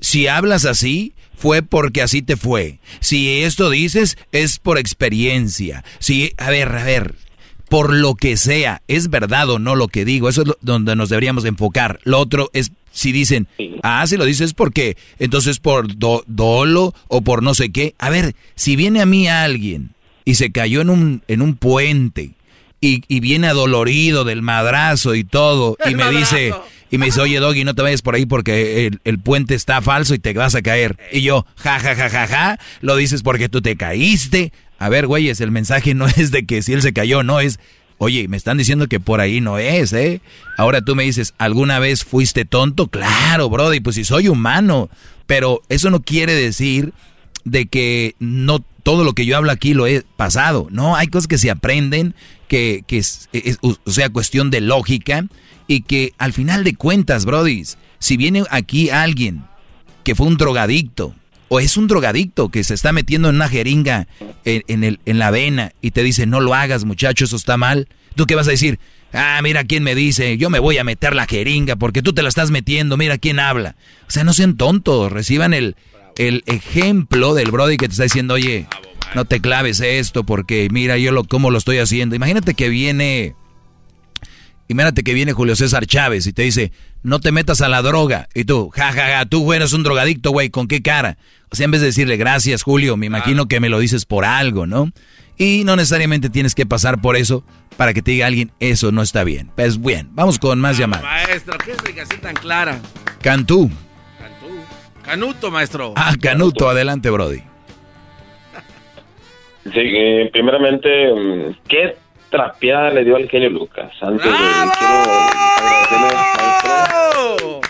si 0.00 0.26
hablas 0.26 0.64
así, 0.64 1.14
fue 1.40 1.62
porque 1.62 2.02
así 2.02 2.22
te 2.22 2.36
fue. 2.36 2.78
Si 3.00 3.40
esto 3.42 3.68
dices, 3.70 4.16
es 4.30 4.58
por 4.58 4.78
experiencia. 4.78 5.82
Si, 5.98 6.32
a 6.36 6.50
ver, 6.50 6.68
a 6.68 6.84
ver, 6.84 7.14
por 7.68 7.92
lo 7.92 8.14
que 8.14 8.36
sea, 8.36 8.82
es 8.88 9.10
verdad 9.10 9.48
o 9.50 9.58
no 9.58 9.74
lo 9.74 9.88
que 9.88 10.04
digo, 10.04 10.28
eso 10.28 10.42
es 10.42 10.48
lo- 10.48 10.58
donde 10.60 10.94
nos 10.96 11.08
deberíamos 11.08 11.44
enfocar. 11.44 11.98
Lo 12.04 12.18
otro 12.18 12.50
es 12.52 12.72
si 12.92 13.12
dicen, 13.12 13.46
ah, 13.82 14.04
si 14.06 14.16
lo 14.16 14.24
dices 14.24 14.52
porque, 14.52 14.96
entonces 15.18 15.58
por 15.60 15.96
do- 15.96 16.24
dolo 16.26 16.92
o 17.08 17.22
por 17.22 17.42
no 17.42 17.54
sé 17.54 17.70
qué. 17.70 17.94
A 17.98 18.10
ver, 18.10 18.34
si 18.56 18.76
viene 18.76 19.00
a 19.00 19.06
mí 19.06 19.28
alguien 19.28 19.90
y 20.24 20.34
se 20.34 20.52
cayó 20.52 20.80
en 20.80 20.90
un, 20.90 21.22
en 21.28 21.40
un 21.42 21.54
puente 21.56 22.32
y, 22.80 23.02
y 23.08 23.20
viene 23.20 23.46
adolorido 23.46 24.24
del 24.24 24.42
madrazo 24.42 25.14
y 25.14 25.22
todo 25.24 25.76
y 25.88 25.94
me 25.94 26.10
dice, 26.10 26.52
y 26.90 26.98
me 26.98 27.06
dice, 27.06 27.20
oye 27.20 27.38
Doggy, 27.38 27.64
no 27.64 27.74
te 27.74 27.82
vayas 27.82 28.02
por 28.02 28.14
ahí 28.14 28.26
porque 28.26 28.86
el, 28.86 29.00
el 29.04 29.18
puente 29.18 29.54
está 29.54 29.80
falso 29.80 30.14
y 30.14 30.18
te 30.18 30.32
vas 30.32 30.54
a 30.54 30.62
caer. 30.62 30.98
Y 31.12 31.22
yo, 31.22 31.46
ja, 31.56 31.78
ja, 31.78 31.94
ja, 31.94 32.10
ja, 32.10 32.26
ja, 32.26 32.58
lo 32.80 32.96
dices 32.96 33.22
porque 33.22 33.48
tú 33.48 33.62
te 33.62 33.76
caíste. 33.76 34.52
A 34.78 34.88
ver, 34.88 35.06
güeyes, 35.06 35.40
el 35.40 35.50
mensaje 35.50 35.94
no 35.94 36.06
es 36.06 36.30
de 36.30 36.46
que 36.46 36.62
si 36.62 36.72
él 36.72 36.82
se 36.82 36.92
cayó, 36.92 37.22
no 37.22 37.38
es, 37.40 37.60
oye, 37.98 38.26
me 38.28 38.36
están 38.36 38.58
diciendo 38.58 38.88
que 38.88 38.98
por 38.98 39.20
ahí 39.20 39.40
no 39.40 39.58
es, 39.58 39.92
¿eh? 39.92 40.20
Ahora 40.56 40.82
tú 40.82 40.96
me 40.96 41.04
dices, 41.04 41.34
¿alguna 41.38 41.78
vez 41.78 42.04
fuiste 42.04 42.44
tonto? 42.44 42.88
Claro, 42.88 43.48
Brody, 43.48 43.80
pues 43.80 43.96
si 43.96 44.04
soy 44.04 44.28
humano. 44.28 44.90
Pero 45.26 45.62
eso 45.68 45.90
no 45.90 46.00
quiere 46.02 46.34
decir 46.34 46.92
de 47.44 47.66
que 47.66 48.16
no 48.18 48.64
todo 48.82 49.04
lo 49.04 49.12
que 49.12 49.26
yo 49.26 49.36
hablo 49.36 49.50
aquí 49.50 49.74
lo 49.74 49.86
he 49.86 50.02
pasado. 50.16 50.68
No, 50.70 50.96
hay 50.96 51.08
cosas 51.08 51.28
que 51.28 51.38
se 51.38 51.50
aprenden, 51.50 52.14
que, 52.48 52.84
que 52.86 52.98
es, 52.98 53.28
o 53.60 53.90
sea, 53.90 54.10
cuestión 54.10 54.50
de 54.50 54.60
lógica, 54.60 55.26
y 55.66 55.82
que 55.82 56.12
al 56.18 56.32
final 56.32 56.64
de 56.64 56.74
cuentas, 56.74 57.24
Brody, 57.24 57.62
si 58.00 58.16
viene 58.16 58.42
aquí 58.50 58.90
alguien 58.90 59.44
que 60.02 60.16
fue 60.16 60.26
un 60.26 60.36
drogadicto 60.36 61.14
O 61.48 61.60
es 61.60 61.76
un 61.76 61.86
drogadicto 61.86 62.48
que 62.48 62.64
se 62.64 62.74
está 62.74 62.92
metiendo 62.92 63.28
en 63.28 63.36
una 63.36 63.48
jeringa 63.48 64.08
en, 64.44 64.82
el, 64.82 64.98
en 65.04 65.18
la 65.18 65.30
vena 65.30 65.72
y 65.80 65.92
te 65.92 66.02
dice, 66.02 66.26
no 66.26 66.40
lo 66.40 66.54
hagas 66.54 66.84
muchacho, 66.84 67.24
eso 67.24 67.36
está 67.36 67.56
mal. 67.56 67.88
¿Tú 68.16 68.26
qué 68.26 68.34
vas 68.34 68.48
a 68.48 68.52
decir? 68.52 68.80
Ah, 69.12 69.40
mira 69.42 69.64
quién 69.64 69.82
me 69.82 69.94
dice, 69.94 70.38
yo 70.38 70.50
me 70.50 70.58
voy 70.58 70.78
a 70.78 70.84
meter 70.84 71.14
la 71.14 71.26
jeringa 71.26 71.76
porque 71.76 72.02
tú 72.02 72.12
te 72.12 72.22
la 72.22 72.28
estás 72.28 72.50
metiendo, 72.50 72.96
mira 72.96 73.18
quién 73.18 73.38
habla. 73.38 73.76
O 74.08 74.10
sea, 74.10 74.24
no 74.24 74.32
sean 74.32 74.56
tontos, 74.56 75.12
reciban 75.12 75.52
el, 75.52 75.76
el 76.20 76.42
ejemplo 76.44 77.32
del 77.32 77.50
Brody 77.50 77.78
que 77.78 77.86
te 77.86 77.92
está 77.92 78.02
diciendo, 78.02 78.34
oye, 78.34 78.66
no 79.14 79.24
te 79.24 79.40
claves 79.40 79.80
esto 79.80 80.22
porque 80.22 80.68
mira 80.70 80.98
yo 80.98 81.12
lo, 81.12 81.24
cómo 81.24 81.50
lo 81.50 81.56
estoy 81.56 81.78
haciendo. 81.78 82.14
Imagínate 82.14 82.52
que 82.52 82.68
viene, 82.68 83.34
imagínate 84.68 85.02
que 85.02 85.14
viene 85.14 85.32
Julio 85.32 85.56
César 85.56 85.86
Chávez 85.86 86.26
y 86.26 86.34
te 86.34 86.42
dice, 86.42 86.72
no 87.02 87.20
te 87.20 87.32
metas 87.32 87.62
a 87.62 87.70
la 87.70 87.80
droga. 87.80 88.28
Y 88.34 88.44
tú, 88.44 88.68
jajaja, 88.68 89.00
ja, 89.00 89.18
ja, 89.18 89.26
tú 89.26 89.40
güey 89.44 89.56
eres 89.56 89.72
un 89.72 89.82
drogadicto, 89.82 90.30
güey, 90.30 90.50
¿con 90.50 90.68
qué 90.68 90.82
cara? 90.82 91.16
O 91.50 91.56
sea, 91.56 91.64
en 91.64 91.70
vez 91.70 91.80
de 91.80 91.86
decirle 91.86 92.18
gracias, 92.18 92.64
Julio, 92.64 92.98
me 92.98 93.06
imagino 93.06 93.48
que 93.48 93.58
me 93.58 93.70
lo 93.70 93.78
dices 93.78 94.04
por 94.04 94.26
algo, 94.26 94.66
¿no? 94.66 94.92
Y 95.38 95.64
no 95.64 95.74
necesariamente 95.74 96.28
tienes 96.28 96.54
que 96.54 96.66
pasar 96.66 97.00
por 97.00 97.16
eso 97.16 97.44
para 97.78 97.94
que 97.94 98.02
te 98.02 98.10
diga 98.10 98.26
alguien, 98.26 98.52
eso 98.60 98.92
no 98.92 99.00
está 99.00 99.24
bien. 99.24 99.50
Pues 99.56 99.80
bien, 99.80 100.10
vamos 100.12 100.38
con 100.38 100.60
más 100.60 100.76
llamadas. 100.76 101.02
Maestro, 101.02 101.56
qué 101.64 101.72
explicación 101.72 102.20
tan 102.20 102.34
clara. 102.34 102.78
Cantú. 103.22 103.70
Canuto, 105.02 105.50
maestro. 105.50 105.94
Ah, 105.96 106.12
Canuto, 106.20 106.68
adelante, 106.68 107.10
Brody. 107.10 107.42
Sí, 109.64 109.72
eh, 109.74 110.30
primeramente, 110.32 110.88
mm, 111.12 111.56
¿qué 111.68 111.96
trapeada 112.30 112.90
le 112.90 113.04
dio 113.04 113.16
al 113.16 113.28
genio 113.28 113.50
Lucas? 113.50 113.92
Antes 114.00 114.24
de 114.24 114.30
quiero 114.30 116.06
agradecerle, 116.06 117.60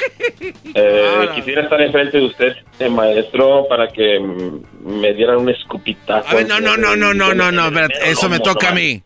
eh, 0.74 1.28
quisiera 1.34 1.62
estar 1.62 1.80
enfrente 1.80 2.18
de 2.18 2.26
usted, 2.26 2.52
eh, 2.78 2.88
maestro, 2.90 3.66
para 3.68 3.88
que 3.88 4.20
mm, 4.20 5.00
me 5.00 5.14
dieran 5.14 5.38
un 5.38 5.48
escupitazo. 5.48 6.28
A 6.28 6.34
ver, 6.34 6.46
no, 6.46 6.60
no, 6.60 6.76
no, 6.76 6.94
no, 6.94 7.14
no, 7.14 7.34
no, 7.34 7.50
no, 7.50 7.66
espérate, 7.66 8.10
eso 8.10 8.28
me 8.28 8.38
toca 8.40 8.68
a 8.68 8.72
mí. 8.72 9.02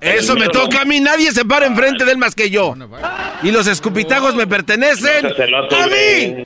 Eso 0.00 0.36
me 0.36 0.48
toca 0.48 0.82
a 0.82 0.84
mí, 0.84 1.00
nadie 1.00 1.32
se 1.32 1.44
para 1.44 1.66
enfrente 1.66 2.04
de 2.04 2.12
él 2.12 2.18
más 2.18 2.34
que 2.34 2.50
yo. 2.50 2.74
Y 3.42 3.50
los 3.50 3.66
escupitajos 3.66 4.34
me 4.34 4.46
pertenecen 4.46 5.26
a 5.26 5.86
mí. 5.86 6.44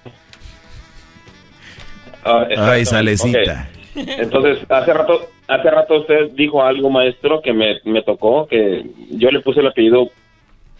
Ah, 2.24 2.46
Ay, 2.56 2.84
salecita. 2.84 3.68
Entonces, 3.94 4.58
hace 4.68 4.92
rato, 4.92 5.28
hace 5.48 5.70
rato 5.70 6.00
usted 6.00 6.30
dijo 6.32 6.62
algo, 6.62 6.88
maestro, 6.90 7.42
que 7.42 7.52
me, 7.52 7.80
me 7.84 8.02
tocó, 8.02 8.46
que 8.46 8.86
yo 9.10 9.30
le 9.30 9.40
puse 9.40 9.60
el 9.60 9.66
apellido 9.66 10.10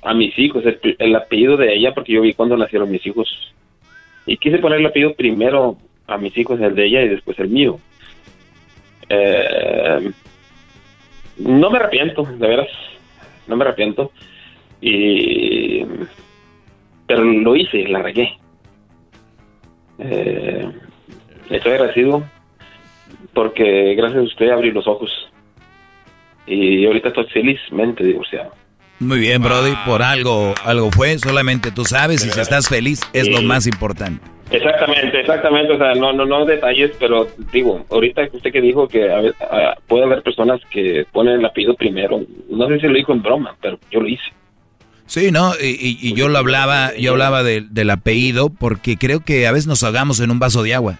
a 0.03 0.15
mis 0.15 0.37
hijos, 0.39 0.65
el, 0.65 0.97
el, 0.99 1.15
apellido 1.15 1.57
de 1.57 1.75
ella, 1.75 1.93
porque 1.95 2.13
yo 2.13 2.23
vi 2.23 2.33
cuando 2.33 2.57
nacieron 2.57 2.91
mis 2.91 3.07
hijos. 3.07 3.29
Y 4.27 4.37
quise 4.37 4.59
poner 4.59 4.81
el 4.81 4.87
apellido 4.87 5.15
primero 5.15 5.77
a 6.07 6.17
mis 6.17 6.37
hijos, 6.37 6.61
el 6.61 6.75
de 6.75 6.87
ella 6.87 7.03
y 7.03 7.09
después 7.09 7.39
el 7.39 7.49
mío. 7.49 7.79
Eh, 9.09 10.11
no 11.39 11.71
me 11.71 11.79
arrepiento, 11.79 12.23
de 12.23 12.49
veras, 12.49 12.69
no 13.47 13.57
me 13.57 13.65
arrepiento. 13.65 14.11
Y, 14.81 15.85
pero 17.07 17.23
lo 17.25 17.57
hice, 17.57 17.87
la 17.89 18.01
regué. 18.01 18.39
Eh, 19.99 20.69
estoy 21.57 21.73
agradecido 21.73 22.23
porque 23.33 23.95
gracias 23.95 24.21
a 24.21 24.27
usted 24.27 24.51
abrí 24.51 24.71
los 24.71 24.87
ojos. 24.87 25.11
Y 26.47 26.85
ahorita 26.87 27.09
estoy 27.09 27.27
felizmente 27.27 28.05
divorciado. 28.05 28.53
Muy 28.99 29.19
bien, 29.19 29.43
Brody, 29.43 29.75
por 29.85 30.03
algo, 30.03 30.55
algo 30.65 30.91
fue, 30.93 31.19
solamente 31.19 31.73
tú 31.73 31.85
sabes 31.85 32.25
y 32.25 32.31
si 32.31 32.41
estás 32.41 32.69
feliz 32.69 33.01
es 33.13 33.29
lo 33.29 33.43
más 33.43 33.67
importante. 33.67 34.25
Exactamente, 34.51 35.21
exactamente, 35.21 35.73
o 35.73 35.79
sea, 35.79 35.95
no, 35.95 36.13
no, 36.13 36.27
no 36.27 36.45
detalles, 36.45 36.93
pero 37.01 37.27
digo, 37.53 37.85
ahorita 37.91 38.29
usted 38.33 38.53
que 38.53 38.61
dijo 38.61 38.87
que 38.87 39.11
a 39.11 39.77
puede 39.89 40.05
haber 40.05 40.23
personas 40.23 40.61
que 40.71 41.07
ponen 41.11 41.41
el 41.41 41.45
apellido 41.45 41.75
primero, 41.75 42.21
no 42.51 42.69
sé 42.69 42.79
si 42.79 42.87
lo 42.87 42.93
dijo 42.93 43.13
en 43.13 43.23
broma, 43.23 43.57
pero 43.63 43.79
yo 43.91 44.01
lo 44.01 44.09
hice. 44.09 44.23
Sí, 45.07 45.33
no, 45.33 45.53
y, 45.61 45.99
y, 46.01 46.15
yo 46.15 46.29
lo 46.29 46.39
hablaba, 46.39 46.95
yo 46.97 47.13
hablaba 47.13 47.43
del 47.43 47.91
apellido 47.91 48.51
porque 48.51 48.97
creo 48.97 49.21
que 49.21 49.47
a 49.47 49.53
veces 49.53 49.67
nos 49.67 49.83
ahogamos 49.83 50.21
en 50.21 50.31
un 50.31 50.39
vaso 50.39 50.63
de 50.63 50.75
agua. 50.75 50.99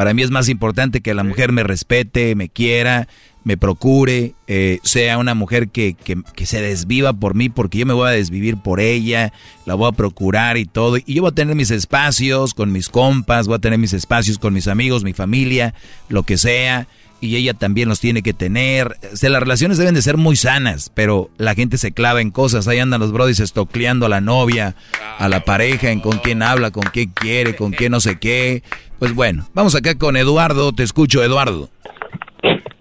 Para 0.00 0.14
mí 0.14 0.22
es 0.22 0.30
más 0.30 0.48
importante 0.48 1.02
que 1.02 1.12
la 1.12 1.24
mujer 1.24 1.52
me 1.52 1.62
respete, 1.62 2.34
me 2.34 2.48
quiera, 2.48 3.06
me 3.44 3.58
procure, 3.58 4.32
eh, 4.46 4.78
sea 4.82 5.18
una 5.18 5.34
mujer 5.34 5.68
que, 5.68 5.92
que, 5.92 6.16
que, 6.34 6.46
se 6.46 6.62
desviva 6.62 7.12
por 7.12 7.34
mí, 7.34 7.50
porque 7.50 7.76
yo 7.76 7.84
me 7.84 7.92
voy 7.92 8.08
a 8.08 8.12
desvivir 8.12 8.56
por 8.56 8.80
ella, 8.80 9.34
la 9.66 9.74
voy 9.74 9.90
a 9.90 9.92
procurar 9.92 10.56
y 10.56 10.64
todo. 10.64 10.96
Y 10.96 11.04
yo 11.12 11.20
voy 11.20 11.32
a 11.32 11.34
tener 11.34 11.54
mis 11.54 11.70
espacios 11.70 12.54
con 12.54 12.72
mis 12.72 12.88
compas, 12.88 13.46
voy 13.46 13.56
a 13.56 13.58
tener 13.58 13.78
mis 13.78 13.92
espacios 13.92 14.38
con 14.38 14.54
mis 14.54 14.68
amigos, 14.68 15.04
mi 15.04 15.12
familia, 15.12 15.74
lo 16.08 16.22
que 16.22 16.38
sea. 16.38 16.88
Y 17.22 17.36
ella 17.36 17.52
también 17.52 17.90
los 17.90 18.00
tiene 18.00 18.22
que 18.22 18.32
tener. 18.32 18.96
O 19.12 19.16
sea, 19.16 19.28
las 19.28 19.42
relaciones 19.42 19.76
deben 19.76 19.92
de 19.92 20.00
ser 20.00 20.16
muy 20.16 20.36
sanas, 20.36 20.90
pero 20.94 21.28
la 21.36 21.54
gente 21.54 21.76
se 21.76 21.92
clava 21.92 22.22
en 22.22 22.30
cosas. 22.30 22.66
Ahí 22.68 22.78
andan 22.78 23.00
los 23.00 23.12
brodis 23.12 23.40
estocleando 23.40 24.06
a 24.06 24.08
la 24.08 24.22
novia, 24.22 24.74
a 25.18 25.28
la 25.28 25.44
pareja, 25.44 25.90
en 25.90 26.00
con 26.00 26.16
quién 26.20 26.42
habla, 26.42 26.70
con 26.70 26.84
qué 26.90 27.10
quiere, 27.12 27.54
con 27.54 27.72
qué 27.72 27.90
no 27.90 28.00
sé 28.00 28.18
qué. 28.18 28.62
Pues 29.00 29.14
bueno, 29.14 29.46
vamos 29.54 29.74
acá 29.74 29.96
con 29.96 30.18
Eduardo. 30.18 30.72
Te 30.72 30.82
escucho, 30.82 31.24
Eduardo. 31.24 31.70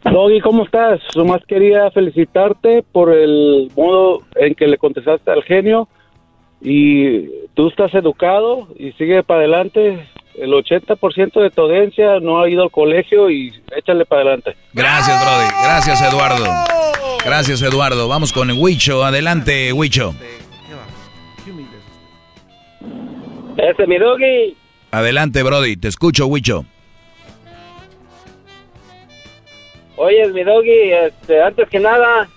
Doggy, 0.03 0.41
¿cómo 0.41 0.65
estás? 0.65 0.99
Nomás 1.15 1.41
quería 1.48 1.89
felicitarte 1.91 2.83
por 2.91 3.14
el 3.14 3.72
modo 3.73 4.23
en 4.35 4.53
que 4.53 4.67
le 4.67 4.77
contestaste 4.77 5.31
al 5.31 5.43
genio. 5.43 5.88
Y 6.61 7.25
tú 7.53 7.69
estás 7.69 7.93
educado 7.93 8.67
y 8.77 8.91
sigue 8.93 9.23
para 9.23 9.39
adelante. 9.39 10.09
El 10.35 10.51
80% 10.51 11.41
de 11.41 11.51
tu 11.51 11.61
audiencia 11.61 12.19
no 12.19 12.41
ha 12.41 12.49
ido 12.49 12.64
al 12.64 12.72
colegio 12.72 13.30
y 13.30 13.53
échale 13.77 14.06
para 14.06 14.23
adelante. 14.23 14.57
Gracias, 14.73 15.22
Brody. 15.23 15.48
Gracias, 15.64 16.01
Eduardo. 16.01 16.45
Gracias, 17.23 17.61
Eduardo. 17.61 18.09
Vamos 18.09 18.33
con 18.33 18.51
Huicho. 18.51 19.06
Adelante, 19.06 19.72
Huicho. 19.72 20.14
Ese 23.56 23.88
mi 23.88 23.98
doggy. 23.98 24.59
Adelante, 24.92 25.43
Brody. 25.43 25.77
Te 25.77 25.88
escucho, 25.88 26.27
Huicho. 26.27 26.66
Oye, 29.95 30.27
mi 30.30 30.43
doggy, 30.43 30.93
este, 30.93 31.43
antes 31.43 31.68
que 31.68 31.80
nada, 31.80 32.30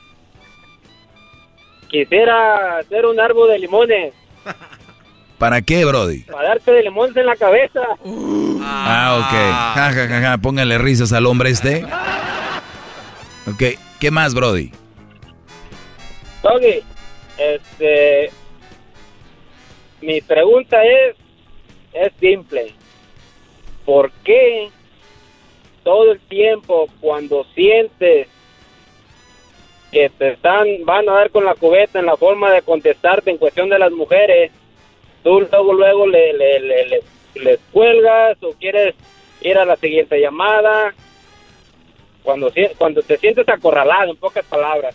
quisiera 1.89 2.79
hacer 2.79 3.07
un 3.07 3.21
árbol 3.21 3.51
de 3.51 3.59
limones. 3.61 4.15
¿Para 5.39 5.63
qué, 5.63 5.85
Brody? 5.85 6.21
Para 6.25 6.49
darte 6.49 6.73
de 6.73 6.83
limones 6.83 7.17
en 7.17 7.27
la 7.27 7.37
cabeza. 7.37 7.81
Ah, 8.63 9.17
ok. 9.19 9.77
Ja, 9.77 9.93
ja, 9.93 10.09
ja, 10.09 10.21
ja. 10.21 10.39
Póngale 10.39 10.79
risas 10.79 11.13
al 11.13 11.27
hombre 11.27 11.51
este. 11.51 11.85
Ok. 13.47 13.79
¿Qué 14.01 14.11
más, 14.11 14.35
Brody? 14.35 14.73
Doggy, 16.43 16.83
este... 17.39 18.31
Mi 20.01 20.21
pregunta 20.21 20.79
es, 20.83 21.17
es 21.93 22.13
simple. 22.21 22.73
¿Por 23.85 24.11
qué 24.25 24.71
todo 25.83 26.13
el 26.13 26.21
tiempo 26.21 26.89
cuando 27.01 27.45
sientes 27.55 28.29
que 29.91 30.09
te 30.09 30.31
están 30.33 30.67
van 30.85 31.09
a 31.09 31.15
dar 31.15 31.31
con 31.31 31.45
la 31.45 31.55
cubeta 31.55 31.99
en 31.99 32.07
la 32.07 32.17
forma 32.17 32.51
de 32.51 32.63
contestarte 32.63 33.31
en 33.31 33.37
cuestión 33.37 33.69
de 33.69 33.79
las 33.79 33.93
mujeres, 33.93 34.51
tú 35.23 35.41
luego 35.41 35.75
luego 35.75 36.07
le, 36.07 36.33
le, 36.33 36.61
le, 36.61 36.87
le, 36.87 37.01
les 37.35 37.61
cuelgas 37.73 38.43
o 38.43 38.53
quieres 38.53 38.95
ir 39.43 39.59
a 39.59 39.65
la 39.65 39.77
siguiente 39.77 40.19
llamada. 40.19 40.95
Cuando, 42.23 42.53
cuando 42.79 43.03
te 43.03 43.19
sientes 43.19 43.49
acorralado, 43.49 44.13
en 44.13 44.17
pocas 44.17 44.47
palabras, 44.47 44.95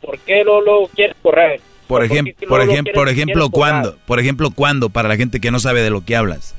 ¿por 0.00 0.18
qué 0.20 0.44
luego 0.44 0.88
quieres 0.94 1.16
correr? 1.22 1.60
Por, 1.86 2.04
ejemplo, 2.04 2.48
por, 2.48 2.60
ejemplo, 2.60 2.92
por 2.94 3.08
ejemplo, 3.08 3.50
¿cuándo? 3.50 3.96
Por 4.06 4.18
ejemplo, 4.18 4.50
¿cuándo? 4.50 4.90
Para 4.90 5.08
la 5.08 5.16
gente 5.16 5.40
que 5.40 5.50
no 5.50 5.60
sabe 5.60 5.82
de 5.82 5.90
lo 5.90 6.04
que 6.04 6.16
hablas. 6.16 6.54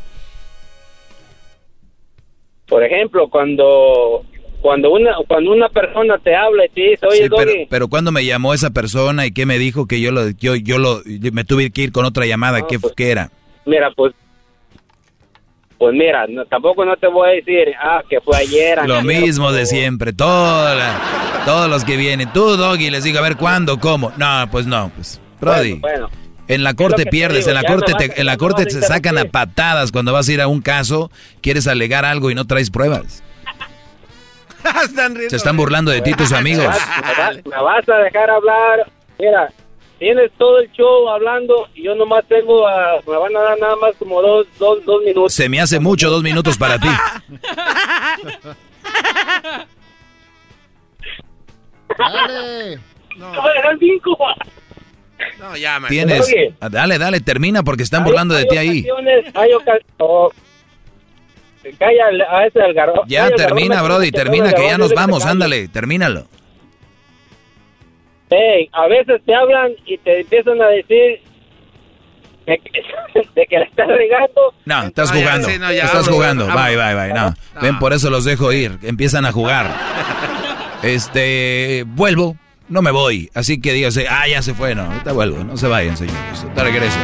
Por 2.68 2.84
ejemplo, 2.84 3.30
cuando 3.30 4.26
cuando 4.62 4.92
una 4.92 5.16
cuando 5.28 5.52
una 5.52 5.70
persona 5.70 6.18
te 6.18 6.36
habla 6.36 6.66
y 6.66 6.70
te 6.70 6.82
dice, 6.82 7.06
"Oye, 7.06 7.24
sí, 7.24 7.30
pero, 7.36 7.52
pero 7.70 7.88
cuando 7.88 8.12
me 8.12 8.26
llamó 8.26 8.54
esa 8.54 8.72
persona 8.72 9.26
y 9.26 9.32
qué 9.32 9.46
me 9.46 9.58
dijo 9.58 9.86
que 9.86 10.02
yo 10.02 10.12
lo 10.12 10.30
yo 10.32 10.56
yo 10.56 10.78
lo 10.78 11.02
me 11.06 11.44
tuve 11.44 11.70
que 11.72 11.84
ir 11.84 11.92
con 11.92 12.06
otra 12.06 12.26
llamada, 12.26 12.60
No, 12.60 12.68
¿qué, 12.68 12.80
pues, 12.80 12.94
qué 12.96 13.12
era? 13.12 13.32
Mira, 13.66 13.92
pues 13.96 14.14
pues 15.78 15.94
mira, 15.94 16.26
no- 16.28 16.46
tampoco 16.46 16.86
no 16.86 16.96
te 16.98 17.08
voy 17.08 17.30
a 17.30 17.34
decir, 17.34 17.74
ah, 17.82 18.02
que 18.10 18.20
fue 18.22 18.38
ayer. 18.38 18.80
Lo 18.88 19.02
mismo 19.04 19.52
de 19.52 19.66
siempre, 19.66 20.12
la- 20.18 21.42
todos 21.46 21.70
los 21.70 21.84
que 21.84 21.98
vienen. 21.98 22.32
Tú, 22.34 22.58
Doggy, 22.58 22.90
les 22.90 23.04
digo, 23.04 23.20
a 23.20 23.22
ver, 23.22 23.38
¿cuándo? 23.38 23.80
¿Cómo? 23.80 24.12
No, 24.18 24.48
pues 24.52 24.66
no, 24.66 24.92
pues, 24.96 25.22
Brody. 25.40 25.74
Bueno, 25.76 26.10
En 26.48 26.64
la 26.64 26.74
corte 26.74 27.06
pierdes, 27.06 27.46
digo, 27.46 27.50
en 27.50 27.56
la 27.56 27.64
corte, 27.64 27.92
no 27.92 27.98
te, 27.98 28.20
en 28.22 28.26
la 28.26 28.34
no 28.34 28.38
corte 28.38 28.66
te 28.66 28.82
sacan 28.82 29.18
a 29.18 29.26
patadas 29.26 29.92
cuando 29.92 30.14
vas 30.14 30.30
a 30.30 30.34
ir 30.34 30.42
a 30.42 30.48
un 30.48 30.62
caso, 30.62 31.12
quieres 31.42 31.68
alegar 31.68 32.06
algo 32.06 32.32
y 32.32 32.36
no 32.36 32.46
traes 32.46 32.72
pruebas. 32.72 33.22
están 34.84 35.14
riendo. 35.16 35.30
Se 35.30 35.36
están 35.36 35.58
burlando 35.58 35.92
de 35.92 36.02
ti 36.02 36.14
tus 36.14 36.32
amigos. 36.32 36.64
Me 36.66 37.14
vas, 37.24 37.36
me 37.46 37.64
vas 37.64 37.90
a 37.90 37.98
dejar 37.98 38.30
hablar. 38.30 38.92
Mira, 39.20 39.50
tienes 40.00 40.32
todo 40.38 40.60
el 40.60 40.72
show 40.72 41.10
hablando 41.10 41.68
y 41.76 41.84
yo 41.84 41.96
nomás 41.96 42.24
tengo, 42.28 42.68
a, 42.68 43.00
me 43.08 43.18
van 43.18 43.36
a 43.36 43.40
dar 43.42 43.60
nada 43.60 43.76
más 43.78 43.96
como 43.98 44.22
dos, 44.22 44.48
dos, 44.60 44.84
dos 44.86 45.04
minutos. 45.04 45.34
Se 45.34 45.50
me 45.50 45.60
hace 45.60 45.80
mucho 45.80 46.10
dos 46.10 46.24
minutos 46.24 46.58
para 46.58 46.80
ti. 46.80 46.88
Dale. 51.98 52.80
No, 53.18 53.50
eran 53.52 53.80
cinco. 53.80 54.18
No, 55.40 55.58
ya, 55.58 55.80
man. 55.80 55.90
Tienes. 55.90 56.32
Dale, 56.60 56.98
dale, 56.98 57.20
termina 57.22 57.64
porque 57.64 57.84
están 57.84 58.04
burlando 58.04 58.36
de 58.36 58.46
ti 58.46 58.58
ahí. 58.58 58.82
ocasiones- 58.90 59.26
Hay 59.36 59.54
ocasiones... 59.54 59.86
oh, 59.98 60.32
calla 61.80 62.04
a 62.30 62.46
ese 62.46 62.62
algarro. 62.62 63.04
Ya 63.08 63.30
termina, 63.32 63.82
Brody, 63.82 64.12
termina, 64.12 64.54
que 64.54 64.64
ya 64.68 64.78
nos 64.78 64.94
vamos, 64.94 65.26
ándale, 65.26 65.68
termínalo. 65.68 66.28
Ey, 68.30 68.70
a 68.74 68.88
veces 68.88 69.22
te 69.26 69.34
hablan 69.34 69.72
y 69.86 69.98
te 70.00 70.22
empiezan 70.22 70.62
a 70.62 70.68
decir 70.68 71.22
de 72.46 72.58
que, 72.60 72.82
de 73.36 73.46
que 73.46 73.58
la 73.60 73.66
estás 73.66 73.88
regando. 73.88 74.54
No, 74.66 74.84
estás 74.84 75.12
ya, 75.14 75.20
jugando. 75.20 75.48
sí, 75.50 75.60
no, 75.60 75.72
ya, 75.72 75.86
estás 75.86 76.08
jugando. 76.08 76.48
vámonos. 76.48 76.66
Bye, 76.66 76.76
bye, 76.78 76.96
bye. 76.96 77.14
No. 77.14 77.34
Ven, 77.62 77.80
por 77.80 77.94
eso 77.94 78.10
los 78.10 78.26
dejo 78.26 78.52
ir. 78.52 78.78
Empiezan 78.84 79.26
a 79.26 79.32
jugar. 79.32 79.72
Este, 80.84 81.84
vuelvo. 81.88 82.38
No 82.70 82.84
me 82.84 82.92
voy. 82.92 83.32
Así 83.34 83.60
que 83.60 83.74
dígase, 83.74 84.08
ah, 84.08 84.28
ya 84.28 84.44
se 84.44 84.54
fue. 84.54 84.76
No, 84.76 84.84
ahorita 84.84 85.12
vuelvo. 85.12 85.44
No 85.44 85.58
se 85.58 85.68
vayan, 85.68 85.98
señores. 85.98 86.44
Ahorita 86.44 86.64
regreso. 86.64 87.00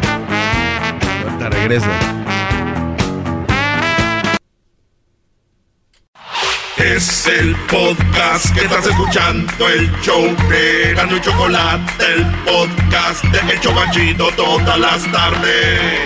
Ahorita 1.23 1.49
regreso. 1.49 1.87
Es 6.77 7.27
el 7.27 7.55
podcast 7.67 8.51
que 8.53 8.65
estás 8.65 8.87
escuchando, 8.87 9.69
el 9.69 9.91
show 10.01 10.23
de 10.49 10.93
Gano 10.95 11.17
y 11.17 11.21
Chocolate, 11.21 12.03
el 12.03 12.25
podcast 12.43 13.23
de 13.25 13.53
El 13.53 13.59
Chocachito 13.59 14.29
todas 14.35 14.79
las 14.79 15.11
tardes. 15.11 16.01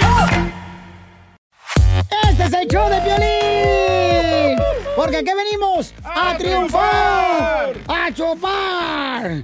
Este 2.30 2.44
es 2.44 2.54
el 2.54 2.68
show 2.68 2.90
de 2.90 3.02
Piolín. 3.02 4.60
Porque 4.96 5.18
aquí 5.18 5.32
venimos 5.34 5.94
a, 6.04 6.38
triunfar, 6.38 7.74
a 7.88 8.12
chupar. 8.14 9.44